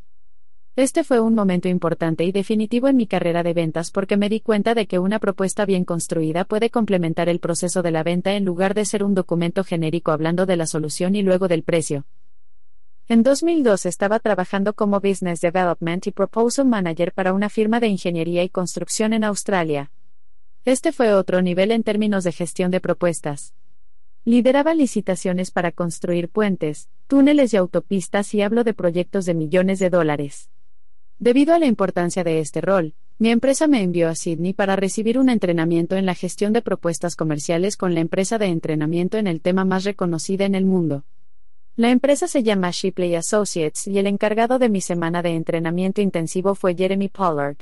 [0.76, 4.40] Este fue un momento importante y definitivo en mi carrera de ventas porque me di
[4.40, 8.46] cuenta de que una propuesta bien construida puede complementar el proceso de la venta en
[8.46, 12.06] lugar de ser un documento genérico hablando de la solución y luego del precio.
[13.12, 18.44] En 2002 estaba trabajando como Business Development y Proposal Manager para una firma de ingeniería
[18.44, 19.92] y construcción en Australia.
[20.64, 23.56] Este fue otro nivel en términos de gestión de propuestas.
[24.26, 29.90] Lideraba licitaciones para construir puentes, túneles y autopistas y hablo de proyectos de millones de
[29.90, 30.52] dólares.
[31.18, 35.18] Debido a la importancia de este rol, mi empresa me envió a Sydney para recibir
[35.18, 39.42] un entrenamiento en la gestión de propuestas comerciales con la empresa de entrenamiento en el
[39.42, 41.06] tema más reconocida en el mundo.
[41.76, 46.56] La empresa se llama Shipley Associates y el encargado de mi semana de entrenamiento intensivo
[46.56, 47.58] fue Jeremy Pollard.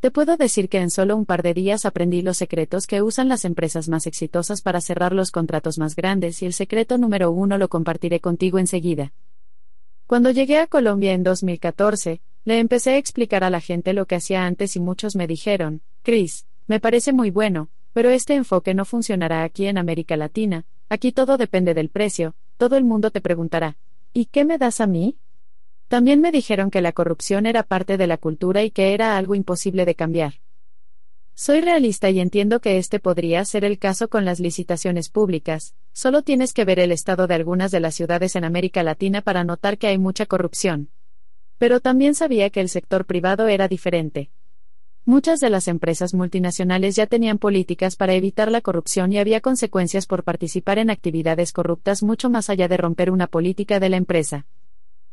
[0.00, 3.28] Te puedo decir que en solo un par de días aprendí los secretos que usan
[3.28, 7.56] las empresas más exitosas para cerrar los contratos más grandes y el secreto número uno
[7.56, 9.12] lo compartiré contigo enseguida.
[10.06, 14.16] Cuando llegué a Colombia en 2014, le empecé a explicar a la gente lo que
[14.16, 18.84] hacía antes y muchos me dijeron, Chris, me parece muy bueno, pero este enfoque no
[18.84, 23.76] funcionará aquí en América Latina, aquí todo depende del precio, todo el mundo te preguntará,
[24.12, 25.16] ¿y qué me das a mí?
[25.88, 29.34] También me dijeron que la corrupción era parte de la cultura y que era algo
[29.34, 30.34] imposible de cambiar.
[31.34, 36.22] Soy realista y entiendo que este podría ser el caso con las licitaciones públicas, solo
[36.22, 39.76] tienes que ver el estado de algunas de las ciudades en América Latina para notar
[39.76, 40.88] que hay mucha corrupción.
[41.58, 44.30] Pero también sabía que el sector privado era diferente.
[45.04, 50.06] Muchas de las empresas multinacionales ya tenían políticas para evitar la corrupción y había consecuencias
[50.06, 54.46] por participar en actividades corruptas mucho más allá de romper una política de la empresa.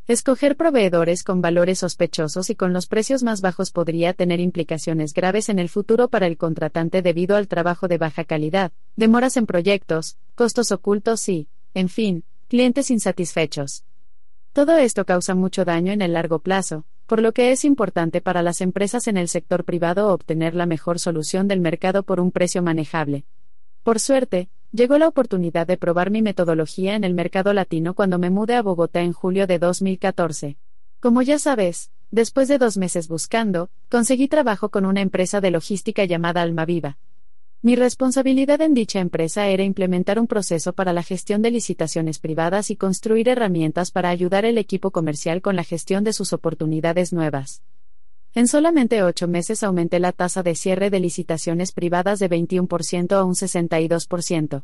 [0.07, 5.49] Escoger proveedores con valores sospechosos y con los precios más bajos podría tener implicaciones graves
[5.49, 10.17] en el futuro para el contratante debido al trabajo de baja calidad, demoras en proyectos,
[10.35, 13.85] costos ocultos y, en fin, clientes insatisfechos.
[14.53, 18.43] Todo esto causa mucho daño en el largo plazo, por lo que es importante para
[18.43, 22.61] las empresas en el sector privado obtener la mejor solución del mercado por un precio
[22.61, 23.25] manejable.
[23.81, 28.29] Por suerte, llegó la oportunidad de probar mi metodología en el mercado latino cuando me
[28.29, 30.57] mudé a Bogotá en julio de 2014.
[30.99, 36.05] Como ya sabes, después de dos meses buscando, conseguí trabajo con una empresa de logística
[36.05, 36.99] llamada Almaviva.
[37.61, 42.69] Mi responsabilidad en dicha empresa era implementar un proceso para la gestión de licitaciones privadas
[42.69, 47.61] y construir herramientas para ayudar al equipo comercial con la gestión de sus oportunidades nuevas.
[48.33, 53.25] En solamente ocho meses aumenté la tasa de cierre de licitaciones privadas de 21% a
[53.25, 54.63] un 62%.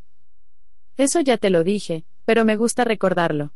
[0.95, 3.51] Eso ya te lo dije, pero me gusta recordarlo.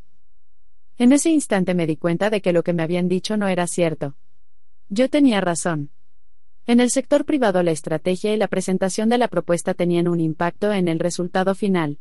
[0.98, 3.68] En ese instante me di cuenta de que lo que me habían dicho no era
[3.68, 4.18] cierto.
[4.90, 5.92] Yo tenía razón.
[6.70, 10.72] En el sector privado la estrategia y la presentación de la propuesta tenían un impacto
[10.72, 11.98] en el resultado final.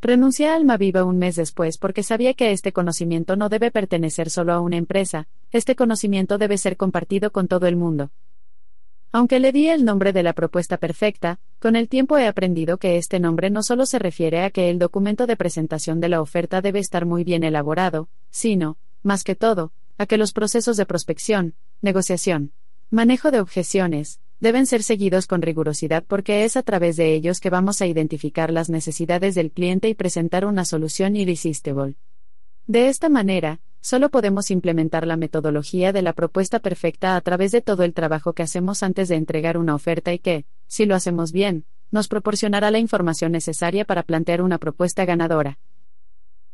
[0.00, 4.54] Renuncié a Almaviva un mes después porque sabía que este conocimiento no debe pertenecer solo
[4.54, 8.10] a una empresa, este conocimiento debe ser compartido con todo el mundo.
[9.12, 12.96] Aunque le di el nombre de la propuesta perfecta, con el tiempo he aprendido que
[12.96, 16.62] este nombre no solo se refiere a que el documento de presentación de la oferta
[16.62, 21.54] debe estar muy bien elaborado, sino, más que todo, a que los procesos de prospección,
[21.82, 22.52] negociación,
[22.92, 27.48] Manejo de objeciones, deben ser seguidos con rigurosidad porque es a través de ellos que
[27.48, 31.94] vamos a identificar las necesidades del cliente y presentar una solución irresistible.
[32.66, 37.60] De esta manera, solo podemos implementar la metodología de la propuesta perfecta a través de
[37.60, 41.30] todo el trabajo que hacemos antes de entregar una oferta y que, si lo hacemos
[41.30, 45.60] bien, nos proporcionará la información necesaria para plantear una propuesta ganadora.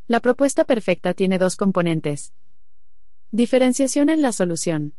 [0.07, 2.35] La propuesta perfecta tiene dos componentes.
[3.31, 4.93] Diferenciación en la solución.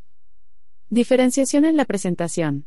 [0.89, 2.65] Diferenciación en la presentación.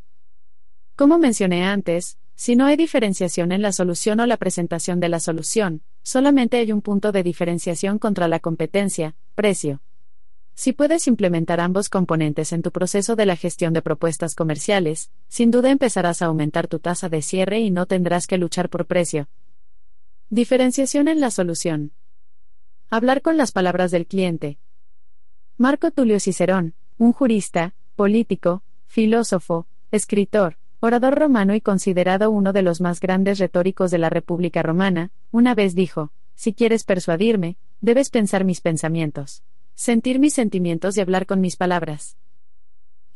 [0.94, 5.20] Como mencioné antes, si no hay diferenciación en la solución o la presentación de la
[5.20, 9.80] solución, solamente hay un punto de diferenciación contra la competencia, precio.
[10.54, 15.50] Si puedes implementar ambos componentes en tu proceso de la gestión de propuestas comerciales, sin
[15.50, 19.28] duda empezarás a aumentar tu tasa de cierre y no tendrás que luchar por precio.
[20.28, 21.92] Diferenciación en la solución.
[22.90, 24.58] Hablar con las palabras del cliente.
[25.56, 32.80] Marco Tulio Cicerón, un jurista, político, filósofo, escritor, orador romano y considerado uno de los
[32.80, 38.44] más grandes retóricos de la República Romana, una vez dijo, si quieres persuadirme, debes pensar
[38.44, 39.42] mis pensamientos,
[39.74, 42.16] sentir mis sentimientos y hablar con mis palabras.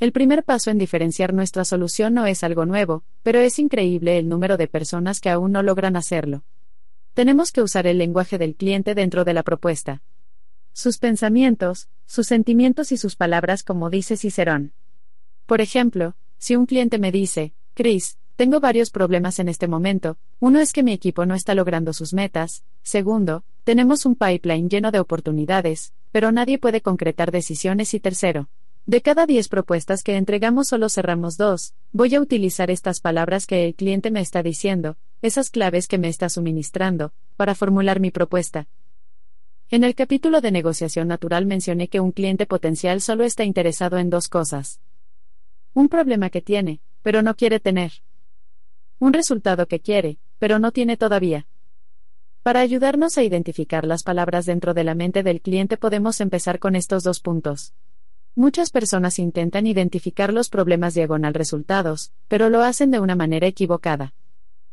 [0.01, 4.29] El primer paso en diferenciar nuestra solución no es algo nuevo, pero es increíble el
[4.29, 6.45] número de personas que aún no logran hacerlo.
[7.15, 10.03] Tenemos que usar el lenguaje del cliente dentro de la propuesta,
[10.75, 14.73] sus pensamientos, sus sentimientos y sus palabras como dice Cicerón.
[15.47, 20.59] Por ejemplo, si un cliente me dice, Chris, tengo varios problemas en este momento, uno
[20.59, 24.99] es que mi equipo no está logrando sus metas, segundo, tenemos un pipeline lleno de
[24.99, 28.49] oportunidades, pero nadie puede concretar decisiones y tercero,
[28.87, 33.65] De cada 10 propuestas que entregamos solo cerramos dos, voy a utilizar estas palabras que
[33.65, 38.67] el cliente me está diciendo, esas claves que me está suministrando, para formular mi propuesta.
[39.71, 44.11] En el capítulo de negociación natural mencioné que un cliente potencial solo está interesado en
[44.11, 44.81] dos cosas.
[45.73, 47.93] Un problema que tiene, pero no quiere tener.
[48.99, 51.47] Un resultado que quiere, pero no tiene todavía.
[52.43, 56.77] Para ayudarnos a identificar las palabras dentro de la mente del cliente podemos empezar con
[56.77, 57.73] estos dos puntos.
[58.35, 64.13] Muchas personas intentan identificar los problemas diagonal resultados, pero lo hacen de una manera equivocada.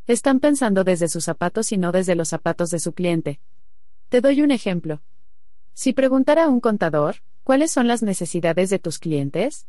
[0.05, 3.39] Están pensando desde sus zapatos y no desde los zapatos de su cliente.
[4.11, 5.01] Te doy un ejemplo.
[5.73, 9.67] Si preguntara a un contador, ¿cuáles son las necesidades de tus clientes?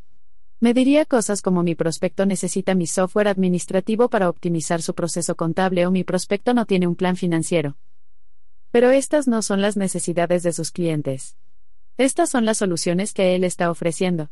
[0.58, 5.86] Me diría cosas como mi prospecto necesita mi software administrativo para optimizar su proceso contable
[5.86, 7.76] o mi prospecto no tiene un plan financiero.
[8.72, 11.36] Pero estas no son las necesidades de sus clientes.
[11.96, 14.28] Estas son las soluciones que él está ofreciendo.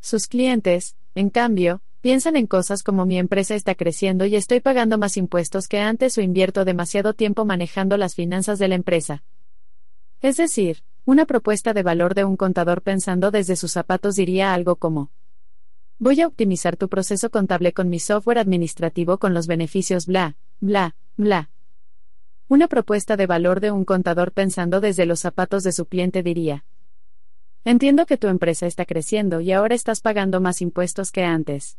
[0.00, 4.96] Sus clientes, en cambio, piensan en cosas como mi empresa está creciendo y estoy pagando
[4.96, 9.22] más impuestos que antes o invierto demasiado tiempo manejando las finanzas de la empresa.
[10.22, 14.76] Es decir, una propuesta de valor de un contador pensando desde sus zapatos diría algo
[14.76, 15.10] como,
[15.98, 20.96] voy a optimizar tu proceso contable con mi software administrativo con los beneficios bla, bla,
[21.16, 21.50] bla.
[22.48, 26.64] Una propuesta de valor de un contador pensando desde los zapatos de su cliente diría,
[27.64, 31.76] entiendo que tu empresa está creciendo y ahora estás pagando más impuestos que antes.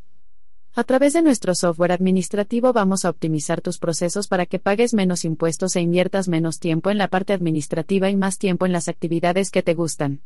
[0.73, 5.25] A través de nuestro software administrativo vamos a optimizar tus procesos para que pagues menos
[5.25, 9.51] impuestos e inviertas menos tiempo en la parte administrativa y más tiempo en las actividades
[9.51, 10.21] que te gustan.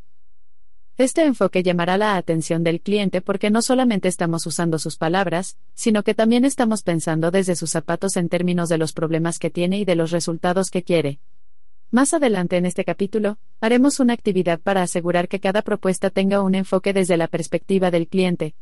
[0.98, 6.03] Este enfoque llamará la atención del cliente porque no solamente estamos usando sus palabras, sino
[6.03, 9.85] que también estamos pensando desde sus zapatos en términos de los problemas que tiene y
[9.85, 11.19] de los resultados que quiere.
[11.90, 16.53] Más adelante en este capítulo, haremos una actividad para asegurar que cada propuesta tenga un
[16.53, 18.53] enfoque desde la perspectiva del cliente.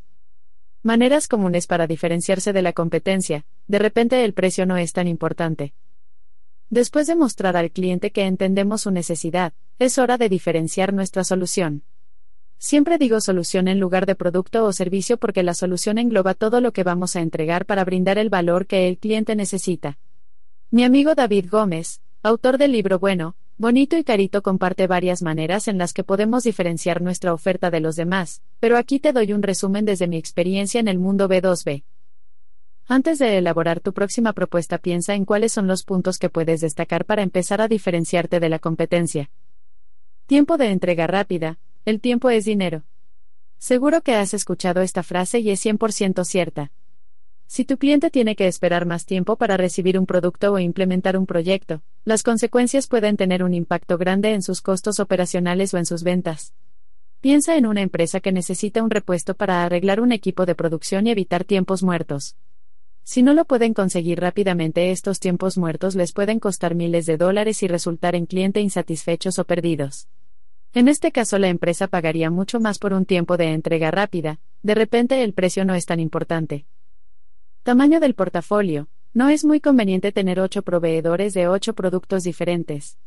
[0.85, 5.73] Maneras comunes para diferenciarse de la competencia, de repente el precio no es tan importante.
[6.69, 11.83] Después de mostrar al cliente que entendemos su necesidad, es hora de diferenciar nuestra solución.
[12.57, 16.73] Siempre digo solución en lugar de producto o servicio porque la solución engloba todo lo
[16.73, 19.99] que vamos a entregar para brindar el valor que el cliente necesita.
[20.69, 25.77] Mi amigo David Gómez, autor del libro Bueno, Bonito y Carito comparte varias maneras en
[25.77, 29.85] las que podemos diferenciar nuestra oferta de los demás, pero aquí te doy un resumen
[29.85, 31.83] desde mi experiencia en el mundo B2B.
[32.87, 37.05] Antes de elaborar tu próxima propuesta piensa en cuáles son los puntos que puedes destacar
[37.05, 39.29] para empezar a diferenciarte de la competencia.
[40.25, 42.83] Tiempo de entrega rápida, el tiempo es dinero.
[43.59, 46.71] Seguro que has escuchado esta frase y es 100% cierta.
[47.55, 51.27] Si tu cliente tiene que esperar más tiempo para recibir un producto o implementar un
[51.27, 56.01] proyecto, las consecuencias pueden tener un impacto grande en sus costos operacionales o en sus
[56.01, 56.55] ventas.
[57.21, 61.11] Piensa en una empresa que necesita un repuesto para arreglar un equipo de producción y
[61.11, 62.37] evitar tiempos muertos.
[63.03, 67.61] Si no lo pueden conseguir rápidamente, estos tiempos muertos les pueden costar miles de dólares
[67.61, 70.07] y resultar en cliente insatisfechos o perdidos.
[70.73, 74.73] En este caso la empresa pagaría mucho más por un tiempo de entrega rápida, de
[74.73, 76.65] repente el precio no es tan importante.
[77.63, 78.89] Tamaño del portafolio.
[79.13, 82.97] No es muy conveniente tener ocho proveedores de ocho productos diferentes.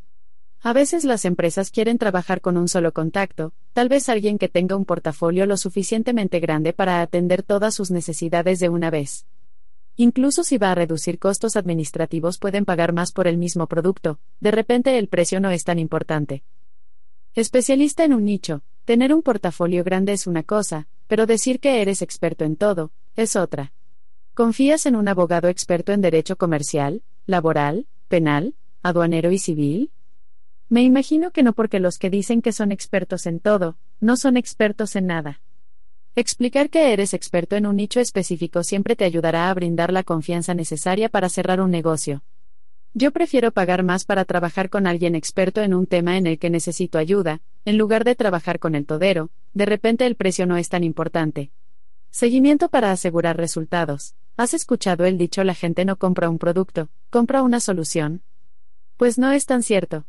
[0.63, 4.75] A veces las empresas quieren trabajar con un solo contacto, tal vez alguien que tenga
[4.75, 9.27] un portafolio lo suficientemente grande para atender todas sus necesidades de una vez.
[9.95, 14.53] Incluso si va a reducir costos administrativos pueden pagar más por el mismo producto, de
[14.53, 16.45] repente el precio no es tan importante.
[17.35, 22.01] Especialista en un nicho, tener un portafolio grande es una cosa, pero decir que eres
[22.01, 23.75] experto en todo, es otra.
[24.37, 29.91] ¿Confías en un abogado experto en derecho comercial, laboral, penal, aduanero y civil?
[30.69, 34.37] Me imagino que no porque los que dicen que son expertos en todo, no son
[34.37, 35.41] expertos en nada.
[36.17, 40.53] Explicar que eres experto en un nicho específico siempre te ayudará a brindar la confianza
[40.53, 42.23] necesaria para cerrar un negocio.
[42.93, 46.51] Yo prefiero pagar más para trabajar con alguien experto en un tema en el que
[46.51, 50.69] necesito ayuda, en lugar de trabajar con el todero, de repente el precio no es
[50.69, 51.53] tan importante.
[52.11, 54.15] Seguimiento para asegurar resultados.
[54.37, 58.23] ¿Has escuchado el dicho la gente no compra un producto, compra una solución?
[58.97, 60.07] Pues no es tan cierto.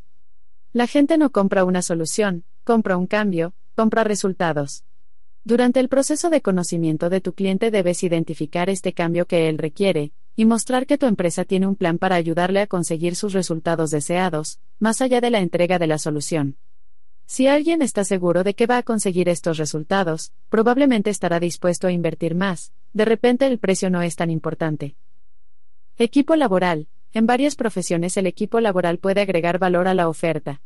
[0.73, 4.83] La gente no compra una solución, compra un cambio, compra resultados.
[5.43, 10.11] Durante el proceso de conocimiento de tu cliente debes identificar este cambio que él requiere,
[10.35, 14.59] y mostrar que tu empresa tiene un plan para ayudarle a conseguir sus resultados deseados,
[14.77, 16.57] más allá de la entrega de la solución.
[17.29, 21.91] Si alguien está seguro de que va a conseguir estos resultados, probablemente estará dispuesto a
[21.91, 24.95] invertir más, de repente el precio no es tan importante.
[25.97, 26.87] Equipo laboral.
[27.11, 30.61] En varias profesiones el equipo laboral puede agregar valor a la oferta.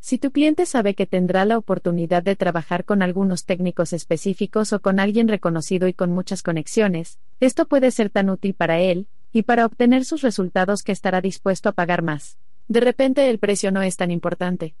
[0.00, 4.80] Si tu cliente sabe que tendrá la oportunidad de trabajar con algunos técnicos específicos o
[4.80, 9.42] con alguien reconocido y con muchas conexiones, esto puede ser tan útil para él, y
[9.42, 12.36] para obtener sus resultados que estará dispuesto a pagar más.
[12.66, 14.74] De repente el precio no es tan importante.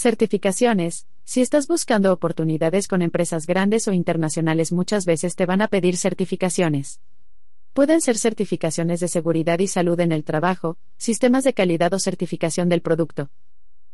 [0.00, 1.08] Certificaciones.
[1.24, 5.96] Si estás buscando oportunidades con empresas grandes o internacionales muchas veces te van a pedir
[5.96, 7.00] certificaciones.
[7.72, 12.68] Pueden ser certificaciones de seguridad y salud en el trabajo, sistemas de calidad o certificación
[12.68, 13.30] del producto.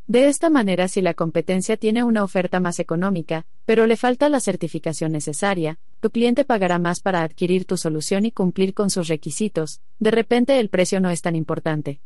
[0.06, 4.40] De esta manera, si la competencia tiene una oferta más económica, pero le falta la
[4.40, 9.80] certificación necesaria, tu cliente pagará más para adquirir tu solución y cumplir con sus requisitos,
[10.00, 12.02] de repente el precio no es tan importante.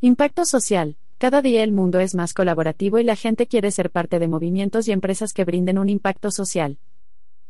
[0.00, 0.96] Impacto social.
[1.22, 4.88] Cada día el mundo es más colaborativo y la gente quiere ser parte de movimientos
[4.88, 6.78] y empresas que brinden un impacto social.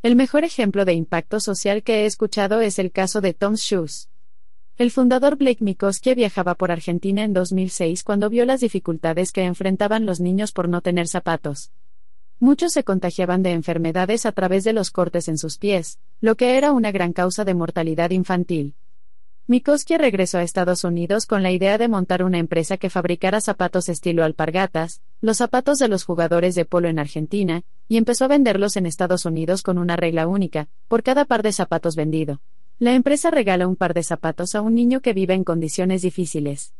[0.03, 4.09] El mejor ejemplo de impacto social que he escuchado es el caso de Tom's Shoes.
[4.77, 10.05] El fundador Blake Mikoski viajaba por Argentina en 2006 cuando vio las dificultades que enfrentaban
[10.05, 11.71] los niños por no tener zapatos.
[12.37, 16.59] Muchos se contagiaban de enfermedades a través de los cortes en sus pies, lo que
[16.59, 18.75] era una gran causa de mortalidad infantil.
[19.45, 23.89] Mikoski regresó a Estados Unidos con la idea de montar una empresa que fabricara zapatos
[23.89, 28.77] estilo alpargatas, los zapatos de los jugadores de polo en Argentina, y empezó a venderlos
[28.77, 32.39] en Estados Unidos con una regla única, por cada par de zapatos vendido.
[32.79, 36.73] La empresa regala un par de zapatos a un niño que vive en condiciones difíciles.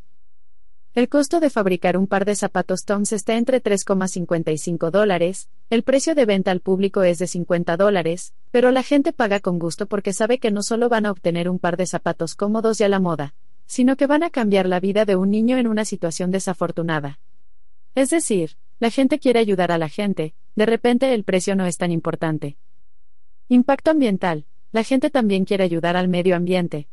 [0.94, 6.14] El costo de fabricar un par de zapatos Toms está entre 3,55 dólares, el precio
[6.14, 10.12] de venta al público es de 50 dólares, pero la gente paga con gusto porque
[10.12, 13.00] sabe que no solo van a obtener un par de zapatos cómodos y a la
[13.00, 13.34] moda,
[13.66, 17.18] sino que van a cambiar la vida de un niño en una situación desafortunada.
[17.96, 21.76] Es decir, la gente quiere ayudar a la gente, de repente el precio no es
[21.76, 22.56] tan importante.
[23.48, 26.88] Impacto ambiental la gente también quiere ayudar al medio ambiente.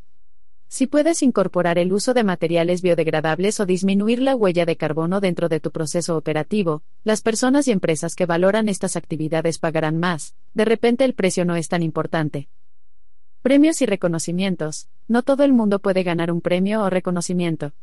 [0.74, 5.50] Si puedes incorporar el uso de materiales biodegradables o disminuir la huella de carbono dentro
[5.50, 10.64] de tu proceso operativo, las personas y empresas que valoran estas actividades pagarán más, de
[10.64, 12.48] repente el precio no es tan importante.
[13.42, 14.88] Premios y reconocimientos.
[15.08, 17.74] No todo el mundo puede ganar un premio o reconocimiento.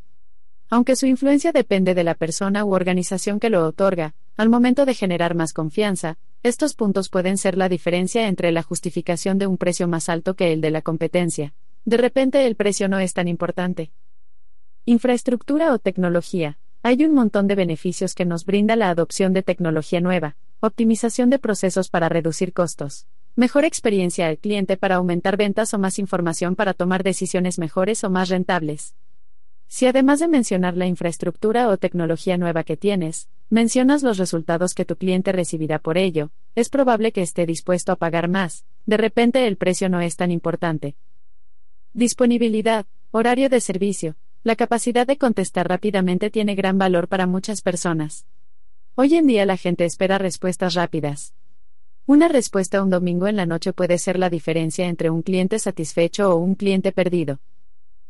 [0.71, 4.95] Aunque su influencia depende de la persona u organización que lo otorga, al momento de
[4.95, 9.87] generar más confianza, estos puntos pueden ser la diferencia entre la justificación de un precio
[9.87, 11.53] más alto que el de la competencia.
[11.89, 13.89] De repente el precio no es tan importante.
[14.85, 16.59] Infraestructura o tecnología.
[16.83, 21.39] Hay un montón de beneficios que nos brinda la adopción de tecnología nueva, optimización de
[21.39, 26.75] procesos para reducir costos, mejor experiencia al cliente para aumentar ventas o más información para
[26.75, 28.93] tomar decisiones mejores o más rentables.
[29.67, 34.85] Si además de mencionar la infraestructura o tecnología nueva que tienes, mencionas los resultados que
[34.85, 39.47] tu cliente recibirá por ello, es probable que esté dispuesto a pagar más, de repente
[39.47, 40.95] el precio no es tan importante.
[41.93, 48.27] Disponibilidad, horario de servicio, la capacidad de contestar rápidamente tiene gran valor para muchas personas.
[48.93, 51.33] Hoy en día la gente espera respuestas rápidas.
[52.05, 56.29] Una respuesta un domingo en la noche puede ser la diferencia entre un cliente satisfecho
[56.29, 57.39] o un cliente perdido.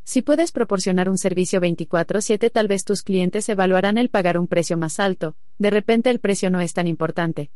[0.04, 4.76] Si puedes proporcionar un servicio 24/7 tal vez tus clientes evaluarán el pagar un precio
[4.76, 7.50] más alto, de repente el precio no es tan importante.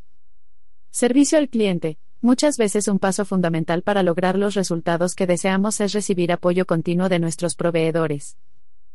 [0.90, 1.98] Servicio al cliente.
[2.24, 7.10] Muchas veces un paso fundamental para lograr los resultados que deseamos es recibir apoyo continuo
[7.10, 8.38] de nuestros proveedores.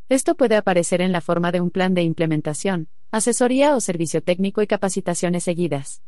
[0.09, 4.63] Esto puede aparecer en la forma de un plan de implementación, asesoría o servicio técnico
[4.63, 6.01] y capacitaciones seguidas.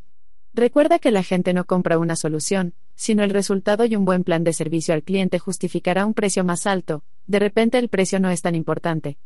[0.55, 4.42] Recuerda que la gente no compra una solución, sino el resultado y un buen plan
[4.42, 8.40] de servicio al cliente justificará un precio más alto, de repente el precio no es
[8.40, 9.18] tan importante.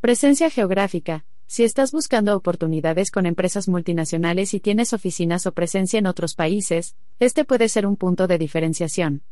[0.00, 1.24] Presencia geográfica.
[1.48, 6.96] Si estás buscando oportunidades con empresas multinacionales y tienes oficinas o presencia en otros países,
[7.20, 9.22] este puede ser un punto de diferenciación.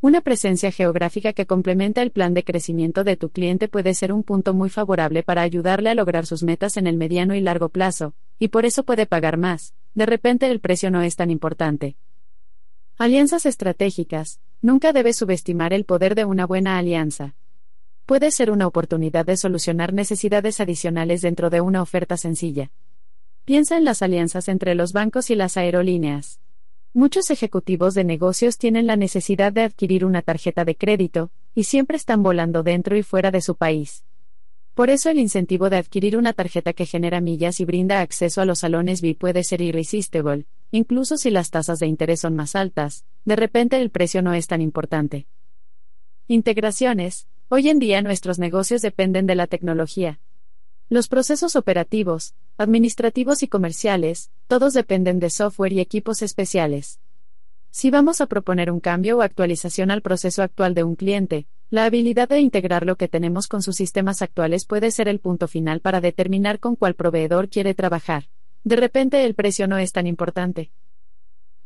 [0.00, 4.22] Una presencia geográfica que complementa el plan de crecimiento de tu cliente puede ser un
[4.22, 8.14] punto muy favorable para ayudarle a lograr sus metas en el mediano y largo plazo,
[8.38, 11.96] y por eso puede pagar más, de repente el precio no es tan importante.
[12.96, 14.40] Alianzas estratégicas.
[14.62, 17.34] Nunca debes subestimar el poder de una buena alianza.
[18.06, 22.70] Puede ser una oportunidad de solucionar necesidades adicionales dentro de una oferta sencilla.
[23.44, 26.40] Piensa en las alianzas entre los bancos y las aerolíneas.
[26.94, 31.96] Muchos ejecutivos de negocios tienen la necesidad de adquirir una tarjeta de crédito, y siempre
[31.96, 34.04] están volando dentro y fuera de su país.
[34.74, 38.44] Por eso el incentivo de adquirir una tarjeta que genera millas y brinda acceso a
[38.44, 43.04] los salones VIP puede ser irresistible, incluso si las tasas de interés son más altas,
[43.24, 45.26] de repente el precio no es tan importante.
[46.26, 47.26] Integraciones.
[47.54, 50.20] Hoy en día nuestros negocios dependen de la tecnología.
[50.88, 56.98] Los procesos operativos, administrativos y comerciales, todos dependen de software y equipos especiales.
[57.70, 61.84] Si vamos a proponer un cambio o actualización al proceso actual de un cliente, La
[61.84, 65.80] habilidad de integrar lo que tenemos con sus sistemas actuales puede ser el punto final
[65.80, 68.30] para determinar con cuál proveedor quiere trabajar.
[68.64, 70.70] De repente el precio no es tan importante.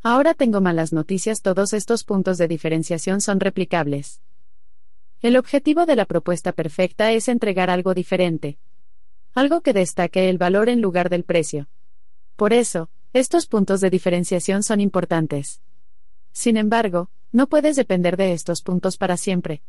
[0.03, 4.21] Ahora tengo malas noticias, todos estos puntos de diferenciación son replicables.
[5.23, 8.59] El objetivo de la propuesta perfecta es entregar algo diferente.
[9.35, 11.69] Algo que destaque el valor en lugar del precio.
[12.37, 15.63] Por eso, estos puntos de diferenciación son importantes.
[16.33, 19.63] Sin embargo, no puedes depender de estos puntos para siempre.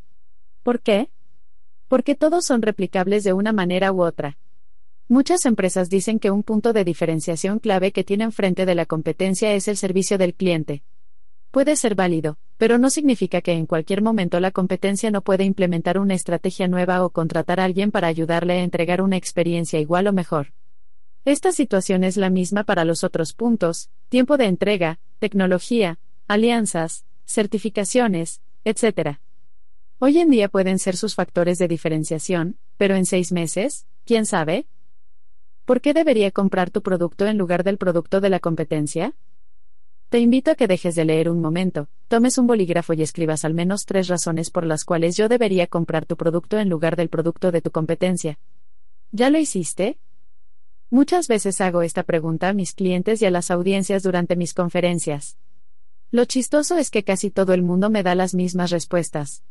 [0.64, 1.09] ¿Por qué?
[1.88, 4.38] Porque todos son replicables de una manera u otra.
[5.08, 9.53] Muchas empresas dicen que un punto de diferenciación clave que tienen frente de la competencia
[9.53, 10.84] es el servicio del cliente.
[11.51, 16.00] Puede ser válido, pero no significa que en cualquier momento la competencia no puede implementar
[16.00, 20.14] una estrategia nueva o contratar a alguien para ayudarle a entregar una experiencia igual o
[20.14, 20.53] mejor.
[21.24, 28.42] Esta situación es la misma para los otros puntos, tiempo de entrega, tecnología, alianzas, certificaciones,
[28.64, 29.18] etc.
[30.00, 34.68] Hoy en día pueden ser sus factores de diferenciación, pero en seis meses, ¿quién sabe?
[35.66, 39.14] ¿Por qué debería comprar tu producto en lugar del producto de la competencia?
[40.10, 43.53] Te invito a que dejes de leer un momento, tomes un bolígrafo y escribas al
[43.53, 47.52] menos tres razones por las cuales yo debería comprar tu producto en lugar del producto
[47.52, 48.40] de tu competencia.
[49.11, 50.00] ¿Ya lo hiciste?
[50.90, 55.38] Muchas veces hago esta pregunta a mis clientes y a las audiencias durante mis conferencias.
[56.10, 59.44] Lo chistoso es que casi todo el mundo me da las mismas respuestas.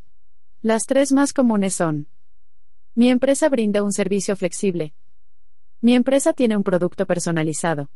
[0.63, 2.09] Las tres más comunes son.
[2.95, 4.95] Mi empresa brinda un servicio flexible.
[5.83, 7.91] Mi empresa tiene un producto personalizado.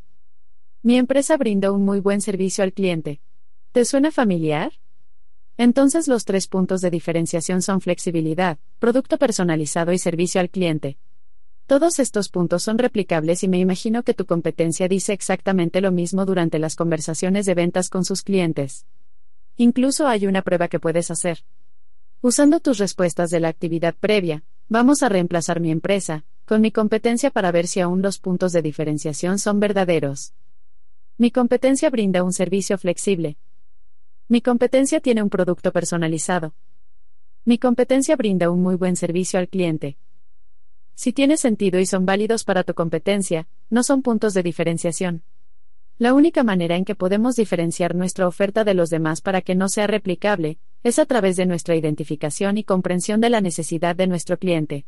[0.83, 3.21] Mi empresa brinda un muy buen servicio al cliente.
[3.73, 4.73] ¿Te suena familiar?
[5.59, 10.97] Entonces los tres puntos de diferenciación son flexibilidad, producto personalizado y servicio al cliente.
[11.67, 16.25] Todos estos puntos son replicables y me imagino que tu competencia dice exactamente lo mismo
[16.25, 18.87] durante las conversaciones de ventas con sus clientes.
[19.59, 21.45] Incluso hay una prueba que puedes hacer.
[22.23, 27.31] Usando tus respuestas de la actividad previa, vamos a reemplazar mi empresa, con mi competencia
[27.31, 30.33] para ver si aún los puntos de diferenciación son verdaderos.
[31.21, 33.37] Mi competencia brinda un servicio flexible.
[34.29, 36.55] Mi competencia tiene un producto personalizado.
[37.45, 39.99] Mi competencia brinda un muy buen servicio al cliente.
[40.95, 45.23] Si tiene sentido y son válidos para tu competencia, no son puntos de diferenciación.
[45.99, 49.69] La única manera en que podemos diferenciar nuestra oferta de los demás para que no
[49.69, 54.39] sea replicable, es a través de nuestra identificación y comprensión de la necesidad de nuestro
[54.39, 54.87] cliente.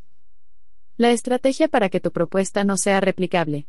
[0.97, 3.67] La estrategia para que tu propuesta no sea replicable.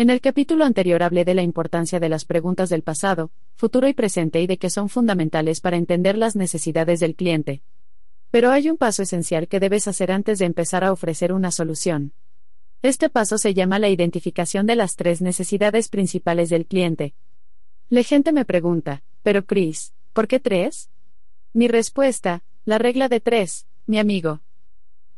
[0.00, 3.92] En el capítulo anterior hablé de la importancia de las preguntas del pasado, futuro y
[3.92, 7.60] presente y de que son fundamentales para entender las necesidades del cliente.
[8.30, 12.14] Pero hay un paso esencial que debes hacer antes de empezar a ofrecer una solución.
[12.80, 17.12] Este paso se llama la identificación de las tres necesidades principales del cliente.
[17.90, 20.88] La gente me pregunta, pero Chris, ¿por qué tres?
[21.52, 24.40] Mi respuesta, la regla de tres, mi amigo.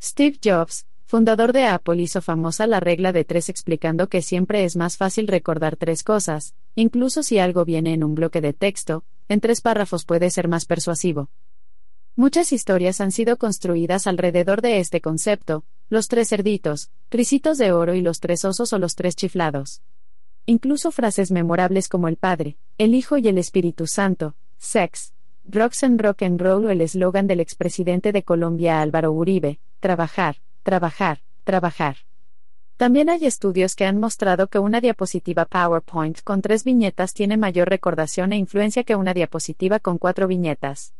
[0.03, 4.77] Steve Jobs, fundador de Apple, hizo famosa la regla de tres explicando que siempre es
[4.77, 9.43] más fácil recordar tres cosas, incluso si algo viene en un bloque de texto, en
[9.43, 11.29] tres párrafos puede ser más persuasivo.
[12.17, 17.93] Muchas historias han sido construidas alrededor de este concepto, los tres cerditos, tricitos de oro
[17.93, 19.83] y los tres osos o los tres chiflados.
[20.47, 25.13] Incluso frases memorables como el Padre, el Hijo y el Espíritu Santo, sex,
[25.83, 31.21] and rock and roll o el eslogan del expresidente de Colombia Álvaro Uribe, trabajar, trabajar,
[31.45, 31.97] trabajar.
[32.77, 37.69] También hay estudios que han mostrado que una diapositiva PowerPoint con tres viñetas tiene mayor
[37.69, 40.95] recordación e influencia que una diapositiva con cuatro viñetas.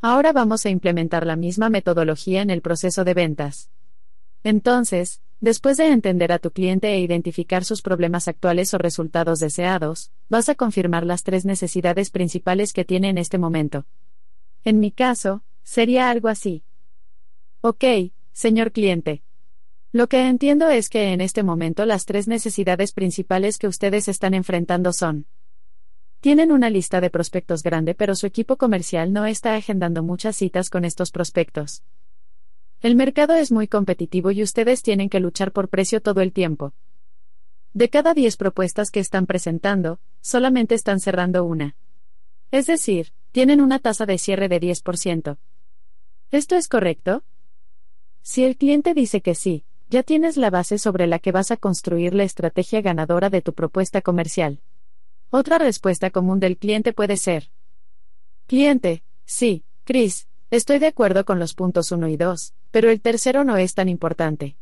[0.00, 3.70] Ahora vamos a implementar la misma metodología en el proceso de ventas.
[4.44, 10.12] Entonces, después de entender a tu cliente e identificar sus problemas actuales o resultados deseados,
[10.28, 13.86] vas a confirmar las tres necesidades principales que tiene en este momento.
[14.62, 16.64] En mi caso, sería algo así.
[17.62, 17.84] Ok,
[18.34, 19.22] señor cliente.
[19.92, 24.34] Lo que entiendo es que en este momento las tres necesidades principales que ustedes están
[24.34, 25.26] enfrentando son
[26.20, 30.68] tienen una lista de prospectos grande pero su equipo comercial no está agendando muchas citas
[30.68, 31.84] con estos prospectos.
[32.80, 36.74] El mercado es muy competitivo y ustedes tienen que luchar por precio todo el tiempo.
[37.72, 41.76] De cada 10 propuestas que están presentando, solamente están cerrando una.
[42.50, 45.38] Es decir, tienen una tasa de cierre de 10%.
[46.30, 47.22] ¿Esto es correcto?
[48.26, 51.58] Si el cliente dice que sí, ya tienes la base sobre la que vas a
[51.58, 54.62] construir la estrategia ganadora de tu propuesta comercial.
[55.28, 57.50] Otra respuesta común del cliente puede ser.
[58.46, 63.44] Cliente, sí, Chris, estoy de acuerdo con los puntos 1 y 2, pero el tercero
[63.44, 64.56] no es tan importante.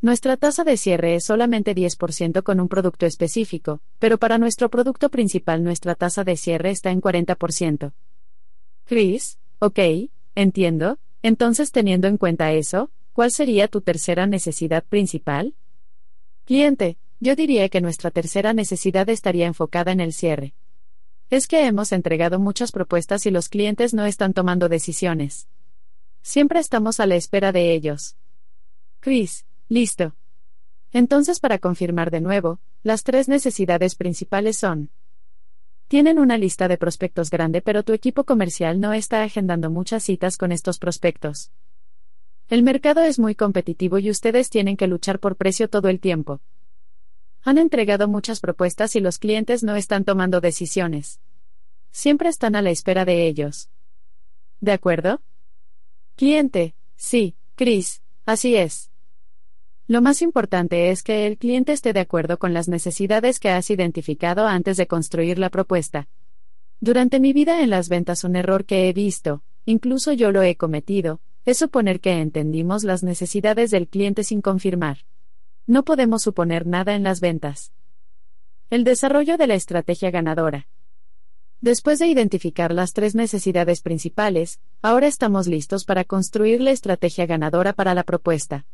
[0.00, 5.10] Nuestra tasa de cierre es solamente 10% con un producto específico, pero para nuestro producto
[5.10, 7.92] principal nuestra tasa de cierre está en 40%.
[8.84, 9.80] Chris, ok,
[10.36, 11.00] entiendo.
[11.24, 15.54] Entonces, teniendo en cuenta eso, ¿cuál sería tu tercera necesidad principal?
[16.44, 20.52] Cliente, yo diría que nuestra tercera necesidad estaría enfocada en el cierre.
[21.30, 25.48] Es que hemos entregado muchas propuestas y los clientes no están tomando decisiones.
[26.20, 28.16] Siempre estamos a la espera de ellos.
[29.00, 30.14] Chris, listo.
[30.92, 34.90] Entonces, para confirmar de nuevo, las tres necesidades principales son
[35.88, 40.36] tienen una lista de prospectos grande, pero tu equipo comercial no está agendando muchas citas
[40.36, 41.50] con estos prospectos.
[42.48, 46.40] El mercado es muy competitivo y ustedes tienen que luchar por precio todo el tiempo.
[47.42, 51.20] Han entregado muchas propuestas y los clientes no están tomando decisiones.
[51.90, 53.68] Siempre están a la espera de ellos.
[54.60, 55.20] ¿De acuerdo?
[56.16, 58.90] Cliente, sí, Chris, así es.
[59.86, 63.68] Lo más importante es que el cliente esté de acuerdo con las necesidades que has
[63.68, 66.08] identificado antes de construir la propuesta.
[66.80, 70.56] Durante mi vida en las ventas un error que he visto, incluso yo lo he
[70.56, 74.98] cometido, es suponer que entendimos las necesidades del cliente sin confirmar.
[75.66, 77.72] No podemos suponer nada en las ventas.
[78.70, 80.66] El desarrollo de la estrategia ganadora.
[81.60, 87.74] Después de identificar las tres necesidades principales, ahora estamos listos para construir la estrategia ganadora
[87.74, 88.64] para la propuesta.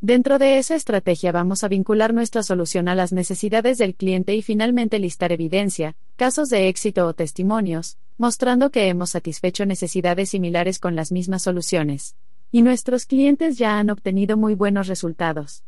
[0.00, 4.42] Dentro de esa estrategia vamos a vincular nuestra solución a las necesidades del cliente y
[4.42, 10.94] finalmente listar evidencia, casos de éxito o testimonios, mostrando que hemos satisfecho necesidades similares con
[10.94, 12.14] las mismas soluciones.
[12.52, 15.64] Y nuestros clientes ya han obtenido muy buenos resultados.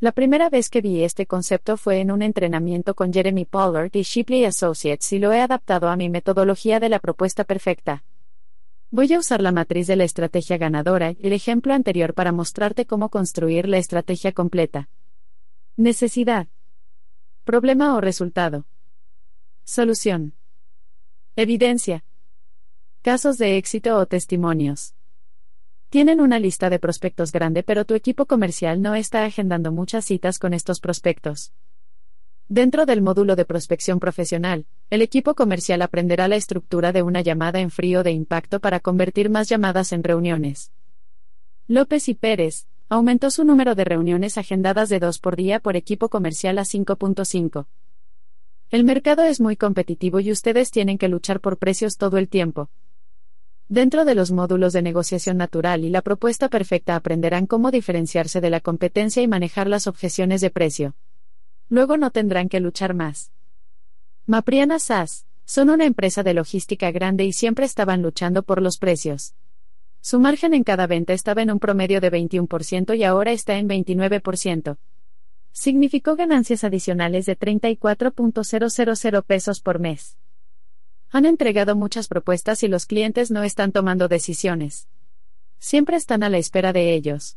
[0.00, 4.02] La primera vez que vi este concepto fue en un entrenamiento con Jeremy Pollard y
[4.02, 8.04] Shipley Associates y lo he adaptado a mi metodología de la propuesta perfecta.
[8.92, 13.08] Voy a usar la matriz de la estrategia ganadora el ejemplo anterior para mostrarte cómo
[13.08, 14.88] construir la estrategia completa.
[15.76, 16.48] Necesidad.
[17.44, 18.66] Problema o resultado.
[19.62, 20.34] Solución.
[21.36, 22.04] Evidencia.
[23.02, 24.96] Casos de éxito o testimonios.
[25.88, 30.40] Tienen una lista de prospectos grande pero tu equipo comercial no está agendando muchas citas
[30.40, 31.52] con estos prospectos.
[32.50, 37.60] Dentro del módulo de prospección profesional, el equipo comercial aprenderá la estructura de una llamada
[37.60, 40.72] en frío de impacto para convertir más llamadas en reuniones.
[41.68, 46.08] López y Pérez aumentó su número de reuniones agendadas de dos por día por equipo
[46.08, 47.66] comercial a 5.5.
[48.70, 52.68] El mercado es muy competitivo y ustedes tienen que luchar por precios todo el tiempo.
[53.68, 58.50] Dentro de los módulos de negociación natural y la propuesta perfecta aprenderán cómo diferenciarse de
[58.50, 60.96] la competencia y manejar las objeciones de precio.
[61.70, 63.32] Luego no tendrán que luchar más.
[64.26, 69.34] Mapriana SAS, son una empresa de logística grande y siempre estaban luchando por los precios.
[70.00, 73.68] Su margen en cada venta estaba en un promedio de 21% y ahora está en
[73.68, 74.78] 29%.
[75.52, 80.16] Significó ganancias adicionales de 34.000 pesos por mes.
[81.10, 84.88] Han entregado muchas propuestas y los clientes no están tomando decisiones.
[85.58, 87.36] Siempre están a la espera de ellos.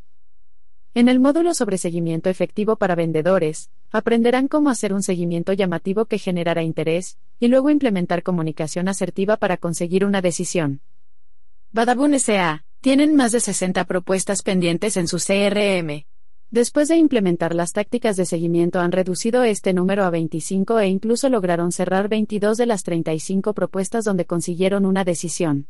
[0.93, 6.17] En el módulo sobre seguimiento efectivo para vendedores, aprenderán cómo hacer un seguimiento llamativo que
[6.17, 10.81] generará interés, y luego implementar comunicación asertiva para conseguir una decisión.
[11.71, 12.65] Badabun S.A.
[12.81, 16.05] Tienen más de 60 propuestas pendientes en su CRM.
[16.51, 21.29] Después de implementar las tácticas de seguimiento han reducido este número a 25 e incluso
[21.29, 25.67] lograron cerrar 22 de las 35 propuestas donde consiguieron una decisión.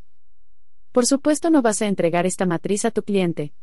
[0.91, 3.53] Por supuesto no vas a entregar esta matriz a tu cliente,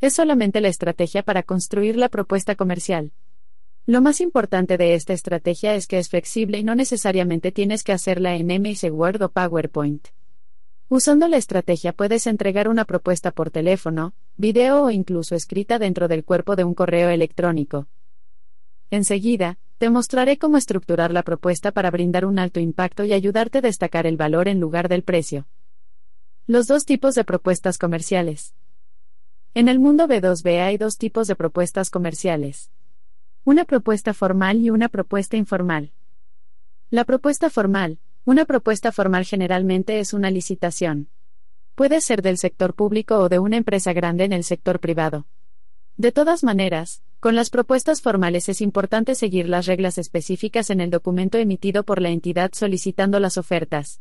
[0.00, 3.12] es solamente la estrategia para construir la propuesta comercial.
[3.88, 7.92] Lo más importante de esta estrategia es que es flexible y no necesariamente tienes que
[7.92, 10.08] hacerla en MS Word o PowerPoint.
[10.88, 16.24] Usando la estrategia puedes entregar una propuesta por teléfono, video o incluso escrita dentro del
[16.24, 17.86] cuerpo de un correo electrónico.
[18.90, 23.62] Enseguida, te mostraré cómo estructurar la propuesta para brindar un alto impacto y ayudarte a
[23.62, 25.46] destacar el valor en lugar del precio.
[26.48, 28.52] Los dos tipos de propuestas comerciales.
[29.54, 32.72] En el mundo B2B hay dos tipos de propuestas comerciales.
[33.48, 35.92] Una propuesta formal y una propuesta informal.
[36.90, 41.10] La propuesta formal, una propuesta formal generalmente es una licitación.
[41.76, 45.28] Puede ser del sector público o de una empresa grande en el sector privado.
[45.96, 50.90] De todas maneras, con las propuestas formales es importante seguir las reglas específicas en el
[50.90, 54.00] documento emitido por la entidad solicitando las ofertas.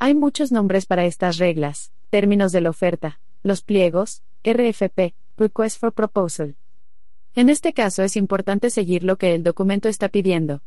[0.00, 5.92] Hay muchos nombres para estas reglas, términos de la oferta, los pliegos, RFP, Request for
[5.92, 6.56] Proposal.
[7.36, 10.62] En este caso es importante seguir lo que el documento está pidiendo.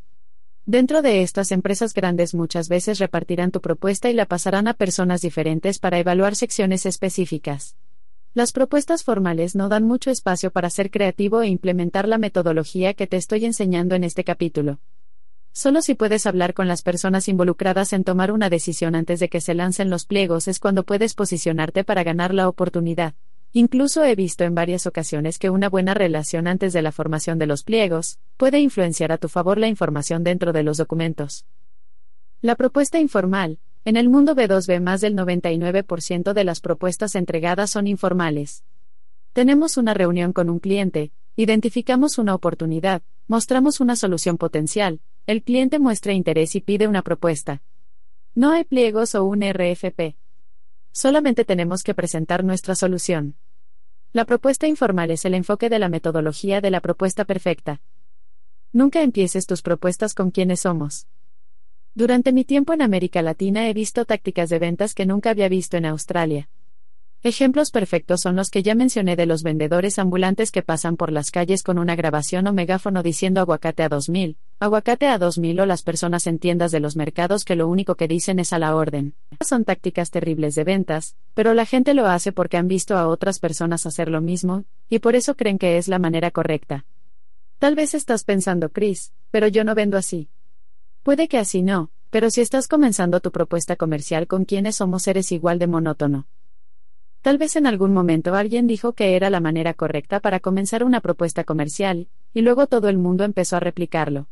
[0.66, 5.22] Dentro de estas empresas grandes muchas veces repartirán tu propuesta y la pasarán a personas
[5.22, 7.78] diferentes para evaluar secciones específicas.
[8.34, 13.08] Las propuestas formales no dan mucho espacio para ser creativo e implementar la metodología que
[13.08, 14.80] te estoy enseñando en este capítulo.
[15.54, 19.40] Solo si puedes hablar con las personas involucradas en tomar una decisión antes de que
[19.40, 23.16] se lancen los pliegos es cuando puedes posicionarte para ganar la oportunidad.
[23.54, 27.48] Incluso he visto en varias ocasiones que una buena relación antes de la formación de
[27.48, 31.46] los pliegos puede influenciar a tu favor la información dentro de los documentos.
[32.42, 33.60] La propuesta informal.
[33.84, 38.64] En el mundo B2B más del 99% de las propuestas entregadas son informales.
[39.34, 45.80] Tenemos una reunión con un cliente, identificamos una oportunidad, mostramos una solución potencial, el cliente
[45.80, 47.62] muestra interés y pide una propuesta.
[48.36, 50.16] No hay pliegos o un RFP.
[50.98, 53.36] Solamente tenemos que presentar nuestra solución.
[54.14, 57.82] La propuesta informal es el enfoque de la metodología de la propuesta perfecta.
[58.74, 61.06] Nunca empieces tus propuestas con quienes somos.
[61.94, 65.78] Durante mi tiempo en América Latina he visto tácticas de ventas que nunca había visto
[65.78, 66.50] en Australia.
[67.24, 71.32] Ejemplos perfectos son los que ya mencioné de los vendedores ambulantes que pasan por las
[71.32, 75.82] calles con una grabación o megáfono diciendo aguacate a 2000, aguacate a 2000 o las
[75.82, 79.16] personas en tiendas de los mercados que lo único que dicen es a la orden.
[79.42, 83.40] Son tácticas terribles de ventas, pero la gente lo hace porque han visto a otras
[83.40, 86.86] personas hacer lo mismo, y por eso creen que es la manera correcta.
[87.58, 90.30] Tal vez estás pensando, Chris, pero yo no vendo así.
[91.02, 95.32] Puede que así no, pero si estás comenzando tu propuesta comercial con quienes somos eres
[95.32, 96.28] igual de monótono.
[97.28, 101.02] Tal vez en algún momento alguien dijo que era la manera correcta para comenzar una
[101.02, 104.30] propuesta comercial, y luego todo el mundo empezó a replicarlo.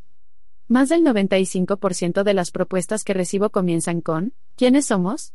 [0.70, 5.34] Más del 95% de las propuestas que recibo comienzan con, ¿quiénes somos?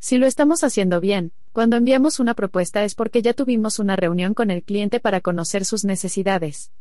[0.00, 4.34] Si lo estamos haciendo bien, cuando enviamos una propuesta es porque ya tuvimos una reunión
[4.34, 6.72] con el cliente para conocer sus necesidades.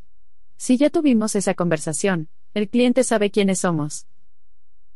[0.58, 4.08] Si ya tuvimos esa conversación, el cliente sabe quiénes somos.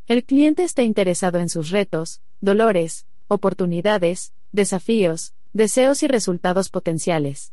[0.08, 7.52] El cliente está interesado en sus retos, dolores, oportunidades, desafíos, deseos y resultados potenciales.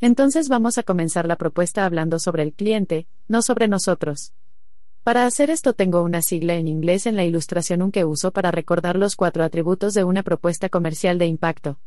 [0.00, 4.34] Entonces vamos a comenzar la propuesta hablando sobre el cliente, no sobre nosotros.
[5.04, 8.96] Para hacer esto tengo una sigla en inglés en la ilustración que uso para recordar
[8.96, 11.78] los cuatro atributos de una propuesta comercial de impacto.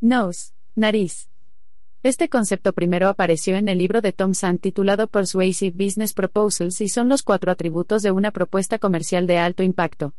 [0.00, 1.28] Nose, nariz.
[2.02, 6.88] Este concepto primero apareció en el libro de Tom Sand titulado Persuasive Business Proposals y
[6.88, 10.12] son los cuatro atributos de una propuesta comercial de alto impacto.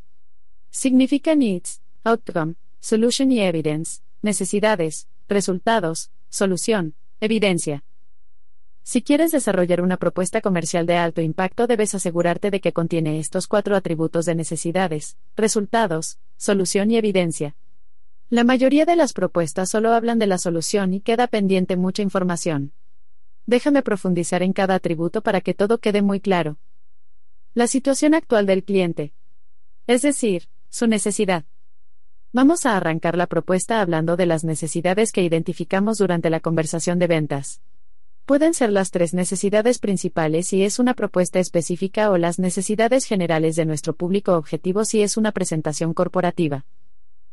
[0.71, 7.85] Significa needs, outcome, solution y evidence, necesidades, resultados, solución, evidencia.
[8.81, 13.47] Si quieres desarrollar una propuesta comercial de alto impacto debes asegurarte de que contiene estos
[13.47, 17.55] cuatro atributos de necesidades, resultados, solución y evidencia.
[18.29, 22.73] La mayoría de las propuestas solo hablan de la solución y queda pendiente mucha información.
[23.45, 26.57] Déjame profundizar en cada atributo para que todo quede muy claro.
[27.53, 29.13] La situación actual del cliente.
[29.87, 31.45] Es decir, su necesidad.
[32.35, 37.05] Vamos a arrancar la propuesta hablando de las necesidades que identificamos durante la conversación de
[37.05, 37.61] ventas.
[38.25, 43.55] Pueden ser las tres necesidades principales si es una propuesta específica o las necesidades generales
[43.55, 46.65] de nuestro público objetivo si es una presentación corporativa.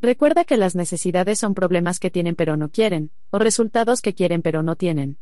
[0.03, 4.43] Recuerda que las necesidades son problemas que tienen pero no quieren, o resultados que quieren
[4.43, 5.17] pero no tienen.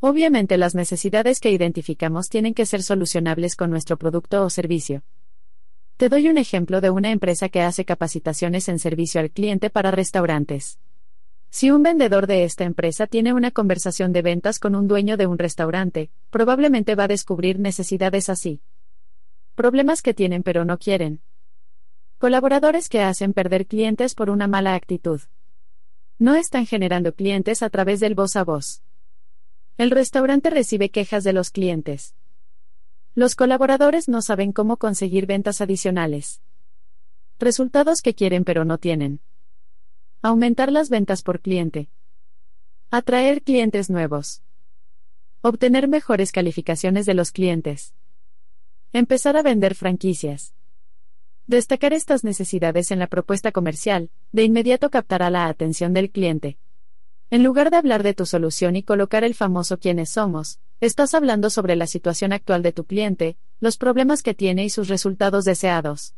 [0.00, 5.04] Obviamente las necesidades que identificamos tienen que ser solucionables con nuestro producto o servicio.
[5.96, 9.90] Te doy un ejemplo de una empresa que hace capacitaciones en servicio al cliente para
[9.90, 10.78] restaurantes.
[11.48, 15.26] Si un vendedor de esta empresa tiene una conversación de ventas con un dueño de
[15.26, 18.60] un restaurante, probablemente va a descubrir necesidades así.
[19.54, 21.22] Problemas que tienen pero no quieren.
[22.18, 25.22] Colaboradores que hacen perder clientes por una mala actitud.
[26.18, 28.82] No están generando clientes a través del voz a voz.
[29.78, 32.14] El restaurante recibe quejas de los clientes.
[33.16, 36.42] Los colaboradores no saben cómo conseguir ventas adicionales.
[37.38, 39.20] Resultados que quieren pero no tienen.
[40.20, 41.88] Aumentar las ventas por cliente.
[42.90, 44.42] Atraer clientes nuevos.
[45.40, 47.94] Obtener mejores calificaciones de los clientes.
[48.92, 50.52] Empezar a vender franquicias.
[51.46, 56.58] Destacar estas necesidades en la propuesta comercial, de inmediato captará la atención del cliente.
[57.30, 61.50] En lugar de hablar de tu solución y colocar el famoso quiénes somos, estás hablando
[61.50, 66.14] sobre la situación actual de tu cliente, los problemas que tiene y sus resultados deseados.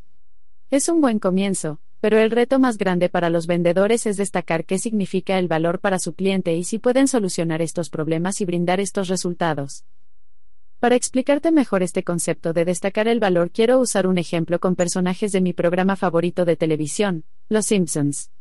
[0.69, 4.77] Es un buen comienzo, pero el reto más grande para los vendedores es destacar qué
[4.77, 9.07] significa el valor para su cliente y si pueden solucionar estos problemas y brindar estos
[9.07, 9.85] resultados.
[10.79, 15.31] Para explicarte mejor este concepto de destacar el valor quiero usar un ejemplo con personajes
[15.31, 18.31] de mi programa favorito de televisión, Los Simpsons.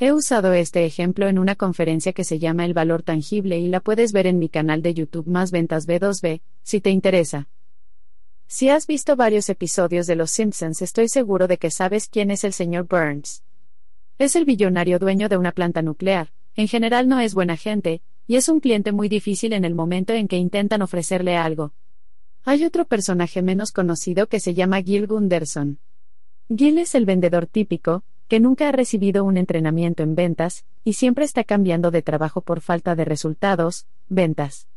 [0.00, 3.78] He usado este ejemplo en una conferencia que se llama El valor tangible y la
[3.78, 7.48] puedes ver en mi canal de YouTube Más Ventas B2B, si te interesa.
[8.48, 12.42] Si has visto varios episodios de Los Simpsons estoy seguro de que sabes quién es
[12.42, 13.44] el señor Burns.
[14.18, 18.34] Es el billonario dueño de una planta nuclear, en general no es buena gente, y
[18.34, 21.72] es un cliente muy difícil en el momento en que intentan ofrecerle algo.
[22.44, 25.78] Hay otro personaje menos conocido que se llama Gil Gunderson.
[26.48, 31.24] Gil es el vendedor típico, que nunca ha recibido un entrenamiento en ventas, y siempre
[31.24, 34.68] está cambiando de trabajo por falta de resultados, ventas.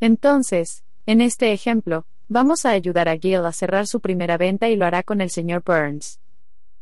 [0.00, 4.76] Entonces, en este ejemplo, vamos a ayudar a Gil a cerrar su primera venta y
[4.76, 6.20] lo hará con el señor Burns.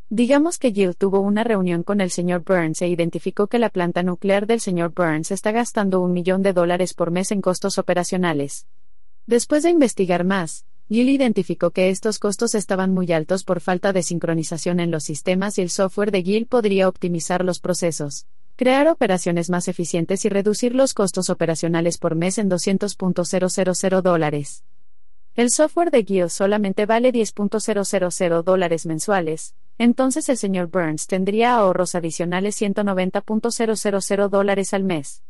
[0.08, 4.02] Digamos que Gil tuvo una reunión con el señor Burns e identificó que la planta
[4.02, 8.66] nuclear del señor Burns está gastando un millón de dólares por mes en costos operacionales.
[9.26, 14.02] Después de investigar más, Gil identificó que estos costos estaban muy altos por falta de
[14.02, 19.48] sincronización en los sistemas y el software de Gil podría optimizar los procesos, crear operaciones
[19.48, 24.64] más eficientes y reducir los costos operacionales por mes en 200.000 dólares.
[25.34, 31.94] El software de Gil solamente vale 10.000 dólares mensuales, entonces el señor Burns tendría ahorros
[31.94, 35.22] adicionales 190.000 dólares al mes.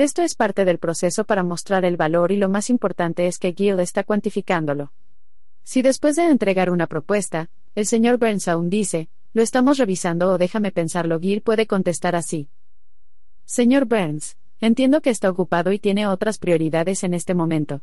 [0.00, 3.52] Esto es parte del proceso para mostrar el valor y lo más importante es que
[3.52, 4.92] Gil está cuantificándolo.
[5.62, 10.38] Si después de entregar una propuesta, el señor Burns aún dice, lo estamos revisando o
[10.38, 12.48] déjame pensarlo, Gil puede contestar así.
[13.44, 17.82] Señor Burns, entiendo que está ocupado y tiene otras prioridades en este momento.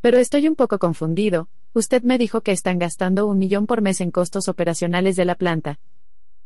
[0.00, 4.00] Pero estoy un poco confundido, usted me dijo que están gastando un millón por mes
[4.00, 5.78] en costos operacionales de la planta,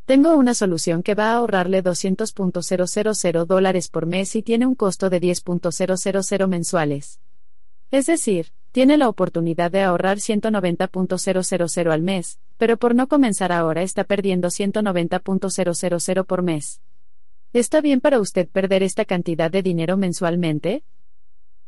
[0.09, 5.11] tengo una solución que va a ahorrarle 200.000 dólares por mes y tiene un costo
[5.11, 7.21] de 10.000 mensuales.
[7.91, 13.83] Es decir, tiene la oportunidad de ahorrar 190.000 al mes, pero por no comenzar ahora
[13.83, 16.81] está perdiendo 190.000 por mes.
[17.53, 20.85] ¿Está bien para usted perder esta cantidad de dinero mensualmente?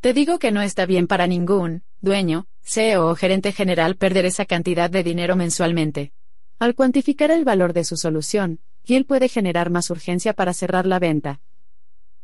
[0.00, 4.46] Te digo que no está bien para ningún dueño, CEO o gerente general perder esa
[4.46, 6.14] cantidad de dinero mensualmente.
[6.60, 10.98] Al cuantificar el valor de su solución, Gil puede generar más urgencia para cerrar la
[10.98, 11.40] venta.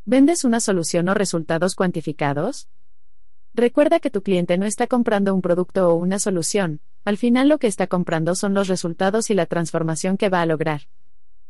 [0.05, 2.69] ¿Vendes una solución o resultados cuantificados?
[3.55, 7.57] Recuerda que tu cliente no está comprando un producto o una solución, al final lo
[7.57, 10.83] que está comprando son los resultados y la transformación que va a lograr.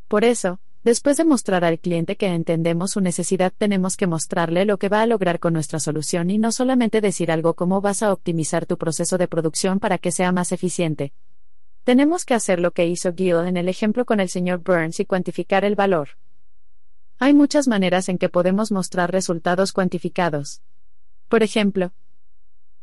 [0.07, 4.79] Por eso, después de mostrar al cliente que entendemos su necesidad, tenemos que mostrarle lo
[4.79, 8.13] que va a lograr con nuestra solución y no solamente decir algo como vas a
[8.13, 11.13] optimizar tu proceso de producción para que sea más eficiente.
[11.87, 15.05] Tenemos que hacer lo que hizo Gil en el ejemplo con el señor Burns y
[15.05, 16.09] cuantificar el valor.
[17.21, 20.63] Hay muchas maneras en que podemos mostrar resultados cuantificados.
[21.29, 21.93] Por ejemplo,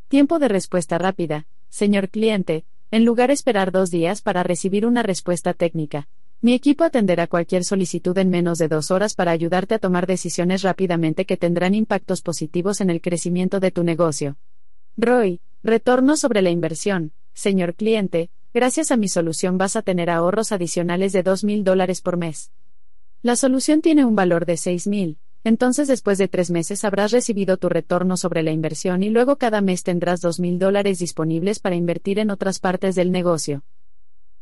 [0.07, 5.03] tiempo de respuesta rápida, señor cliente, en lugar de esperar dos días para recibir una
[5.03, 6.07] respuesta técnica.
[6.39, 10.61] Mi equipo atenderá cualquier solicitud en menos de dos horas para ayudarte a tomar decisiones
[10.61, 14.37] rápidamente que tendrán impactos positivos en el crecimiento de tu negocio.
[14.95, 20.51] Roy, retorno sobre la inversión, señor cliente, Gracias a mi solución vas a tener ahorros
[20.51, 22.51] adicionales de $2,000 dólares por mes.
[23.23, 27.67] La solución tiene un valor de $6,000, entonces después de tres meses habrás recibido tu
[27.67, 32.29] retorno sobre la inversión y luego cada mes tendrás $2,000 dólares disponibles para invertir en
[32.29, 33.63] otras partes del negocio.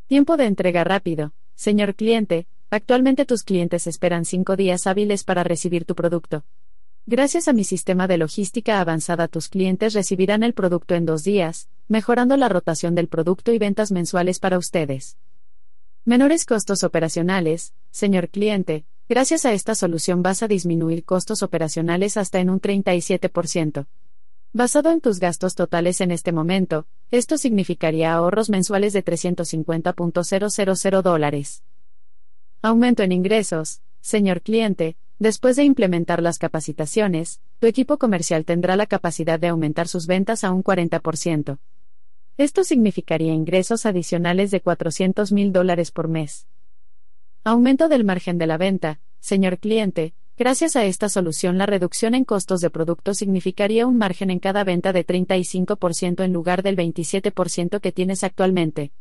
[0.08, 1.32] Tiempo de entrega rápido.
[1.56, 6.44] Señor cliente, actualmente tus clientes esperan cinco días hábiles para recibir tu producto.
[7.08, 11.68] Gracias a mi sistema de logística avanzada tus clientes recibirán el producto en dos días,
[11.88, 15.18] mejorando la rotación del producto y ventas mensuales para ustedes.
[16.06, 22.40] Menores costos operacionales, señor cliente, gracias a esta solución vas a disminuir costos operacionales hasta
[22.40, 23.88] en un 37%.
[24.54, 31.64] Basado en tus gastos totales en este momento, esto significaría ahorros mensuales de 350.000 dólares.
[32.62, 38.88] Aumento en ingresos, señor cliente, Después de implementar las capacitaciones, tu equipo comercial tendrá la
[38.88, 41.60] capacidad de aumentar sus ventas a un 40%.
[42.38, 46.48] Esto significaría ingresos adicionales de 400 mil dólares por mes.
[47.44, 50.16] Aumento del margen de la venta, señor cliente.
[50.40, 54.64] Gracias a esta solución la reducción en costos de producto significaría un margen en cada
[54.64, 58.92] venta de 35% en lugar del 27% que tienes actualmente.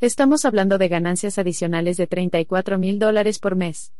[0.00, 3.92] Estamos hablando de ganancias adicionales de 34 mil dólares por mes.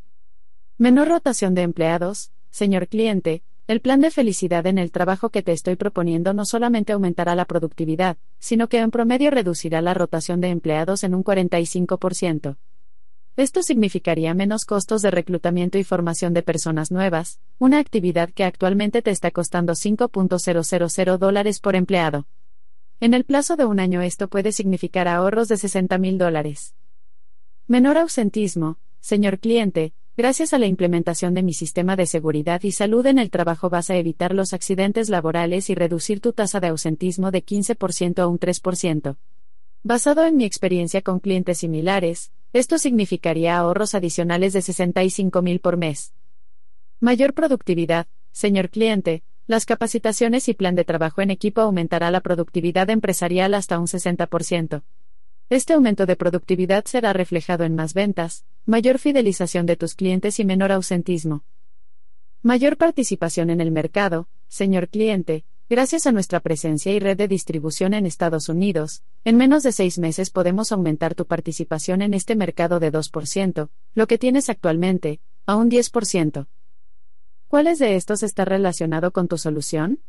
[0.82, 5.52] Menor rotación de empleados, señor cliente, el plan de felicidad en el trabajo que te
[5.52, 10.48] estoy proponiendo no solamente aumentará la productividad, sino que en promedio reducirá la rotación de
[10.48, 12.56] empleados en un 45%.
[13.36, 19.02] Esto significaría menos costos de reclutamiento y formación de personas nuevas, una actividad que actualmente
[19.02, 22.26] te está costando 5.000 dólares por empleado.
[22.98, 26.74] En el plazo de un año esto puede significar ahorros de 60 mil dólares.
[27.68, 33.06] Menor ausentismo, señor cliente, Gracias a la implementación de mi sistema de seguridad y salud
[33.06, 37.30] en el trabajo vas a evitar los accidentes laborales y reducir tu tasa de ausentismo
[37.30, 39.16] de 15% a un 3%.
[39.82, 45.78] Basado en mi experiencia con clientes similares, esto significaría ahorros adicionales de 65 mil por
[45.78, 46.12] mes.
[47.00, 52.90] Mayor productividad, señor cliente, las capacitaciones y plan de trabajo en equipo aumentará la productividad
[52.90, 54.82] empresarial hasta un 60%.
[55.52, 60.46] Este aumento de productividad será reflejado en más ventas, mayor fidelización de tus clientes y
[60.46, 61.44] menor ausentismo.
[62.40, 67.92] Mayor participación en el mercado, señor cliente, gracias a nuestra presencia y red de distribución
[67.92, 72.80] en Estados Unidos, en menos de seis meses podemos aumentar tu participación en este mercado
[72.80, 76.46] de 2%, lo que tienes actualmente, a un 10%.
[77.48, 80.00] ¿Cuáles de estos está relacionado con tu solución?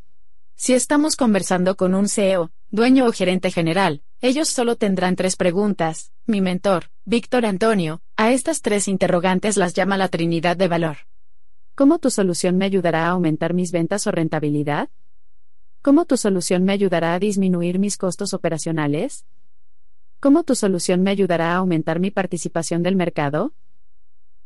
[0.56, 6.14] Si estamos conversando con un CEO, dueño o gerente general, ellos solo tendrán tres preguntas.
[6.26, 10.95] Mi mentor, Víctor Antonio, a estas tres interrogantes las llama la Trinidad de Valor.
[11.76, 14.88] ¿Cómo tu solución me ayudará a aumentar mis ventas o rentabilidad?
[15.82, 19.26] ¿Cómo tu solución me ayudará a disminuir mis costos operacionales?
[20.22, 23.52] ¿Cómo tu solución me ayudará a aumentar mi participación del mercado?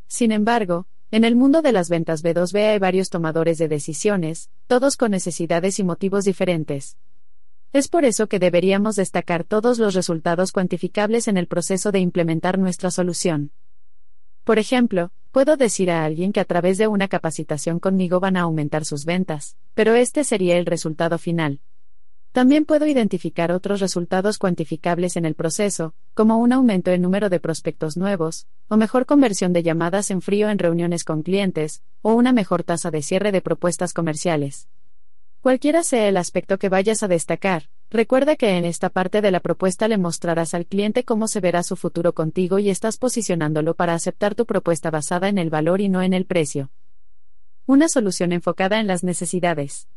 [0.08, 4.98] Sin embargo, en el mundo de las ventas B2B hay varios tomadores de decisiones, todos
[4.98, 6.98] con necesidades y motivos diferentes.
[7.74, 12.58] Es por eso que deberíamos destacar todos los resultados cuantificables en el proceso de implementar
[12.58, 13.52] nuestra solución.
[14.46, 18.42] Por ejemplo, puedo decir a alguien que a través de una capacitación conmigo van a
[18.42, 21.60] aumentar sus ventas, pero este sería el resultado final.
[22.32, 27.40] También puedo identificar otros resultados cuantificables en el proceso, como un aumento en número de
[27.40, 32.32] prospectos nuevos, o mejor conversión de llamadas en frío en reuniones con clientes, o una
[32.32, 34.68] mejor tasa de cierre de propuestas comerciales.
[35.42, 39.40] Cualquiera sea el aspecto que vayas a destacar, recuerda que en esta parte de la
[39.40, 43.94] propuesta le mostrarás al cliente cómo se verá su futuro contigo y estás posicionándolo para
[43.94, 46.72] aceptar tu propuesta basada en el valor y no en el precio.
[47.66, 49.88] Una solución enfocada en las necesidades.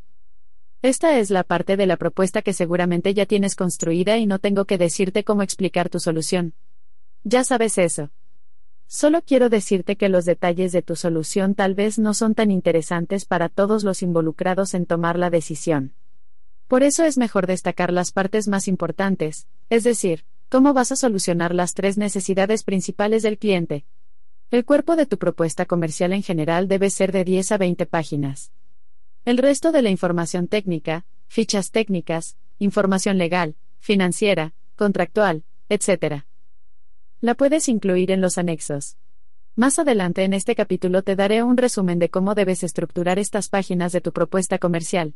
[0.82, 4.64] Esta es la parte de la propuesta que seguramente ya tienes construida y no tengo
[4.64, 6.54] que decirte cómo explicar tu solución.
[7.22, 8.10] Ya sabes eso.
[8.92, 13.24] Solo quiero decirte que los detalles de tu solución tal vez no son tan interesantes
[13.24, 15.94] para todos los involucrados en tomar la decisión.
[16.66, 21.54] Por eso es mejor destacar las partes más importantes, es decir, cómo vas a solucionar
[21.54, 23.84] las tres necesidades principales del cliente.
[24.50, 28.50] El cuerpo de tu propuesta comercial en general debe ser de 10 a 20 páginas.
[29.24, 36.24] El resto de la información técnica, fichas técnicas, información legal, financiera, contractual, etc.
[37.22, 38.96] La puedes incluir en los anexos.
[39.54, 43.92] Más adelante en este capítulo te daré un resumen de cómo debes estructurar estas páginas
[43.92, 45.14] de tu propuesta comercial.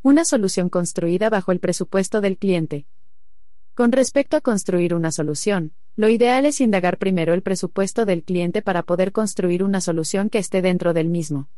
[0.00, 2.86] Una solución construida bajo el presupuesto del cliente.
[3.74, 8.62] Con respecto a construir una solución, lo ideal es indagar primero el presupuesto del cliente
[8.62, 11.50] para poder construir una solución que esté dentro del mismo.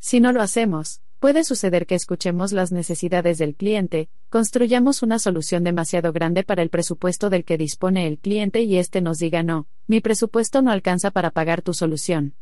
[0.00, 5.62] Si no lo hacemos, puede suceder que escuchemos las necesidades del cliente, construyamos una solución
[5.62, 9.68] demasiado grande para el presupuesto del que dispone el cliente y éste nos diga no,
[9.86, 12.34] mi presupuesto no alcanza para pagar tu solución.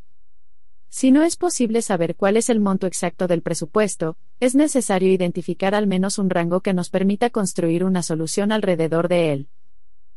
[0.89, 5.75] Si no es posible saber cuál es el monto exacto del presupuesto, es necesario identificar
[5.75, 9.49] al menos un rango que nos permita construir una solución alrededor de él.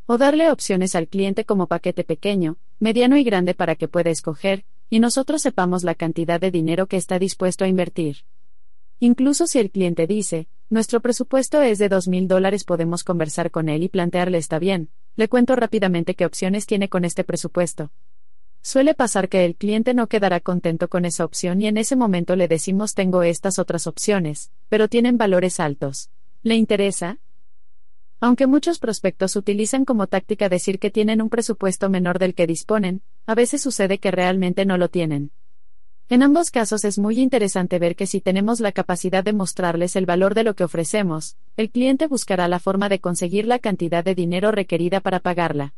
[0.05, 4.63] O darle opciones al cliente como paquete pequeño, mediano y grande para que pueda escoger,
[4.89, 8.23] y nosotros sepamos la cantidad de dinero que está dispuesto a invertir.
[9.03, 13.67] Incluso si el cliente dice, nuestro presupuesto es de dos mil dólares, podemos conversar con
[13.67, 17.91] él y plantearle está bien, le cuento rápidamente qué opciones tiene con este presupuesto.
[18.61, 22.37] Suele pasar que el cliente no quedará contento con esa opción y en ese momento
[22.37, 26.09] le decimos tengo estas otras opciones, pero tienen valores altos.
[26.41, 27.19] ¿Le interesa?
[28.21, 33.01] Aunque muchos prospectos utilizan como táctica decir que tienen un presupuesto menor del que disponen,
[33.25, 35.31] a veces sucede que realmente no lo tienen.
[36.09, 40.05] En ambos casos es muy interesante ver que si tenemos la capacidad de mostrarles el
[40.05, 44.13] valor de lo que ofrecemos, el cliente buscará la forma de conseguir la cantidad de
[44.13, 45.73] dinero requerida para pagarla.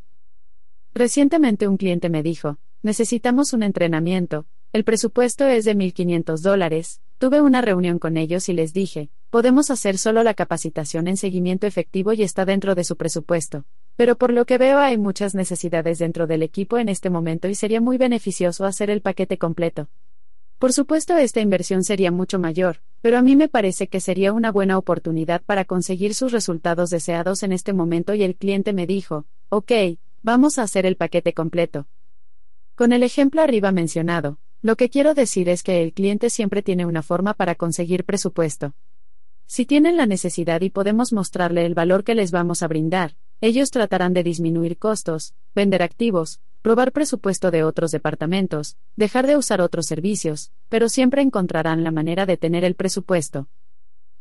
[0.94, 7.40] Recientemente un cliente me dijo, necesitamos un entrenamiento, el presupuesto es de 1.500 dólares, tuve
[7.40, 12.14] una reunión con ellos y les dije, podemos hacer solo la capacitación en seguimiento efectivo
[12.14, 13.64] y está dentro de su presupuesto.
[13.96, 17.56] Pero por lo que veo hay muchas necesidades dentro del equipo en este momento y
[17.56, 19.88] sería muy beneficioso hacer el paquete completo.
[20.58, 24.52] Por supuesto esta inversión sería mucho mayor, pero a mí me parece que sería una
[24.52, 29.26] buena oportunidad para conseguir sus resultados deseados en este momento y el cliente me dijo,
[29.50, 29.72] ok,
[30.24, 31.88] vamos a hacer el paquete completo.
[32.76, 36.86] Con el ejemplo arriba mencionado, lo que quiero decir es que el cliente siempre tiene
[36.86, 38.74] una forma para conseguir presupuesto.
[39.46, 43.70] Si tienen la necesidad y podemos mostrarle el valor que les vamos a brindar, ellos
[43.70, 49.86] tratarán de disminuir costos, vender activos, probar presupuesto de otros departamentos, dejar de usar otros
[49.86, 53.48] servicios, pero siempre encontrarán la manera de tener el presupuesto.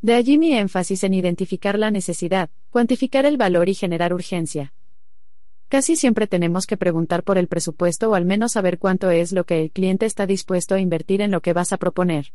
[0.03, 4.75] De allí mi énfasis en identificar la necesidad, cuantificar el valor y generar urgencia.
[5.71, 9.45] Casi siempre tenemos que preguntar por el presupuesto o al menos saber cuánto es lo
[9.45, 12.35] que el cliente está dispuesto a invertir en lo que vas a proponer.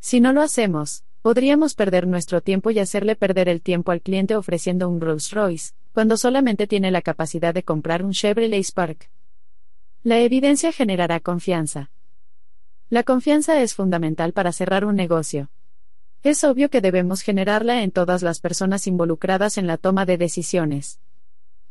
[0.00, 4.34] Si no lo hacemos, podríamos perder nuestro tiempo y hacerle perder el tiempo al cliente
[4.34, 9.10] ofreciendo un Rolls Royce, cuando solamente tiene la capacidad de comprar un Chevrolet Spark.
[10.06, 11.90] La evidencia generará confianza.
[12.90, 15.50] La confianza es fundamental para cerrar un negocio.
[16.22, 21.00] Es obvio que debemos generarla en todas las personas involucradas en la toma de decisiones.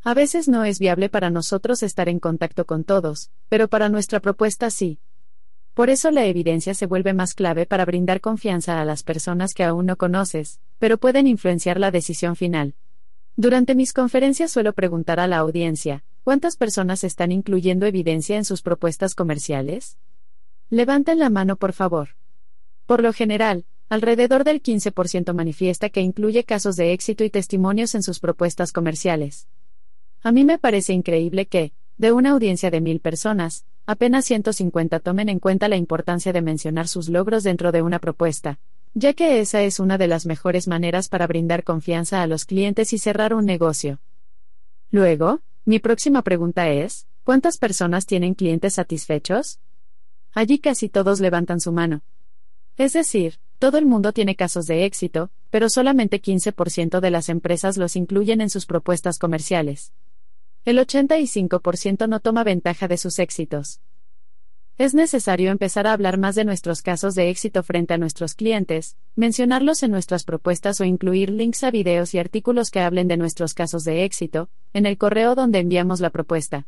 [0.03, 4.19] A veces no es viable para nosotros estar en contacto con todos, pero para nuestra
[4.19, 4.99] propuesta sí.
[5.73, 9.63] Por eso la evidencia se vuelve más clave para brindar confianza a las personas que
[9.63, 12.75] aún no conoces, pero pueden influenciar la decisión final.
[13.37, 18.63] Durante mis conferencias suelo preguntar a la audiencia, ¿cuántas personas están incluyendo evidencia en sus
[18.63, 19.99] propuestas comerciales?
[20.71, 22.15] Levanten la mano por favor.
[22.87, 28.01] Por lo general, alrededor del 15% manifiesta que incluye casos de éxito y testimonios en
[28.01, 29.47] sus propuestas comerciales.
[30.23, 35.29] A mí me parece increíble que, de una audiencia de mil personas, apenas 150 tomen
[35.29, 38.57] en cuenta la importancia de mencionar sus logros dentro de una propuesta,
[38.95, 42.93] ya que esa es una de las mejores maneras para brindar confianza a los clientes
[42.93, 43.99] y cerrar un negocio.
[44.89, 49.59] Luego, mi próxima pregunta es, ¿cuántas personas tienen clientes satisfechos?
[50.31, 52.03] Allí casi todos levantan su mano.
[52.77, 57.77] Es decir, todo el mundo tiene casos de éxito, pero solamente 15% de las empresas
[57.77, 59.91] los incluyen en sus propuestas comerciales.
[60.65, 63.79] El 85% no toma ventaja de sus éxitos.
[64.77, 68.97] Es necesario empezar a hablar más de nuestros casos de éxito frente a nuestros clientes,
[69.15, 73.53] mencionarlos en nuestras propuestas o incluir links a videos y artículos que hablen de nuestros
[73.53, 76.67] casos de éxito, en el correo donde enviamos la propuesta.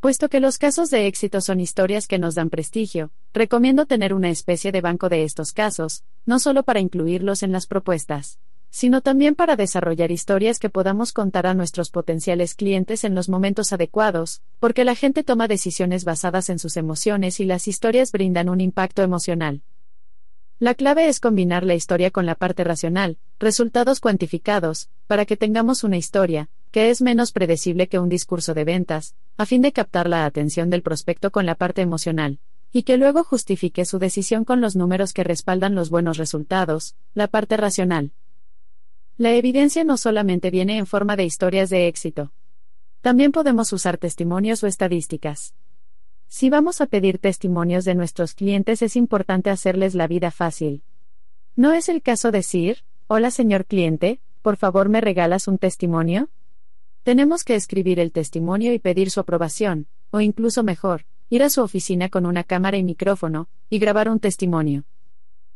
[0.00, 4.30] Puesto que los casos de éxito son historias que nos dan prestigio, recomiendo tener una
[4.30, 9.34] especie de banco de estos casos, no solo para incluirlos en las propuestas sino también
[9.34, 14.84] para desarrollar historias que podamos contar a nuestros potenciales clientes en los momentos adecuados, porque
[14.84, 19.62] la gente toma decisiones basadas en sus emociones y las historias brindan un impacto emocional.
[20.60, 25.84] La clave es combinar la historia con la parte racional, resultados cuantificados, para que tengamos
[25.84, 30.08] una historia, que es menos predecible que un discurso de ventas, a fin de captar
[30.08, 32.40] la atención del prospecto con la parte emocional,
[32.72, 37.28] y que luego justifique su decisión con los números que respaldan los buenos resultados, la
[37.28, 38.10] parte racional.
[39.18, 42.30] La evidencia no solamente viene en forma de historias de éxito.
[43.00, 45.56] También podemos usar testimonios o estadísticas.
[46.28, 50.84] Si vamos a pedir testimonios de nuestros clientes es importante hacerles la vida fácil.
[51.56, 56.28] ¿No es el caso decir, hola señor cliente, por favor me regalas un testimonio?
[57.02, 61.60] Tenemos que escribir el testimonio y pedir su aprobación, o incluso mejor, ir a su
[61.60, 64.84] oficina con una cámara y micrófono, y grabar un testimonio.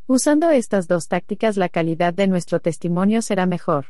[0.08, 3.86] Usando estas dos tácticas la calidad de nuestro testimonio será mejor.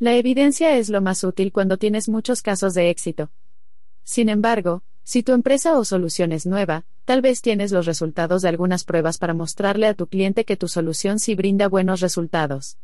[0.00, 3.30] La evidencia es lo más útil cuando tienes muchos casos de éxito.
[4.02, 8.48] Sin embargo, si tu empresa o solución es nueva, tal vez tienes los resultados de
[8.48, 12.76] algunas pruebas para mostrarle a tu cliente que tu solución sí brinda buenos resultados.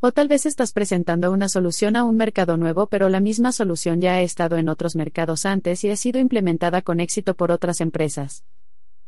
[0.00, 4.02] O tal vez estás presentando una solución a un mercado nuevo pero la misma solución
[4.02, 7.80] ya ha estado en otros mercados antes y ha sido implementada con éxito por otras
[7.80, 8.44] empresas.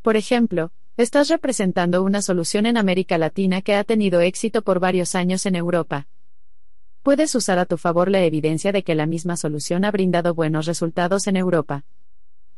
[0.00, 5.14] Por ejemplo, Estás representando una solución en América Latina que ha tenido éxito por varios
[5.14, 6.08] años en Europa.
[7.04, 10.66] Puedes usar a tu favor la evidencia de que la misma solución ha brindado buenos
[10.66, 11.84] resultados en Europa.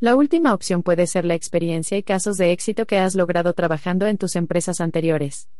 [0.00, 4.06] La última opción puede ser la experiencia y casos de éxito que has logrado trabajando
[4.06, 5.50] en tus empresas anteriores.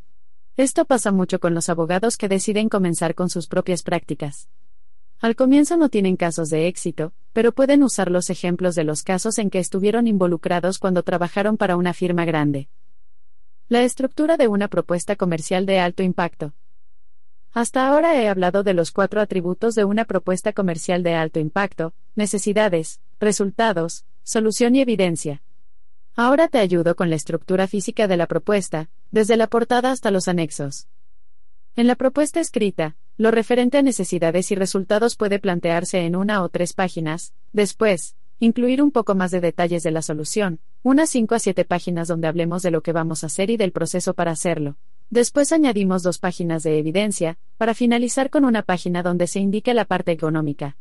[0.57, 4.49] Esto pasa mucho con los abogados que deciden comenzar con sus propias prácticas.
[5.21, 9.37] Al comienzo no tienen casos de éxito, pero pueden usar los ejemplos de los casos
[9.37, 12.69] en que estuvieron involucrados cuando trabajaron para una firma grande.
[13.69, 16.53] La estructura de una propuesta comercial de alto impacto.
[17.53, 21.93] Hasta ahora he hablado de los cuatro atributos de una propuesta comercial de alto impacto,
[22.15, 25.43] necesidades, resultados, solución y evidencia.
[26.15, 30.27] Ahora te ayudo con la estructura física de la propuesta, desde la portada hasta los
[30.27, 30.87] anexos.
[31.77, 36.49] En la propuesta escrita, lo referente a necesidades y resultados puede plantearse en una o
[36.49, 37.33] tres páginas.
[37.53, 42.09] Después, incluir un poco más de detalles de la solución, unas 5 a 7 páginas
[42.09, 44.75] donde hablemos de lo que vamos a hacer y del proceso para hacerlo.
[45.09, 49.85] Después añadimos dos páginas de evidencia, para finalizar con una página donde se indique la
[49.85, 50.75] parte económica.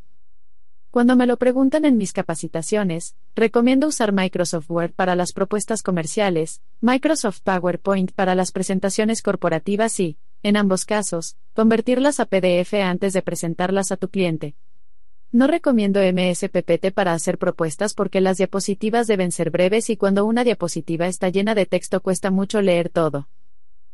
[0.90, 6.62] Cuando me lo preguntan en mis capacitaciones, recomiendo usar Microsoft Word para las propuestas comerciales,
[6.80, 13.22] Microsoft PowerPoint para las presentaciones corporativas y, en ambos casos, convertirlas a PDF antes de
[13.22, 14.54] presentarlas a tu cliente.
[15.32, 20.42] No recomiendo MSPPT para hacer propuestas porque las diapositivas deben ser breves y cuando una
[20.42, 23.28] diapositiva está llena de texto cuesta mucho leer todo.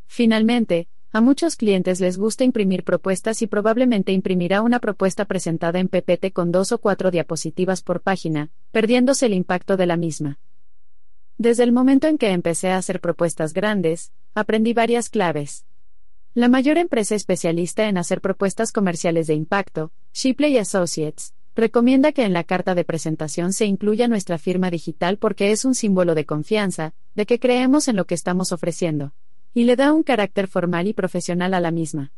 [0.07, 5.87] Finalmente, a muchos clientes les gusta imprimir propuestas y probablemente imprimirá una propuesta presentada en
[5.87, 10.39] PPT con dos o cuatro diapositivas por página, perdiéndose el impacto de la misma.
[11.37, 15.65] Desde el momento en que empecé a hacer propuestas grandes, aprendí varias claves.
[16.37, 22.33] La mayor empresa especialista en hacer propuestas comerciales de impacto, Shipley Associates, recomienda que en
[22.33, 26.93] la carta de presentación se incluya nuestra firma digital porque es un símbolo de confianza,
[27.15, 29.13] de que creemos en lo que estamos ofreciendo.
[29.55, 32.11] Y le da un carácter formal y profesional a la misma.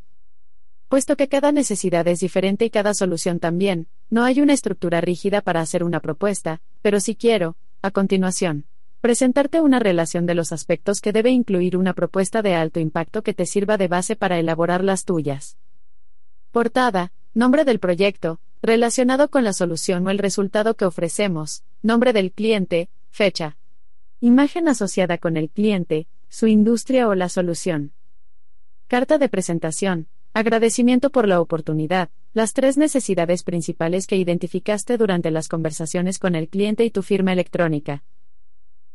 [0.89, 5.39] Puesto que cada necesidad es diferente y cada solución también, no hay una estructura rígida
[5.39, 8.65] para hacer una propuesta, pero si quiero, a continuación,
[9.01, 13.33] presentarte una relación de los aspectos que debe incluir una propuesta de alto impacto que
[13.33, 15.57] te sirva de base para elaborar las tuyas.
[16.51, 22.31] Portada, nombre del proyecto, relacionado con la solución o el resultado que ofrecemos, nombre del
[22.31, 23.57] cliente, fecha.
[24.19, 27.93] Imagen asociada con el cliente, su industria o la solución.
[28.87, 35.47] Carta de presentación, agradecimiento por la oportunidad, las tres necesidades principales que identificaste durante las
[35.47, 38.03] conversaciones con el cliente y tu firma electrónica.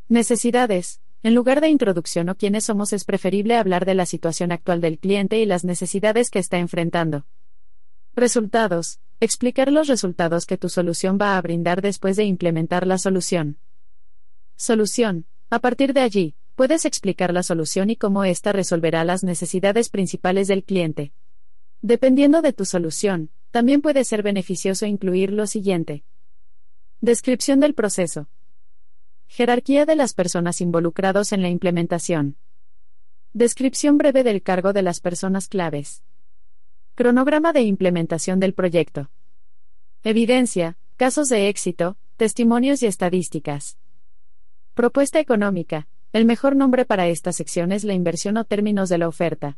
[0.07, 1.01] Necesidades.
[1.23, 4.99] En lugar de introducción o quiénes somos es preferible hablar de la situación actual del
[4.99, 7.25] cliente y las necesidades que está enfrentando.
[8.15, 8.99] Resultados.
[9.19, 13.57] Explicar los resultados que tu solución va a brindar después de implementar la solución.
[14.55, 15.25] Solución.
[15.49, 20.47] A partir de allí, puedes explicar la solución y cómo ésta resolverá las necesidades principales
[20.47, 21.13] del cliente.
[21.81, 26.03] Dependiendo de tu solución, también puede ser beneficioso incluir lo siguiente.
[27.01, 28.27] Descripción del proceso.
[29.27, 32.37] Jerarquía de las personas involucrados en la implementación.
[33.33, 36.03] Descripción breve del cargo de las personas claves.
[36.95, 39.09] Cronograma de implementación del proyecto.
[40.03, 43.77] Evidencia, casos de éxito, testimonios y estadísticas.
[44.73, 45.87] Propuesta económica.
[46.13, 49.57] El mejor nombre para esta sección es la inversión o términos de la oferta.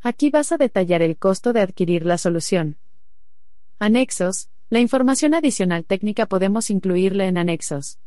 [0.00, 2.76] Aquí vas a detallar el costo de adquirir la solución.
[3.80, 4.48] Anexos.
[4.70, 7.98] La información adicional técnica podemos incluirla en anexos.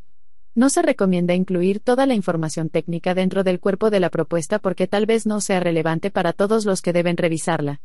[0.55, 4.87] No se recomienda incluir toda la información técnica dentro del cuerpo de la propuesta porque
[4.87, 7.81] tal vez no sea relevante para todos los que deben revisarla.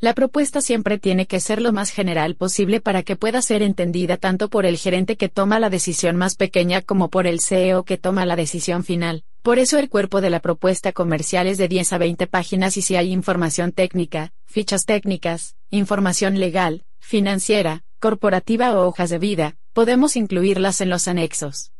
[0.00, 4.16] La propuesta siempre tiene que ser lo más general posible para que pueda ser entendida
[4.16, 7.98] tanto por el gerente que toma la decisión más pequeña como por el CEO que
[7.98, 9.24] toma la decisión final.
[9.42, 12.82] Por eso el cuerpo de la propuesta comercial es de 10 a 20 páginas y
[12.82, 20.16] si hay información técnica, fichas técnicas, información legal, financiera, corporativa o hojas de vida, podemos
[20.16, 21.72] incluirlas en los anexos.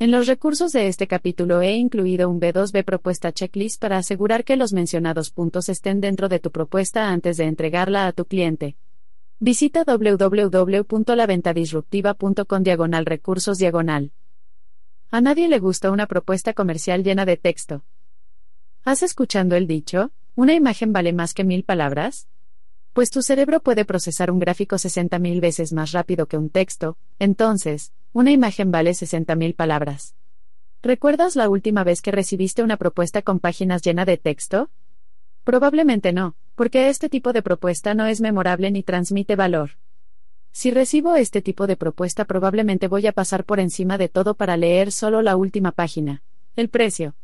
[0.00, 4.56] En los recursos de este capítulo he incluido un B2B propuesta checklist para asegurar que
[4.56, 8.74] los mencionados puntos estén dentro de tu propuesta antes de entregarla a tu cliente.
[9.38, 14.10] Visita www.laventadisruptiva.com diagonal recursos diagonal.
[15.12, 17.84] A nadie le gusta una propuesta comercial llena de texto.
[18.84, 20.10] ¿Has escuchado el dicho?
[20.34, 22.26] ¿Una imagen vale más que mil palabras?
[22.94, 27.92] Pues tu cerebro puede procesar un gráfico 60.000 veces más rápido que un texto, entonces,
[28.12, 30.14] una imagen vale 60.000 palabras.
[30.80, 34.70] ¿Recuerdas la última vez que recibiste una propuesta con páginas llena de texto?
[35.42, 39.70] Probablemente no, porque este tipo de propuesta no es memorable ni transmite valor.
[40.52, 44.56] Si recibo este tipo de propuesta probablemente voy a pasar por encima de todo para
[44.56, 46.22] leer solo la última página.
[46.54, 47.16] El precio.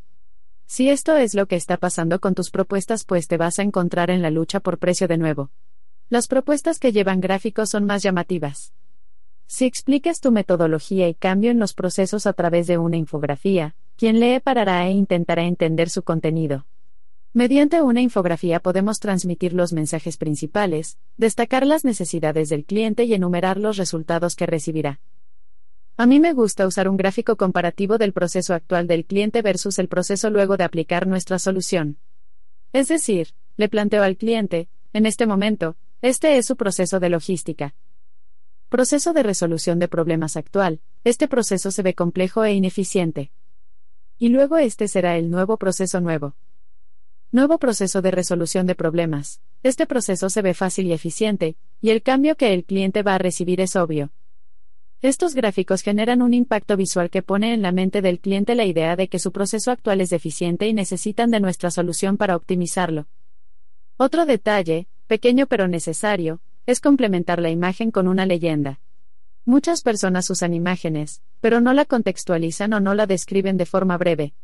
[0.72, 4.08] Si esto es lo que está pasando con tus propuestas, pues te vas a encontrar
[4.08, 5.50] en la lucha por precio de nuevo.
[6.08, 8.72] Las propuestas que llevan gráficos son más llamativas.
[9.48, 14.20] Si explicas tu metodología y cambio en los procesos a través de una infografía, quien
[14.20, 16.66] lee parará e intentará entender su contenido.
[17.32, 23.56] Mediante una infografía podemos transmitir los mensajes principales, destacar las necesidades del cliente y enumerar
[23.56, 25.00] los resultados que recibirá.
[26.00, 29.86] A mí me gusta usar un gráfico comparativo del proceso actual del cliente versus el
[29.86, 31.98] proceso luego de aplicar nuestra solución.
[32.72, 37.74] Es decir, le planteo al cliente, en este momento, este es su proceso de logística.
[38.70, 43.30] Proceso de resolución de problemas actual, este proceso se ve complejo e ineficiente.
[44.16, 46.34] Y luego este será el nuevo proceso nuevo.
[47.30, 49.42] Nuevo proceso de resolución de problemas.
[49.62, 53.18] Este proceso se ve fácil y eficiente, y el cambio que el cliente va a
[53.18, 54.10] recibir es obvio.
[55.02, 58.96] Estos gráficos generan un impacto visual que pone en la mente del cliente la idea
[58.96, 63.06] de que su proceso actual es deficiente y necesitan de nuestra solución para optimizarlo.
[63.96, 68.78] Otro detalle, pequeño pero necesario, es complementar la imagen con una leyenda.
[69.46, 74.34] Muchas personas usan imágenes, pero no la contextualizan o no la describen de forma breve.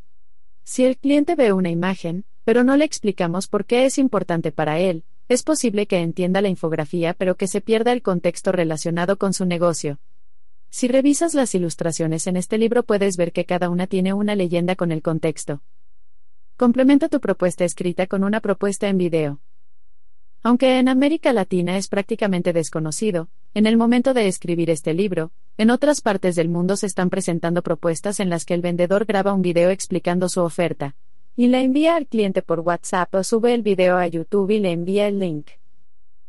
[0.64, 4.78] Si el cliente ve una imagen, pero no le explicamos por qué es importante para
[4.78, 9.34] él, es posible que entienda la infografía pero que se pierda el contexto relacionado con
[9.34, 9.98] su negocio.
[10.70, 14.76] Si revisas las ilustraciones en este libro puedes ver que cada una tiene una leyenda
[14.76, 15.62] con el contexto.
[16.56, 19.40] Complementa tu propuesta escrita con una propuesta en video.
[20.42, 25.70] Aunque en América Latina es prácticamente desconocido, en el momento de escribir este libro, en
[25.70, 29.42] otras partes del mundo se están presentando propuestas en las que el vendedor graba un
[29.42, 30.94] video explicando su oferta.
[31.38, 34.72] y la envía al cliente por WhatsApp o sube el video a YouTube y le
[34.72, 35.48] envía el link.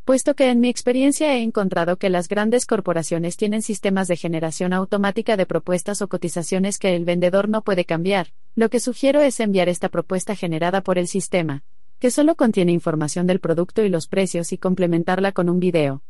[0.08, 4.72] Puesto que en mi experiencia he encontrado que las grandes corporaciones tienen sistemas de generación
[4.72, 9.38] automática de propuestas o cotizaciones que el vendedor no puede cambiar, lo que sugiero es
[9.38, 11.62] enviar esta propuesta generada por el sistema,
[11.98, 16.02] que solo contiene información del producto y los precios y complementarla con un video.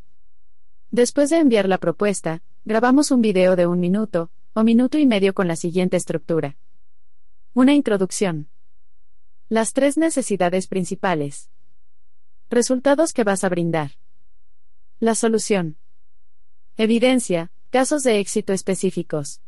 [0.92, 5.34] Después de enviar la propuesta, grabamos un video de un minuto, o minuto y medio
[5.34, 6.56] con la siguiente estructura.
[7.52, 8.46] Una introducción.
[9.48, 11.50] Las tres necesidades principales.
[12.50, 13.90] Resultados que vas a brindar.
[15.00, 15.76] La solución.
[16.78, 19.42] Evidencia, casos de éxito específicos.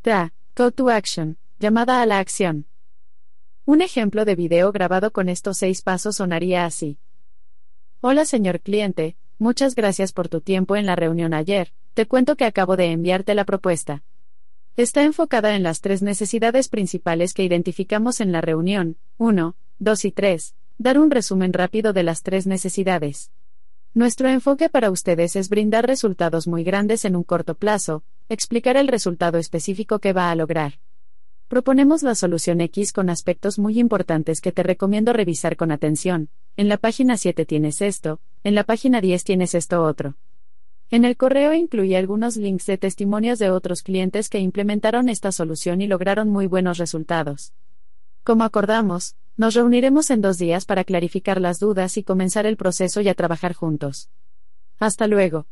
[0.00, 2.66] TRA, Call to Action, llamada a la acción.
[3.64, 6.98] Un ejemplo de video grabado con estos seis pasos sonaría así.
[8.00, 12.44] Hola señor cliente, muchas gracias por tu tiempo en la reunión ayer, te cuento que
[12.44, 14.04] acabo de enviarte la propuesta.
[14.76, 20.12] Está enfocada en las tres necesidades principales que identificamos en la reunión, 1, 2 y
[20.12, 20.54] 3.
[20.78, 23.30] Dar un resumen rápido de las tres necesidades.
[23.94, 28.88] Nuestro enfoque para ustedes es brindar resultados muy grandes en un corto plazo, explicar el
[28.88, 30.80] resultado específico que va a lograr.
[31.46, 36.28] Proponemos la solución X con aspectos muy importantes que te recomiendo revisar con atención.
[36.56, 40.16] En la página 7 tienes esto, en la página 10 tienes esto otro.
[40.90, 45.80] En el correo incluye algunos links de testimonios de otros clientes que implementaron esta solución
[45.82, 47.52] y lograron muy buenos resultados.
[48.24, 53.00] Como acordamos, nos reuniremos en dos días para clarificar las dudas y comenzar el proceso
[53.00, 54.08] y a trabajar juntos.
[54.78, 55.46] Hasta luego.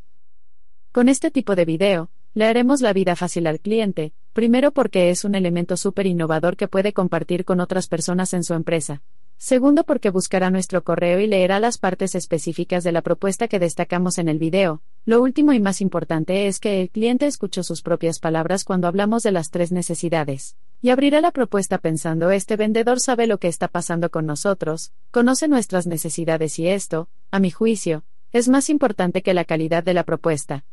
[0.92, 5.24] Con este tipo de video, le haremos la vida fácil al cliente, primero porque es
[5.24, 9.02] un elemento súper innovador que puede compartir con otras personas en su empresa.
[9.44, 14.18] Segundo porque buscará nuestro correo y leerá las partes específicas de la propuesta que destacamos
[14.18, 14.82] en el video.
[15.04, 19.24] Lo último y más importante es que el cliente escuchó sus propias palabras cuando hablamos
[19.24, 20.54] de las tres necesidades.
[20.80, 25.48] Y abrirá la propuesta pensando este vendedor sabe lo que está pasando con nosotros, conoce
[25.48, 30.04] nuestras necesidades y esto, a mi juicio, es más importante que la calidad de la
[30.04, 30.64] propuesta.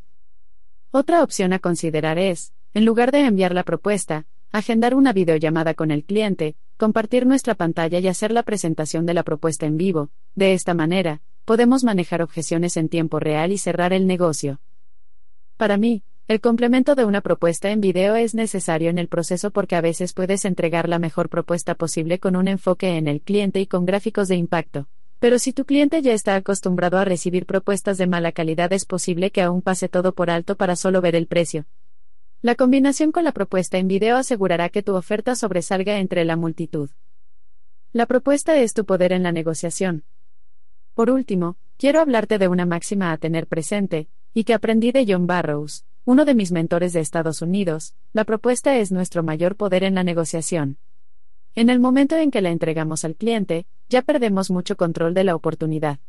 [0.91, 5.89] Otra opción a considerar es, en lugar de enviar la propuesta, agendar una videollamada con
[5.89, 10.11] el cliente, compartir nuestra pantalla y hacer la presentación de la propuesta en vivo.
[10.33, 14.61] De esta manera, podemos manejar objeciones en tiempo real y cerrar el negocio.
[15.58, 19.75] Para mí, el complemento de una propuesta en video es necesario en el proceso porque
[19.75, 23.67] a veces puedes entregar la mejor propuesta posible con un enfoque en el cliente y
[23.67, 24.88] con gráficos de impacto.
[25.19, 29.32] Pero si tu cliente ya está acostumbrado a recibir propuestas de mala calidad es posible
[29.32, 31.66] que aún pase todo por alto para solo ver el precio.
[32.42, 36.90] La combinación con la propuesta en video asegurará que tu oferta sobresalga entre la multitud.
[37.92, 40.06] La propuesta es tu poder en la negociación.
[40.93, 45.27] Por último, quiero hablarte de una máxima a tener presente, y que aprendí de John
[45.27, 49.95] Barrows, uno de mis mentores de Estados Unidos, la propuesta es nuestro mayor poder en
[49.95, 50.77] la negociación.
[51.56, 55.35] En el momento en que la entregamos al cliente, ya perdemos mucho control de la
[55.35, 56.00] oportunidad.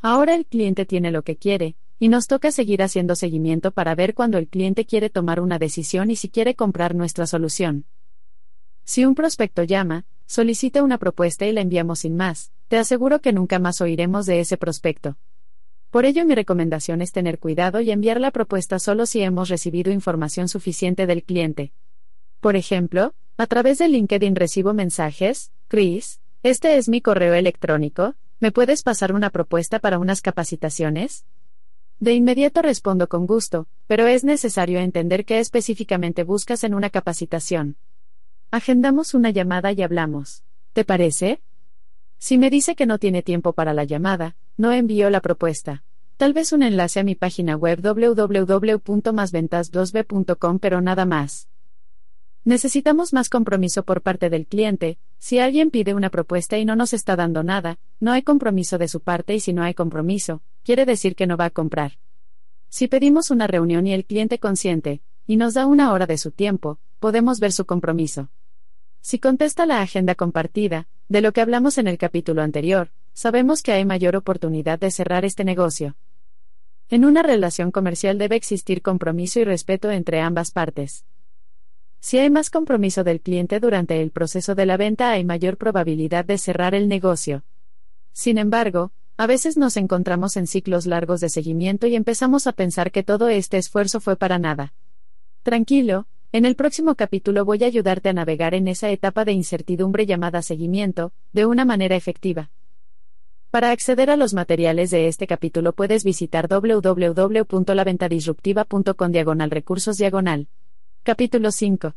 [0.00, 4.14] Ahora el cliente tiene lo que quiere, y nos toca seguir haciendo seguimiento para ver
[4.14, 7.86] cuando el cliente quiere tomar una decisión y si quiere comprar nuestra solución.
[8.84, 13.32] Si un prospecto llama, solicita una propuesta y la enviamos sin más, te aseguro que
[13.32, 15.16] nunca más oiremos de ese prospecto.
[15.90, 19.92] Por ello mi recomendación es tener cuidado y enviar la propuesta solo si hemos recibido
[19.92, 21.72] información suficiente del cliente.
[22.40, 28.52] Por ejemplo, a través de LinkedIn recibo mensajes, Chris, este es mi correo electrónico, ¿me
[28.52, 31.24] puedes pasar una propuesta para unas capacitaciones?
[31.98, 37.78] De inmediato respondo con gusto, pero es necesario entender qué específicamente buscas en una capacitación.
[38.50, 40.42] Agendamos una llamada y hablamos.
[40.74, 41.40] ¿Te parece?
[42.18, 45.84] Si me dice que no tiene tiempo para la llamada, no envío la propuesta.
[46.18, 51.48] Tal vez un enlace a mi página web www.masventas2b.com pero nada más.
[52.44, 56.92] Necesitamos más compromiso por parte del cliente, si alguien pide una propuesta y no nos
[56.92, 60.84] está dando nada, no hay compromiso de su parte y si no hay compromiso, quiere
[60.84, 61.92] decir que no va a comprar.
[62.68, 66.32] Si pedimos una reunión y el cliente consiente, y nos da una hora de su
[66.32, 68.30] tiempo, podemos ver su compromiso.
[69.00, 73.70] Si contesta la agenda compartida, de lo que hablamos en el capítulo anterior, sabemos que
[73.70, 75.94] hay mayor oportunidad de cerrar este negocio.
[76.88, 81.04] En una relación comercial debe existir compromiso y respeto entre ambas partes.
[82.00, 86.24] Si hay más compromiso del cliente durante el proceso de la venta hay mayor probabilidad
[86.24, 87.44] de cerrar el negocio.
[88.12, 92.90] Sin embargo, a veces nos encontramos en ciclos largos de seguimiento y empezamos a pensar
[92.90, 94.74] que todo este esfuerzo fue para nada.
[95.42, 100.04] Tranquilo, en el próximo capítulo voy a ayudarte a navegar en esa etapa de incertidumbre
[100.04, 102.50] llamada seguimiento, de una manera efectiva.
[103.50, 110.48] Para acceder a los materiales de este capítulo puedes visitar www.laventadisruptiva.com diagonal recursos diagonal.
[111.04, 111.94] Capítulo 5.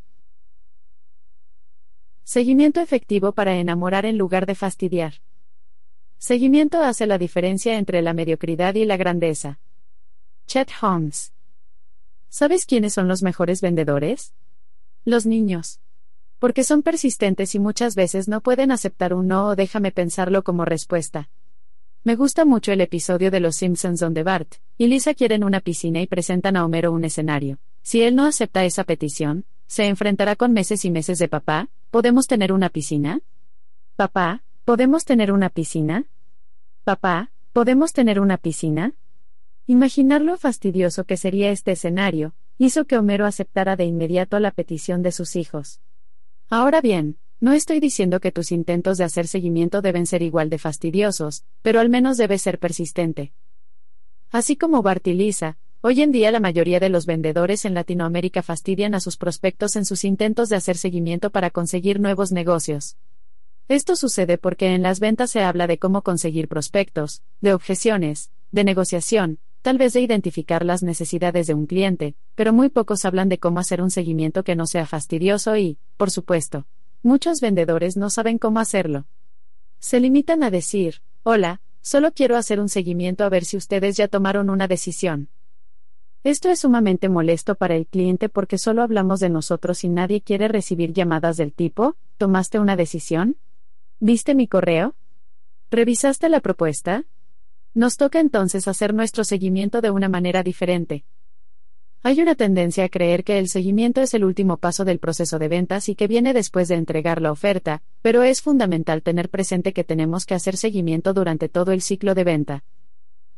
[2.23, 5.15] Seguimiento efectivo para enamorar en lugar de fastidiar.
[6.19, 9.57] Seguimiento hace la diferencia entre la mediocridad y la grandeza.
[10.47, 11.31] Chet Holmes.
[12.27, 14.33] ¿Sabes quiénes son los mejores vendedores?
[15.05, 15.79] Los niños.
[16.37, 20.65] Porque son persistentes y muchas veces no pueden aceptar un no o déjame pensarlo como
[20.65, 21.29] respuesta.
[22.03, 26.01] Me gusta mucho el episodio de Los Simpsons donde Bart y Lisa quieren una piscina
[26.01, 27.59] y presentan a Homero un escenario.
[27.81, 32.27] Si él no acepta esa petición, se enfrentará con meses y meses de papá, ¿podemos
[32.27, 33.21] tener una piscina?
[33.95, 36.05] Papá, ¿podemos tener una piscina?
[36.83, 38.93] Papá, ¿podemos tener una piscina?
[39.65, 45.01] Imaginar lo fastidioso que sería este escenario, hizo que Homero aceptara de inmediato la petición
[45.01, 45.81] de sus hijos.
[46.51, 50.59] Ahora bien, no estoy diciendo que tus intentos de hacer seguimiento deben ser igual de
[50.59, 53.33] fastidiosos, pero al menos debes ser persistente.
[54.29, 58.43] Así como Bart y Lisa, hoy en día la mayoría de los vendedores en Latinoamérica
[58.43, 62.97] fastidian a sus prospectos en sus intentos de hacer seguimiento para conseguir nuevos negocios.
[63.69, 68.65] Esto sucede porque en las ventas se habla de cómo conseguir prospectos, de objeciones, de
[68.65, 73.39] negociación, tal vez de identificar las necesidades de un cliente, pero muy pocos hablan de
[73.39, 76.65] cómo hacer un seguimiento que no sea fastidioso y, por supuesto,
[77.01, 79.05] Muchos vendedores no saben cómo hacerlo.
[79.79, 84.09] Se limitan a decir, hola, solo quiero hacer un seguimiento a ver si ustedes ya
[84.09, 85.29] tomaron una decisión.
[86.25, 90.49] Esto es sumamente molesto para el cliente porque solo hablamos de nosotros y nadie quiere
[90.49, 93.37] recibir llamadas del tipo, ¿tomaste una decisión?
[94.01, 94.95] ¿Viste mi correo?
[95.69, 97.03] ¿Revisaste la propuesta?
[97.73, 101.03] Nos toca entonces hacer nuestro seguimiento de una manera diferente.
[102.01, 105.49] Hay una tendencia a creer que el seguimiento es el último paso del proceso de
[105.49, 109.83] ventas y que viene después de entregar la oferta, pero es fundamental tener presente que
[109.83, 112.63] tenemos que hacer seguimiento durante todo el ciclo de venta.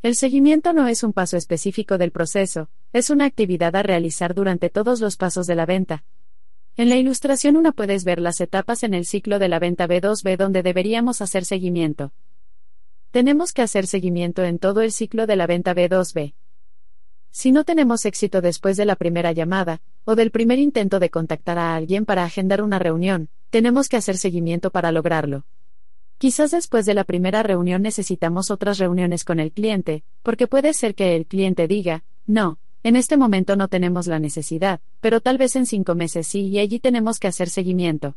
[0.04, 4.70] El seguimiento no es un paso específico del proceso, es una actividad a realizar durante
[4.70, 6.04] todos los pasos de la venta.
[6.78, 10.38] En la ilustración 1 puedes ver las etapas en el ciclo de la venta B2B
[10.38, 12.14] donde deberíamos hacer seguimiento.
[13.12, 16.34] Tenemos que hacer seguimiento en todo el ciclo de la venta B2B.
[17.30, 21.58] Si no tenemos éxito después de la primera llamada, o del primer intento de contactar
[21.58, 25.46] a alguien para agendar una reunión, tenemos que hacer seguimiento para lograrlo.
[26.18, 30.96] Quizás después de la primera reunión necesitamos otras reuniones con el cliente, porque puede ser
[30.96, 35.56] que el cliente diga, no, en este momento no tenemos la necesidad, pero tal vez
[35.56, 38.16] en cinco meses sí y allí tenemos que hacer seguimiento.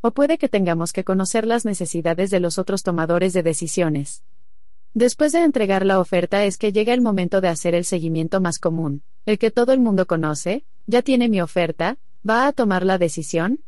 [0.00, 4.24] O puede que tengamos que conocer las necesidades de los otros tomadores de decisiones.
[4.94, 8.58] Después de entregar la oferta es que llega el momento de hacer el seguimiento más
[8.58, 11.98] común, el que todo el mundo conoce, ya tiene mi oferta,
[12.28, 13.60] va a tomar la decisión.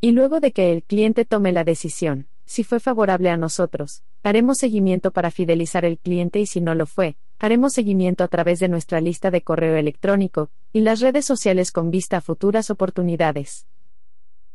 [0.00, 4.58] Y luego de que el cliente tome la decisión, si fue favorable a nosotros, haremos
[4.58, 8.68] seguimiento para fidelizar el cliente y si no lo fue, haremos seguimiento a través de
[8.68, 13.66] nuestra lista de correo electrónico y las redes sociales con vista a futuras oportunidades.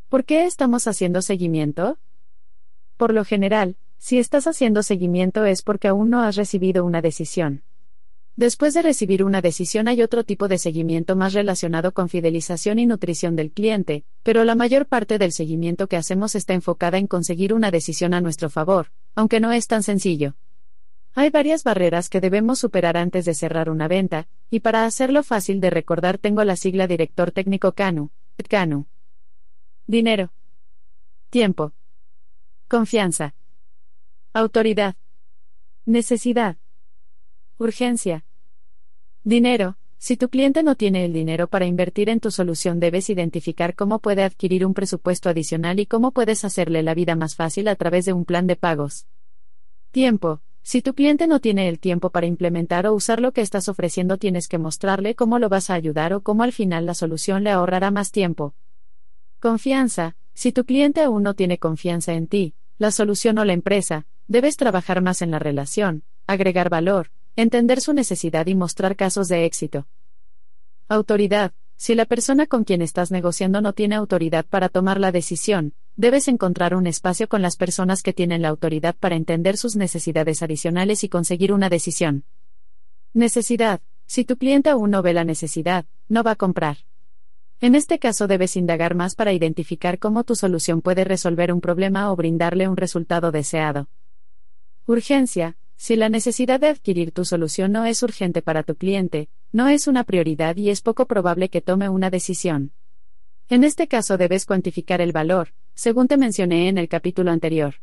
[0.07, 1.97] ¿Por qué estamos haciendo seguimiento?
[2.95, 7.61] Por lo general, si estás haciendo seguimiento es porque aún no has recibido una decisión.
[8.37, 12.85] Después de recibir una decisión hay otro tipo de seguimiento más relacionado con fidelización y
[12.85, 17.53] nutrición del cliente, pero la mayor parte del seguimiento que hacemos está enfocada en conseguir
[17.53, 20.35] una decisión a nuestro favor, aunque no es tan sencillo.
[21.19, 25.59] Hay varias barreras que debemos superar antes de cerrar una venta, y para hacerlo fácil
[25.59, 28.11] de recordar tengo la sigla Director Técnico CANU.
[28.47, 28.85] CANU.
[29.87, 30.31] Dinero.
[31.31, 31.73] Tiempo.
[32.67, 33.33] Confianza.
[34.31, 34.93] Autoridad.
[35.87, 36.57] Necesidad.
[37.57, 38.23] Urgencia.
[39.23, 39.79] Dinero.
[39.97, 43.97] Si tu cliente no tiene el dinero para invertir en tu solución, debes identificar cómo
[43.97, 48.05] puede adquirir un presupuesto adicional y cómo puedes hacerle la vida más fácil a través
[48.05, 49.07] de un plan de pagos.
[49.89, 50.41] Tiempo.
[50.67, 54.17] Si tu cliente no tiene el tiempo para implementar o usar lo que estás ofreciendo,
[54.17, 57.51] tienes que mostrarle cómo lo vas a ayudar o cómo al final la solución le
[57.51, 58.53] ahorrará más tiempo.
[59.39, 60.17] Confianza.
[60.33, 64.57] Si tu cliente aún no tiene confianza en ti, la solución o la empresa, Debes
[64.57, 69.87] trabajar más en la relación, agregar valor, entender su necesidad y mostrar casos de éxito.
[70.89, 71.53] Autoridad.
[71.77, 76.27] Si la persona con quien estás negociando no tiene autoridad para tomar la decisión, debes
[76.27, 81.03] encontrar un espacio con las personas que tienen la autoridad para entender sus necesidades adicionales
[81.03, 82.25] y conseguir una decisión.
[83.13, 83.79] Necesidad.
[84.07, 86.77] Si tu cliente aún no ve la necesidad, no va a comprar.
[87.59, 92.11] En este caso debes indagar más para identificar cómo tu solución puede resolver un problema
[92.11, 93.87] o brindarle un resultado deseado.
[94.87, 95.57] Urgencia.
[95.75, 99.87] Si la necesidad de adquirir tu solución no es urgente para tu cliente, no es
[99.87, 102.71] una prioridad y es poco probable que tome una decisión.
[103.49, 107.75] En este caso debes cuantificar el valor, según te mencioné en el capítulo anterior.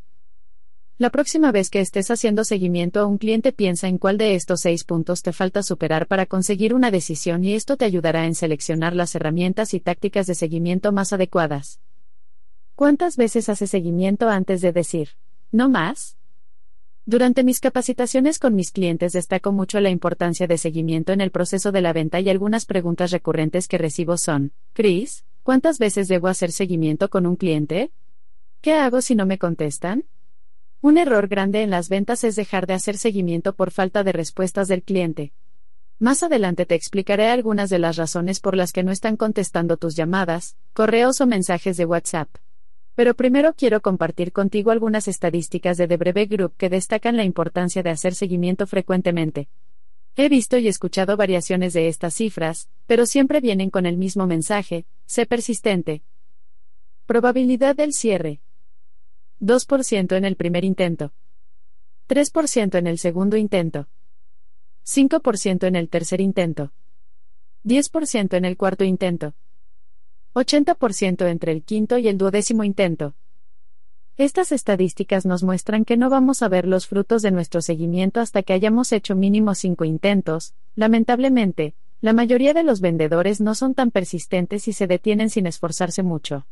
[0.97, 4.61] La próxima vez que estés haciendo seguimiento a un cliente piensa en cuál de estos
[4.61, 8.95] seis puntos te falta superar para conseguir una decisión y esto te ayudará en seleccionar
[8.95, 11.81] las herramientas y tácticas de seguimiento más adecuadas.
[12.77, 15.11] ¿Cuántas veces hace seguimiento antes de decir,
[15.51, 16.17] no más?
[17.07, 21.71] Durante mis capacitaciones con mis clientes destaco mucho la importancia de seguimiento en el proceso
[21.71, 26.51] de la venta y algunas preguntas recurrentes que recibo son, Chris, ¿cuántas veces debo hacer
[26.51, 27.91] seguimiento con un cliente?
[28.63, 30.05] ¿Qué hago si no me contestan?
[30.81, 34.69] Un error grande en las ventas es dejar de hacer seguimiento por falta de respuestas
[34.69, 35.35] del cliente.
[35.99, 39.95] Más adelante te explicaré algunas de las razones por las que no están contestando tus
[39.95, 42.29] llamadas, correos o mensajes de WhatsApp.
[42.95, 47.83] Pero primero quiero compartir contigo algunas estadísticas de The Breve Group que destacan la importancia
[47.83, 49.49] de hacer seguimiento frecuentemente.
[50.17, 54.87] He visto y escuchado variaciones de estas cifras, pero siempre vienen con el mismo mensaje,
[55.07, 56.03] sé persistente.
[57.07, 58.41] Probabilidad del cierre.
[59.41, 61.13] 2% en el primer intento.
[62.09, 63.89] 3% en el segundo intento.
[64.87, 66.73] 5% en el tercer intento.
[67.65, 69.35] 10% en el cuarto intento.
[70.35, 73.15] 80% entre el quinto y el duodécimo intento.
[74.17, 78.43] Estas estadísticas nos muestran que no vamos a ver los frutos de nuestro seguimiento hasta
[78.43, 80.55] que hayamos hecho mínimo cinco intentos.
[80.77, 86.03] Lamentablemente, la mayoría de los vendedores no son tan persistentes y se detienen sin esforzarse
[86.03, 86.47] mucho.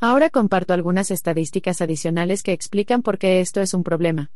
[0.00, 4.30] Ahora comparto algunas estadísticas adicionales que explican por qué esto es un problema.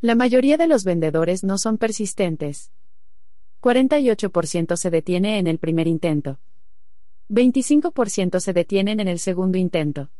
[0.00, 2.70] La mayoría de los vendedores no son persistentes.
[3.60, 6.38] 48% se detiene en el primer intento.
[7.30, 10.10] 25% se detienen en el segundo intento.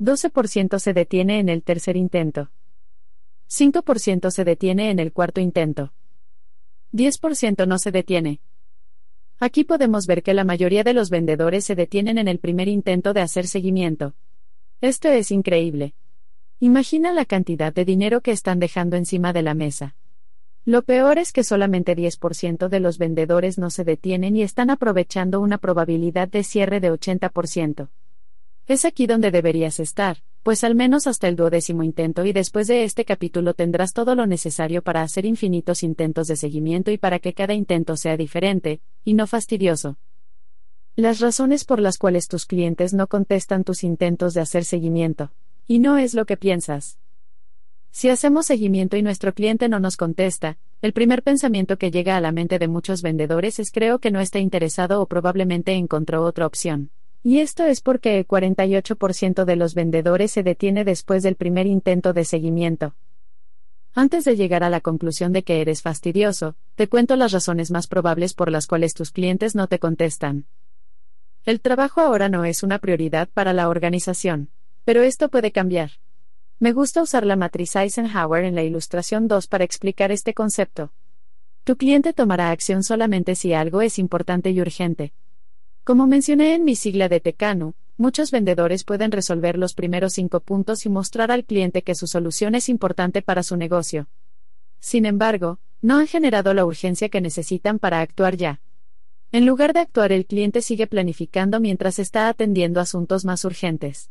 [0.00, 2.50] 12% se detiene en el tercer intento.
[3.48, 5.92] 5% se detiene en el cuarto intento.
[6.92, 8.40] 10% no se detiene.
[9.38, 13.12] Aquí podemos ver que la mayoría de los vendedores se detienen en el primer intento
[13.12, 14.14] de hacer seguimiento.
[14.80, 15.94] Esto es increíble.
[16.58, 19.94] Imagina la cantidad de dinero que están dejando encima de la mesa.
[20.66, 25.40] Lo peor es que solamente 10% de los vendedores no se detienen y están aprovechando
[25.40, 27.88] una probabilidad de cierre de 80%.
[28.66, 32.82] Es aquí donde deberías estar, pues al menos hasta el duodécimo intento y después de
[32.82, 37.32] este capítulo tendrás todo lo necesario para hacer infinitos intentos de seguimiento y para que
[37.32, 39.98] cada intento sea diferente, y no fastidioso.
[40.96, 45.30] Las razones por las cuales tus clientes no contestan tus intentos de hacer seguimiento.
[45.68, 46.98] Y no es lo que piensas.
[47.96, 52.20] Si hacemos seguimiento y nuestro cliente no nos contesta, el primer pensamiento que llega a
[52.20, 56.44] la mente de muchos vendedores es creo que no está interesado o probablemente encontró otra
[56.44, 56.90] opción.
[57.22, 62.12] Y esto es porque el 48% de los vendedores se detiene después del primer intento
[62.12, 62.94] de seguimiento.
[63.94, 67.86] Antes de llegar a la conclusión de que eres fastidioso, te cuento las razones más
[67.86, 70.44] probables por las cuales tus clientes no te contestan.
[71.46, 74.50] El trabajo ahora no es una prioridad para la organización,
[74.84, 75.92] pero esto puede cambiar.
[76.58, 80.90] Me gusta usar la matriz Eisenhower en la ilustración 2 para explicar este concepto.
[81.64, 85.12] Tu cliente tomará acción solamente si algo es importante y urgente.
[85.84, 90.86] Como mencioné en mi sigla de Tecanu, muchos vendedores pueden resolver los primeros cinco puntos
[90.86, 94.08] y mostrar al cliente que su solución es importante para su negocio.
[94.80, 98.62] Sin embargo, no han generado la urgencia que necesitan para actuar ya.
[99.30, 104.08] En lugar de actuar, el cliente sigue planificando mientras está atendiendo asuntos más urgentes.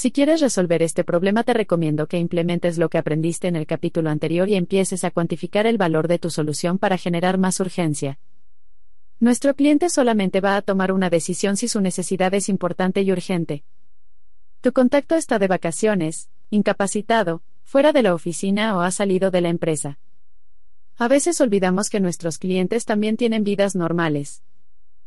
[0.00, 4.10] Si quieres resolver este problema te recomiendo que implementes lo que aprendiste en el capítulo
[4.10, 8.20] anterior y empieces a cuantificar el valor de tu solución para generar más urgencia.
[9.18, 13.64] Nuestro cliente solamente va a tomar una decisión si su necesidad es importante y urgente.
[14.60, 19.48] Tu contacto está de vacaciones, incapacitado, fuera de la oficina o ha salido de la
[19.48, 19.98] empresa.
[20.96, 24.44] A veces olvidamos que nuestros clientes también tienen vidas normales.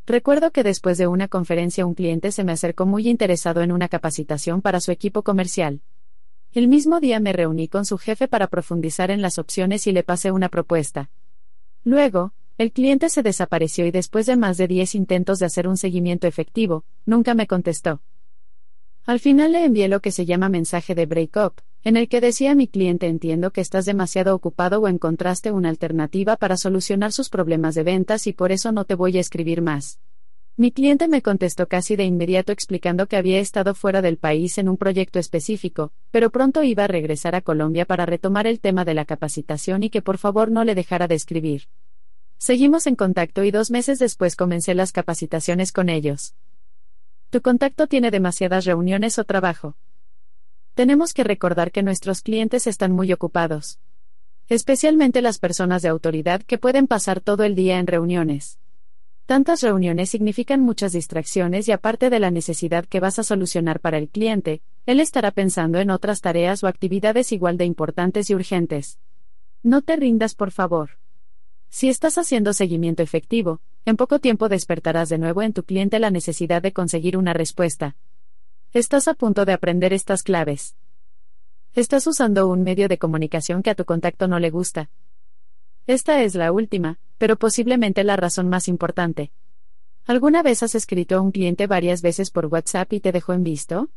[0.07, 3.87] Recuerdo que después de una conferencia un cliente se me acercó muy interesado en una
[3.87, 5.81] capacitación para su equipo comercial.
[6.53, 10.03] El mismo día me reuní con su jefe para profundizar en las opciones y le
[10.03, 11.09] pasé una propuesta.
[11.83, 15.77] Luego, el cliente se desapareció y después de más de 10 intentos de hacer un
[15.77, 18.01] seguimiento efectivo, nunca me contestó.
[19.05, 22.51] Al final le envié lo que se llama mensaje de break-up, en el que decía
[22.51, 27.29] a mi cliente entiendo que estás demasiado ocupado o encontraste una alternativa para solucionar sus
[27.29, 29.99] problemas de ventas y por eso no te voy a escribir más.
[30.55, 34.69] Mi cliente me contestó casi de inmediato explicando que había estado fuera del país en
[34.69, 38.93] un proyecto específico, pero pronto iba a regresar a Colombia para retomar el tema de
[38.93, 41.63] la capacitación y que por favor no le dejara de escribir.
[42.37, 46.35] Seguimos en contacto y dos meses después comencé las capacitaciones con ellos.
[47.31, 49.77] Tu contacto tiene demasiadas reuniones o trabajo.
[50.73, 53.79] Tenemos que recordar que nuestros clientes están muy ocupados.
[54.49, 58.59] Especialmente las personas de autoridad que pueden pasar todo el día en reuniones.
[59.27, 63.97] Tantas reuniones significan muchas distracciones y aparte de la necesidad que vas a solucionar para
[63.97, 68.99] el cliente, él estará pensando en otras tareas o actividades igual de importantes y urgentes.
[69.63, 70.97] No te rindas, por favor.
[71.69, 76.11] Si estás haciendo seguimiento efectivo, en poco tiempo despertarás de nuevo en tu cliente la
[76.11, 77.95] necesidad de conseguir una respuesta.
[78.73, 80.75] Estás a punto de aprender estas claves.
[81.73, 84.89] Estás usando un medio de comunicación que a tu contacto no le gusta.
[85.87, 89.31] Esta es la última, pero posiblemente la razón más importante.
[90.05, 93.43] ¿Alguna vez has escrito a un cliente varias veces por WhatsApp y te dejó en
[93.43, 93.89] visto?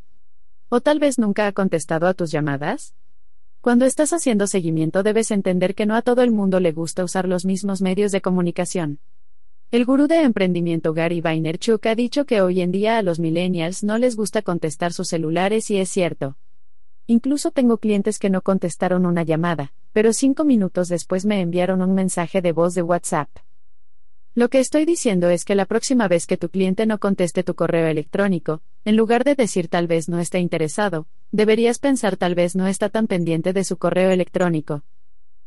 [0.69, 2.95] ¿O tal vez nunca ha contestado a tus llamadas?
[3.61, 7.29] Cuando estás haciendo seguimiento debes entender que no a todo el mundo le gusta usar
[7.29, 8.99] los mismos medios de comunicación.
[9.75, 13.83] El gurú de emprendimiento Gary Vaynerchuk ha dicho que hoy en día a los millennials
[13.83, 16.37] no les gusta contestar sus celulares y es cierto.
[17.09, 21.93] Incluso tengo clientes que no contestaron una llamada, pero cinco minutos después me enviaron un
[21.93, 23.29] mensaje de voz de WhatsApp.
[24.37, 27.57] Lo que estoy diciendo es que la próxima vez que tu cliente no conteste tu
[27.57, 32.55] correo electrónico, en lugar de decir tal vez no está interesado, deberías pensar tal vez
[32.55, 34.85] no está tan pendiente de su correo electrónico.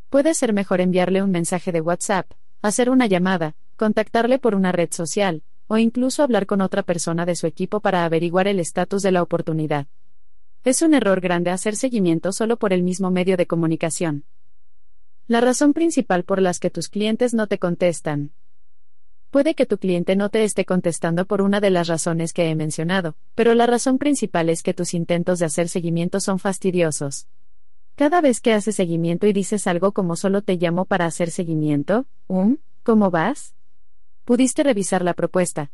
[0.09, 2.29] Puede ser mejor enviarle un mensaje de WhatsApp,
[2.61, 7.35] hacer una llamada, contactarle por una red social, o incluso hablar con otra persona de
[7.35, 9.87] su equipo para averiguar el estatus de la oportunidad.
[10.65, 14.25] Es un error grande hacer seguimiento solo por el mismo medio de comunicación.
[15.27, 18.31] La razón principal por las que tus clientes no te contestan,
[19.29, 22.55] Puede que tu cliente no te esté contestando por una de las razones que he
[22.55, 27.27] mencionado, pero la razón principal es que tus intentos de hacer seguimiento son fastidiosos.
[27.95, 32.05] Cada vez que haces seguimiento y dices algo como solo te llamo para hacer seguimiento,
[32.27, 33.56] um, ¿cómo vas?
[34.27, 35.71] Pudiste revisar la propuesta.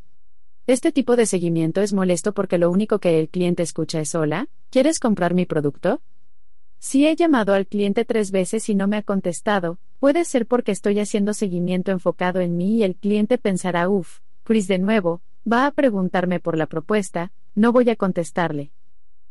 [0.67, 4.47] Este tipo de seguimiento es molesto porque lo único que el cliente escucha es hola,
[4.69, 6.01] ¿quieres comprar mi producto?
[6.77, 10.71] Si he llamado al cliente tres veces y no me ha contestado, puede ser porque
[10.71, 15.65] estoy haciendo seguimiento enfocado en mí y el cliente pensará, uff, Chris de nuevo, va
[15.65, 18.71] a preguntarme por la propuesta, no voy a contestarle.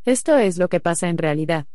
[0.05, 1.67] Esto es lo que pasa en realidad.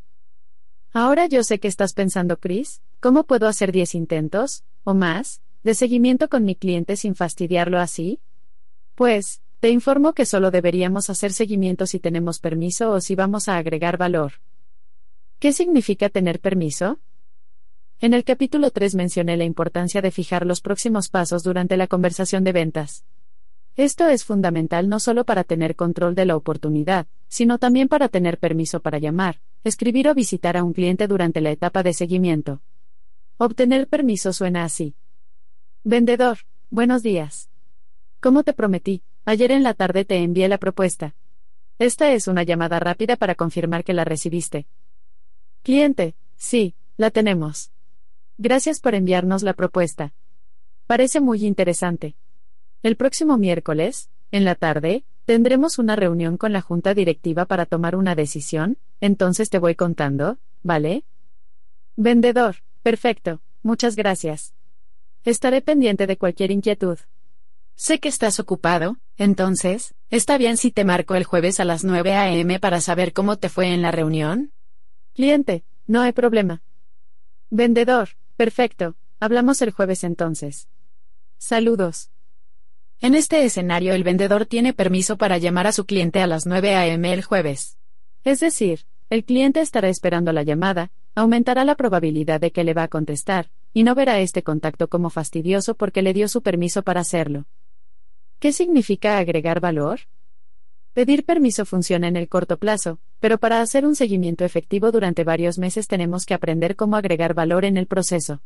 [0.91, 5.73] Ahora yo sé que estás pensando, Chris, ¿cómo puedo hacer 10 intentos, o más, de
[5.73, 8.19] seguimiento con mi cliente sin fastidiarlo así?
[8.95, 13.57] Pues, te informo que solo deberíamos hacer seguimiento si tenemos permiso o si vamos a
[13.57, 14.33] agregar valor.
[15.39, 16.99] ¿Qué significa tener permiso?
[17.99, 22.43] En el capítulo 3 mencioné la importancia de fijar los próximos pasos durante la conversación
[22.43, 23.05] de ventas.
[23.75, 28.39] Esto es fundamental no solo para tener control de la oportunidad, sino también para tener
[28.39, 32.61] permiso para llamar, escribir o visitar a un cliente durante la etapa de seguimiento.
[33.37, 34.95] Obtener permiso suena así.
[35.89, 37.49] Vendedor, buenos días.
[38.19, 41.15] Como te prometí, ayer en la tarde te envié la propuesta.
[41.79, 44.67] Esta es una llamada rápida para confirmar que la recibiste.
[45.63, 47.71] Cliente, sí, la tenemos.
[48.37, 50.13] Gracias por enviarnos la propuesta.
[50.87, 52.17] Parece muy interesante.
[52.83, 57.95] El próximo miércoles, en la tarde, tendremos una reunión con la junta directiva para tomar
[57.95, 61.05] una decisión, entonces te voy contando, ¿vale?
[61.95, 64.53] Vendedor, perfecto, muchas gracias.
[65.27, 66.97] Estaré pendiente de cualquier inquietud.
[67.75, 72.13] Sé que estás ocupado, entonces, ¿está bien si te marco el jueves a las 9
[72.13, 72.61] a.m.
[72.61, 74.53] para saber cómo te fue en la reunión?
[75.13, 76.61] Cliente, no hay problema.
[77.49, 80.69] Vendedor, perfecto, hablamos el jueves entonces.
[81.37, 82.09] Saludos.
[83.01, 86.73] En este escenario el vendedor tiene permiso para llamar a su cliente a las 9
[86.73, 87.11] a.m.
[87.11, 87.77] el jueves.
[88.23, 92.83] Es decir, el cliente estará esperando la llamada, aumentará la probabilidad de que le va
[92.83, 97.01] a contestar, y no verá este contacto como fastidioso porque le dio su permiso para
[97.01, 97.45] hacerlo.
[98.39, 100.01] ¿Qué significa agregar valor?
[100.93, 105.57] Pedir permiso funciona en el corto plazo, pero para hacer un seguimiento efectivo durante varios
[105.57, 108.41] meses tenemos que aprender cómo agregar valor en el proceso.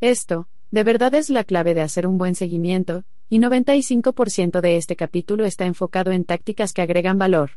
[0.00, 4.96] Esto, de verdad es la clave de hacer un buen seguimiento, y 95% de este
[4.96, 7.52] capítulo está enfocado en tácticas que agregan valor.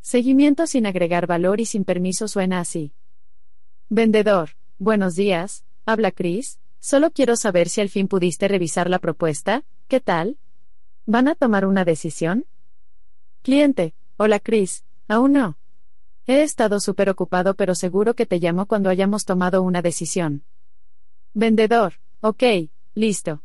[0.00, 2.92] Seguimiento sin agregar valor y sin permiso suena así.
[3.88, 9.64] Vendedor, buenos días, habla Chris, solo quiero saber si al fin pudiste revisar la propuesta,
[9.88, 10.38] ¿qué tal?
[11.06, 12.46] ¿Van a tomar una decisión?
[13.42, 15.58] Cliente, hola Chris, aún no.
[16.26, 20.44] He estado súper ocupado pero seguro que te llamo cuando hayamos tomado una decisión.
[21.34, 22.42] Vendedor, ok,
[22.94, 23.42] listo.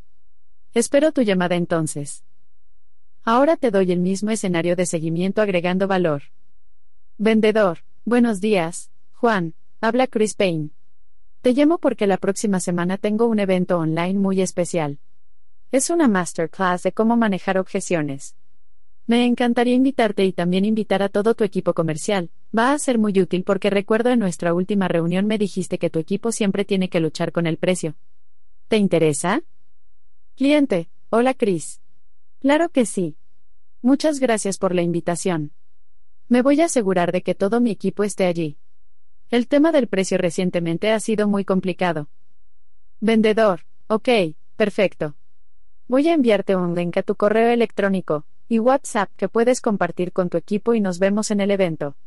[0.74, 2.24] Espero tu llamada entonces.
[3.24, 6.24] Ahora te doy el mismo escenario de seguimiento agregando valor.
[7.17, 10.76] Vendedor, buenos días, Juan, habla Chris Payne.
[11.48, 15.00] Te llamo porque la próxima semana tengo un evento online muy especial.
[15.72, 18.35] Es una masterclass de cómo manejar objeciones.
[19.06, 22.32] Me encantaría invitarte y también invitar a todo tu equipo comercial.
[22.53, 26.00] Va a ser muy útil porque recuerdo en nuestra última reunión me dijiste que tu
[26.00, 27.95] equipo siempre tiene que luchar con el precio.
[28.67, 29.42] ¿Te interesa?
[30.35, 31.80] Cliente, hola Chris.
[32.42, 33.16] Claro que sí.
[33.82, 35.53] Muchas gracias por la invitación.
[36.27, 38.58] Me voy a asegurar de que todo mi equipo esté allí.
[39.30, 42.07] El tema del precio recientemente ha sido muy complicado.
[43.01, 44.07] Vendedor, ok,
[44.56, 45.15] perfecto.
[45.89, 50.30] Voy a enviarte un link a tu correo electrónico, y WhatsApp que puedes compartir con
[50.30, 51.97] tu equipo y nos vemos en el evento.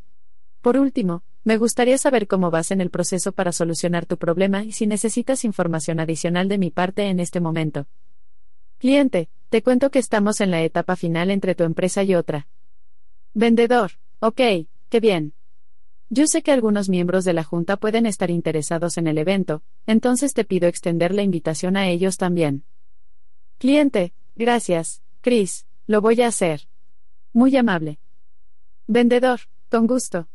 [0.63, 4.73] Por último, me gustaría saber cómo vas en el proceso para solucionar tu problema y
[4.73, 7.87] si necesitas información adicional de mi parte en este momento.
[8.79, 12.47] Cliente, te cuento que estamos en la etapa final entre tu empresa y otra.
[13.35, 14.41] Vendedor, ok,
[14.89, 15.35] qué bien.
[16.13, 20.35] Yo sé que algunos miembros de la Junta pueden estar interesados en el evento, entonces
[20.35, 22.65] te pido extender la invitación a ellos también.
[23.59, 26.63] Cliente, gracias, Chris, lo voy a hacer.
[27.33, 28.01] Muy amable.
[28.89, 29.39] Vendedor,
[29.71, 30.27] con gusto.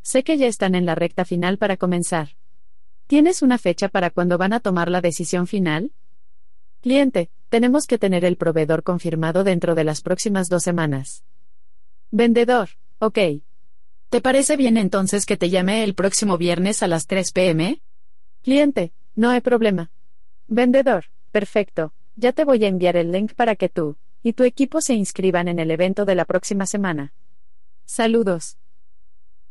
[0.00, 2.30] Sé que ya están en la recta final para comenzar.
[3.06, 5.92] ¿Tienes una fecha para cuando van a tomar la decisión final?
[6.80, 11.22] Cliente, tenemos que tener el proveedor confirmado dentro de las próximas dos semanas.
[12.10, 13.18] Vendedor, ok.
[14.12, 17.80] ¿Te parece bien entonces que te llame el próximo viernes a las 3 pm?
[18.42, 19.90] Cliente, no hay problema.
[20.48, 24.82] Vendedor, perfecto, ya te voy a enviar el link para que tú y tu equipo
[24.82, 27.14] se inscriban en el evento de la próxima semana.
[27.86, 28.58] Saludos.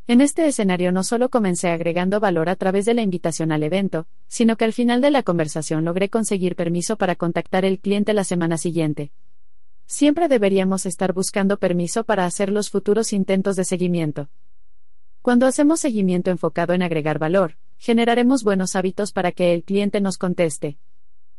[0.06, 4.06] En este escenario no solo comencé agregando valor a través de la invitación al evento,
[4.28, 8.26] sino que al final de la conversación logré conseguir permiso para contactar el cliente la
[8.26, 9.12] semana siguiente.
[9.88, 14.30] Siempre deberíamos estar buscando permiso para hacer los futuros intentos de seguimiento.
[15.22, 20.18] Cuando hacemos seguimiento enfocado en agregar valor, generaremos buenos hábitos para que el cliente nos
[20.18, 20.80] conteste.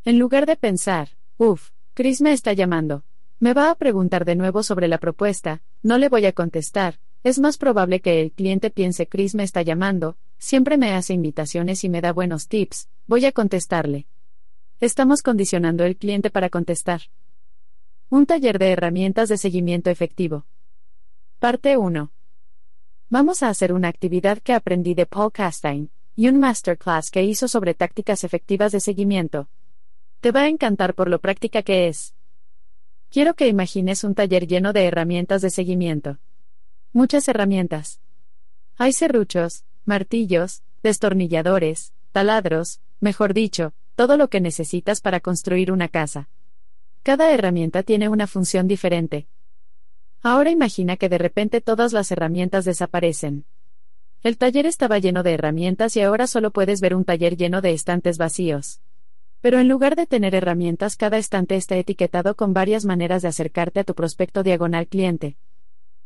[0.05, 3.05] En lugar de pensar, uff, Chris me está llamando.
[3.41, 7.41] Me va a preguntar de nuevo sobre la propuesta, no le voy a contestar, es
[7.41, 11.89] más probable que el cliente piense Chris me está llamando, siempre me hace invitaciones y
[11.89, 14.07] me da buenos tips, voy a contestarle.
[14.79, 17.03] Estamos condicionando el cliente para contestar.
[18.11, 20.47] Un taller de herramientas de seguimiento efectivo.
[21.41, 22.13] Parte 1.
[23.13, 27.47] Vamos a hacer una actividad que aprendí de Paul Castine, y un masterclass que hizo
[27.47, 29.51] sobre tácticas efectivas de seguimiento.
[30.23, 32.15] Te va a encantar por lo práctica que es.
[33.11, 36.21] Quiero que imagines un taller lleno de herramientas de seguimiento.
[36.95, 38.01] Muchas herramientas.
[38.79, 46.31] Hay serruchos, martillos, destornilladores, taladros, mejor dicho, todo lo que necesitas para construir una casa.
[47.03, 49.29] Cada herramienta tiene una función diferente.
[50.23, 53.45] Ahora imagina que de repente todas las herramientas desaparecen.
[54.23, 57.73] El taller estaba lleno de herramientas y ahora solo puedes ver un taller lleno de
[57.73, 58.81] estantes vacíos.
[59.41, 63.81] Pero en lugar de tener herramientas, cada estante está etiquetado con varias maneras de acercarte
[63.81, 65.37] a tu prospecto diagonal cliente.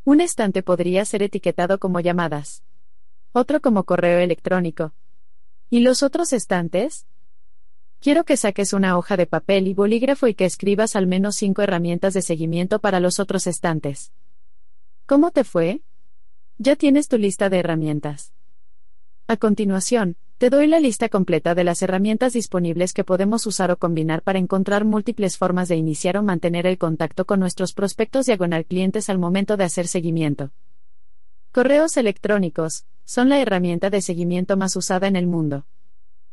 [0.04, 2.62] Un estante podría ser etiquetado como llamadas.
[3.32, 4.94] Otro como correo electrónico.
[5.68, 7.06] ¿Y los otros estantes?
[8.00, 11.62] Quiero que saques una hoja de papel y bolígrafo y que escribas al menos cinco
[11.62, 14.12] herramientas de seguimiento para los otros estantes.
[15.06, 15.82] ¿Cómo te fue?
[16.58, 18.32] Ya tienes tu lista de herramientas.
[19.26, 23.78] A continuación, te doy la lista completa de las herramientas disponibles que podemos usar o
[23.78, 28.66] combinar para encontrar múltiples formas de iniciar o mantener el contacto con nuestros prospectos diagonal
[28.66, 30.52] clientes al momento de hacer seguimiento.
[31.52, 35.64] Correos electrónicos son la herramienta de seguimiento más usada en el mundo.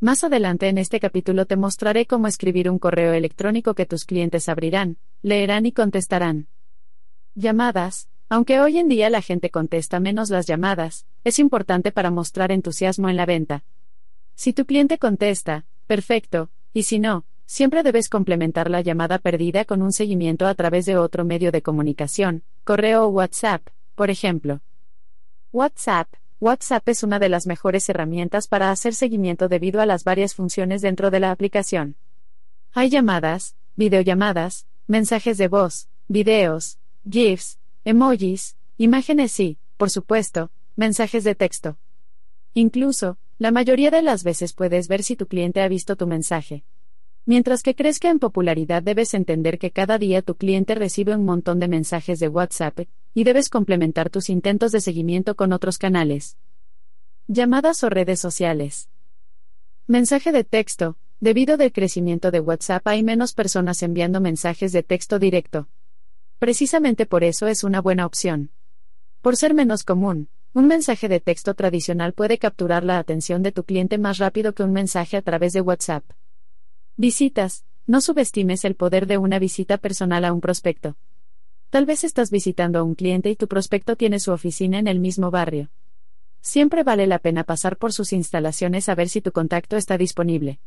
[0.03, 4.49] Más adelante en este capítulo te mostraré cómo escribir un correo electrónico que tus clientes
[4.49, 6.48] abrirán, leerán y contestarán.
[7.35, 12.51] Llamadas, aunque hoy en día la gente contesta menos las llamadas, es importante para mostrar
[12.51, 13.64] entusiasmo en la venta.
[14.35, 19.82] Si tu cliente contesta, perfecto, y si no, siempre debes complementar la llamada perdida con
[19.82, 23.65] un seguimiento a través de otro medio de comunicación, correo o WhatsApp,
[23.95, 24.59] por ejemplo.
[25.53, 26.09] WhatsApp.
[26.43, 30.81] WhatsApp es una de las mejores herramientas para hacer seguimiento debido a las varias funciones
[30.81, 31.95] dentro de la aplicación.
[32.73, 41.33] Hay llamadas, videollamadas, mensajes de voz, videos, GIFs, emojis, imágenes y, por supuesto, mensajes de
[41.33, 41.77] texto.
[42.53, 46.65] Incluso, la mayoría de las veces puedes ver si tu cliente ha visto tu mensaje.
[47.26, 51.60] Mientras que crezca en popularidad debes entender que cada día tu cliente recibe un montón
[51.60, 52.82] de mensajes de WhatsApp,
[53.14, 56.38] y debes complementar tus intentos de seguimiento con otros canales.
[57.27, 58.90] Llamadas o redes sociales.
[59.88, 60.98] Mensaje de texto.
[61.22, 65.69] Debido al crecimiento de WhatsApp hay menos personas enviando mensajes de texto directo.
[66.40, 68.52] Precisamente por eso es una buena opción.
[69.22, 73.64] Por ser menos común, un mensaje de texto tradicional puede capturar la atención de tu
[73.64, 76.03] cliente más rápido que un mensaje a través de WhatsApp.
[76.95, 77.65] Visitas.
[77.88, 80.95] No subestimes el poder de una visita personal a un prospecto.
[81.72, 84.99] Tal vez estás visitando a un cliente y tu prospecto tiene su oficina en el
[84.99, 85.72] mismo barrio.
[86.39, 90.59] Siempre vale la pena pasar por sus instalaciones a ver si tu contacto está disponible.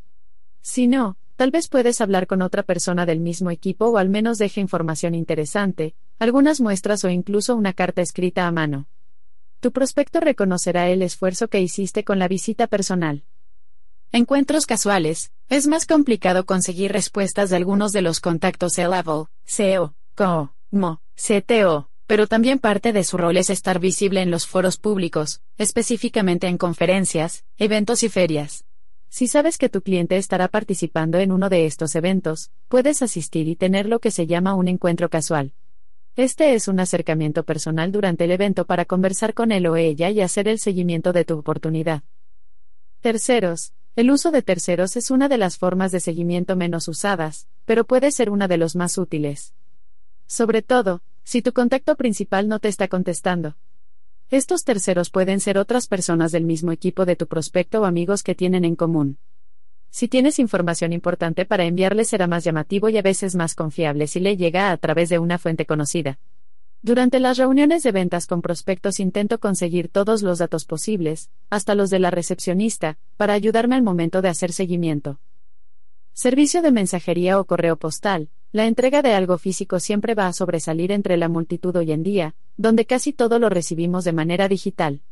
[0.62, 4.36] Si no, tal vez puedes hablar con otra persona del mismo equipo o al menos
[4.36, 8.88] deje información interesante, algunas muestras o incluso una carta escrita a mano.
[9.60, 13.22] Tu prospecto reconocerá el esfuerzo que hiciste con la visita personal.
[14.12, 15.32] Encuentros casuales.
[15.48, 22.26] Es más complicado conseguir respuestas de algunos de los contactos C-Level, SEO, como CTO, pero
[22.26, 27.44] también parte de su rol es estar visible en los foros públicos, específicamente en conferencias,
[27.58, 28.64] eventos y ferias.
[29.08, 33.56] Si sabes que tu cliente estará participando en uno de estos eventos, puedes asistir y
[33.56, 35.52] tener lo que se llama un encuentro casual.
[36.16, 40.20] Este es un acercamiento personal durante el evento para conversar con él o ella y
[40.20, 42.02] hacer el seguimiento de tu oportunidad.
[43.00, 43.72] Terceros.
[43.96, 48.10] El uso de terceros es una de las formas de seguimiento menos usadas, pero puede
[48.10, 49.54] ser una de los más útiles.
[50.26, 53.56] Sobre todo, si tu contacto principal no te está contestando.
[54.28, 58.34] Estos terceros pueden ser otras personas del mismo equipo de tu prospecto o amigos que
[58.34, 59.16] tienen en común.
[59.88, 64.20] Si tienes información importante para enviarle será más llamativo y a veces más confiable si
[64.20, 66.18] le llega a través de una fuente conocida.
[66.86, 71.90] Durante las reuniones de ventas con prospectos intento conseguir todos los datos posibles, hasta los
[71.90, 75.18] de la recepcionista, para ayudarme al momento de hacer seguimiento.
[76.12, 78.30] Servicio de mensajería o correo postal.
[78.52, 82.36] La entrega de algo físico siempre va a sobresalir entre la multitud hoy en día,
[82.56, 85.02] donde casi todo lo recibimos de manera digital.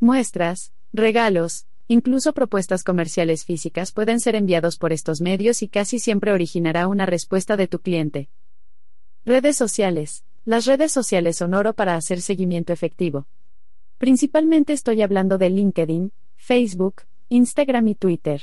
[0.00, 6.32] Muestras, regalos, incluso propuestas comerciales físicas pueden ser enviados por estos medios y casi siempre
[6.32, 8.28] originará una respuesta de tu cliente.
[9.24, 10.22] Redes sociales.
[10.48, 13.26] Las redes sociales son oro para hacer seguimiento efectivo.
[13.98, 18.40] Principalmente estoy hablando de LinkedIn, Facebook, Instagram y Twitter.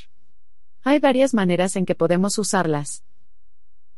[0.83, 3.03] Hay varias maneras en que podemos usarlas.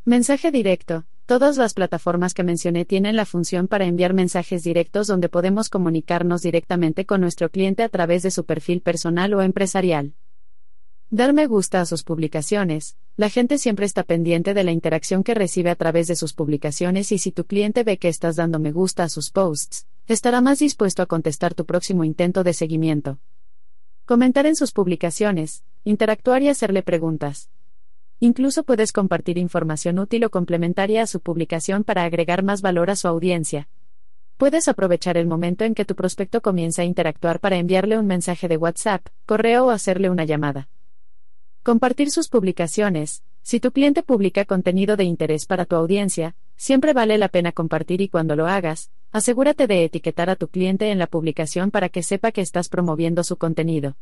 [0.06, 1.04] Mensaje directo.
[1.26, 6.42] Todas las plataformas que mencioné tienen la función para enviar mensajes directos donde podemos comunicarnos
[6.42, 10.14] directamente con nuestro cliente a través de su perfil personal o empresarial.
[11.10, 12.96] Dar me gusta a sus publicaciones.
[13.18, 17.12] La gente siempre está pendiente de la interacción que recibe a través de sus publicaciones
[17.12, 20.60] y si tu cliente ve que estás dando me gusta a sus posts, estará más
[20.60, 23.18] dispuesto a contestar tu próximo intento de seguimiento.
[24.06, 27.50] Comentar en sus publicaciones, interactuar y hacerle preguntas.
[28.20, 32.96] Incluso puedes compartir información útil o complementaria a su publicación para agregar más valor a
[32.96, 33.68] su audiencia.
[34.38, 38.48] Puedes aprovechar el momento en que tu prospecto comienza a interactuar para enviarle un mensaje
[38.48, 40.70] de WhatsApp, correo o hacerle una llamada.
[41.68, 43.24] Compartir sus publicaciones.
[43.42, 48.00] Si tu cliente publica contenido de interés para tu audiencia, siempre vale la pena compartir
[48.00, 52.04] y cuando lo hagas, asegúrate de etiquetar a tu cliente en la publicación para que
[52.04, 53.98] sepa que estás promoviendo su contenido.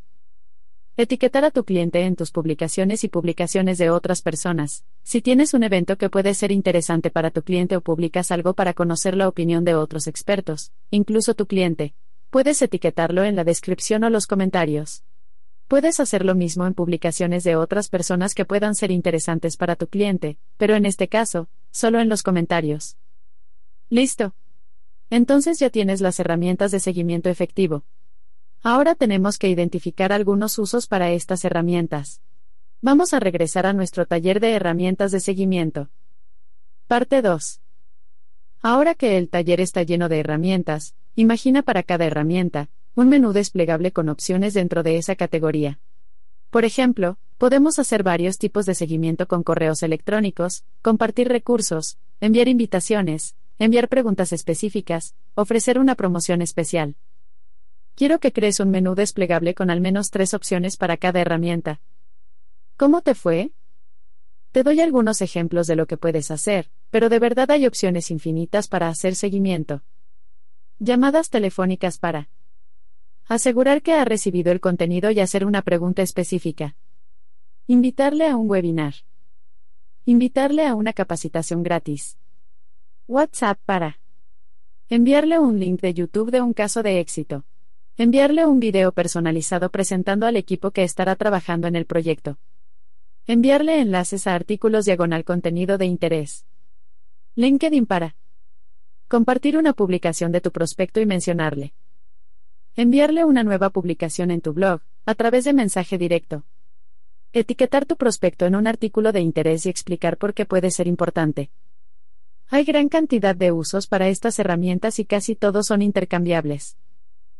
[0.95, 4.83] Etiquetar a tu cliente en tus publicaciones y publicaciones de otras personas.
[5.01, 8.75] Si tienes un evento que puede ser interesante para tu cliente o publicas algo para
[8.75, 11.95] conocer la opinión de otros expertos, incluso tu cliente,
[12.29, 15.03] puedes etiquetarlo en la descripción o los comentarios.
[15.67, 19.87] Puedes hacer lo mismo en publicaciones de otras personas que puedan ser interesantes para tu
[19.87, 22.97] cliente, pero en este caso, solo en los comentarios.
[23.89, 24.35] Listo.
[25.09, 27.83] Entonces ya tienes las herramientas de seguimiento efectivo.
[28.61, 32.21] Ahora tenemos que identificar algunos usos para estas herramientas.
[32.81, 35.89] Vamos a regresar a nuestro taller de herramientas de seguimiento.
[36.87, 37.61] Parte 2.
[38.61, 43.91] Ahora que el taller está lleno de herramientas, imagina para cada herramienta, un menú desplegable
[43.91, 45.79] con opciones dentro de esa categoría.
[46.49, 53.35] Por ejemplo, podemos hacer varios tipos de seguimiento con correos electrónicos, compartir recursos, enviar invitaciones,
[53.59, 56.95] enviar preguntas específicas, ofrecer una promoción especial.
[57.95, 61.81] Quiero que crees un menú desplegable con al menos tres opciones para cada herramienta.
[62.77, 63.51] ¿Cómo te fue?
[64.53, 68.69] Te doy algunos ejemplos de lo que puedes hacer, pero de verdad hay opciones infinitas
[68.69, 69.81] para hacer seguimiento.
[70.79, 72.29] Llamadas telefónicas para
[73.27, 76.75] asegurar que ha recibido el contenido y hacer una pregunta específica.
[77.67, 78.93] Invitarle a un webinar.
[80.05, 82.17] Invitarle a una capacitación gratis.
[83.07, 83.99] WhatsApp para
[84.89, 87.45] enviarle un link de YouTube de un caso de éxito.
[87.97, 92.37] Enviarle un video personalizado presentando al equipo que estará trabajando en el proyecto.
[93.25, 96.45] Enviarle enlaces a artículos diagonal contenido de interés.
[97.35, 98.15] LinkedIn para.
[99.07, 101.73] Compartir una publicación de tu prospecto y mencionarle.
[102.77, 106.43] Enviarle una nueva publicación en tu blog, a través de mensaje directo.
[107.31, 111.51] Etiquetar tu prospecto en un artículo de interés y explicar por qué puede ser importante.
[112.49, 116.75] Hay gran cantidad de usos para estas herramientas y casi todos son intercambiables.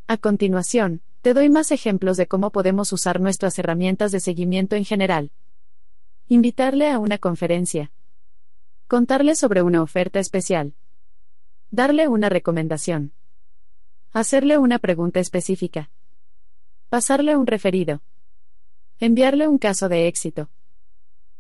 [0.08, 4.86] A continuación, te doy más ejemplos de cómo podemos usar nuestras herramientas de seguimiento en
[4.86, 5.32] general.
[6.30, 7.92] Invitarle a una conferencia.
[8.88, 10.76] Contarle sobre una oferta especial.
[11.72, 13.15] Darle una recomendación.
[14.16, 15.92] Hacerle una pregunta específica.
[16.88, 18.02] Pasarle un referido.
[18.98, 20.50] Enviarle un caso de éxito.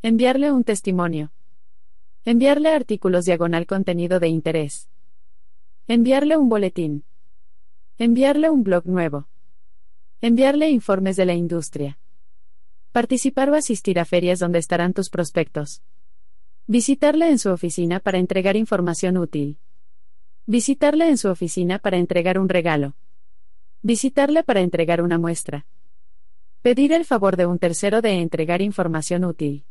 [0.02, 1.32] Enviarle un testimonio.
[2.26, 4.90] Enviarle artículos diagonal contenido de interés.
[5.88, 7.06] Enviarle un boletín.
[7.98, 9.30] Enviarle un blog nuevo.
[10.20, 11.98] Enviarle informes de la industria.
[12.92, 15.82] Participar o asistir a ferias donde estarán tus prospectos.
[16.68, 19.60] Visitarle en su oficina para entregar información útil.
[20.48, 22.94] Visitarle en su oficina para entregar un regalo.
[23.82, 25.66] Visitarle para entregar una muestra.
[26.62, 29.66] Pedir el favor de un tercero de entregar información útil.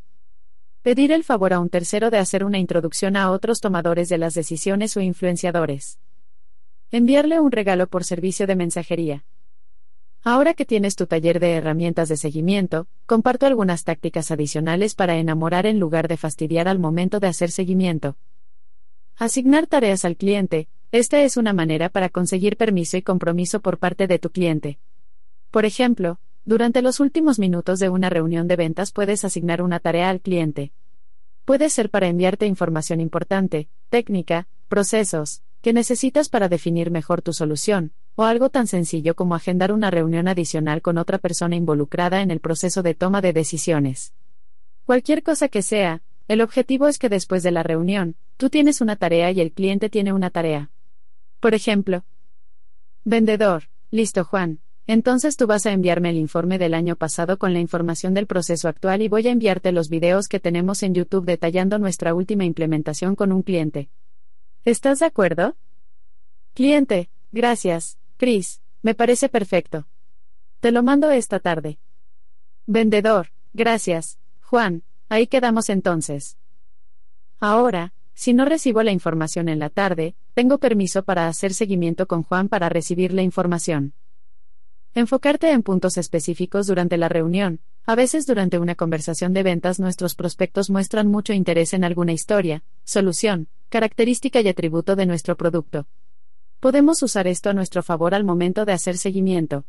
[0.82, 4.34] Pedir el favor a un tercero de hacer una introducción a otros tomadores de las
[4.34, 6.00] decisiones o influenciadores.
[6.90, 9.24] Enviarle un regalo por servicio de mensajería.
[10.24, 15.66] Ahora que tienes tu taller de herramientas de seguimiento, comparto algunas tácticas adicionales para enamorar
[15.66, 18.16] en lugar de fastidiar al momento de hacer seguimiento.
[19.16, 20.66] Asignar tareas al cliente.
[20.90, 24.80] Esta es una manera para conseguir permiso y compromiso por parte de tu cliente.
[25.52, 30.10] Por ejemplo, durante los últimos minutos de una reunión de ventas puedes asignar una tarea
[30.10, 30.72] al cliente.
[31.44, 37.92] Puede ser para enviarte información importante, técnica, procesos, que necesitas para definir mejor tu solución,
[38.16, 42.40] o algo tan sencillo como agendar una reunión adicional con otra persona involucrada en el
[42.40, 44.12] proceso de toma de decisiones.
[44.84, 48.96] Cualquier cosa que sea, el objetivo es que después de la reunión, tú tienes una
[48.96, 50.70] tarea y el cliente tiene una tarea.
[51.40, 52.04] Por ejemplo,
[53.04, 57.60] vendedor, listo Juan, entonces tú vas a enviarme el informe del año pasado con la
[57.60, 61.78] información del proceso actual y voy a enviarte los videos que tenemos en YouTube detallando
[61.78, 63.88] nuestra última implementación con un cliente.
[64.64, 65.56] ¿Estás de acuerdo?
[66.54, 69.86] Cliente, gracias, Chris, me parece perfecto.
[70.60, 71.78] Te lo mando esta tarde.
[72.66, 76.36] Vendedor, gracias, Juan, ahí quedamos entonces.
[77.40, 82.22] Ahora, si no recibo la información en la tarde, tengo permiso para hacer seguimiento con
[82.22, 83.94] Juan para recibir la información.
[84.94, 87.60] Enfocarte en puntos específicos durante la reunión.
[87.84, 92.62] A veces durante una conversación de ventas nuestros prospectos muestran mucho interés en alguna historia,
[92.84, 95.88] solución, característica y atributo de nuestro producto.
[96.60, 99.64] Podemos usar esto a nuestro favor al momento de hacer seguimiento.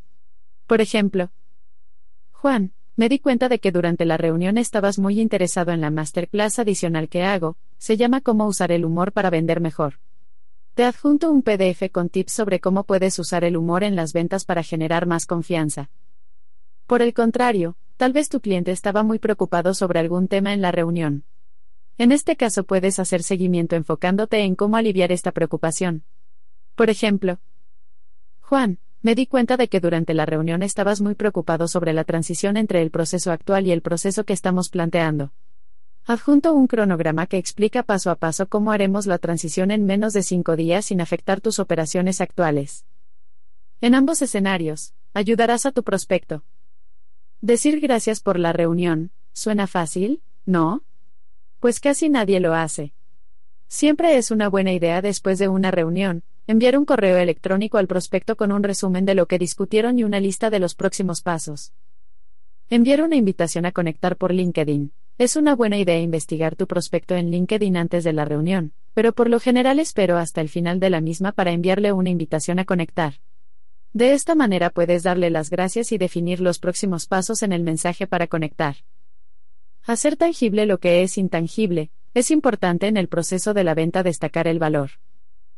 [0.67, 1.31] Por ejemplo,
[2.31, 6.59] Juan, me di cuenta de que durante la reunión estabas muy interesado en la masterclass
[6.59, 9.99] adicional que hago, se llama Cómo usar el humor para vender mejor.
[10.75, 14.45] Te adjunto un PDF con tips sobre cómo puedes usar el humor en las ventas
[14.45, 15.89] para generar más confianza.
[16.87, 20.71] Por el contrario, tal vez tu cliente estaba muy preocupado sobre algún tema en la
[20.71, 21.23] reunión.
[21.97, 26.03] En este caso puedes hacer seguimiento enfocándote en cómo aliviar esta preocupación.
[26.75, 27.39] Por ejemplo,
[28.41, 32.57] Juan, me di cuenta de que durante la reunión estabas muy preocupado sobre la transición
[32.57, 35.31] entre el proceso actual y el proceso que estamos planteando.
[36.05, 40.23] Adjunto un cronograma que explica paso a paso cómo haremos la transición en menos de
[40.23, 42.83] cinco días sin afectar tus operaciones actuales.
[43.79, 46.43] En ambos escenarios, ayudarás a tu prospecto.
[47.41, 50.23] Decir gracias por la reunión, ¿suena fácil?
[50.47, 50.81] ¿No?
[51.59, 52.95] Pues casi nadie lo hace.
[53.67, 58.37] Siempre es una buena idea después de una reunión, enviar un correo electrónico al prospecto
[58.37, 61.73] con un resumen de lo que discutieron y una lista de los próximos pasos.
[62.69, 64.91] Enviar una invitación a conectar por LinkedIn.
[65.17, 69.29] Es una buena idea investigar tu prospecto en LinkedIn antes de la reunión, pero por
[69.29, 73.15] lo general espero hasta el final de la misma para enviarle una invitación a conectar.
[73.93, 78.07] De esta manera puedes darle las gracias y definir los próximos pasos en el mensaje
[78.07, 78.75] para conectar.
[79.83, 84.47] Hacer tangible lo que es intangible, es importante en el proceso de la venta destacar
[84.47, 84.91] el valor.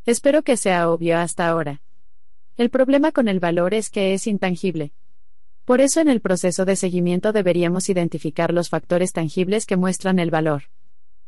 [0.08, 1.82] Espero que sea obvio hasta ahora.
[2.56, 4.94] El problema con el valor es que es intangible.
[5.66, 10.32] Por eso en el proceso de seguimiento deberíamos identificar los factores tangibles que muestran el
[10.32, 10.64] valor.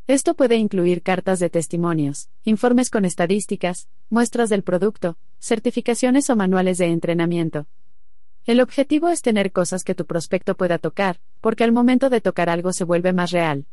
[0.08, 6.78] Esto puede incluir cartas de testimonios, informes con estadísticas, muestras del producto, certificaciones o manuales
[6.78, 7.68] de entrenamiento.
[8.46, 12.50] El objetivo es tener cosas que tu prospecto pueda tocar, porque al momento de tocar
[12.50, 13.66] algo se vuelve más real.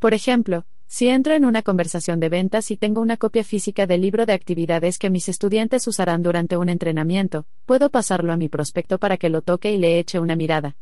[0.00, 4.00] Por ejemplo, si entro en una conversación de ventas y tengo una copia física del
[4.00, 8.98] libro de actividades que mis estudiantes usarán durante un entrenamiento, puedo pasarlo a mi prospecto
[8.98, 10.76] para que lo toque y le eche una mirada.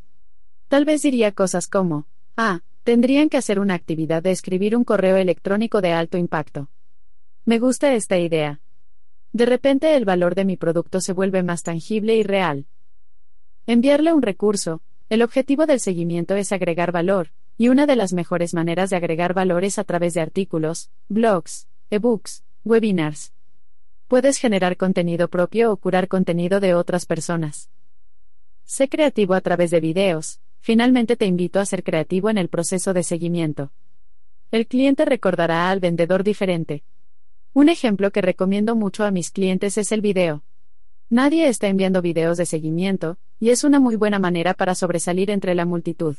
[0.69, 5.17] Tal vez diría cosas como, ah, tendrían que hacer una actividad de escribir un correo
[5.17, 6.71] electrónico de alto impacto.
[7.45, 8.61] Me gusta esta idea.
[9.33, 12.67] De repente el valor de mi producto se vuelve más tangible y real.
[13.67, 18.53] Enviarle un recurso, el objetivo del seguimiento es agregar valor, y una de las mejores
[18.53, 23.33] maneras de agregar valor es a través de artículos, blogs, ebooks, webinars.
[24.09, 27.71] Puedes generar contenido propio o curar contenido de otras personas.
[28.65, 30.41] Sé creativo a través de videos.
[30.61, 33.73] Finalmente te invito a ser creativo en el proceso de seguimiento.
[34.51, 36.85] El cliente recordará al vendedor diferente.
[37.53, 40.43] Un ejemplo que recomiendo mucho a mis clientes es el video.
[41.09, 45.55] Nadie está enviando videos de seguimiento, y es una muy buena manera para sobresalir entre
[45.55, 46.17] la multitud.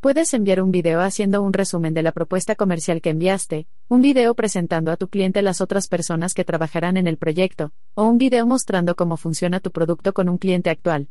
[0.00, 4.32] Puedes enviar un video haciendo un resumen de la propuesta comercial que enviaste, un video
[4.34, 8.46] presentando a tu cliente las otras personas que trabajarán en el proyecto, o un video
[8.46, 11.08] mostrando cómo funciona tu producto con un cliente actual.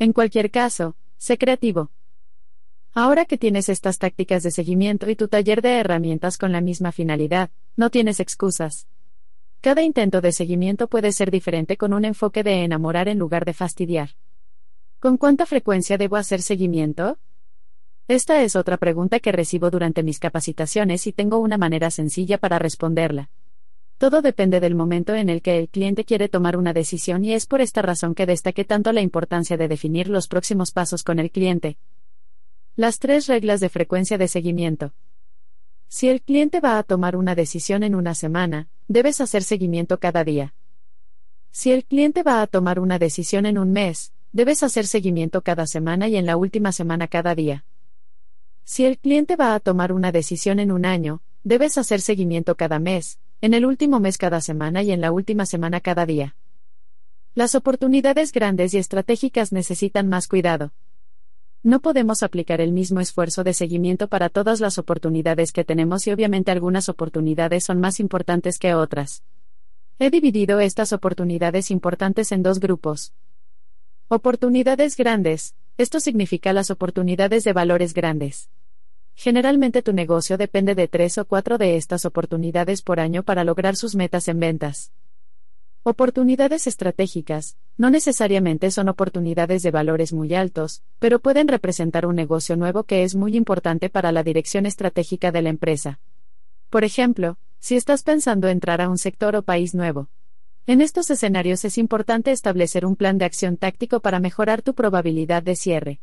[0.00, 1.92] En cualquier caso, sé creativo.
[2.94, 6.90] Ahora que tienes estas tácticas de seguimiento y tu taller de herramientas con la misma
[6.90, 8.88] finalidad, no tienes excusas.
[9.60, 13.52] Cada intento de seguimiento puede ser diferente con un enfoque de enamorar en lugar de
[13.52, 14.16] fastidiar.
[14.98, 17.16] ¿Con cuánta frecuencia debo hacer seguimiento?
[18.10, 22.58] Esta es otra pregunta que recibo durante mis capacitaciones y tengo una manera sencilla para
[22.58, 23.30] responderla.
[23.98, 27.46] Todo depende del momento en el que el cliente quiere tomar una decisión y es
[27.46, 31.30] por esta razón que destaque tanto la importancia de definir los próximos pasos con el
[31.30, 31.78] cliente.
[32.74, 34.92] Las tres reglas de frecuencia de seguimiento.
[35.86, 40.24] Si el cliente va a tomar una decisión en una semana, debes hacer seguimiento cada
[40.24, 40.52] día.
[41.52, 45.68] Si el cliente va a tomar una decisión en un mes, debes hacer seguimiento cada
[45.68, 47.64] semana y en la última semana cada día.
[48.64, 52.78] Si el cliente va a tomar una decisión en un año, debes hacer seguimiento cada
[52.78, 56.36] mes, en el último mes cada semana y en la última semana cada día.
[57.34, 60.72] Las oportunidades grandes y estratégicas necesitan más cuidado.
[61.62, 66.10] No podemos aplicar el mismo esfuerzo de seguimiento para todas las oportunidades que tenemos y
[66.10, 69.22] obviamente algunas oportunidades son más importantes que otras.
[69.98, 73.12] He dividido estas oportunidades importantes en dos grupos.
[74.08, 75.54] Oportunidades grandes.
[75.80, 78.50] Esto significa las oportunidades de valores grandes.
[79.14, 83.76] Generalmente tu negocio depende de tres o cuatro de estas oportunidades por año para lograr
[83.76, 84.92] sus metas en ventas.
[85.82, 92.56] Oportunidades estratégicas, no necesariamente son oportunidades de valores muy altos, pero pueden representar un negocio
[92.56, 95.98] nuevo que es muy importante para la dirección estratégica de la empresa.
[96.68, 100.10] Por ejemplo, si estás pensando entrar a un sector o país nuevo.
[100.66, 105.42] En estos escenarios es importante establecer un plan de acción táctico para mejorar tu probabilidad
[105.42, 106.00] de cierre.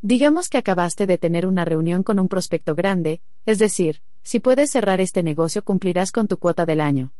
[0.00, 4.70] Digamos que acabaste de tener una reunión con un prospecto grande, es decir, si puedes
[4.70, 7.12] cerrar este negocio cumplirás con tu cuota del año.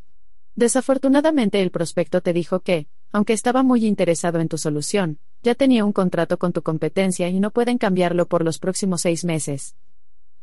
[0.57, 5.85] Desafortunadamente el prospecto te dijo que, aunque estaba muy interesado en tu solución, ya tenía
[5.85, 9.77] un contrato con tu competencia y no pueden cambiarlo por los próximos seis meses.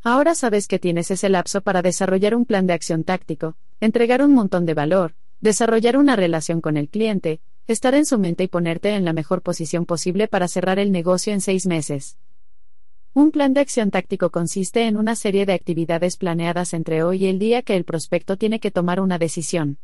[0.03, 4.33] Ahora sabes que tienes ese lapso para desarrollar un plan de acción táctico, entregar un
[4.33, 8.95] montón de valor, desarrollar una relación con el cliente, estar en su mente y ponerte
[8.95, 12.17] en la mejor posición posible para cerrar el negocio en seis meses.
[13.13, 17.27] Un plan de acción táctico consiste en una serie de actividades planeadas entre hoy y
[17.27, 19.77] el día que el prospecto tiene que tomar una decisión.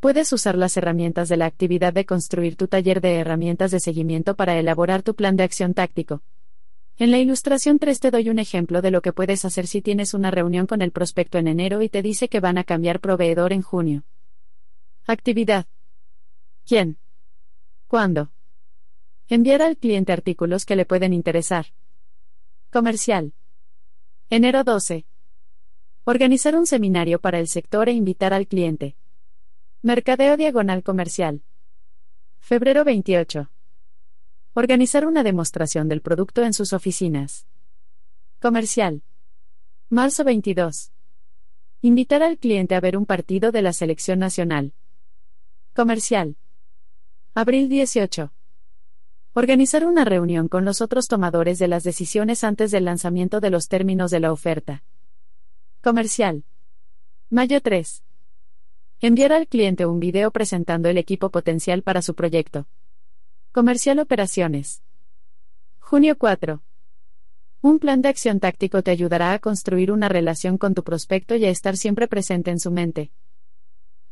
[0.00, 4.34] Puedes usar las herramientas de la actividad de construir tu taller de herramientas de seguimiento
[4.34, 6.22] para elaborar tu plan de acción táctico.
[6.98, 10.14] En la ilustración 3 te doy un ejemplo de lo que puedes hacer si tienes
[10.14, 13.52] una reunión con el prospecto en enero y te dice que van a cambiar proveedor
[13.52, 14.04] en junio.
[15.06, 15.66] Actividad.
[16.66, 16.98] ¿Quién?
[17.88, 18.30] ¿Cuándo?
[19.28, 21.66] Enviar al cliente artículos que le pueden interesar.
[22.70, 23.32] Comercial.
[24.28, 25.06] Enero 12.
[26.04, 28.96] Organizar un seminario para el sector e invitar al cliente.
[29.82, 31.42] Mercadeo diagonal comercial.
[32.38, 33.50] Febrero 28.
[34.54, 37.46] Organizar una demostración del producto en sus oficinas.
[38.40, 39.02] Comercial.
[39.88, 40.92] Marzo 22.
[41.82, 44.74] Invitar al cliente a ver un partido de la selección nacional.
[45.72, 46.36] Comercial.
[47.32, 48.32] Abril 18.
[49.34, 53.68] Organizar una reunión con los otros tomadores de las decisiones antes del lanzamiento de los
[53.68, 54.82] términos de la oferta.
[55.80, 56.42] Comercial.
[57.30, 58.02] Mayo 3.
[58.98, 62.66] Enviar al cliente un video presentando el equipo potencial para su proyecto.
[63.52, 64.82] Comercial Operaciones.
[65.78, 66.64] Junio 4.
[67.60, 71.44] Un plan de acción táctico te ayudará a construir una relación con tu prospecto y
[71.44, 73.12] a estar siempre presente en su mente.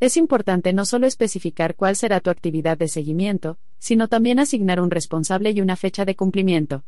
[0.01, 4.93] Es importante no solo especificar cuál será tu actividad de seguimiento, sino también asignar un
[4.93, 6.85] responsable y una fecha de cumplimiento.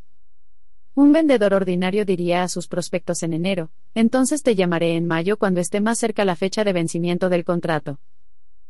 [0.95, 5.61] Un vendedor ordinario diría a sus prospectos en enero, entonces te llamaré en mayo cuando
[5.61, 7.99] esté más cerca la fecha de vencimiento del contrato.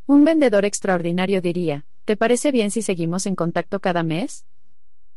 [0.07, 4.47] Un vendedor extraordinario diría, ¿te parece bien si seguimos en contacto cada mes?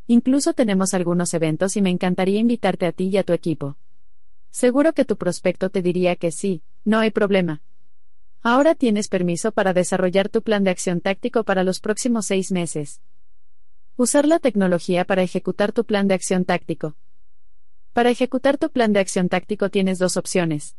[0.08, 3.78] Incluso tenemos algunos eventos y me encantaría invitarte a ti y a tu equipo.
[4.52, 7.62] Seguro que tu prospecto te diría que sí, no hay problema,
[8.46, 13.02] Ahora tienes permiso para desarrollar tu plan de acción táctico para los próximos seis meses.
[13.96, 16.98] Usar la tecnología para ejecutar tu plan de acción táctico.
[17.94, 20.76] Para ejecutar tu plan de acción táctico tienes dos opciones.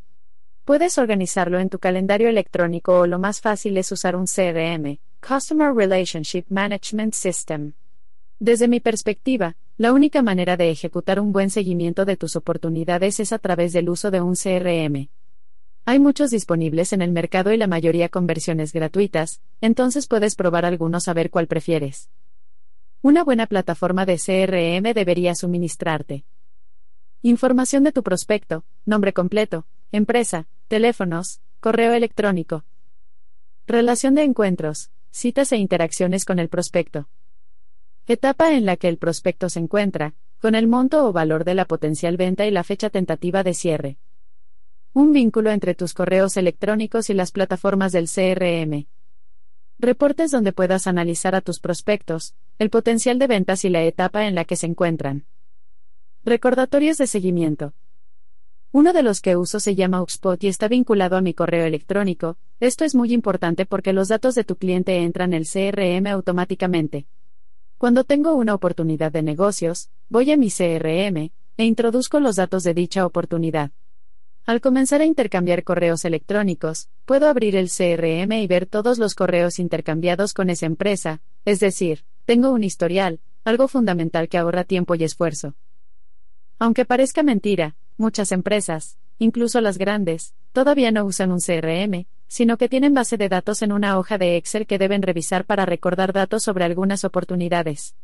[0.67, 5.73] Puedes organizarlo en tu calendario electrónico o lo más fácil es usar un CRM, Customer
[5.75, 7.73] Relationship Management System.
[8.39, 13.33] Desde mi perspectiva, la única manera de ejecutar un buen seguimiento de tus oportunidades es
[13.33, 15.09] a través del uso de un CRM.
[15.86, 20.64] Hay muchos disponibles en el mercado y la mayoría con versiones gratuitas, entonces puedes probar
[20.64, 22.08] algunos a ver cuál prefieres.
[23.02, 26.24] Una buena plataforma de CRM debería suministrarte.
[27.20, 32.64] Información de tu prospecto, nombre completo, empresa, teléfonos, correo electrónico.
[33.66, 37.08] Relación de encuentros, citas e interacciones con el prospecto.
[38.06, 41.66] Etapa en la que el prospecto se encuentra, con el monto o valor de la
[41.66, 43.98] potencial venta y la fecha tentativa de cierre.
[44.97, 48.86] Un vínculo entre tus correos electrónicos y las plataformas del CRM.
[49.76, 54.36] Reportes donde puedas analizar a tus prospectos, el potencial de ventas y la etapa en
[54.36, 55.26] la que se encuentran.
[56.24, 57.74] Recordatorios de seguimiento.
[58.70, 62.36] Uno de los que uso se llama Upspot y está vinculado a mi correo electrónico.
[62.60, 67.08] Esto es muy importante porque los datos de tu cliente entran en el CRM automáticamente.
[67.78, 72.74] Cuando tengo una oportunidad de negocios, voy a mi CRM e introduzco los datos de
[72.74, 73.73] dicha oportunidad.
[74.47, 79.58] Al comenzar a intercambiar correos electrónicos, puedo abrir el CRM y ver todos los correos
[79.58, 85.05] intercambiados con esa empresa, es decir, tengo un historial, algo fundamental que ahorra tiempo y
[85.05, 85.55] esfuerzo.
[86.58, 92.68] Aunque parezca mentira, muchas empresas, incluso las grandes, todavía no usan un CRM, sino que
[92.68, 96.42] tienen base de datos en una hoja de Excel que deben revisar para recordar datos
[96.42, 97.97] sobre algunas oportunidades.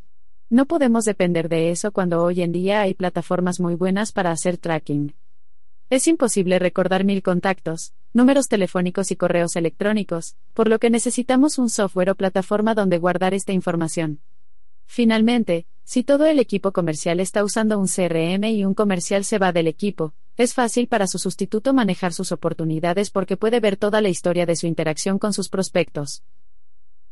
[0.49, 4.57] No podemos depender de eso cuando hoy en día hay plataformas muy buenas para hacer
[4.57, 5.13] tracking.
[5.91, 11.69] Es imposible recordar mil contactos, números telefónicos y correos electrónicos, por lo que necesitamos un
[11.69, 14.21] software o plataforma donde guardar esta información.
[14.87, 19.51] Finalmente, si todo el equipo comercial está usando un CRM y un comercial se va
[19.51, 24.11] del equipo, es fácil para su sustituto manejar sus oportunidades porque puede ver toda la
[24.11, 26.23] historia de su interacción con sus prospectos.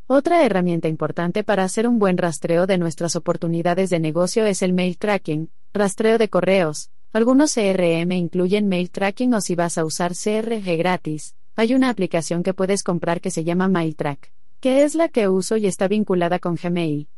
[0.07, 4.73] Otra herramienta importante para hacer un buen rastreo de nuestras oportunidades de negocio es el
[4.73, 10.13] mail tracking, rastreo de correos, algunos CRM incluyen mail tracking o si vas a usar
[10.13, 15.09] CRG gratis, hay una aplicación que puedes comprar que se llama MailTrack, que es la
[15.09, 17.09] que uso y está vinculada con Gmail.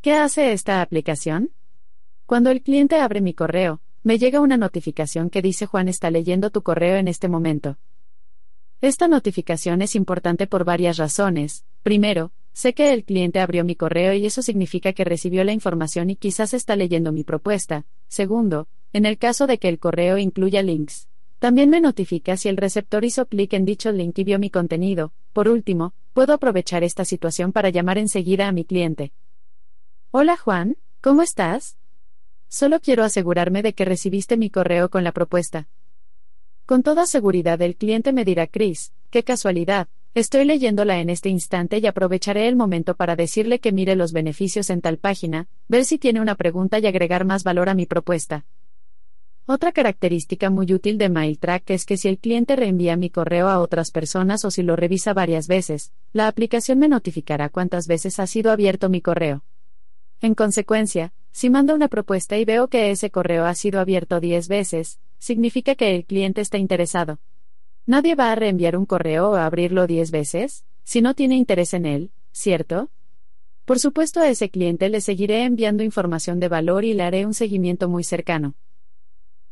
[0.00, 1.52] ¿Qué hace esta aplicación?
[2.26, 6.50] Cuando el cliente abre mi correo, me llega una notificación que dice Juan está leyendo
[6.50, 7.76] tu correo en este momento.
[8.80, 11.64] Esta notificación es importante por varias razones.
[11.82, 16.10] Primero, sé que el cliente abrió mi correo y eso significa que recibió la información
[16.10, 17.86] y quizás está leyendo mi propuesta.
[18.08, 21.08] Segundo, en el caso de que el correo incluya links.
[21.38, 25.12] También me notifica si el receptor hizo clic en dicho link y vio mi contenido.
[25.32, 29.12] Por último, puedo aprovechar esta situación para llamar enseguida a mi cliente.
[30.10, 31.76] Hola Juan, ¿cómo estás?
[32.48, 35.68] Solo quiero asegurarme de que recibiste mi correo con la propuesta.
[36.64, 41.78] Con toda seguridad el cliente me dirá, Chris, qué casualidad, estoy leyéndola en este instante
[41.78, 45.98] y aprovecharé el momento para decirle que mire los beneficios en tal página, ver si
[45.98, 48.46] tiene una pregunta y agregar más valor a mi propuesta.
[49.48, 53.60] Otra característica muy útil de MailTrack es que si el cliente reenvía mi correo a
[53.60, 58.26] otras personas o si lo revisa varias veces, la aplicación me notificará cuántas veces ha
[58.26, 59.44] sido abierto mi correo.
[60.20, 64.48] En consecuencia, si mando una propuesta y veo que ese correo ha sido abierto 10
[64.48, 67.20] veces, significa que el cliente está interesado.
[67.86, 71.86] Nadie va a reenviar un correo o abrirlo 10 veces, si no tiene interés en
[71.86, 72.90] él, ¿cierto?
[73.64, 77.34] Por supuesto a ese cliente le seguiré enviando información de valor y le haré un
[77.34, 78.56] seguimiento muy cercano.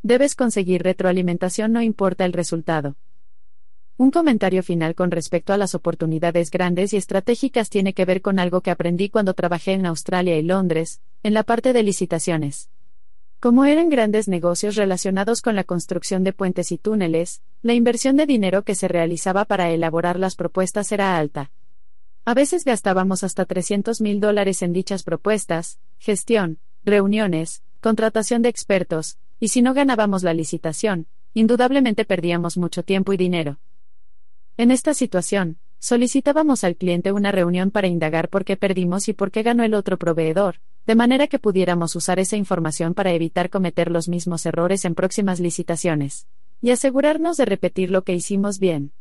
[0.04, 2.94] Debes conseguir retroalimentación no importa el resultado.
[3.96, 8.38] Un comentario final con respecto a las oportunidades grandes y estratégicas tiene que ver con
[8.38, 12.68] algo que aprendí cuando trabajé en Australia y Londres, en la parte de licitaciones.
[13.40, 18.26] Como eran grandes negocios relacionados con la construcción de puentes y túneles, la inversión de
[18.26, 21.50] dinero que se realizaba para elaborar las propuestas era alta.
[22.26, 29.16] A veces gastábamos hasta 300 mil dólares en dichas propuestas, gestión, reuniones, contratación de expertos,
[29.44, 33.58] y si no ganábamos la licitación, indudablemente perdíamos mucho tiempo y dinero.
[34.56, 39.30] En esta situación, solicitábamos al cliente una reunión para indagar por qué perdimos y por
[39.30, 43.90] qué ganó el otro proveedor, de manera que pudiéramos usar esa información para evitar cometer
[43.90, 46.26] los mismos errores en próximas licitaciones,
[46.62, 48.92] y asegurarnos de repetir lo que hicimos bien.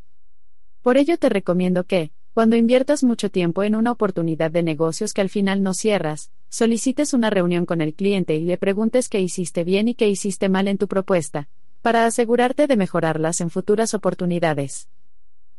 [0.82, 5.22] Por ello te recomiendo que, cuando inviertas mucho tiempo en una oportunidad de negocios que
[5.22, 9.64] al final no cierras, solicites una reunión con el cliente y le preguntes qué hiciste
[9.64, 11.48] bien y qué hiciste mal en tu propuesta,
[11.84, 14.90] para asegurarte de mejorarlas en futuras oportunidades.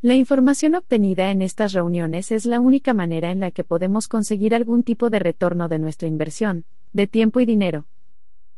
[0.02, 4.52] La información obtenida en estas reuniones es la única manera en la que podemos conseguir
[4.52, 7.86] algún tipo de retorno de nuestra inversión, de tiempo y dinero.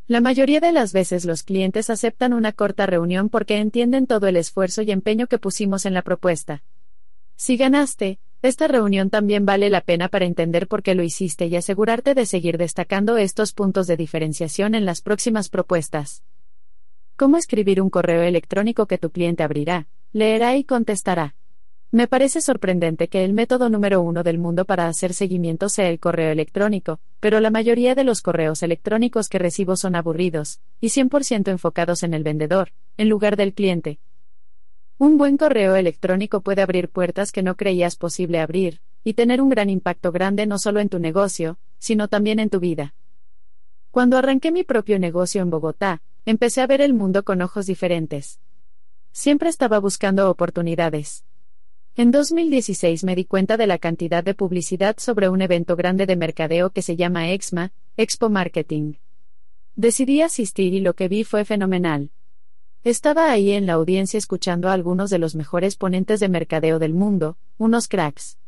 [0.08, 4.36] La mayoría de las veces los clientes aceptan una corta reunión porque entienden todo el
[4.36, 6.62] esfuerzo y empeño que pusimos en la propuesta.
[7.36, 11.56] Si ganaste, esta reunión también vale la pena para entender por qué lo hiciste y
[11.56, 16.22] asegurarte de seguir destacando estos puntos de diferenciación en las próximas propuestas.
[17.16, 21.34] ¿Cómo escribir un correo electrónico que tu cliente abrirá, leerá y contestará?
[21.90, 26.00] Me parece sorprendente que el método número uno del mundo para hacer seguimiento sea el
[26.00, 31.48] correo electrónico, pero la mayoría de los correos electrónicos que recibo son aburridos, y 100%
[31.48, 33.98] enfocados en el vendedor, en lugar del cliente,
[34.98, 39.50] un buen correo electrónico puede abrir puertas que no creías posible abrir, y tener un
[39.50, 42.94] gran impacto grande no solo en tu negocio, sino también en tu vida.
[43.90, 48.40] Cuando arranqué mi propio negocio en Bogotá, empecé a ver el mundo con ojos diferentes.
[49.12, 51.24] Siempre estaba buscando oportunidades.
[51.94, 56.16] En 2016 me di cuenta de la cantidad de publicidad sobre un evento grande de
[56.16, 58.94] mercadeo que se llama EXMA, Expo Marketing.
[59.76, 62.10] Decidí asistir y lo que vi fue fenomenal.
[62.86, 66.94] Estaba ahí en la audiencia escuchando a algunos de los mejores ponentes de mercadeo del
[66.94, 68.38] mundo, unos cracks.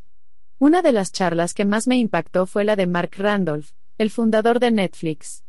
[0.60, 4.60] Una de las charlas que más me impactó fue la de Mark Randolph, el fundador
[4.60, 5.42] de Netflix.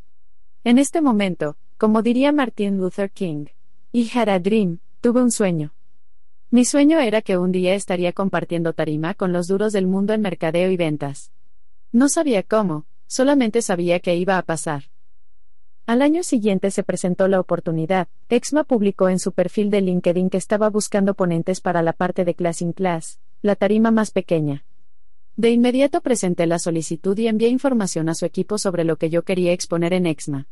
[0.63, 3.45] En este momento, como diría Martin Luther King,
[3.91, 5.75] y had a dream, tuve un sueño.
[6.49, 10.21] Mi sueño era que un día estaría compartiendo tarima con los duros del mundo en
[10.21, 11.31] mercadeo y ventas.
[11.91, 14.85] No sabía cómo, solamente sabía que iba a pasar.
[15.89, 18.09] Al año siguiente se presentó la oportunidad.
[18.29, 22.35] Exma publicó en su perfil de LinkedIn que estaba buscando ponentes para la parte de
[22.35, 24.65] Class in Class, la tarima más pequeña.
[25.35, 29.23] De inmediato presenté la solicitud y envié información a su equipo sobre lo que yo
[29.23, 30.47] quería exponer en Exma.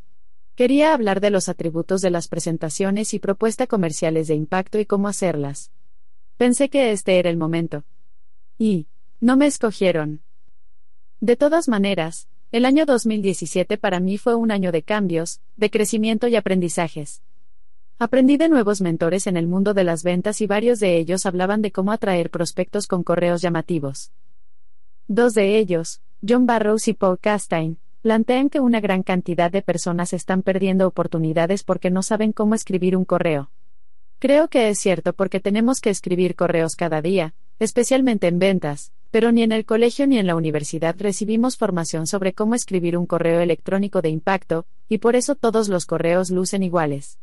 [0.56, 5.08] Quería hablar de los atributos de las presentaciones y propuestas comerciales de impacto y cómo
[5.08, 5.72] hacerlas.
[6.38, 7.84] Pensé que este era el momento.
[8.58, 8.88] Y,
[9.20, 10.24] no me escogieron.
[11.20, 16.30] De todas maneras, el año 2017 para mí fue un año de cambios, de crecimiento
[16.30, 17.22] y aprendizajes.
[18.00, 21.62] Aprendí de nuevos mentores en el mundo de las ventas y varios de ellos hablaban
[21.62, 24.12] de cómo atraer prospectos con correos llamativos.
[25.08, 30.14] Dos de ellos, John Barrows y Paul Castine, plantean que una gran cantidad de personas
[30.14, 33.52] están perdiendo oportunidades porque no saben cómo escribir un correo.
[34.20, 39.32] Creo que es cierto porque tenemos que escribir correos cada día, especialmente en ventas, pero
[39.32, 43.40] ni en el colegio ni en la universidad recibimos formación sobre cómo escribir un correo
[43.40, 47.18] electrónico de impacto, y por eso todos los correos lucen iguales.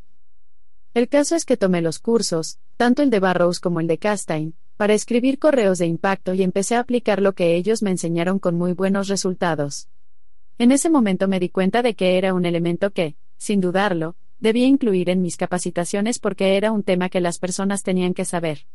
[0.92, 4.54] El caso es que tomé los cursos, tanto el de Barrows como el de Castine,
[4.76, 8.56] para escribir correos de impacto y empecé a aplicar lo que ellos me enseñaron con
[8.56, 9.86] muy buenos resultados.
[10.58, 14.66] En ese momento me di cuenta de que era un elemento que, sin dudarlo, debía
[14.66, 18.66] incluir en mis capacitaciones porque era un tema que las personas tenían que saber.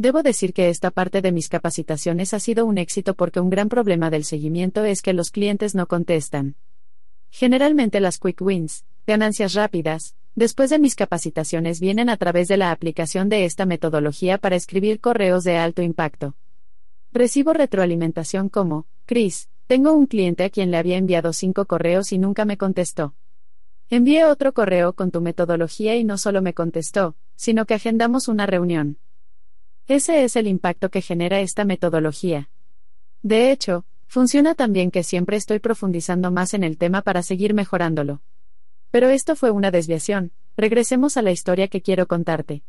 [0.00, 3.68] Debo decir que esta parte de mis capacitaciones ha sido un éxito porque un gran
[3.68, 6.56] problema del seguimiento es que los clientes no contestan.
[7.28, 12.70] Generalmente las quick wins, ganancias rápidas, después de mis capacitaciones vienen a través de la
[12.70, 16.34] aplicación de esta metodología para escribir correos de alto impacto.
[17.12, 22.18] Recibo retroalimentación como, Chris, tengo un cliente a quien le había enviado cinco correos y
[22.18, 23.12] nunca me contestó.
[23.90, 28.46] Envié otro correo con tu metodología y no solo me contestó, sino que agendamos una
[28.46, 28.96] reunión.
[29.90, 32.48] Ese es el impacto que genera esta metodología.
[33.24, 37.54] De hecho, funciona tan bien que siempre estoy profundizando más en el tema para seguir
[37.54, 38.22] mejorándolo.
[38.92, 42.62] Pero esto fue una desviación, regresemos a la historia que quiero contarte.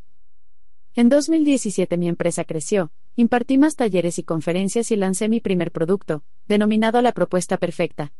[0.96, 6.24] En 2017 mi empresa creció, impartí más talleres y conferencias y lancé mi primer producto,
[6.48, 8.14] denominado la propuesta perfecta.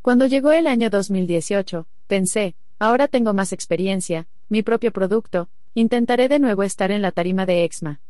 [0.00, 6.38] Cuando llegó el año 2018, Pensé, ahora tengo más experiencia, mi propio producto, intentaré de
[6.38, 8.00] nuevo estar en la tarima de Exma.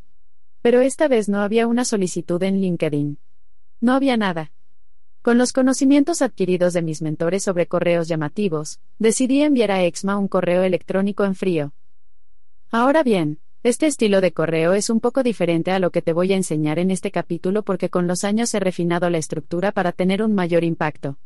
[0.68, 3.16] Pero esta vez no había una solicitud en LinkedIn.
[3.80, 4.52] No había nada.
[5.22, 10.28] Con los conocimientos adquiridos de mis mentores sobre correos llamativos, decidí enviar a Exma un
[10.28, 11.72] correo electrónico en frío.
[12.70, 16.34] Ahora bien, este estilo de correo es un poco diferente a lo que te voy
[16.34, 20.22] a enseñar en este capítulo porque con los años he refinado la estructura para tener
[20.22, 21.16] un mayor impacto.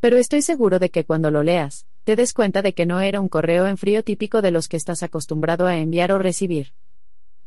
[0.00, 3.20] Pero estoy seguro de que cuando lo leas, te des cuenta de que no era
[3.20, 6.72] un correo en frío típico de los que estás acostumbrado a enviar o recibir.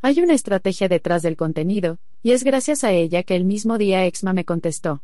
[0.05, 4.05] Hay una estrategia detrás del contenido, y es gracias a ella que el mismo día
[4.05, 5.01] Exma me contestó.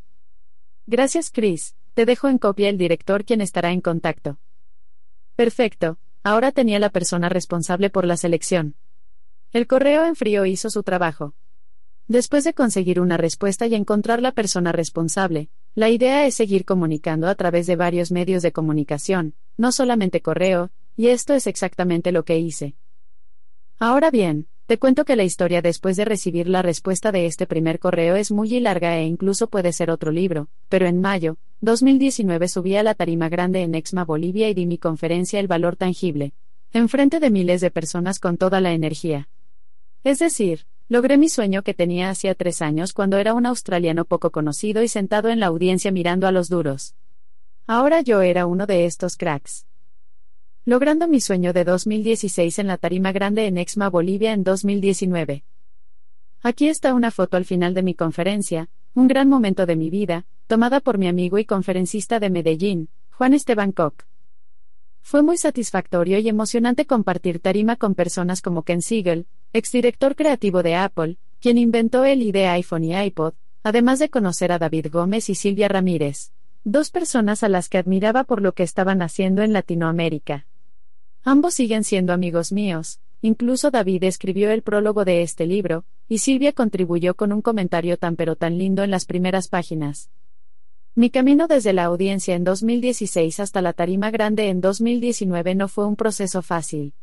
[0.85, 4.37] Gracias Chris, te dejo en copia el director quien estará en contacto.
[5.35, 8.75] Perfecto, ahora tenía la persona responsable por la selección.
[9.51, 11.33] El correo en frío hizo su trabajo.
[12.07, 17.27] Después de conseguir una respuesta y encontrar la persona responsable, la idea es seguir comunicando
[17.27, 22.23] a través de varios medios de comunicación, no solamente correo, y esto es exactamente lo
[22.23, 22.75] que hice.
[23.79, 27.77] Ahora bien, te cuento que la historia después de recibir la respuesta de este primer
[27.77, 32.77] correo es muy larga e incluso puede ser otro libro, pero en mayo, 2019 subí
[32.77, 36.31] a la tarima grande en Exma Bolivia y di mi conferencia El Valor Tangible,
[36.71, 39.27] enfrente de miles de personas con toda la energía.
[40.05, 44.31] Es decir, Logré mi sueño que tenía hacía tres años cuando era un australiano poco
[44.31, 46.95] conocido y sentado en la audiencia mirando a los duros.
[47.67, 49.65] Ahora yo era uno de estos cracks.
[50.63, 55.43] Logrando mi sueño de 2016 en la tarima grande en Exma Bolivia en 2019.
[56.43, 60.27] Aquí está una foto al final de mi conferencia, un gran momento de mi vida,
[60.45, 64.03] tomada por mi amigo y conferencista de Medellín, Juan Esteban Koch.
[65.01, 70.75] Fue muy satisfactorio y emocionante compartir tarima con personas como Ken Siegel, exdirector creativo de
[70.75, 73.33] Apple, quien inventó el ID iPhone y iPod,
[73.63, 76.33] además de conocer a David Gómez y Silvia Ramírez,
[76.63, 80.45] dos personas a las que admiraba por lo que estaban haciendo en Latinoamérica.
[81.23, 86.51] Ambos siguen siendo amigos míos, incluso David escribió el prólogo de este libro, y Silvia
[86.51, 90.09] contribuyó con un comentario tan pero tan lindo en las primeras páginas.
[90.95, 95.85] Mi camino desde la audiencia en 2016 hasta la tarima grande en 2019 no fue
[95.85, 96.95] un proceso fácil.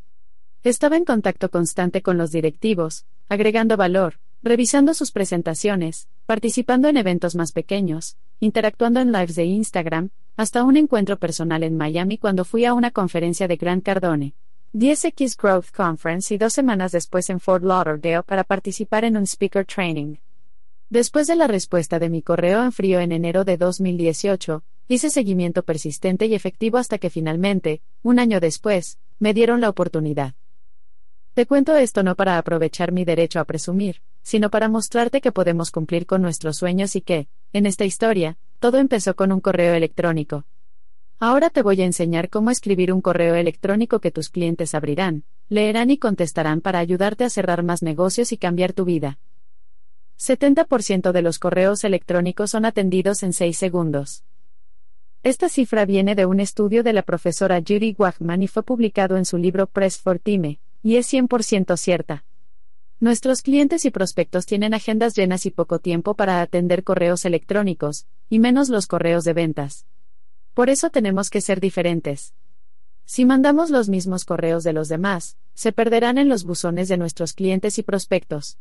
[0.65, 7.37] Estaba en contacto constante con los directivos, agregando valor, revisando sus presentaciones, participando en eventos
[7.37, 12.65] más pequeños, interactuando en lives de Instagram, hasta un encuentro personal en Miami cuando fui
[12.65, 14.35] a una conferencia de Grant Cardone.
[14.73, 19.67] 10X Growth Conference y dos semanas después en Fort Lauderdale para participar en un speaker
[19.67, 20.15] training.
[20.91, 25.65] Después de la respuesta de mi correo en frío en enero de 2018, hice seguimiento
[25.65, 30.35] persistente y efectivo hasta que finalmente, un año después, me dieron la oportunidad.
[31.35, 35.73] Te cuento esto no para aprovechar mi derecho a presumir, sino para mostrarte que podemos
[35.73, 40.45] cumplir con nuestros sueños y que, en esta historia, todo empezó con un correo electrónico.
[41.21, 45.91] Ahora te voy a enseñar cómo escribir un correo electrónico que tus clientes abrirán, leerán
[45.91, 49.19] y contestarán para ayudarte a cerrar más negocios y cambiar tu vida.
[50.19, 54.25] 70% de los correos electrónicos son atendidos en 6 segundos.
[55.25, 59.25] Esta cifra viene de un estudio de la profesora Judy Wagman y fue publicado en
[59.25, 62.25] su libro Press for Time, y es 100% cierta.
[63.01, 68.41] Nuestros clientes y prospectos tienen agendas llenas y poco tiempo para atender correos electrónicos, y
[68.41, 69.87] menos los correos de ventas.
[70.53, 72.35] Por eso tenemos que ser diferentes.
[73.05, 77.35] Si mandamos los mismos correos de los demás, se perderán en los buzones de nuestros
[77.35, 78.59] clientes y prospectos.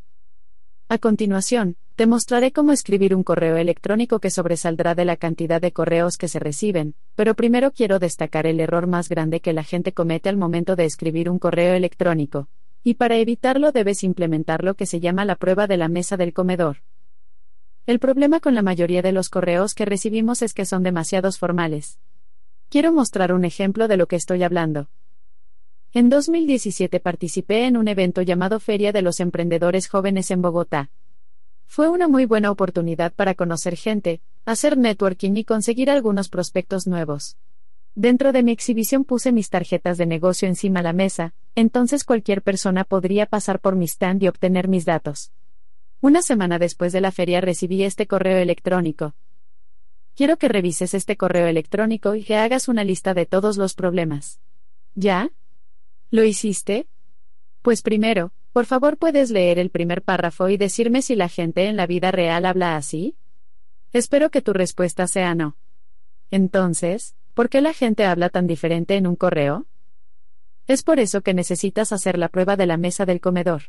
[0.88, 5.72] A continuación, te mostraré cómo escribir un correo electrónico que sobresaldrá de la cantidad de
[5.72, 9.94] correos que se reciben, pero primero quiero destacar el error más grande que la gente
[9.94, 12.50] comete al momento de escribir un correo electrónico.
[12.88, 16.32] Y para evitarlo debes implementar lo que se llama la prueba de la mesa del
[16.32, 16.78] comedor.
[17.86, 22.00] El problema con la mayoría de los correos que recibimos es que son demasiados formales.
[22.70, 24.88] Quiero mostrar un ejemplo de lo que estoy hablando.
[25.92, 30.90] En 2017 participé en un evento llamado Feria de los Emprendedores Jóvenes en Bogotá.
[31.66, 37.36] Fue una muy buena oportunidad para conocer gente, hacer networking y conseguir algunos prospectos nuevos.
[38.00, 42.84] Dentro de mi exhibición puse mis tarjetas de negocio encima la mesa, entonces cualquier persona
[42.84, 45.32] podría pasar por mi stand y obtener mis datos.
[46.00, 49.16] Una semana después de la feria recibí este correo electrónico.
[50.14, 54.42] Quiero que revises este correo electrónico y que hagas una lista de todos los problemas.
[54.94, 55.32] ¿Ya?
[56.12, 56.88] ¿Lo hiciste?
[57.64, 61.76] Pues primero, por favor puedes leer el primer párrafo y decirme si la gente en
[61.76, 63.18] la vida real habla así.
[63.92, 65.58] Espero que tu respuesta sea no.
[66.30, 69.68] Entonces, ¿por qué la gente habla tan diferente en un correo?
[70.66, 73.66] Es por eso que necesitas hacer la prueba de la mesa del comedor.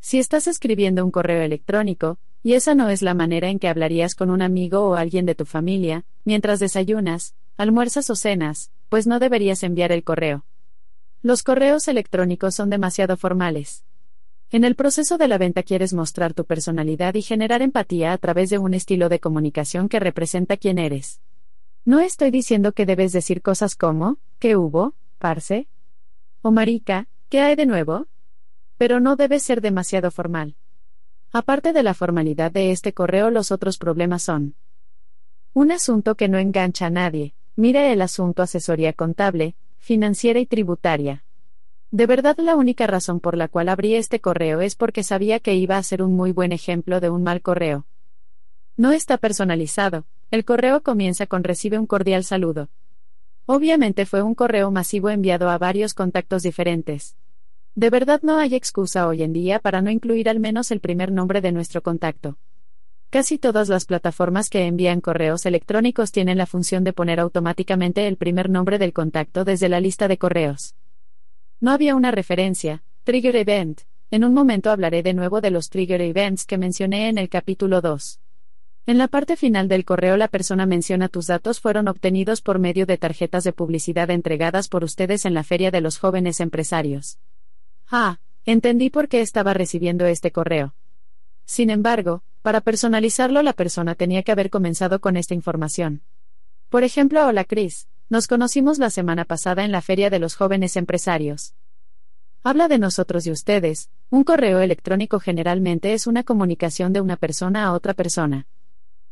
[0.00, 4.14] Si estás escribiendo un correo electrónico, y esa no es la manera en que hablarías
[4.14, 9.18] con un amigo o alguien de tu familia, mientras desayunas, almuerzas o cenas, pues no
[9.18, 10.46] deberías enviar el correo.
[11.20, 13.84] Los correos electrónicos son demasiado formales.
[14.50, 18.48] En el proceso de la venta quieres mostrar tu personalidad y generar empatía a través
[18.48, 21.20] de un estilo de comunicación que representa quién eres.
[21.86, 25.68] No estoy diciendo que debes decir cosas como, ¿qué hubo, parce?
[26.42, 28.08] O marica, ¿qué hay de nuevo?
[28.76, 30.56] Pero no debe ser demasiado formal.
[31.32, 34.56] Aparte de la formalidad de este correo, los otros problemas son
[35.52, 37.34] un asunto que no engancha a nadie.
[37.54, 41.22] Mira el asunto asesoría contable, financiera y tributaria.
[41.92, 45.54] De verdad la única razón por la cual abrí este correo es porque sabía que
[45.54, 47.86] iba a ser un muy buen ejemplo de un mal correo.
[48.76, 52.68] No está personalizado, el correo comienza con recibe un cordial saludo.
[53.46, 57.16] Obviamente fue un correo masivo enviado a varios contactos diferentes.
[57.76, 61.12] De verdad no hay excusa hoy en día para no incluir al menos el primer
[61.12, 62.38] nombre de nuestro contacto.
[63.10, 68.16] Casi todas las plataformas que envían correos electrónicos tienen la función de poner automáticamente el
[68.16, 70.74] primer nombre del contacto desde la lista de correos.
[71.60, 73.82] No había una referencia, Trigger Event.
[74.10, 77.80] En un momento hablaré de nuevo de los Trigger Events que mencioné en el capítulo
[77.80, 78.20] 2.
[78.88, 82.86] En la parte final del correo la persona menciona tus datos fueron obtenidos por medio
[82.86, 87.18] de tarjetas de publicidad entregadas por ustedes en la Feria de los Jóvenes Empresarios.
[87.90, 90.76] Ah, entendí por qué estaba recibiendo este correo.
[91.44, 96.02] Sin embargo, para personalizarlo la persona tenía que haber comenzado con esta información.
[96.68, 100.76] Por ejemplo, hola Chris, nos conocimos la semana pasada en la Feria de los Jóvenes
[100.76, 101.56] Empresarios.
[102.44, 107.64] Habla de nosotros y ustedes, un correo electrónico generalmente es una comunicación de una persona
[107.64, 108.46] a otra persona.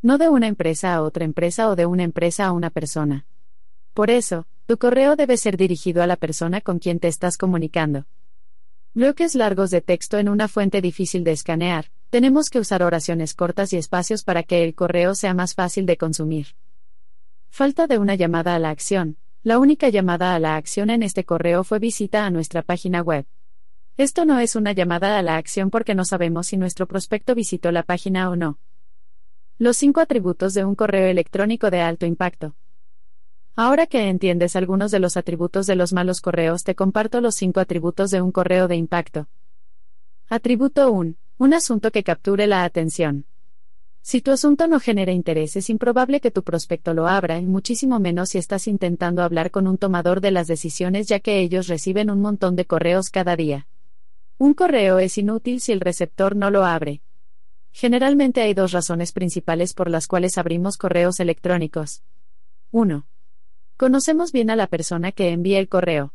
[0.04, 3.24] No de una empresa a otra empresa o de una empresa a una persona.
[3.94, 8.04] Por eso, tu correo debe ser dirigido a la persona con quien te estás comunicando.
[8.92, 13.72] Bloques largos de texto en una fuente difícil de escanear, tenemos que usar oraciones cortas
[13.72, 16.48] y espacios para que el correo sea más fácil de consumir.
[17.48, 19.16] Falta de una llamada a la acción.
[19.42, 23.24] La única llamada a la acción en este correo fue visita a nuestra página web.
[23.96, 27.72] Esto no es una llamada a la acción porque no sabemos si nuestro prospecto visitó
[27.72, 28.58] la página o no.
[29.56, 32.56] Los cinco atributos de un correo electrónico de alto impacto.
[33.54, 37.60] Ahora que entiendes algunos de los atributos de los malos correos, te comparto los cinco
[37.60, 39.28] atributos de un correo de impacto.
[40.28, 41.14] Atributo 1.
[41.38, 43.26] Un asunto que capture la atención.
[44.02, 48.00] Si tu asunto no genera interés, es improbable que tu prospecto lo abra, y muchísimo
[48.00, 52.10] menos si estás intentando hablar con un tomador de las decisiones, ya que ellos reciben
[52.10, 53.68] un montón de correos cada día.
[54.36, 57.02] Un correo es inútil si el receptor no lo abre.
[57.76, 62.04] Generalmente hay dos razones principales por las cuales abrimos correos electrónicos.
[62.70, 63.04] 1.
[63.76, 66.14] Conocemos bien a la persona que envía el correo.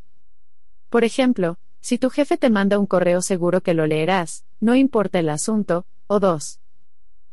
[0.88, 5.18] Por ejemplo, si tu jefe te manda un correo seguro que lo leerás, no importa
[5.18, 6.60] el asunto, o 2.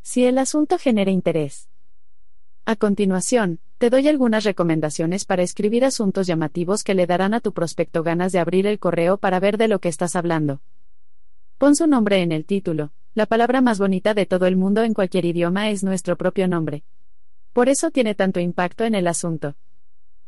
[0.01, 1.69] Si el asunto genera interés.
[2.65, 7.53] A continuación, te doy algunas recomendaciones para escribir asuntos llamativos que le darán a tu
[7.53, 10.59] prospecto ganas de abrir el correo para ver de lo que estás hablando.
[11.57, 12.91] Pon su nombre en el título.
[13.17, 16.83] La palabra más bonita de todo el mundo en cualquier idioma es nuestro propio nombre.
[17.51, 19.55] Por eso tiene tanto impacto en el asunto.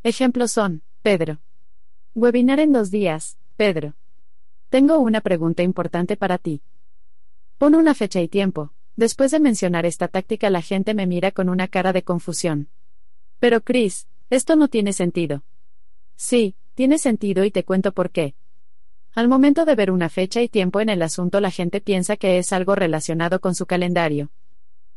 [0.01, 1.37] Ejemplos son, Pedro.
[2.15, 3.93] Webinar en dos días, Pedro.
[4.69, 6.63] Tengo una pregunta importante para ti.
[7.59, 8.73] Pon una fecha y tiempo.
[8.95, 12.69] Después de mencionar esta táctica la gente me mira con una cara de confusión.
[13.37, 15.43] Pero Chris, esto no tiene sentido.
[16.15, 18.33] Sí, tiene sentido y te cuento por qué.
[19.15, 22.38] Al momento de ver una fecha y tiempo en el asunto la gente piensa que
[22.38, 24.31] es algo relacionado con su calendario.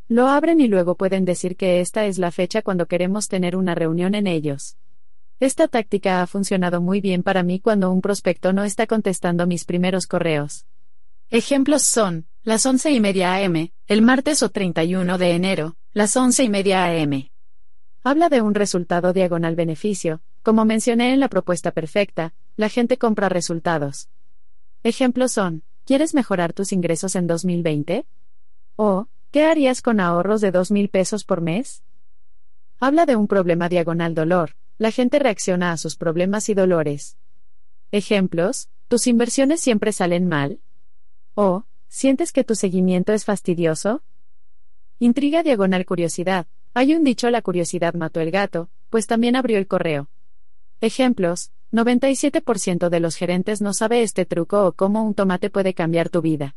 [0.08, 3.74] Lo abren y luego pueden decir que esta es la fecha cuando queremos tener una
[3.74, 4.76] reunión en ellos.
[5.40, 9.64] Esta táctica ha funcionado muy bien para mí cuando un prospecto no está contestando mis
[9.64, 10.66] primeros correos.
[11.30, 16.44] Ejemplos son, las once y media am, el martes o 31 de enero, las once
[16.44, 17.30] y media am.
[18.04, 23.28] Habla de un resultado diagonal beneficio, como mencioné en la propuesta perfecta, la gente compra
[23.28, 24.08] resultados.
[24.82, 28.06] Ejemplos son, ¿quieres mejorar tus ingresos en 2020?
[28.76, 31.82] O, ¿qué harías con ahorros de 2.000 pesos por mes?
[32.80, 37.16] Habla de un problema diagonal dolor, la gente reacciona a sus problemas y dolores.
[37.92, 40.60] Ejemplos, ¿tus inversiones siempre salen mal?
[41.34, 44.02] O, ¿sientes que tu seguimiento es fastidioso?
[44.98, 46.46] Intriga diagonal curiosidad.
[46.74, 50.08] Hay un dicho la curiosidad mató el gato, pues también abrió el correo.
[50.80, 56.10] Ejemplos, 97% de los gerentes no sabe este truco o cómo un tomate puede cambiar
[56.10, 56.54] tu vida.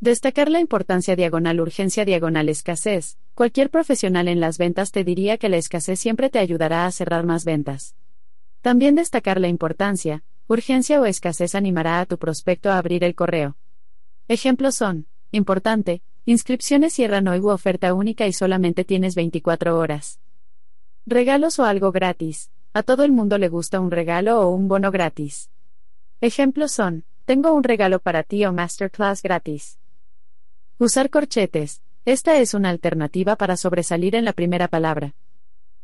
[0.00, 3.16] Destacar la importancia diagonal urgencia diagonal escasez.
[3.34, 7.24] Cualquier profesional en las ventas te diría que la escasez siempre te ayudará a cerrar
[7.24, 7.94] más ventas.
[8.60, 13.56] También destacar la importancia, urgencia o escasez animará a tu prospecto a abrir el correo.
[14.26, 20.18] Ejemplos son, importante, inscripciones cierran hoy u oferta única y solamente tienes 24 horas.
[21.06, 22.50] Regalos o algo gratis.
[22.78, 25.50] A todo el mundo le gusta un regalo o un bono gratis.
[26.20, 29.80] Ejemplos son, tengo un regalo para ti o masterclass gratis.
[30.78, 31.82] Usar corchetes.
[32.04, 35.16] Esta es una alternativa para sobresalir en la primera palabra.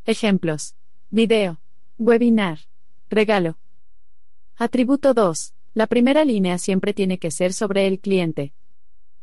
[0.05, 0.77] Ejemplos.
[1.11, 1.59] Video.
[1.99, 2.61] Webinar.
[3.11, 3.59] Regalo.
[4.57, 5.53] Atributo 2.
[5.75, 8.53] La primera línea siempre tiene que ser sobre el cliente.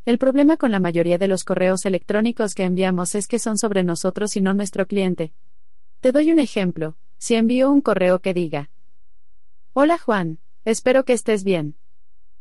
[0.04, 3.82] El problema con la mayoría de los correos electrónicos que enviamos es que son sobre
[3.82, 5.32] nosotros y no nuestro cliente.
[6.02, 6.96] Te doy un ejemplo.
[7.24, 8.68] Si envío un correo que diga.
[9.74, 11.76] Hola Juan, espero que estés bien.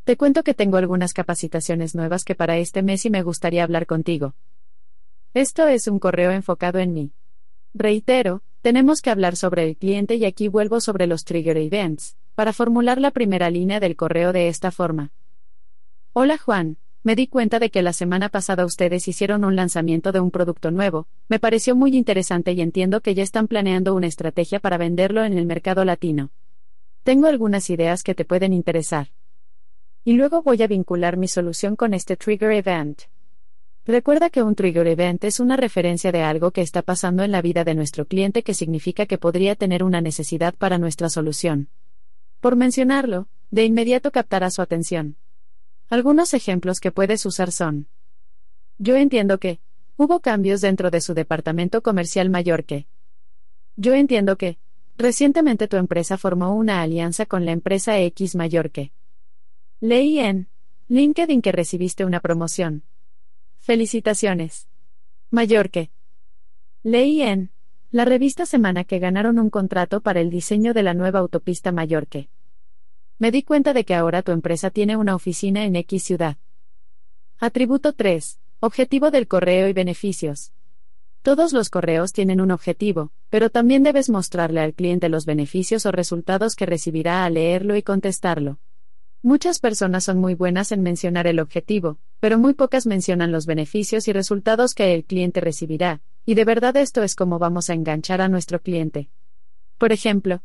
[0.05, 3.85] Te cuento que tengo algunas capacitaciones nuevas que para este mes y me gustaría hablar
[3.85, 4.33] contigo.
[5.35, 7.11] Esto es un correo enfocado en mí.
[7.75, 12.51] Reitero, tenemos que hablar sobre el cliente y aquí vuelvo sobre los trigger events, para
[12.51, 15.11] formular la primera línea del correo de esta forma.
[16.13, 20.19] Hola Juan, me di cuenta de que la semana pasada ustedes hicieron un lanzamiento de
[20.19, 24.59] un producto nuevo, me pareció muy interesante y entiendo que ya están planeando una estrategia
[24.59, 26.29] para venderlo en el mercado latino.
[27.03, 29.07] Tengo algunas ideas que te pueden interesar.
[30.03, 33.01] Y luego voy a vincular mi solución con este trigger event.
[33.85, 37.41] Recuerda que un trigger event es una referencia de algo que está pasando en la
[37.41, 41.69] vida de nuestro cliente que significa que podría tener una necesidad para nuestra solución.
[42.39, 45.17] Por mencionarlo, de inmediato captará su atención.
[45.91, 47.89] Algunos ejemplos que puedes usar son.
[48.77, 49.59] Yo entiendo que,
[49.97, 52.87] hubo cambios dentro de su departamento comercial mayor que.
[53.75, 54.57] Yo entiendo que,
[54.97, 58.93] recientemente tu empresa formó una alianza con la empresa X mayor que.
[59.81, 60.47] Leí en
[60.87, 62.83] LinkedIn que recibiste una promoción.
[63.59, 64.69] Felicitaciones.
[65.29, 65.91] Mayor que.
[66.83, 67.51] Leí en
[67.91, 72.07] la revista Semana que ganaron un contrato para el diseño de la nueva autopista Mayor
[72.07, 72.29] que.
[73.21, 76.37] Me di cuenta de que ahora tu empresa tiene una oficina en X ciudad.
[77.37, 78.39] Atributo 3.
[78.61, 80.53] Objetivo del correo y beneficios.
[81.21, 85.91] Todos los correos tienen un objetivo, pero también debes mostrarle al cliente los beneficios o
[85.91, 88.57] resultados que recibirá al leerlo y contestarlo.
[89.21, 94.07] Muchas personas son muy buenas en mencionar el objetivo, pero muy pocas mencionan los beneficios
[94.07, 98.19] y resultados que el cliente recibirá, y de verdad esto es como vamos a enganchar
[98.19, 99.11] a nuestro cliente.
[99.77, 100.41] Por ejemplo,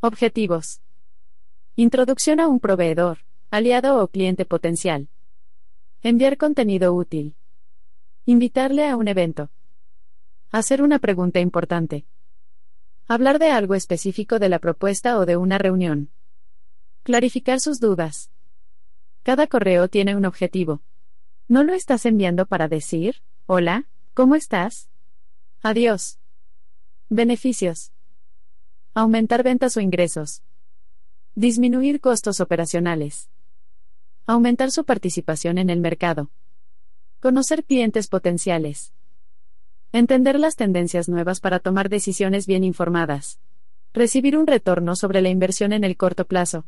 [0.00, 0.80] objetivos.
[1.80, 3.18] Introducción a un proveedor,
[3.52, 5.06] aliado o cliente potencial.
[6.02, 7.36] Enviar contenido útil.
[8.26, 9.48] Invitarle a un evento.
[10.50, 12.04] Hacer una pregunta importante.
[13.06, 16.10] Hablar de algo específico de la propuesta o de una reunión.
[17.04, 18.32] Clarificar sus dudas.
[19.22, 20.82] Cada correo tiene un objetivo.
[21.46, 23.84] ¿No lo estás enviando para decir, hola,
[24.14, 24.88] ¿cómo estás?
[25.62, 26.18] Adiós.
[27.08, 27.92] Beneficios.
[28.94, 30.42] Aumentar ventas o ingresos.
[31.40, 33.30] Disminuir costos operacionales.
[34.26, 36.32] Aumentar su participación en el mercado.
[37.20, 38.92] Conocer clientes potenciales.
[39.92, 43.38] Entender las tendencias nuevas para tomar decisiones bien informadas.
[43.94, 46.66] Recibir un retorno sobre la inversión en el corto plazo.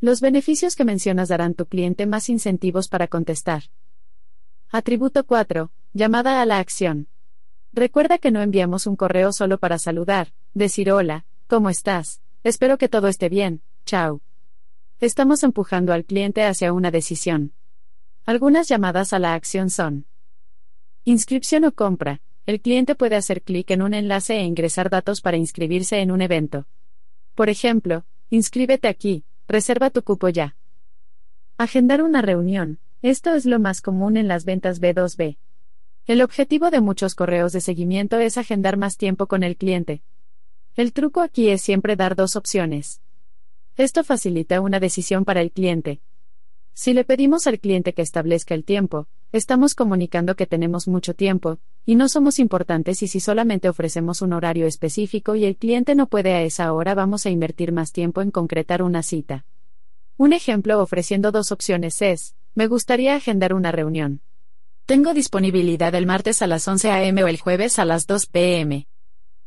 [0.00, 3.64] Los beneficios que mencionas darán tu cliente más incentivos para contestar.
[4.70, 5.72] Atributo 4.
[5.94, 7.08] Llamada a la acción.
[7.72, 12.20] Recuerda que no enviamos un correo solo para saludar, decir hola, ¿cómo estás?
[12.44, 14.20] Espero que todo esté bien, chao.
[15.00, 17.54] Estamos empujando al cliente hacia una decisión.
[18.26, 20.04] Algunas llamadas a la acción son
[21.04, 22.20] inscripción o compra.
[22.44, 26.20] El cliente puede hacer clic en un enlace e ingresar datos para inscribirse en un
[26.20, 26.66] evento.
[27.34, 30.54] Por ejemplo, inscríbete aquí, reserva tu cupo ya.
[31.56, 32.78] Agendar una reunión.
[33.00, 35.38] Esto es lo más común en las ventas B2B.
[36.06, 40.02] El objetivo de muchos correos de seguimiento es agendar más tiempo con el cliente.
[40.76, 43.00] El truco aquí es siempre dar dos opciones.
[43.76, 46.00] Esto facilita una decisión para el cliente.
[46.72, 51.58] Si le pedimos al cliente que establezca el tiempo, estamos comunicando que tenemos mucho tiempo,
[51.86, 56.08] y no somos importantes y si solamente ofrecemos un horario específico y el cliente no
[56.08, 59.44] puede a esa hora vamos a invertir más tiempo en concretar una cita.
[60.16, 64.22] Un ejemplo ofreciendo dos opciones es, me gustaría agendar una reunión.
[64.86, 67.22] Tengo disponibilidad el martes a las 11 a.m.
[67.22, 68.88] o el jueves a las 2 p.m.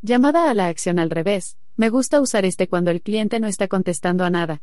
[0.03, 1.57] Llamada a la acción al revés.
[1.75, 4.61] Me gusta usar este cuando el cliente no está contestando a nada.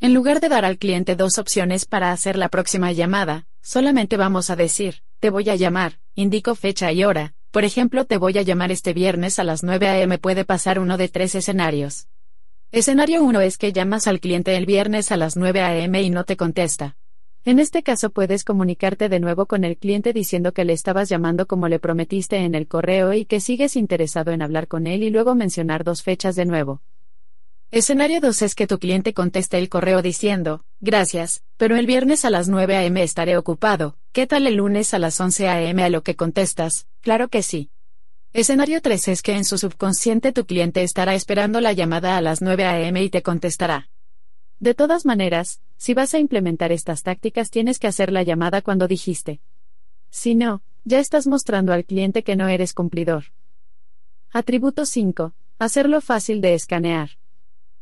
[0.00, 4.48] En lugar de dar al cliente dos opciones para hacer la próxima llamada, solamente vamos
[4.48, 8.42] a decir, te voy a llamar, indico fecha y hora, por ejemplo, te voy a
[8.42, 10.16] llamar este viernes a las 9 a.m.
[10.16, 12.08] puede pasar uno de tres escenarios.
[12.70, 16.02] Escenario 1 es que llamas al cliente el viernes a las 9 a.m.
[16.02, 16.96] y no te contesta.
[17.44, 21.48] En este caso puedes comunicarte de nuevo con el cliente diciendo que le estabas llamando
[21.48, 25.10] como le prometiste en el correo y que sigues interesado en hablar con él y
[25.10, 26.82] luego mencionar dos fechas de nuevo.
[27.72, 32.30] Escenario 2 es que tu cliente conteste el correo diciendo, gracias, pero el viernes a
[32.30, 33.02] las 9 a.m.
[33.02, 35.82] estaré ocupado, ¿qué tal el lunes a las 11 a.m.
[35.82, 36.86] a lo que contestas?
[37.00, 37.70] Claro que sí.
[38.34, 42.40] Escenario 3 es que en su subconsciente tu cliente estará esperando la llamada a las
[42.40, 43.02] 9 a.m.
[43.02, 43.88] y te contestará.
[44.62, 48.86] De todas maneras, si vas a implementar estas tácticas tienes que hacer la llamada cuando
[48.86, 49.40] dijiste.
[50.08, 53.24] Si no, ya estás mostrando al cliente que no eres cumplidor.
[54.30, 55.32] Atributo 5.
[55.58, 57.10] Hacerlo fácil de escanear.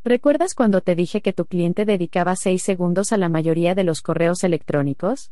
[0.03, 4.01] ¿Recuerdas cuando te dije que tu cliente dedicaba 6 segundos a la mayoría de los
[4.01, 5.29] correos electrónicos?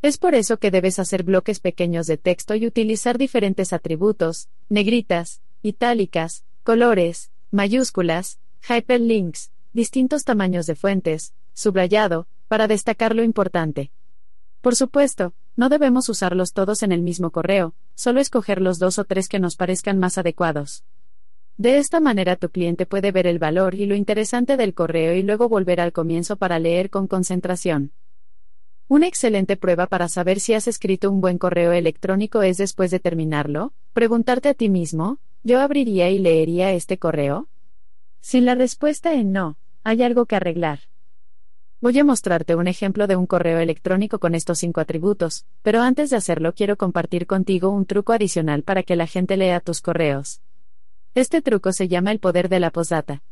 [0.00, 5.42] Es por eso que debes hacer bloques pequeños de texto y utilizar diferentes atributos, negritas,
[5.60, 13.92] itálicas, colores, mayúsculas, hyperlinks, distintos tamaños de fuentes, subrayado, para destacar lo importante.
[14.60, 19.04] Por supuesto, no debemos usarlos todos en el mismo correo, solo escoger los dos o
[19.04, 20.82] tres que nos parezcan más adecuados.
[21.58, 25.22] De esta manera tu cliente puede ver el valor y lo interesante del correo y
[25.22, 27.92] luego volver al comienzo para leer con concentración.
[28.88, 32.98] Una excelente prueba para saber si has escrito un buen correo electrónico es después de
[32.98, 37.46] terminarlo, preguntarte a ti mismo, ¿yo abriría y leería este correo?
[38.20, 39.56] Si la respuesta es no,
[39.88, 40.80] hay algo que arreglar.
[41.80, 46.10] Voy a mostrarte un ejemplo de un correo electrónico con estos cinco atributos, pero antes
[46.10, 50.42] de hacerlo quiero compartir contigo un truco adicional para que la gente lea tus correos.
[51.14, 53.22] Este truco se llama el poder de la postdata.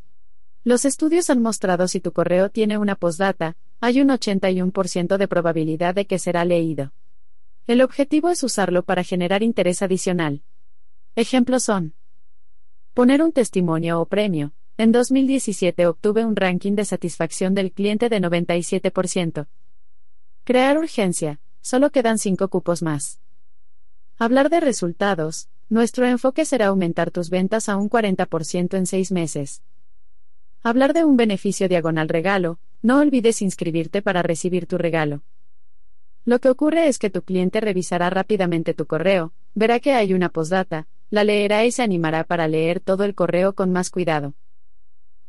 [0.64, 5.94] Los estudios han mostrado si tu correo tiene una postdata, hay un 81% de probabilidad
[5.94, 6.94] de que será leído.
[7.66, 10.42] El objetivo es usarlo para generar interés adicional.
[11.16, 11.92] Ejemplos son
[12.94, 18.20] poner un testimonio o premio, en 2017 obtuve un ranking de satisfacción del cliente de
[18.20, 19.46] 97%.
[20.44, 23.18] Crear urgencia, solo quedan 5 cupos más.
[24.18, 29.62] Hablar de resultados, nuestro enfoque será aumentar tus ventas a un 40% en 6 meses.
[30.62, 35.22] Hablar de un beneficio diagonal regalo, no olvides inscribirte para recibir tu regalo.
[36.24, 40.28] Lo que ocurre es que tu cliente revisará rápidamente tu correo, verá que hay una
[40.28, 44.34] postdata, la leerá y se animará para leer todo el correo con más cuidado.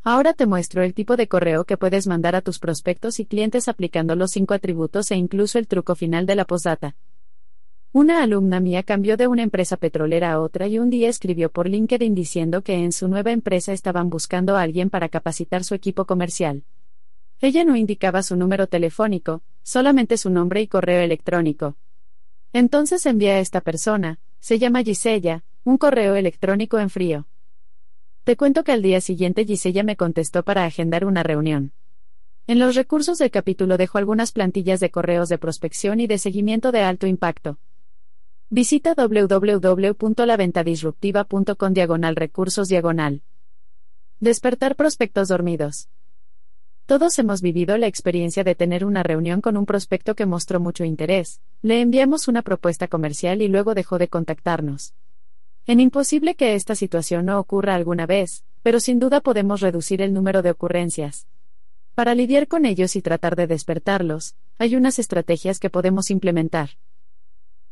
[0.03, 3.67] Ahora te muestro el tipo de correo que puedes mandar a tus prospectos y clientes
[3.67, 6.95] aplicando los cinco atributos e incluso el truco final de la postdata.
[7.93, 11.67] Una alumna mía cambió de una empresa petrolera a otra y un día escribió por
[11.67, 16.06] LinkedIn diciendo que en su nueva empresa estaban buscando a alguien para capacitar su equipo
[16.06, 16.64] comercial.
[17.40, 21.76] Ella no indicaba su número telefónico, solamente su nombre y correo electrónico.
[22.53, 27.27] Entonces envié a esta persona, se llama Gisella, un correo electrónico en frío.
[28.27, 31.72] Te cuento que al día siguiente Gisella me contestó para agendar una reunión.
[32.45, 36.73] En los recursos del capítulo dejo algunas plantillas de correos de prospección y de seguimiento
[36.73, 37.57] de alto impacto.
[38.49, 43.22] Visita www.laventadisruptiva.com diagonal recursos diagonal.
[44.19, 45.88] Despertar prospectos dormidos.
[46.85, 50.83] Todos hemos vivido la experiencia de tener una reunión con un prospecto que mostró mucho
[50.83, 54.93] interés, le enviamos una propuesta comercial y luego dejó de contactarnos.
[55.69, 60.13] En imposible que esta situación no ocurra alguna vez, pero sin duda podemos reducir el
[60.13, 61.27] número de ocurrencias.
[61.93, 66.69] Para lidiar con ellos y tratar de despertarlos, hay unas estrategias que podemos implementar.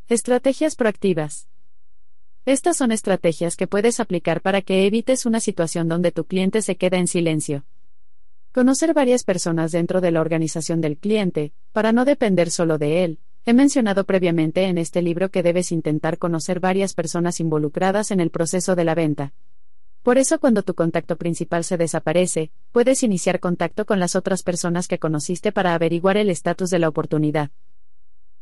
[0.10, 1.48] Estrategias proactivas.
[2.46, 6.76] Estas son estrategias que puedes aplicar para que evites una situación donde tu cliente se
[6.76, 7.64] queda en silencio.
[8.52, 13.20] Conocer varias personas dentro de la organización del cliente, para no depender solo de él,
[13.48, 18.32] He mencionado previamente en este libro que debes intentar conocer varias personas involucradas en el
[18.32, 19.34] proceso de la venta.
[20.02, 24.88] Por eso cuando tu contacto principal se desaparece, puedes iniciar contacto con las otras personas
[24.88, 27.52] que conociste para averiguar el estatus de la oportunidad.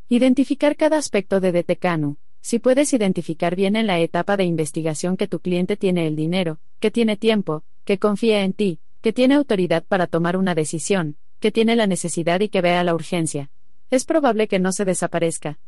[0.08, 2.16] Identificar cada aspecto de DTCANU.
[2.40, 6.60] Si puedes identificar bien en la etapa de investigación que tu cliente tiene el dinero,
[6.80, 11.52] que tiene tiempo, que confía en ti, que tiene autoridad para tomar una decisión, que
[11.52, 13.50] tiene la necesidad y que vea la urgencia,
[13.94, 15.60] es probable que no se desaparezca.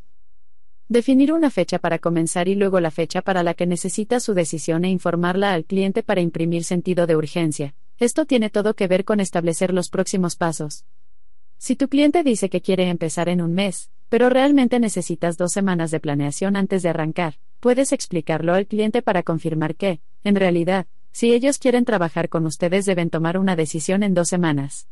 [0.87, 4.83] Definir una fecha para comenzar y luego la fecha para la que necesita su decisión
[4.83, 7.75] e informarla al cliente para imprimir sentido de urgencia.
[7.99, 10.85] Esto tiene todo que ver con establecer los próximos pasos.
[11.59, 15.91] Si tu cliente dice que quiere empezar en un mes, pero realmente necesitas dos semanas
[15.91, 21.31] de planeación antes de arrancar, puedes explicarlo al cliente para confirmar que, en realidad, si
[21.31, 24.87] ellos quieren trabajar con ustedes deben tomar una decisión en dos semanas.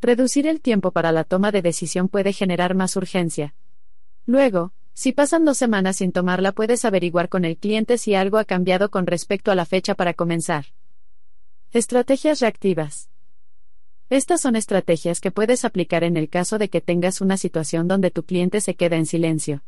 [0.00, 3.54] Reducir el tiempo para la toma de decisión puede generar más urgencia.
[4.26, 8.44] Luego, si pasan dos semanas sin tomarla puedes averiguar con el cliente si algo ha
[8.44, 10.66] cambiado con respecto a la fecha para comenzar.
[11.72, 13.10] Estrategias reactivas.
[14.08, 18.10] Estas son estrategias que puedes aplicar en el caso de que tengas una situación donde
[18.10, 19.64] tu cliente se queda en silencio.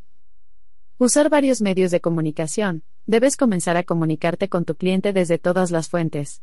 [0.98, 2.82] Usar varios medios de comunicación.
[3.06, 6.42] Debes comenzar a comunicarte con tu cliente desde todas las fuentes.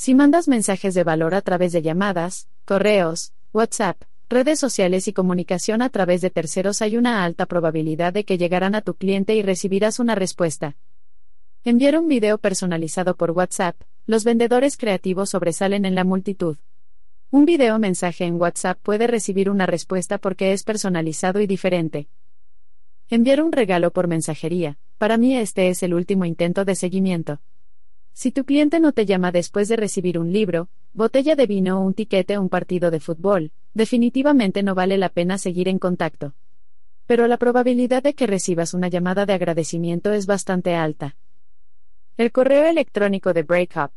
[0.00, 5.82] Si mandas mensajes de valor a través de llamadas, correos, WhatsApp, redes sociales y comunicación
[5.82, 9.42] a través de terceros hay una alta probabilidad de que llegarán a tu cliente y
[9.42, 10.76] recibirás una respuesta.
[11.64, 13.74] Enviar un video personalizado por WhatsApp,
[14.06, 16.58] los vendedores creativos sobresalen en la multitud.
[17.32, 22.06] Un video mensaje en WhatsApp puede recibir una respuesta porque es personalizado y diferente.
[23.08, 27.40] Enviar un regalo por mensajería, para mí este es el último intento de seguimiento.
[28.20, 31.82] Si tu cliente no te llama después de recibir un libro, botella de vino o
[31.82, 36.34] un tiquete o un partido de fútbol, definitivamente no vale la pena seguir en contacto.
[37.06, 41.16] Pero la probabilidad de que recibas una llamada de agradecimiento es bastante alta.
[42.16, 43.92] El correo electrónico de Breakup.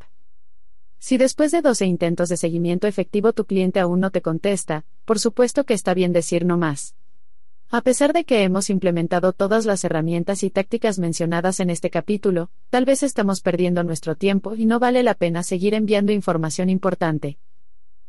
[1.00, 5.18] Si después de 12 intentos de seguimiento efectivo tu cliente aún no te contesta, por
[5.18, 6.94] supuesto que está bien decir no más.
[7.74, 12.50] A pesar de que hemos implementado todas las herramientas y tácticas mencionadas en este capítulo,
[12.70, 17.38] tal vez estamos perdiendo nuestro tiempo y no vale la pena seguir enviando información importante.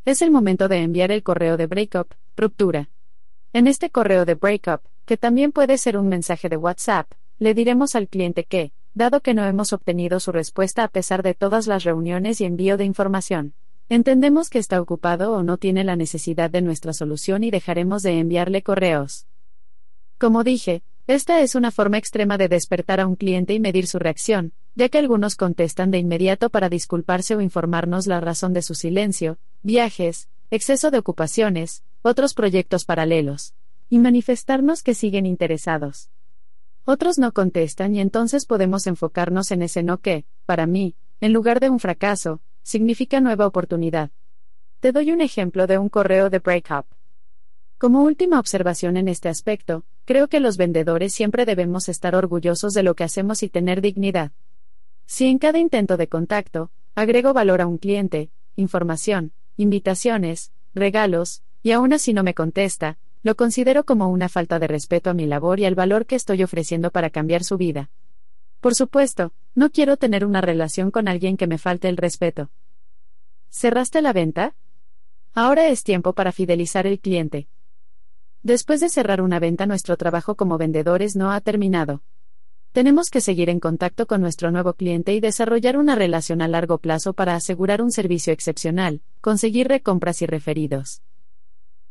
[0.05, 2.89] Es el momento de enviar el correo de breakup, ruptura.
[3.53, 7.95] En este correo de breakup, que también puede ser un mensaje de WhatsApp, le diremos
[7.95, 11.85] al cliente que, dado que no hemos obtenido su respuesta a pesar de todas las
[11.85, 13.55] reuniones y envío de información,
[13.89, 18.19] entendemos que está ocupado o no tiene la necesidad de nuestra solución y dejaremos de
[18.19, 19.29] enviarle correos.
[20.23, 23.99] Como dije, esta es una forma extrema de despertar a un cliente y medir su
[23.99, 28.77] reacción, ya que algunos contestan de inmediato para disculparse o informarnos la razón de su
[28.77, 33.55] silencio, viajes, exceso de ocupaciones, otros proyectos paralelos,
[33.91, 36.09] y manifestarnos que siguen interesados.
[36.85, 41.59] Otros no contestan y entonces podemos enfocarnos en ese no que, para mí, en lugar
[41.59, 44.13] de un fracaso, significa nueva oportunidad.
[44.79, 46.87] Te doy un ejemplo de un correo de breakup.
[47.77, 52.83] Como última observación en este aspecto, creo que los vendedores siempre debemos estar orgullosos de
[52.83, 54.33] lo que hacemos y tener dignidad.
[55.07, 61.73] Si en cada intento de contacto, agrego valor a un cliente, información, invitaciones, regalos, y
[61.73, 65.61] aún así no me contesta, lo considero como una falta de respeto a mi labor
[65.61, 67.91] y al valor que estoy ofreciendo para cambiar su vida.
[68.61, 72.51] Por supuesto, no quiero tener una relación con alguien que me falte el respeto.
[73.51, 74.55] ¿Cerraste la venta?
[75.35, 77.49] Ahora es tiempo para fidelizar el cliente.
[78.43, 82.03] Después de cerrar una venta, nuestro trabajo como vendedores no ha terminado.
[82.73, 86.79] Tenemos que seguir en contacto con nuestro nuevo cliente y desarrollar una relación a largo
[86.79, 91.03] plazo para asegurar un servicio excepcional, conseguir recompras y referidos.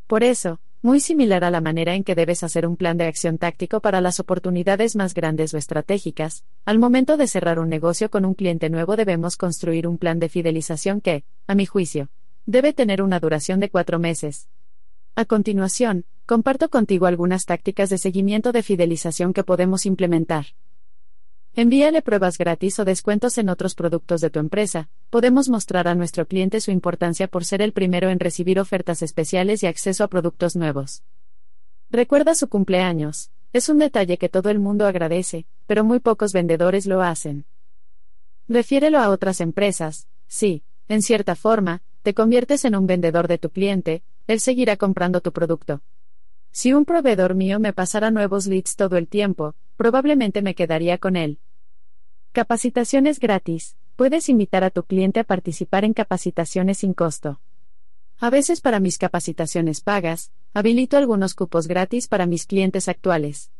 [0.08, 3.38] Por eso, muy similar a la manera en que debes hacer un plan de acción
[3.38, 8.26] táctico para las oportunidades más grandes o estratégicas, al momento de cerrar un negocio con
[8.26, 12.10] un cliente nuevo debemos construir un plan de fidelización que, a mi juicio,
[12.46, 14.50] debe tener una duración de cuatro meses.
[15.14, 20.46] A continuación, comparto contigo algunas tácticas de seguimiento de fidelización que podemos implementar.
[21.54, 24.90] Envíale pruebas gratis o descuentos en otros productos de tu empresa.
[25.10, 29.64] Podemos mostrar a nuestro cliente su importancia por ser el primero en recibir ofertas especiales
[29.64, 31.04] y acceso a productos nuevos.
[31.90, 33.32] Recuerda su cumpleaños.
[33.52, 37.44] Es un detalle que todo el mundo agradece, pero muy pocos vendedores lo hacen.
[38.48, 40.08] Refiérelo a otras empresas.
[40.28, 45.22] Sí, en cierta forma, te conviertes en un vendedor de tu cliente, él seguirá comprando
[45.22, 45.82] tu producto.
[46.52, 51.16] Si un proveedor mío me pasara nuevos leads todo el tiempo, probablemente me quedaría con
[51.16, 51.40] él.
[52.34, 53.76] Capacitaciones gratis.
[53.96, 57.40] Puedes invitar a tu cliente a participar en capacitaciones sin costo.
[58.20, 63.52] A veces para mis capacitaciones pagas, habilito algunos cupos gratis para mis clientes actuales.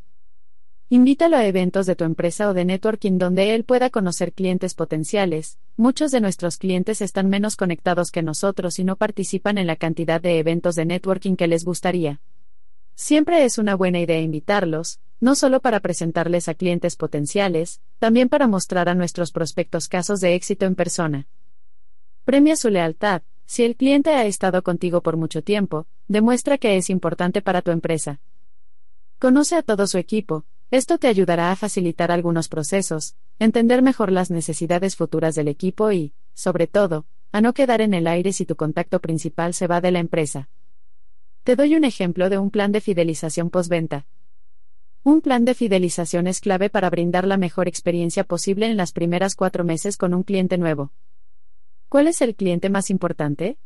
[0.94, 5.58] Invítalo a eventos de tu empresa o de networking donde él pueda conocer clientes potenciales.
[5.78, 10.20] Muchos de nuestros clientes están menos conectados que nosotros y no participan en la cantidad
[10.20, 12.20] de eventos de networking que les gustaría.
[12.94, 18.48] Siempre es una buena idea invitarlos, no solo para presentarles a clientes potenciales, también para
[18.48, 21.26] mostrar a nuestros prospectos casos de éxito en persona.
[22.26, 23.22] Premia su lealtad.
[23.46, 27.72] Si el cliente ha estado contigo por mucho tiempo, demuestra que es importante para tu
[27.72, 28.20] empresa.
[29.20, 34.32] Conoce a todo su equipo, esto te ayudará a facilitar algunos procesos, entender mejor las
[34.32, 38.56] necesidades futuras del equipo y, sobre todo, a no quedar en el aire si tu
[38.56, 40.50] contacto principal se va de la empresa.
[41.44, 44.08] Te doy un ejemplo de un plan de fidelización postventa.
[45.04, 49.36] Un plan de fidelización es clave para brindar la mejor experiencia posible en las primeras
[49.36, 50.94] cuatro meses con un cliente nuevo.
[51.90, 53.58] ¿Cuál es el cliente más importante?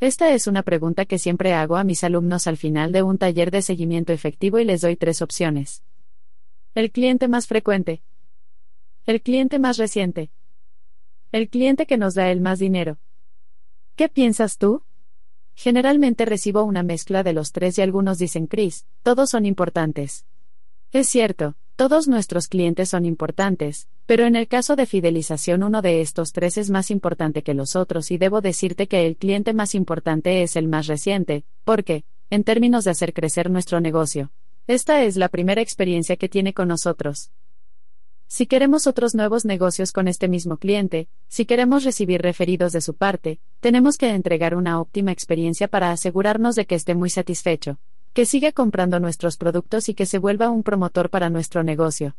[0.00, 3.50] Esta es una pregunta que siempre hago a mis alumnos al final de un taller
[3.50, 5.82] de seguimiento efectivo y les doy tres opciones.
[6.74, 8.02] El cliente más frecuente.
[9.06, 10.32] El cliente más reciente.
[11.30, 12.98] El cliente que nos da el más dinero.
[13.94, 14.82] ¿Qué piensas tú?
[15.54, 20.26] Generalmente recibo una mezcla de los tres y algunos dicen Chris, todos son importantes.
[20.90, 26.00] Es cierto, todos nuestros clientes son importantes, pero en el caso de fidelización uno de
[26.00, 29.76] estos tres es más importante que los otros y debo decirte que el cliente más
[29.76, 34.32] importante es el más reciente, porque, en términos de hacer crecer nuestro negocio,
[34.66, 37.30] esta es la primera experiencia que tiene con nosotros.
[38.26, 42.94] Si queremos otros nuevos negocios con este mismo cliente, si queremos recibir referidos de su
[42.94, 47.78] parte, tenemos que entregar una óptima experiencia para asegurarnos de que esté muy satisfecho,
[48.14, 52.16] que siga comprando nuestros productos y que se vuelva un promotor para nuestro negocio.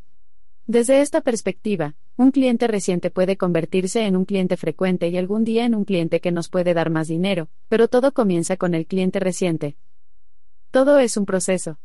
[0.68, 5.66] Desde esta perspectiva, un cliente reciente puede convertirse en un cliente frecuente y algún día
[5.66, 9.20] en un cliente que nos puede dar más dinero, pero todo comienza con el cliente
[9.20, 9.78] reciente.
[10.72, 11.78] Todo es un proceso.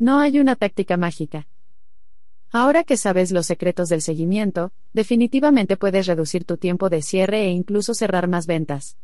[0.00, 1.48] No hay una táctica mágica.
[2.52, 7.50] Ahora que sabes los secretos del seguimiento, definitivamente puedes reducir tu tiempo de cierre e
[7.50, 8.96] incluso cerrar más ventas.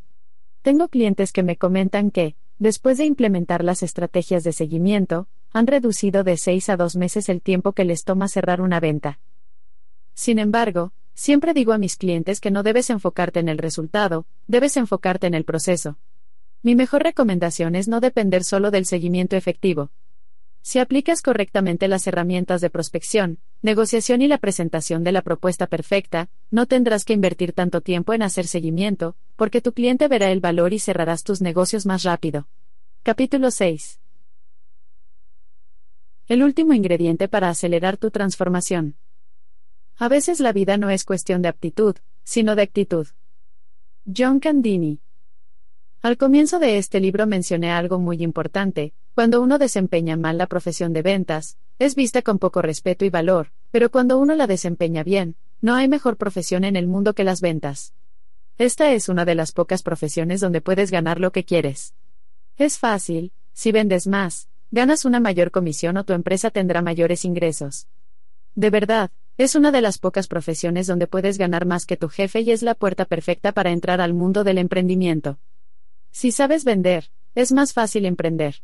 [0.63, 6.23] Tengo clientes que me comentan que, después de implementar las estrategias de seguimiento, han reducido
[6.23, 9.19] de 6 a 2 meses el tiempo que les toma cerrar una venta.
[10.15, 14.77] Sin embargo, siempre digo a mis clientes que no debes enfocarte en el resultado, debes
[14.77, 15.99] enfocarte en el proceso.
[16.63, 19.91] Mi mejor recomendación es no depender solo del seguimiento efectivo,
[20.65, 26.31] si aplicas correctamente las herramientas de prospección, negociación y la presentación de la propuesta perfecta,
[26.51, 30.73] no tendrás que invertir tanto tiempo en hacer seguimiento, porque tu cliente verá el valor
[30.73, 32.49] y cerrarás tus negocios más rápido.
[33.03, 34.01] Capítulo 6.
[36.29, 38.97] El último ingrediente para acelerar tu transformación.
[39.99, 43.09] A veces la vida no es cuestión de aptitud, sino de actitud.
[44.07, 45.03] John Candini.
[46.05, 50.93] Al comienzo de este libro mencioné algo muy importante, cuando uno desempeña mal la profesión
[50.93, 55.37] de ventas, es vista con poco respeto y valor, pero cuando uno la desempeña bien,
[55.63, 57.95] no hay mejor profesión en el mundo que las ventas.
[58.59, 61.95] Esta es una de las pocas profesiones donde puedes ganar lo que quieres.
[62.59, 67.89] Es fácil, si vendes más, ganas una mayor comisión o tu empresa tendrá mayores ingresos.
[68.55, 72.43] De verdad, es una de las pocas profesiones donde puedes ganar más que tu jefe
[72.43, 75.39] y es la puerta perfecta para entrar al mundo del emprendimiento.
[76.17, 78.63] Si sabes vender, es más fácil emprender.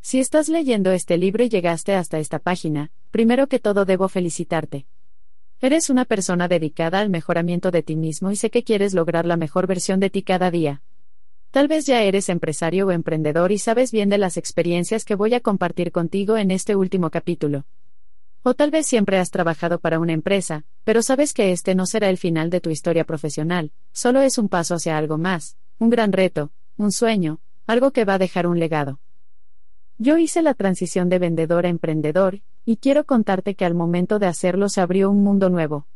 [0.00, 4.86] Si estás leyendo este libro y llegaste hasta esta página, primero que todo debo felicitarte.
[5.60, 9.36] Eres una persona dedicada al mejoramiento de ti mismo y sé que quieres lograr la
[9.36, 10.80] mejor versión de ti cada día.
[11.50, 15.34] Tal vez ya eres empresario o emprendedor y sabes bien de las experiencias que voy
[15.34, 17.66] a compartir contigo en este último capítulo.
[18.44, 22.10] O tal vez siempre has trabajado para una empresa, pero sabes que este no será
[22.10, 26.12] el final de tu historia profesional, solo es un paso hacia algo más, un gran
[26.12, 29.00] reto, un sueño, algo que va a dejar un legado.
[29.98, 34.26] Yo hice la transición de vendedor a emprendedor, y quiero contarte que al momento de
[34.26, 35.86] hacerlo se abrió un mundo nuevo.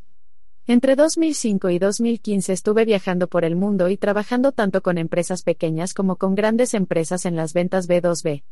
[0.67, 5.95] Entre 2005 y 2015 estuve viajando por el mundo y trabajando tanto con empresas pequeñas
[5.95, 8.43] como con grandes empresas en las ventas B2B.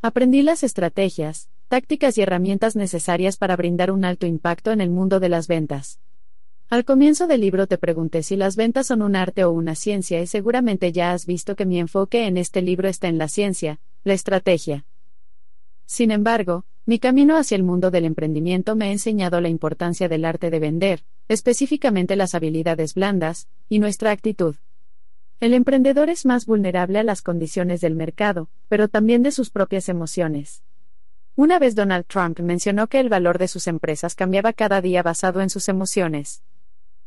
[0.00, 5.20] Aprendí las estrategias, tácticas y herramientas necesarias para brindar un alto impacto en el mundo
[5.20, 6.00] de las ventas.
[6.72, 10.22] Al comienzo del libro te pregunté si las ventas son un arte o una ciencia
[10.22, 13.78] y seguramente ya has visto que mi enfoque en este libro está en la ciencia,
[14.04, 14.86] la estrategia.
[15.84, 20.24] Sin embargo, mi camino hacia el mundo del emprendimiento me ha enseñado la importancia del
[20.24, 24.56] arte de vender, específicamente las habilidades blandas, y nuestra actitud.
[25.40, 29.90] El emprendedor es más vulnerable a las condiciones del mercado, pero también de sus propias
[29.90, 30.62] emociones.
[31.36, 35.42] Una vez Donald Trump mencionó que el valor de sus empresas cambiaba cada día basado
[35.42, 36.42] en sus emociones.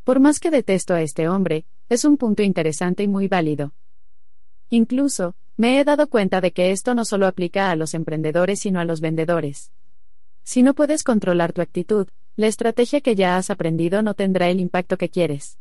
[0.05, 3.73] Por más que detesto a este hombre, es un punto interesante y muy válido.
[4.69, 8.79] Incluso, me he dado cuenta de que esto no solo aplica a los emprendedores sino
[8.79, 9.71] a los vendedores.
[10.43, 14.59] Si no puedes controlar tu actitud, la estrategia que ya has aprendido no tendrá el
[14.59, 15.57] impacto que quieres.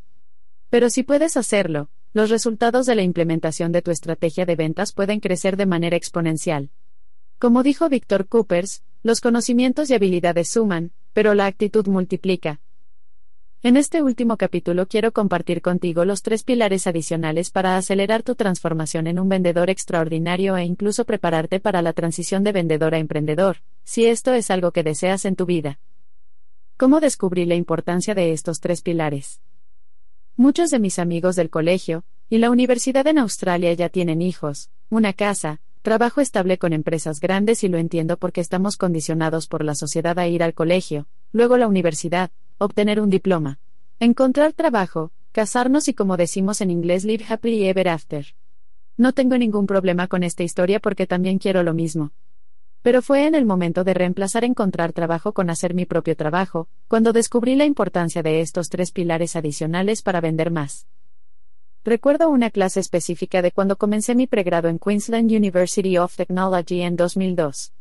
[0.69, 5.21] Pero si puedes hacerlo, los resultados de la implementación de tu estrategia de ventas pueden
[5.21, 6.69] crecer de manera exponencial.
[7.39, 12.61] Como dijo Víctor Coopers, los conocimientos y habilidades suman, pero la actitud multiplica.
[13.67, 19.07] En este último capítulo quiero compartir contigo los tres pilares adicionales para acelerar tu transformación
[19.07, 24.05] en un vendedor extraordinario e incluso prepararte para la transición de vendedor a emprendedor, si
[24.05, 25.79] esto es algo que deseas en tu vida.
[26.77, 29.41] ¿Cómo descubrí la importancia de estos tres pilares?
[30.37, 35.15] Muchos de mis amigos del colegio y la universidad en Australia ya tienen hijos, una
[35.15, 40.19] casa, trabajo estable con empresas grandes y lo entiendo porque estamos condicionados por la sociedad
[40.19, 43.59] a ir al colegio, luego la universidad, obtener un diploma,
[43.99, 48.35] encontrar trabajo, casarnos y como decimos en inglés live happily ever after.
[48.97, 52.13] No tengo ningún problema con esta historia porque también quiero lo mismo.
[52.83, 57.13] Pero fue en el momento de reemplazar encontrar trabajo con hacer mi propio trabajo, cuando
[57.13, 60.87] descubrí la importancia de estos tres pilares adicionales para vender más.
[61.83, 66.97] Recuerdo una clase específica de cuando comencé mi pregrado en Queensland University of Technology en
[66.97, 67.73] 2002.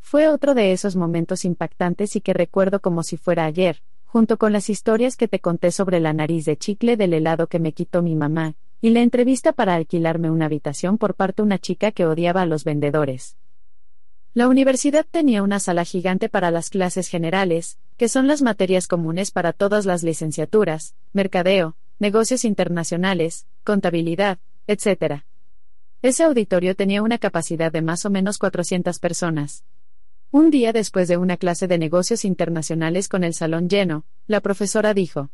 [0.00, 4.52] Fue otro de esos momentos impactantes y que recuerdo como si fuera ayer, junto con
[4.52, 8.02] las historias que te conté sobre la nariz de chicle del helado que me quitó
[8.02, 12.04] mi mamá, y la entrevista para alquilarme una habitación por parte de una chica que
[12.04, 13.38] odiaba a los vendedores.
[14.34, 19.30] La universidad tenía una sala gigante para las clases generales, que son las materias comunes
[19.30, 25.22] para todas las licenciaturas, mercadeo, negocios internacionales, contabilidad, etc.
[26.02, 29.64] Ese auditorio tenía una capacidad de más o menos 400 personas.
[30.32, 34.94] Un día después de una clase de negocios internacionales con el salón lleno, la profesora
[34.94, 35.30] dijo,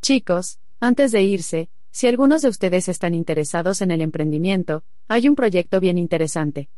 [0.00, 5.36] Chicos, antes de irse, si algunos de ustedes están interesados en el emprendimiento, hay un
[5.36, 6.68] proyecto bien interesante.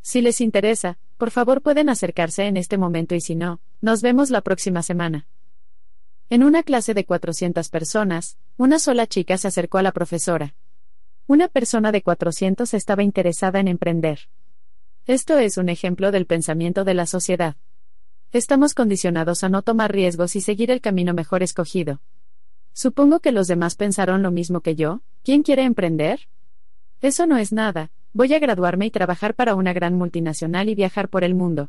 [0.00, 4.30] Si les interesa, por favor pueden acercarse en este momento y si no, nos vemos
[4.30, 5.28] la próxima semana.
[6.30, 10.54] En una clase de 400 personas, una sola chica se acercó a la profesora.
[11.26, 14.30] Una persona de 400 estaba interesada en emprender.
[15.06, 17.56] Esto es un ejemplo del pensamiento de la sociedad.
[18.32, 22.00] Estamos condicionados a no tomar riesgos y seguir el camino mejor escogido.
[22.72, 26.20] Supongo que los demás pensaron lo mismo que yo, ¿quién quiere emprender?
[27.02, 31.10] Eso no es nada, voy a graduarme y trabajar para una gran multinacional y viajar
[31.10, 31.68] por el mundo.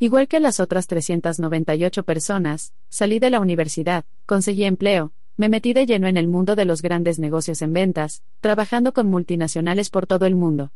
[0.00, 5.86] Igual que las otras 398 personas, salí de la universidad, conseguí empleo, me metí de
[5.86, 10.26] lleno en el mundo de los grandes negocios en ventas, trabajando con multinacionales por todo
[10.26, 10.72] el mundo.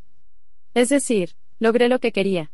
[0.73, 2.51] Es decir, logré lo que quería.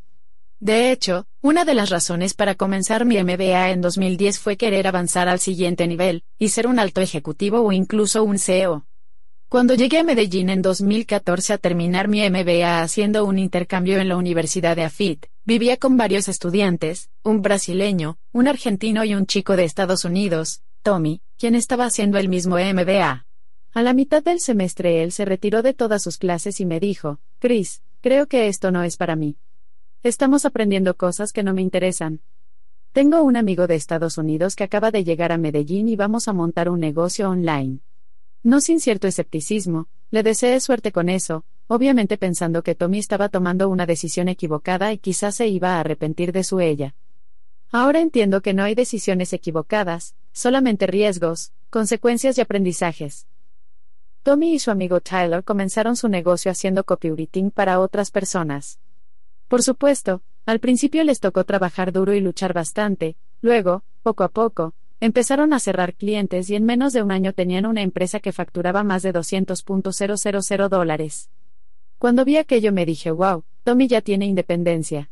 [0.60, 5.28] De hecho, una de las razones para comenzar mi MBA en 2010 fue querer avanzar
[5.28, 8.86] al siguiente nivel, y ser un alto ejecutivo o incluso un CEO.
[9.48, 14.16] Cuando llegué a Medellín en 2014 a terminar mi MBA haciendo un intercambio en la
[14.16, 19.64] Universidad de AFIT, vivía con varios estudiantes, un brasileño, un argentino y un chico de
[19.64, 23.26] Estados Unidos, Tommy, quien estaba haciendo el mismo MBA.
[23.72, 27.20] A la mitad del semestre él se retiró de todas sus clases y me dijo,
[27.38, 29.38] Chris, Creo que esto no es para mí.
[30.02, 32.20] Estamos aprendiendo cosas que no me interesan.
[32.92, 36.34] Tengo un amigo de Estados Unidos que acaba de llegar a Medellín y vamos a
[36.34, 37.78] montar un negocio online.
[38.42, 43.70] No sin cierto escepticismo, le deseé suerte con eso, obviamente pensando que Tommy estaba tomando
[43.70, 46.94] una decisión equivocada y quizás se iba a arrepentir de su ella.
[47.72, 53.26] Ahora entiendo que no hay decisiones equivocadas, solamente riesgos, consecuencias y aprendizajes.
[54.24, 58.78] Tommy y su amigo Tyler comenzaron su negocio haciendo copywriting para otras personas.
[59.48, 64.72] Por supuesto, al principio les tocó trabajar duro y luchar bastante, luego, poco a poco,
[64.98, 68.82] empezaron a cerrar clientes y en menos de un año tenían una empresa que facturaba
[68.82, 71.28] más de 200.000 dólares.
[71.98, 75.10] Cuando vi aquello me dije, wow, Tommy ya tiene independencia.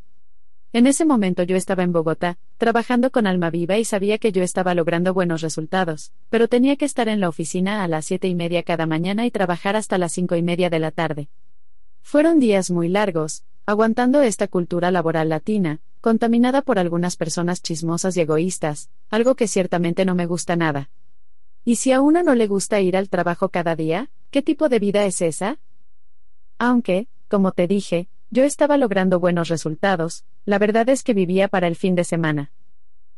[0.75, 4.43] En ese momento yo estaba en Bogotá, trabajando con Alma Viva y sabía que yo
[4.43, 8.35] estaba logrando buenos resultados, pero tenía que estar en la oficina a las siete y
[8.35, 11.29] media cada mañana y trabajar hasta las cinco y media de la tarde.
[12.01, 18.23] Fueron días muy largos, aguantando esta cultura laboral latina, contaminada por algunas personas chismosas y
[18.23, 20.89] egoístas, algo que ciertamente no me gusta nada.
[21.67, 24.79] ¿Y si a uno no le gusta ir al trabajo cada día, qué tipo de
[24.79, 25.59] vida es esa?
[26.59, 31.67] Aunque, como te dije, yo estaba logrando buenos resultados, la verdad es que vivía para
[31.67, 32.51] el fin de semana.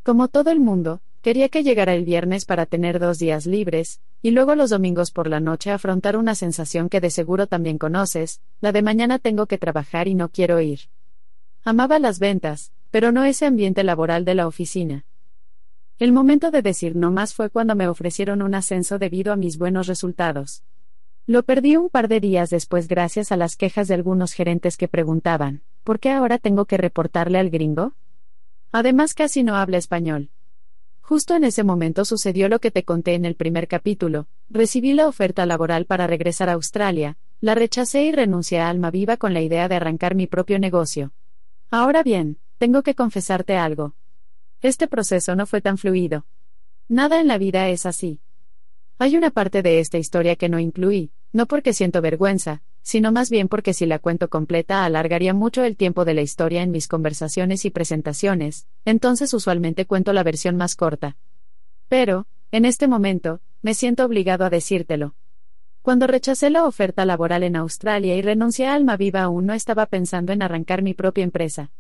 [0.03, 4.33] Como todo el mundo, quería que llegara el viernes para tener dos días libres, y
[4.33, 8.73] luego los domingos por la noche afrontar una sensación que de seguro también conoces, la
[8.73, 10.81] de mañana tengo que trabajar y no quiero ir.
[11.63, 15.05] Amaba las ventas, pero no ese ambiente laboral de la oficina.
[16.01, 19.59] El momento de decir no más fue cuando me ofrecieron un ascenso debido a mis
[19.59, 20.65] buenos resultados.
[21.27, 24.89] Lo perdí un par de días después gracias a las quejas de algunos gerentes que
[24.89, 27.95] preguntaban, ¿por qué ahora tengo que reportarle al gringo?
[28.73, 30.29] Además casi no habla español.
[31.01, 35.09] Justo en ese momento sucedió lo que te conté en el primer capítulo, recibí la
[35.09, 39.41] oferta laboral para regresar a Australia, la rechacé y renuncié a Alma Viva con la
[39.41, 41.13] idea de arrancar mi propio negocio.
[41.71, 43.95] Ahora bien, tengo que confesarte algo.
[44.61, 46.27] Este proceso no fue tan fluido.
[46.87, 48.21] Nada en la vida es así.
[48.99, 53.29] Hay una parte de esta historia que no incluí, no porque siento vergüenza, sino más
[53.29, 56.87] bien porque si la cuento completa alargaría mucho el tiempo de la historia en mis
[56.87, 61.17] conversaciones y presentaciones, entonces usualmente cuento la versión más corta.
[61.89, 65.17] Pero, en este momento, me siento obligado a decírtelo.
[65.83, 69.87] Cuando rechacé la oferta laboral en Australia y renuncié a Alma Viva aún no estaba
[69.87, 71.73] pensando en arrancar mi propia empresa.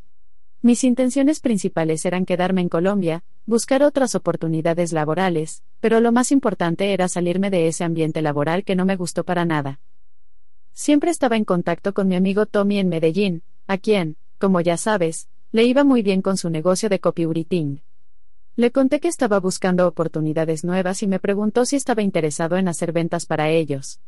[0.64, 6.94] Mis intenciones principales eran quedarme en Colombia, buscar otras oportunidades laborales, pero lo más importante
[6.94, 9.78] era salirme de ese ambiente laboral que no me gustó para nada.
[10.72, 15.28] Siempre estaba en contacto con mi amigo Tommy en Medellín, a quien, como ya sabes,
[15.52, 17.82] le iba muy bien con su negocio de copywriting.
[18.56, 22.92] Le conté que estaba buscando oportunidades nuevas y me preguntó si estaba interesado en hacer
[22.92, 24.00] ventas para ellos.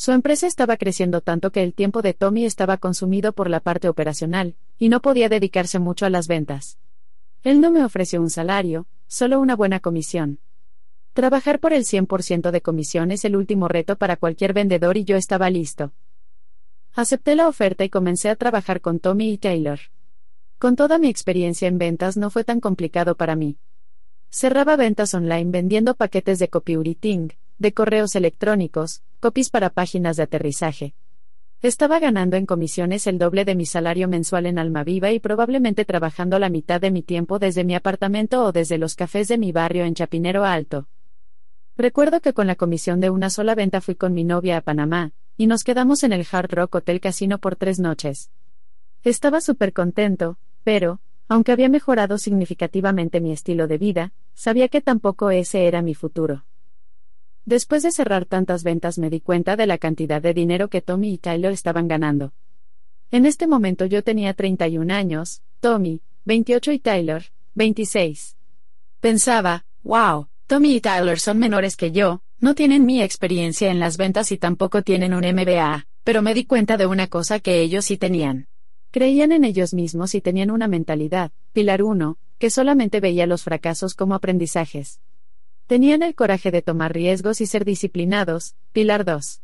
[0.00, 3.88] Su empresa estaba creciendo tanto que el tiempo de Tommy estaba consumido por la parte
[3.88, 6.78] operacional, y no podía dedicarse mucho a las ventas.
[7.42, 10.38] Él no me ofreció un salario, solo una buena comisión.
[11.14, 15.16] Trabajar por el 100% de comisión es el último reto para cualquier vendedor y yo
[15.16, 15.90] estaba listo.
[16.94, 19.80] Acepté la oferta y comencé a trabajar con Tommy y Taylor.
[20.60, 23.56] Con toda mi experiencia en ventas no fue tan complicado para mí.
[24.30, 30.94] Cerraba ventas online vendiendo paquetes de copywriting, de correos electrónicos, copies para páginas de aterrizaje.
[31.60, 36.38] Estaba ganando en comisiones el doble de mi salario mensual en Almaviva y probablemente trabajando
[36.38, 39.84] la mitad de mi tiempo desde mi apartamento o desde los cafés de mi barrio
[39.84, 40.88] en Chapinero Alto.
[41.76, 45.12] Recuerdo que con la comisión de una sola venta fui con mi novia a Panamá,
[45.36, 48.30] y nos quedamos en el Hard Rock Hotel Casino por tres noches.
[49.02, 55.30] Estaba súper contento, pero, aunque había mejorado significativamente mi estilo de vida, sabía que tampoco
[55.30, 56.44] ese era mi futuro.
[57.48, 61.14] Después de cerrar tantas ventas me di cuenta de la cantidad de dinero que Tommy
[61.14, 62.34] y Tyler estaban ganando.
[63.10, 68.36] En este momento yo tenía 31 años, Tommy, 28 y Tyler, 26.
[69.00, 73.96] Pensaba, wow, Tommy y Tyler son menores que yo, no tienen mi experiencia en las
[73.96, 77.86] ventas y tampoco tienen un MBA, pero me di cuenta de una cosa que ellos
[77.86, 78.48] sí tenían.
[78.90, 83.94] Creían en ellos mismos y tenían una mentalidad, Pilar 1, que solamente veía los fracasos
[83.94, 85.00] como aprendizajes.
[85.68, 89.42] Tenían el coraje de tomar riesgos y ser disciplinados, Pilar 2.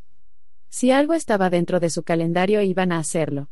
[0.69, 3.47] Si algo estaba dentro de su calendario iban a hacerlo.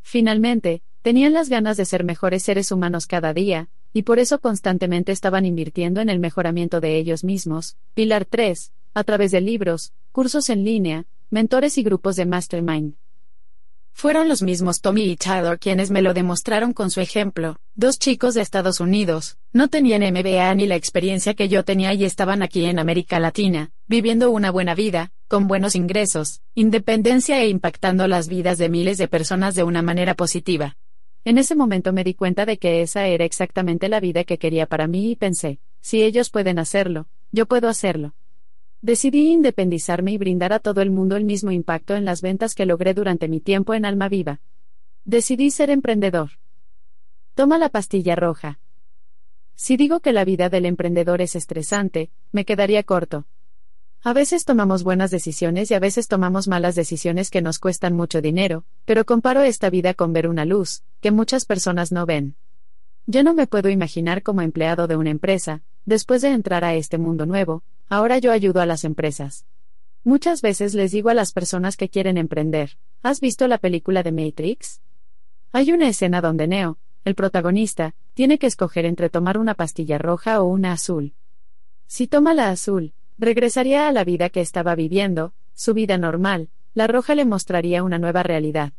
[0.00, 5.12] Finalmente, tenían las ganas de ser mejores seres humanos cada día, y por eso constantemente
[5.12, 10.48] estaban invirtiendo en el mejoramiento de ellos mismos, Pilar 3, a través de libros, cursos
[10.48, 12.94] en línea, mentores y grupos de mastermind.
[14.00, 17.58] Fueron los mismos Tommy y Tyler quienes me lo demostraron con su ejemplo.
[17.74, 22.04] Dos chicos de Estados Unidos, no tenían MBA ni la experiencia que yo tenía y
[22.04, 28.06] estaban aquí en América Latina, viviendo una buena vida, con buenos ingresos, independencia e impactando
[28.06, 30.76] las vidas de miles de personas de una manera positiva.
[31.24, 34.66] En ese momento me di cuenta de que esa era exactamente la vida que quería
[34.66, 38.14] para mí y pensé, si ellos pueden hacerlo, yo puedo hacerlo.
[38.80, 42.64] Decidí independizarme y brindar a todo el mundo el mismo impacto en las ventas que
[42.64, 44.40] logré durante mi tiempo en Alma Viva.
[45.04, 46.30] Decidí ser emprendedor.
[47.34, 48.60] Toma la pastilla roja.
[49.56, 53.26] Si digo que la vida del emprendedor es estresante, me quedaría corto.
[54.04, 58.22] A veces tomamos buenas decisiones y a veces tomamos malas decisiones que nos cuestan mucho
[58.22, 62.36] dinero, pero comparo esta vida con ver una luz, que muchas personas no ven.
[63.06, 66.96] Yo no me puedo imaginar como empleado de una empresa, después de entrar a este
[66.96, 69.46] mundo nuevo, ahora yo ayudo a las empresas.
[70.04, 74.12] Muchas veces les digo a las personas que quieren emprender, ¿has visto la película de
[74.12, 74.80] Matrix?
[75.52, 80.42] Hay una escena donde Neo, el protagonista, tiene que escoger entre tomar una pastilla roja
[80.42, 81.14] o una azul.
[81.86, 86.86] Si toma la azul, regresaría a la vida que estaba viviendo, su vida normal, la
[86.86, 88.72] roja le mostraría una nueva realidad.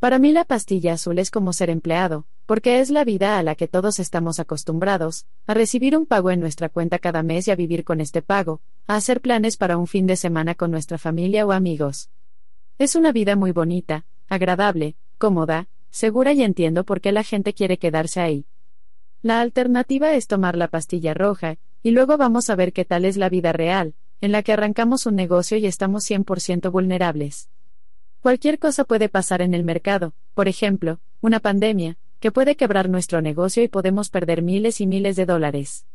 [0.00, 3.54] Para mí la pastilla azul es como ser empleado, porque es la vida a la
[3.54, 7.54] que todos estamos acostumbrados, a recibir un pago en nuestra cuenta cada mes y a
[7.54, 11.46] vivir con este pago, a hacer planes para un fin de semana con nuestra familia
[11.46, 12.08] o amigos.
[12.78, 17.78] Es una vida muy bonita, agradable, cómoda, segura y entiendo por qué la gente quiere
[17.78, 18.46] quedarse ahí.
[19.20, 23.18] La alternativa es tomar la pastilla roja, y luego vamos a ver qué tal es
[23.18, 27.50] la vida real, en la que arrancamos un negocio y estamos 100% vulnerables.
[28.22, 33.22] Cualquier cosa puede pasar en el mercado, por ejemplo, una pandemia, que puede quebrar nuestro
[33.22, 35.86] negocio y podemos perder miles y miles de dólares.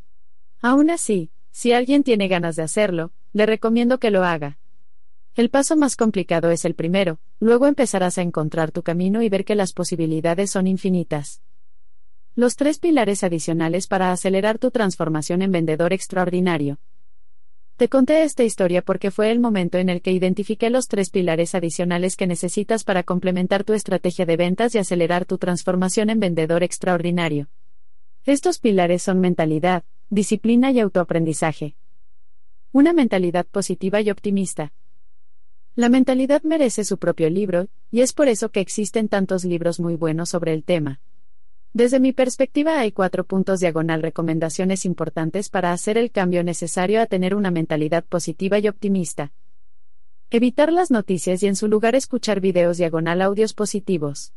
[0.59, 4.57] Aún así, si alguien tiene ganas de hacerlo, le recomiendo que lo haga.
[5.35, 9.45] El paso más complicado es el primero, luego empezarás a encontrar tu camino y ver
[9.45, 11.43] que las posibilidades son infinitas.
[12.35, 16.79] Los tres pilares adicionales para acelerar tu transformación en vendedor extraordinario.
[17.77, 21.55] Te conté esta historia porque fue el momento en el que identifiqué los tres pilares
[21.55, 26.63] adicionales que necesitas para complementar tu estrategia de ventas y acelerar tu transformación en vendedor
[26.63, 27.49] extraordinario.
[28.23, 31.75] Estos pilares son mentalidad, disciplina y autoaprendizaje.
[32.71, 34.71] Una mentalidad positiva y optimista.
[35.75, 39.97] La mentalidad merece su propio libro, y es por eso que existen tantos libros muy
[39.97, 41.01] buenos sobre el tema.
[41.75, 47.05] Desde mi perspectiva hay cuatro puntos diagonal recomendaciones importantes para hacer el cambio necesario a
[47.05, 49.33] tener una mentalidad positiva y optimista.
[50.29, 54.31] Evitar las noticias y en su lugar escuchar videos diagonal audios positivos.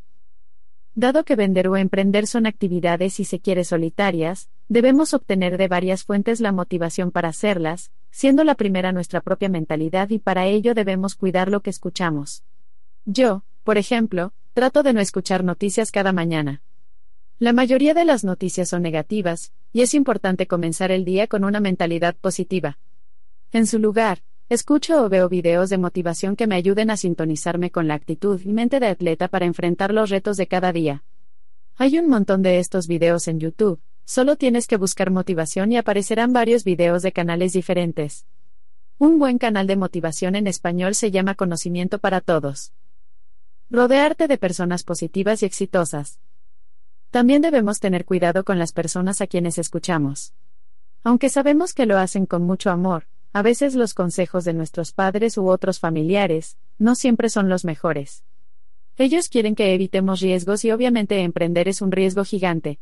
[0.97, 6.03] Dado que vender o emprender son actividades y se quiere solitarias, debemos obtener de varias
[6.03, 11.15] fuentes la motivación para hacerlas, siendo la primera nuestra propia mentalidad y para ello debemos
[11.15, 12.42] cuidar lo que escuchamos.
[13.04, 16.62] Yo, por ejemplo, trato de no escuchar noticias cada mañana.
[17.40, 21.60] La mayoría de las noticias son negativas, y es importante comenzar el día con una
[21.60, 22.81] mentalidad positiva.
[23.53, 27.87] En su lugar, escucho o veo videos de motivación que me ayuden a sintonizarme con
[27.87, 31.04] la actitud y mente de atleta para enfrentar los retos de cada día.
[31.76, 36.33] Hay un montón de estos videos en YouTube, solo tienes que buscar motivación y aparecerán
[36.33, 38.26] varios videos de canales diferentes.
[38.99, 42.72] Un buen canal de motivación en español se llama Conocimiento para Todos.
[43.71, 46.19] Rodearte de personas positivas y exitosas.
[47.10, 50.34] También debemos tener cuidado con las personas a quienes escuchamos.
[51.02, 55.38] Aunque sabemos que lo hacen con mucho amor, a veces los consejos de nuestros padres
[55.38, 58.24] u otros familiares, no siempre son los mejores.
[58.96, 62.78] Ellos quieren que evitemos riesgos y obviamente emprender es un riesgo gigante.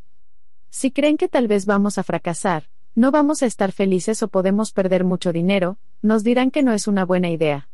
[0.70, 4.72] Si creen que tal vez vamos a fracasar, no vamos a estar felices o podemos
[4.72, 7.68] perder mucho dinero, nos dirán que no es una buena idea.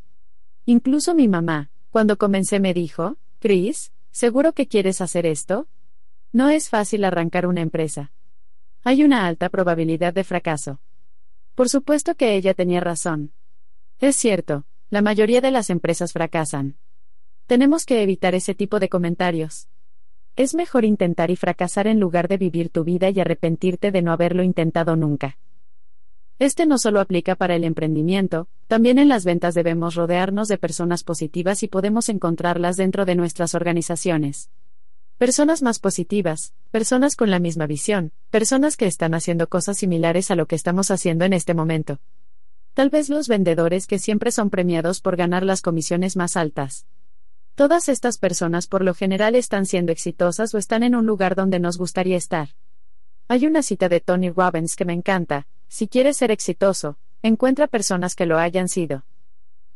[0.67, 5.69] Incluso mi mamá, cuando comencé me dijo, Chris, ¿seguro que quieres hacer esto?
[6.33, 8.11] No es fácil arrancar una empresa.
[8.85, 10.81] Hay una alta probabilidad de fracaso.
[11.55, 13.33] Por supuesto que ella tenía razón.
[14.01, 16.77] Es cierto, la mayoría de las empresas fracasan.
[17.47, 19.69] Tenemos que evitar ese tipo de comentarios.
[20.35, 24.11] Es mejor intentar y fracasar en lugar de vivir tu vida y arrepentirte de no
[24.11, 25.37] haberlo intentado nunca.
[26.39, 31.05] Este no solo aplica para el emprendimiento, también en las ventas debemos rodearnos de personas
[31.05, 34.51] positivas y podemos encontrarlas dentro de nuestras organizaciones.
[35.19, 40.35] Personas más positivas, personas con la misma visión, personas que están haciendo cosas similares a
[40.35, 42.01] lo que estamos haciendo en este momento.
[42.75, 46.87] Tal vez los vendedores que siempre son premiados por ganar las comisiones más altas.
[47.55, 51.61] Todas estas personas por lo general están siendo exitosas o están en un lugar donde
[51.61, 52.49] nos gustaría estar.
[53.29, 58.15] Hay una cita de Tony Robbins que me encanta, si quieres ser exitoso, encuentra personas
[58.15, 59.05] que lo hayan sido.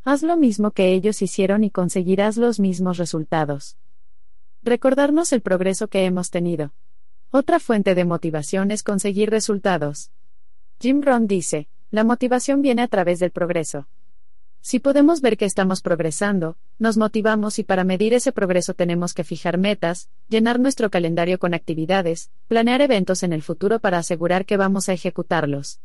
[0.04, 3.76] Haz lo mismo que ellos hicieron y conseguirás los mismos resultados.
[4.66, 6.72] Recordarnos el progreso que hemos tenido.
[7.30, 10.10] Otra fuente de motivación es conseguir resultados.
[10.80, 13.86] Jim Rohn dice, la motivación viene a través del progreso.
[14.62, 19.22] Si podemos ver que estamos progresando, nos motivamos y para medir ese progreso tenemos que
[19.22, 24.56] fijar metas, llenar nuestro calendario con actividades, planear eventos en el futuro para asegurar que
[24.56, 25.78] vamos a ejecutarlos.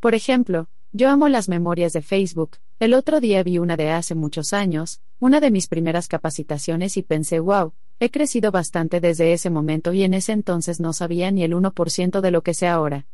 [0.00, 4.16] Por ejemplo, yo amo las memorias de Facebook, el otro día vi una de hace
[4.16, 9.50] muchos años, una de mis primeras capacitaciones y pensé, wow, He crecido bastante desde ese
[9.50, 13.06] momento y en ese entonces no sabía ni el 1% de lo que sé ahora.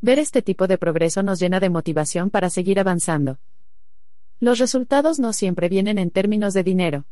[0.00, 3.38] Ver este tipo de progreso nos llena de motivación para seguir avanzando.
[4.38, 7.04] Los resultados no siempre vienen en términos de dinero.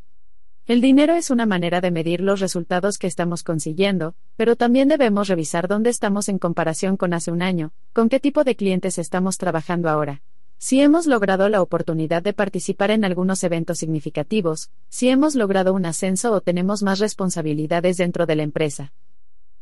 [0.67, 5.27] El dinero es una manera de medir los resultados que estamos consiguiendo, pero también debemos
[5.27, 9.39] revisar dónde estamos en comparación con hace un año, con qué tipo de clientes estamos
[9.39, 10.23] trabajando ahora.
[10.61, 15.87] Si hemos logrado la oportunidad de participar en algunos eventos significativos, si hemos logrado un
[15.87, 18.93] ascenso o tenemos más responsabilidades dentro de la empresa.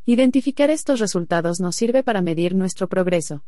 [0.06, 3.44] Identificar estos resultados nos sirve para medir nuestro progreso.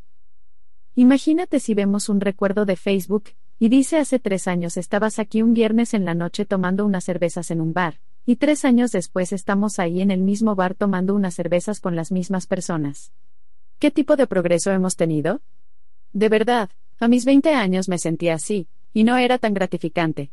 [0.94, 5.54] Imagínate si vemos un recuerdo de Facebook, y dice hace tres años estabas aquí un
[5.54, 9.78] viernes en la noche tomando unas cervezas en un bar, y tres años después estamos
[9.78, 13.10] ahí en el mismo bar tomando unas cervezas con las mismas personas.
[13.78, 15.40] ¿Qué tipo de progreso hemos tenido?
[16.12, 16.68] De verdad,
[17.00, 20.32] a mis 20 años me sentía así, y no era tan gratificante.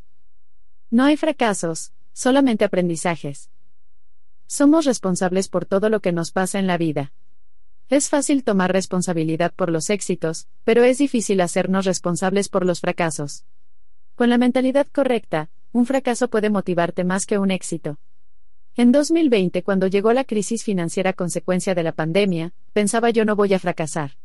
[0.89, 3.49] No hay fracasos, solamente aprendizajes.
[4.47, 7.11] Somos responsables por todo lo que nos pasa en la vida.
[7.89, 13.45] Es fácil tomar responsabilidad por los éxitos, pero es difícil hacernos responsables por los fracasos.
[14.15, 17.99] Con la mentalidad correcta, un fracaso puede motivarte más que un éxito.
[18.75, 23.53] En 2020, cuando llegó la crisis financiera consecuencia de la pandemia, pensaba yo no voy
[23.53, 24.17] a fracasar.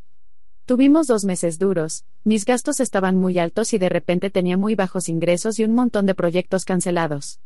[0.70, 5.08] Tuvimos dos meses duros, mis gastos estaban muy altos y de repente tenía muy bajos
[5.08, 7.40] ingresos y un montón de proyectos cancelados.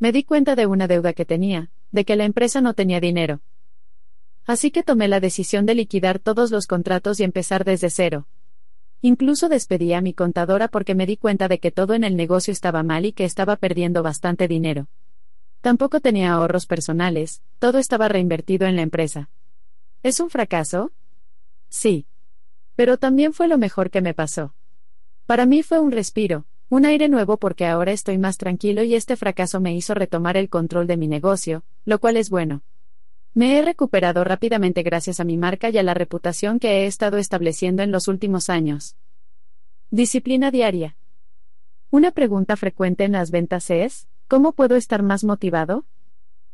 [0.00, 3.40] Me di cuenta de una deuda que tenía, de que la empresa no tenía dinero,
[4.46, 8.26] Así que tomé la decisión de liquidar todos los contratos y empezar desde cero.
[9.00, 12.50] Incluso despedí a mi contadora porque me di cuenta de que todo en el negocio
[12.50, 14.88] estaba mal y que estaba perdiendo bastante dinero.
[15.60, 19.30] Tampoco tenía ahorros personales, todo estaba reinvertido en la empresa.
[20.02, 20.90] ¿Es un fracaso?
[21.68, 22.06] Sí.
[22.76, 24.54] Pero también fue lo mejor que me pasó.
[25.26, 29.16] Para mí fue un respiro, un aire nuevo porque ahora estoy más tranquilo y este
[29.16, 32.62] fracaso me hizo retomar el control de mi negocio, lo cual es bueno.
[33.34, 37.18] Me he recuperado rápidamente gracias a mi marca y a la reputación que he estado
[37.18, 38.96] estableciendo en los últimos años.
[39.90, 40.96] Disciplina diaria.
[41.90, 45.84] Una pregunta frecuente en las ventas es, ¿cómo puedo estar más motivado?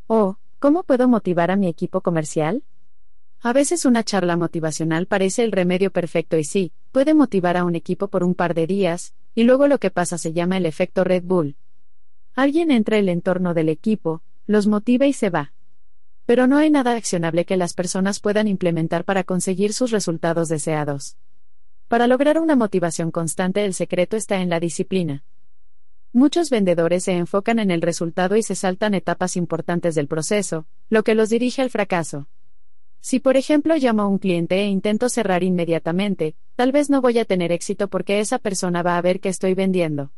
[0.06, 2.64] O, ¿cómo puedo motivar a mi equipo comercial?
[3.44, 7.74] A veces una charla motivacional parece el remedio perfecto y sí, puede motivar a un
[7.74, 11.02] equipo por un par de días, y luego lo que pasa se llama el efecto
[11.02, 11.56] Red Bull.
[12.34, 15.52] Alguien entra en el entorno del equipo, los motiva y se va.
[16.24, 21.16] Pero no hay nada accionable que las personas puedan implementar para conseguir sus resultados deseados.
[21.88, 25.24] Para lograr una motivación constante el secreto está en la disciplina.
[26.12, 31.02] Muchos vendedores se enfocan en el resultado y se saltan etapas importantes del proceso, lo
[31.02, 32.28] que los dirige al fracaso.
[33.04, 37.18] Si por ejemplo llamo a un cliente e intento cerrar inmediatamente, tal vez no voy
[37.18, 40.12] a tener éxito porque esa persona va a ver que estoy vendiendo.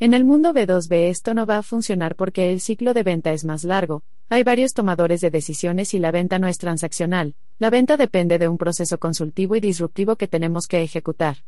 [0.00, 3.44] En el mundo B2B esto no va a funcionar porque el ciclo de venta es
[3.44, 7.98] más largo, hay varios tomadores de decisiones y la venta no es transaccional, la venta
[7.98, 11.44] depende de un proceso consultivo y disruptivo que tenemos que ejecutar.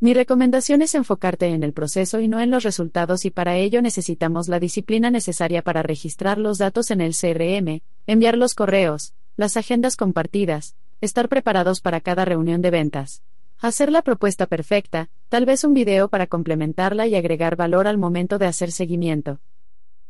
[0.00, 3.82] Mi recomendación es enfocarte en el proceso y no en los resultados y para ello
[3.82, 9.56] necesitamos la disciplina necesaria para registrar los datos en el CRM, enviar los correos, las
[9.56, 13.22] agendas compartidas, estar preparados para cada reunión de ventas.
[13.58, 18.38] Hacer la propuesta perfecta, tal vez un video para complementarla y agregar valor al momento
[18.38, 19.40] de hacer seguimiento.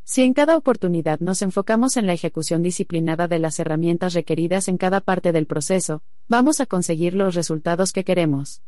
[0.03, 4.77] Si en cada oportunidad nos enfocamos en la ejecución disciplinada de las herramientas requeridas en
[4.77, 8.61] cada parte del proceso, vamos a conseguir los resultados que queremos.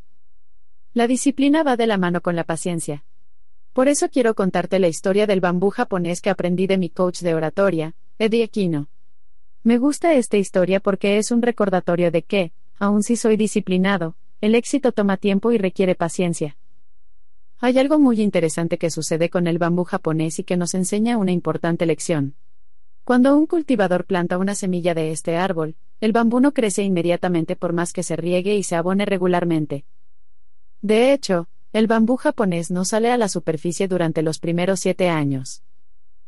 [0.94, 3.06] La disciplina va de la mano con la paciencia.
[3.74, 7.36] Por eso quiero contarte la historia del bambú japonés que aprendí de mi coach de
[7.36, 8.88] oratoria, Eddie Aquino.
[9.64, 14.56] Me gusta esta historia porque es un recordatorio de que, aun si soy disciplinado, el
[14.56, 16.58] éxito toma tiempo y requiere paciencia.
[17.60, 21.32] Hay algo muy interesante que sucede con el bambú japonés y que nos enseña una
[21.32, 22.36] importante lección.
[23.04, 27.74] Cuando un cultivador planta una semilla de este árbol, el bambú no crece inmediatamente por
[27.74, 29.86] más que se riegue y se abone regularmente.
[30.82, 35.64] De hecho, el bambú japonés no sale a la superficie durante los primeros siete años.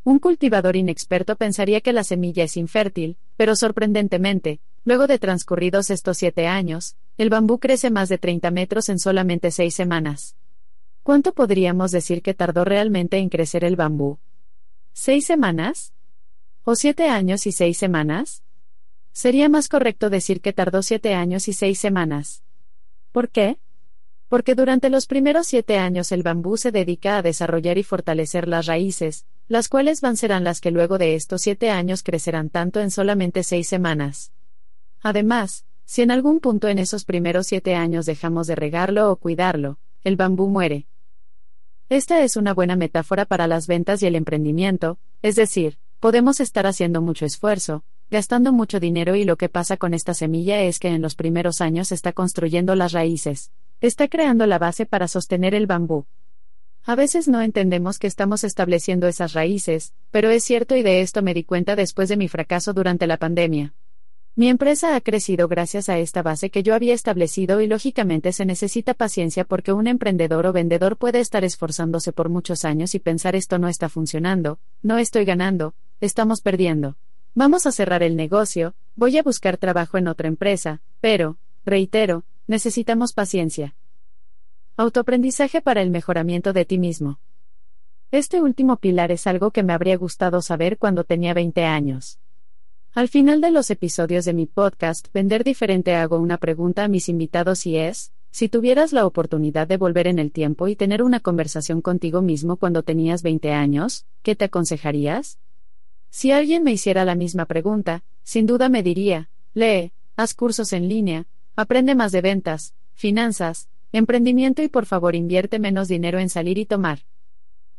[0.03, 6.17] Un cultivador inexperto pensaría que la semilla es infértil, pero sorprendentemente, luego de transcurridos estos
[6.17, 10.35] siete años, el bambú crece más de 30 metros en solamente seis semanas.
[11.03, 14.19] ¿Cuánto podríamos decir que tardó realmente en crecer el bambú?
[14.93, 15.93] ¿Seis semanas?
[16.63, 18.43] ¿O siete años y seis semanas?
[19.11, 22.43] Sería más correcto decir que tardó siete años y seis semanas.
[23.11, 23.57] ¿Por qué?
[24.29, 28.67] Porque durante los primeros siete años el bambú se dedica a desarrollar y fortalecer las
[28.67, 32.91] raíces, las cuales van serán las que luego de estos siete años crecerán tanto en
[32.91, 34.31] solamente seis semanas.
[35.01, 39.79] Además, si en algún punto en esos primeros siete años dejamos de regarlo o cuidarlo,
[40.03, 40.85] el bambú muere.
[41.89, 46.67] Esta es una buena metáfora para las ventas y el emprendimiento, es decir, podemos estar
[46.67, 50.89] haciendo mucho esfuerzo, gastando mucho dinero y lo que pasa con esta semilla es que
[50.89, 53.51] en los primeros años está construyendo las raíces,
[53.81, 56.05] está creando la base para sostener el bambú.
[56.89, 61.22] A veces no entendemos que estamos estableciendo esas raíces, pero es cierto y de esto
[61.22, 63.75] me di cuenta después de mi fracaso durante la pandemia.
[64.35, 68.43] Mi empresa ha crecido gracias a esta base que yo había establecido y lógicamente se
[68.43, 73.35] necesita paciencia porque un emprendedor o vendedor puede estar esforzándose por muchos años y pensar
[73.35, 76.95] esto no está funcionando, no estoy ganando, estamos perdiendo.
[77.35, 83.13] Vamos a cerrar el negocio, voy a buscar trabajo en otra empresa, pero, reitero, necesitamos
[83.13, 83.75] paciencia.
[84.79, 87.19] Autoaprendizaje para el mejoramiento de ti mismo.
[88.12, 92.17] Este último pilar es algo que me habría gustado saber cuando tenía 20 años.
[92.94, 97.10] Al final de los episodios de mi podcast Vender Diferente hago una pregunta a mis
[97.10, 101.19] invitados y es, si tuvieras la oportunidad de volver en el tiempo y tener una
[101.19, 105.40] conversación contigo mismo cuando tenías 20 años, ¿qué te aconsejarías?
[106.10, 110.88] Si alguien me hiciera la misma pregunta, sin duda me diría, lee, haz cursos en
[110.88, 111.26] línea,
[111.58, 116.65] aprende más de ventas, finanzas, emprendimiento y por favor invierte menos dinero en salir y
[116.65, 116.99] tomar.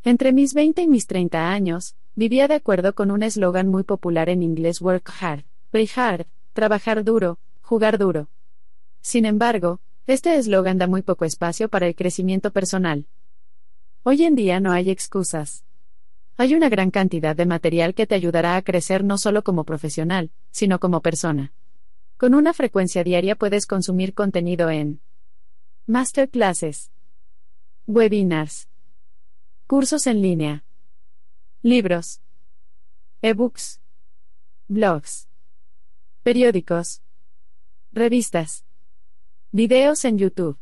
[0.03, 4.29] Entre mis 20 y mis 30 años, vivía de acuerdo con un eslogan muy popular
[4.29, 8.29] en inglés Work hard, play hard, trabajar duro, jugar duro.
[9.01, 13.05] Sin embargo, este eslogan da muy poco espacio para el crecimiento personal.
[14.03, 15.63] Hoy en día no hay excusas.
[16.37, 20.31] Hay una gran cantidad de material que te ayudará a crecer no solo como profesional,
[20.49, 21.53] sino como persona.
[22.17, 24.99] Con una frecuencia diaria puedes consumir contenido en
[25.87, 26.91] masterclasses,
[27.87, 28.69] webinars,
[29.67, 30.63] cursos en línea,
[31.63, 32.21] libros,
[33.21, 33.81] ebooks,
[34.67, 35.27] blogs,
[36.23, 37.01] periódicos,
[37.91, 38.63] revistas,
[39.51, 40.59] videos en YouTube,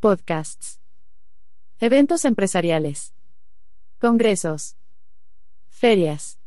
[0.00, 0.80] podcasts,
[1.78, 3.14] eventos empresariales,
[4.00, 4.76] congresos,
[5.68, 6.38] ferias,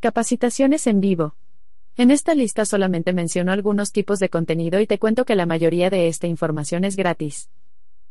[0.00, 1.39] capacitaciones en vivo.
[1.96, 5.90] En esta lista solamente menciono algunos tipos de contenido y te cuento que la mayoría
[5.90, 7.50] de esta información es gratis.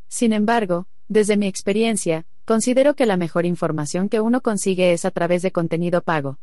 [0.08, 5.12] Sin embargo, desde mi experiencia, considero que la mejor información que uno consigue es a
[5.12, 6.40] través de contenido pago.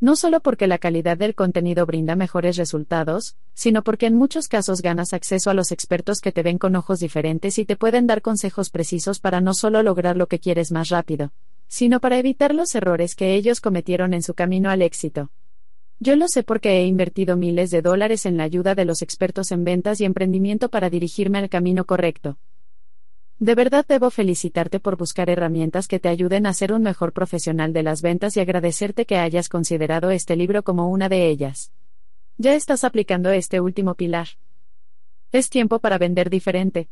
[0.00, 4.80] No solo porque la calidad del contenido brinda mejores resultados, sino porque en muchos casos
[4.80, 8.22] ganas acceso a los expertos que te ven con ojos diferentes y te pueden dar
[8.22, 11.32] consejos precisos para no solo lograr lo que quieres más rápido,
[11.66, 15.30] sino para evitar los errores que ellos cometieron en su camino al éxito.
[16.00, 19.50] Yo lo sé porque he invertido miles de dólares en la ayuda de los expertos
[19.50, 22.38] en ventas y emprendimiento para dirigirme al camino correcto.
[23.40, 27.72] De verdad debo felicitarte por buscar herramientas que te ayuden a ser un mejor profesional
[27.72, 31.72] de las ventas y agradecerte que hayas considerado este libro como una de ellas.
[32.36, 34.28] Ya estás aplicando este último pilar.
[35.32, 36.88] Es tiempo para vender diferente.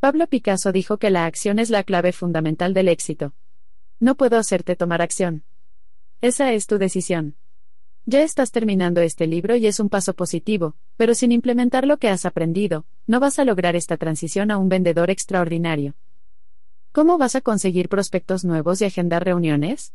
[0.00, 3.34] Pablo Picasso dijo que la acción es la clave fundamental del éxito.
[4.00, 5.44] No puedo hacerte tomar acción.
[6.20, 7.36] Esa es tu decisión.
[8.04, 12.08] Ya estás terminando este libro y es un paso positivo, pero sin implementar lo que
[12.08, 15.94] has aprendido, no vas a lograr esta transición a un vendedor extraordinario.
[16.90, 19.94] ¿Cómo vas a conseguir prospectos nuevos y agendar reuniones?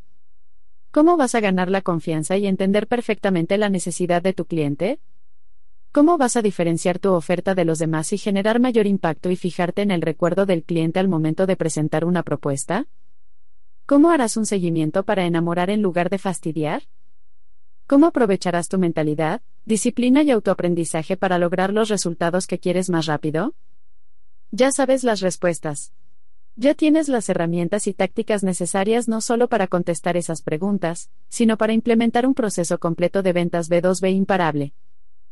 [0.92, 5.02] ¿Cómo vas a ganar la confianza y entender perfectamente la necesidad de tu cliente?
[5.92, 9.82] ¿Cómo vas a diferenciar tu oferta de los demás y generar mayor impacto y fijarte
[9.82, 12.88] en el recuerdo del cliente al momento de presentar una propuesta?
[13.86, 16.84] ¿Cómo harás un seguimiento para enamorar en lugar de fastidiar?
[17.88, 23.56] ¿Cómo aprovecharás tu mentalidad, disciplina y autoaprendizaje para lograr los resultados que quieres más rápido?
[24.52, 25.94] Ya sabes las respuestas.
[26.58, 31.72] Ya tienes las herramientas y tácticas necesarias no solo para contestar esas preguntas, sino para
[31.72, 34.74] implementar un proceso completo de ventas B2B imparable.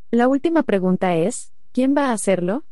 [0.10, 2.64] La última pregunta es, ¿quién va a hacerlo?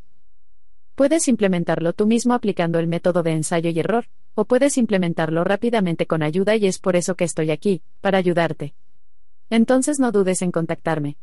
[0.94, 6.06] Puedes implementarlo tú mismo aplicando el método de ensayo y error, o puedes implementarlo rápidamente
[6.06, 8.74] con ayuda y es por eso que estoy aquí, para ayudarte.
[9.50, 11.16] Entonces no dudes en contactarme.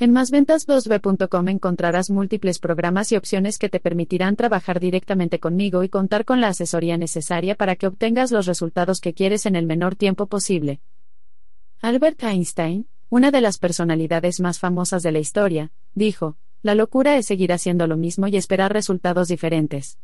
[0.00, 6.24] En másventas2b.com encontrarás múltiples programas y opciones que te permitirán trabajar directamente conmigo y contar
[6.24, 10.26] con la asesoría necesaria para que obtengas los resultados que quieres en el menor tiempo
[10.26, 10.80] posible.
[11.80, 17.26] Albert Einstein, una de las personalidades más famosas de la historia, dijo, la locura es
[17.26, 19.98] seguir haciendo lo mismo y esperar resultados diferentes.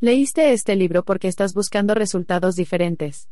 [0.00, 3.28] Leíste este libro porque estás buscando resultados diferentes.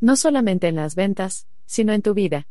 [0.00, 2.48] No solamente en las ventas, sino en tu vida.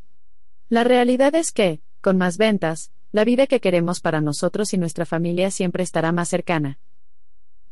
[0.70, 5.08] La realidad es que, con más ventas, la vida que queremos para nosotros y nuestra
[5.08, 6.78] familia siempre estará más cercana.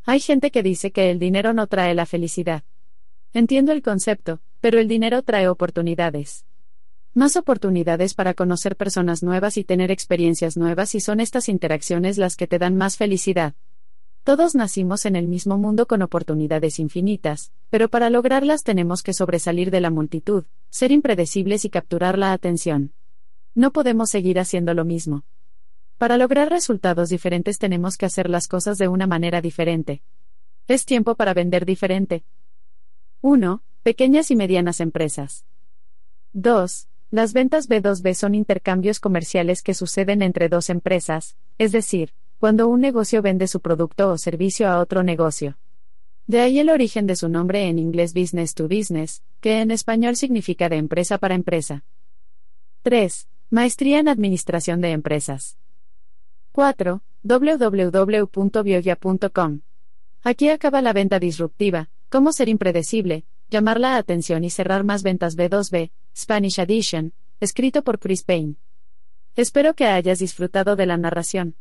[0.03, 2.63] Hay gente que dice que el dinero no trae la felicidad.
[3.33, 6.47] Entiendo el concepto, pero el dinero trae oportunidades.
[7.13, 12.35] Más oportunidades para conocer personas nuevas y tener experiencias nuevas y son estas interacciones las
[12.35, 13.53] que te dan más felicidad.
[14.27, 19.71] Todos nacimos en el mismo mundo con oportunidades infinitas, pero para lograrlas tenemos que sobresalir
[19.71, 22.91] de la multitud, ser impredecibles y capturar la atención.
[23.55, 25.23] No podemos seguir haciendo lo mismo.
[25.97, 30.01] Para lograr resultados diferentes tenemos que hacer las cosas de una manera diferente.
[30.67, 32.25] Es tiempo para vender diferente.
[33.21, 33.63] 1.
[33.81, 35.45] Pequeñas y medianas empresas.
[36.33, 36.89] 2.
[37.11, 42.81] Las ventas B2B son intercambios comerciales que suceden entre dos empresas, es decir, cuando un
[42.81, 45.57] negocio vende su producto o servicio a otro negocio.
[46.27, 50.15] De ahí el origen de su nombre en inglés business to business, que en español
[50.17, 51.85] significa de empresa para empresa.
[52.83, 53.27] 3.
[53.49, 55.57] Maestría en Administración de Empresas.
[56.51, 57.01] 4.
[57.23, 58.31] www.bioya.com.
[60.23, 65.37] Aquí acaba la venta disruptiva, cómo ser impredecible, llamar la atención y cerrar más ventas
[65.37, 68.55] B2B, Spanish Edition, escrito por Chris Payne.
[69.35, 71.55] Espero que hayas disfrutado de la narración.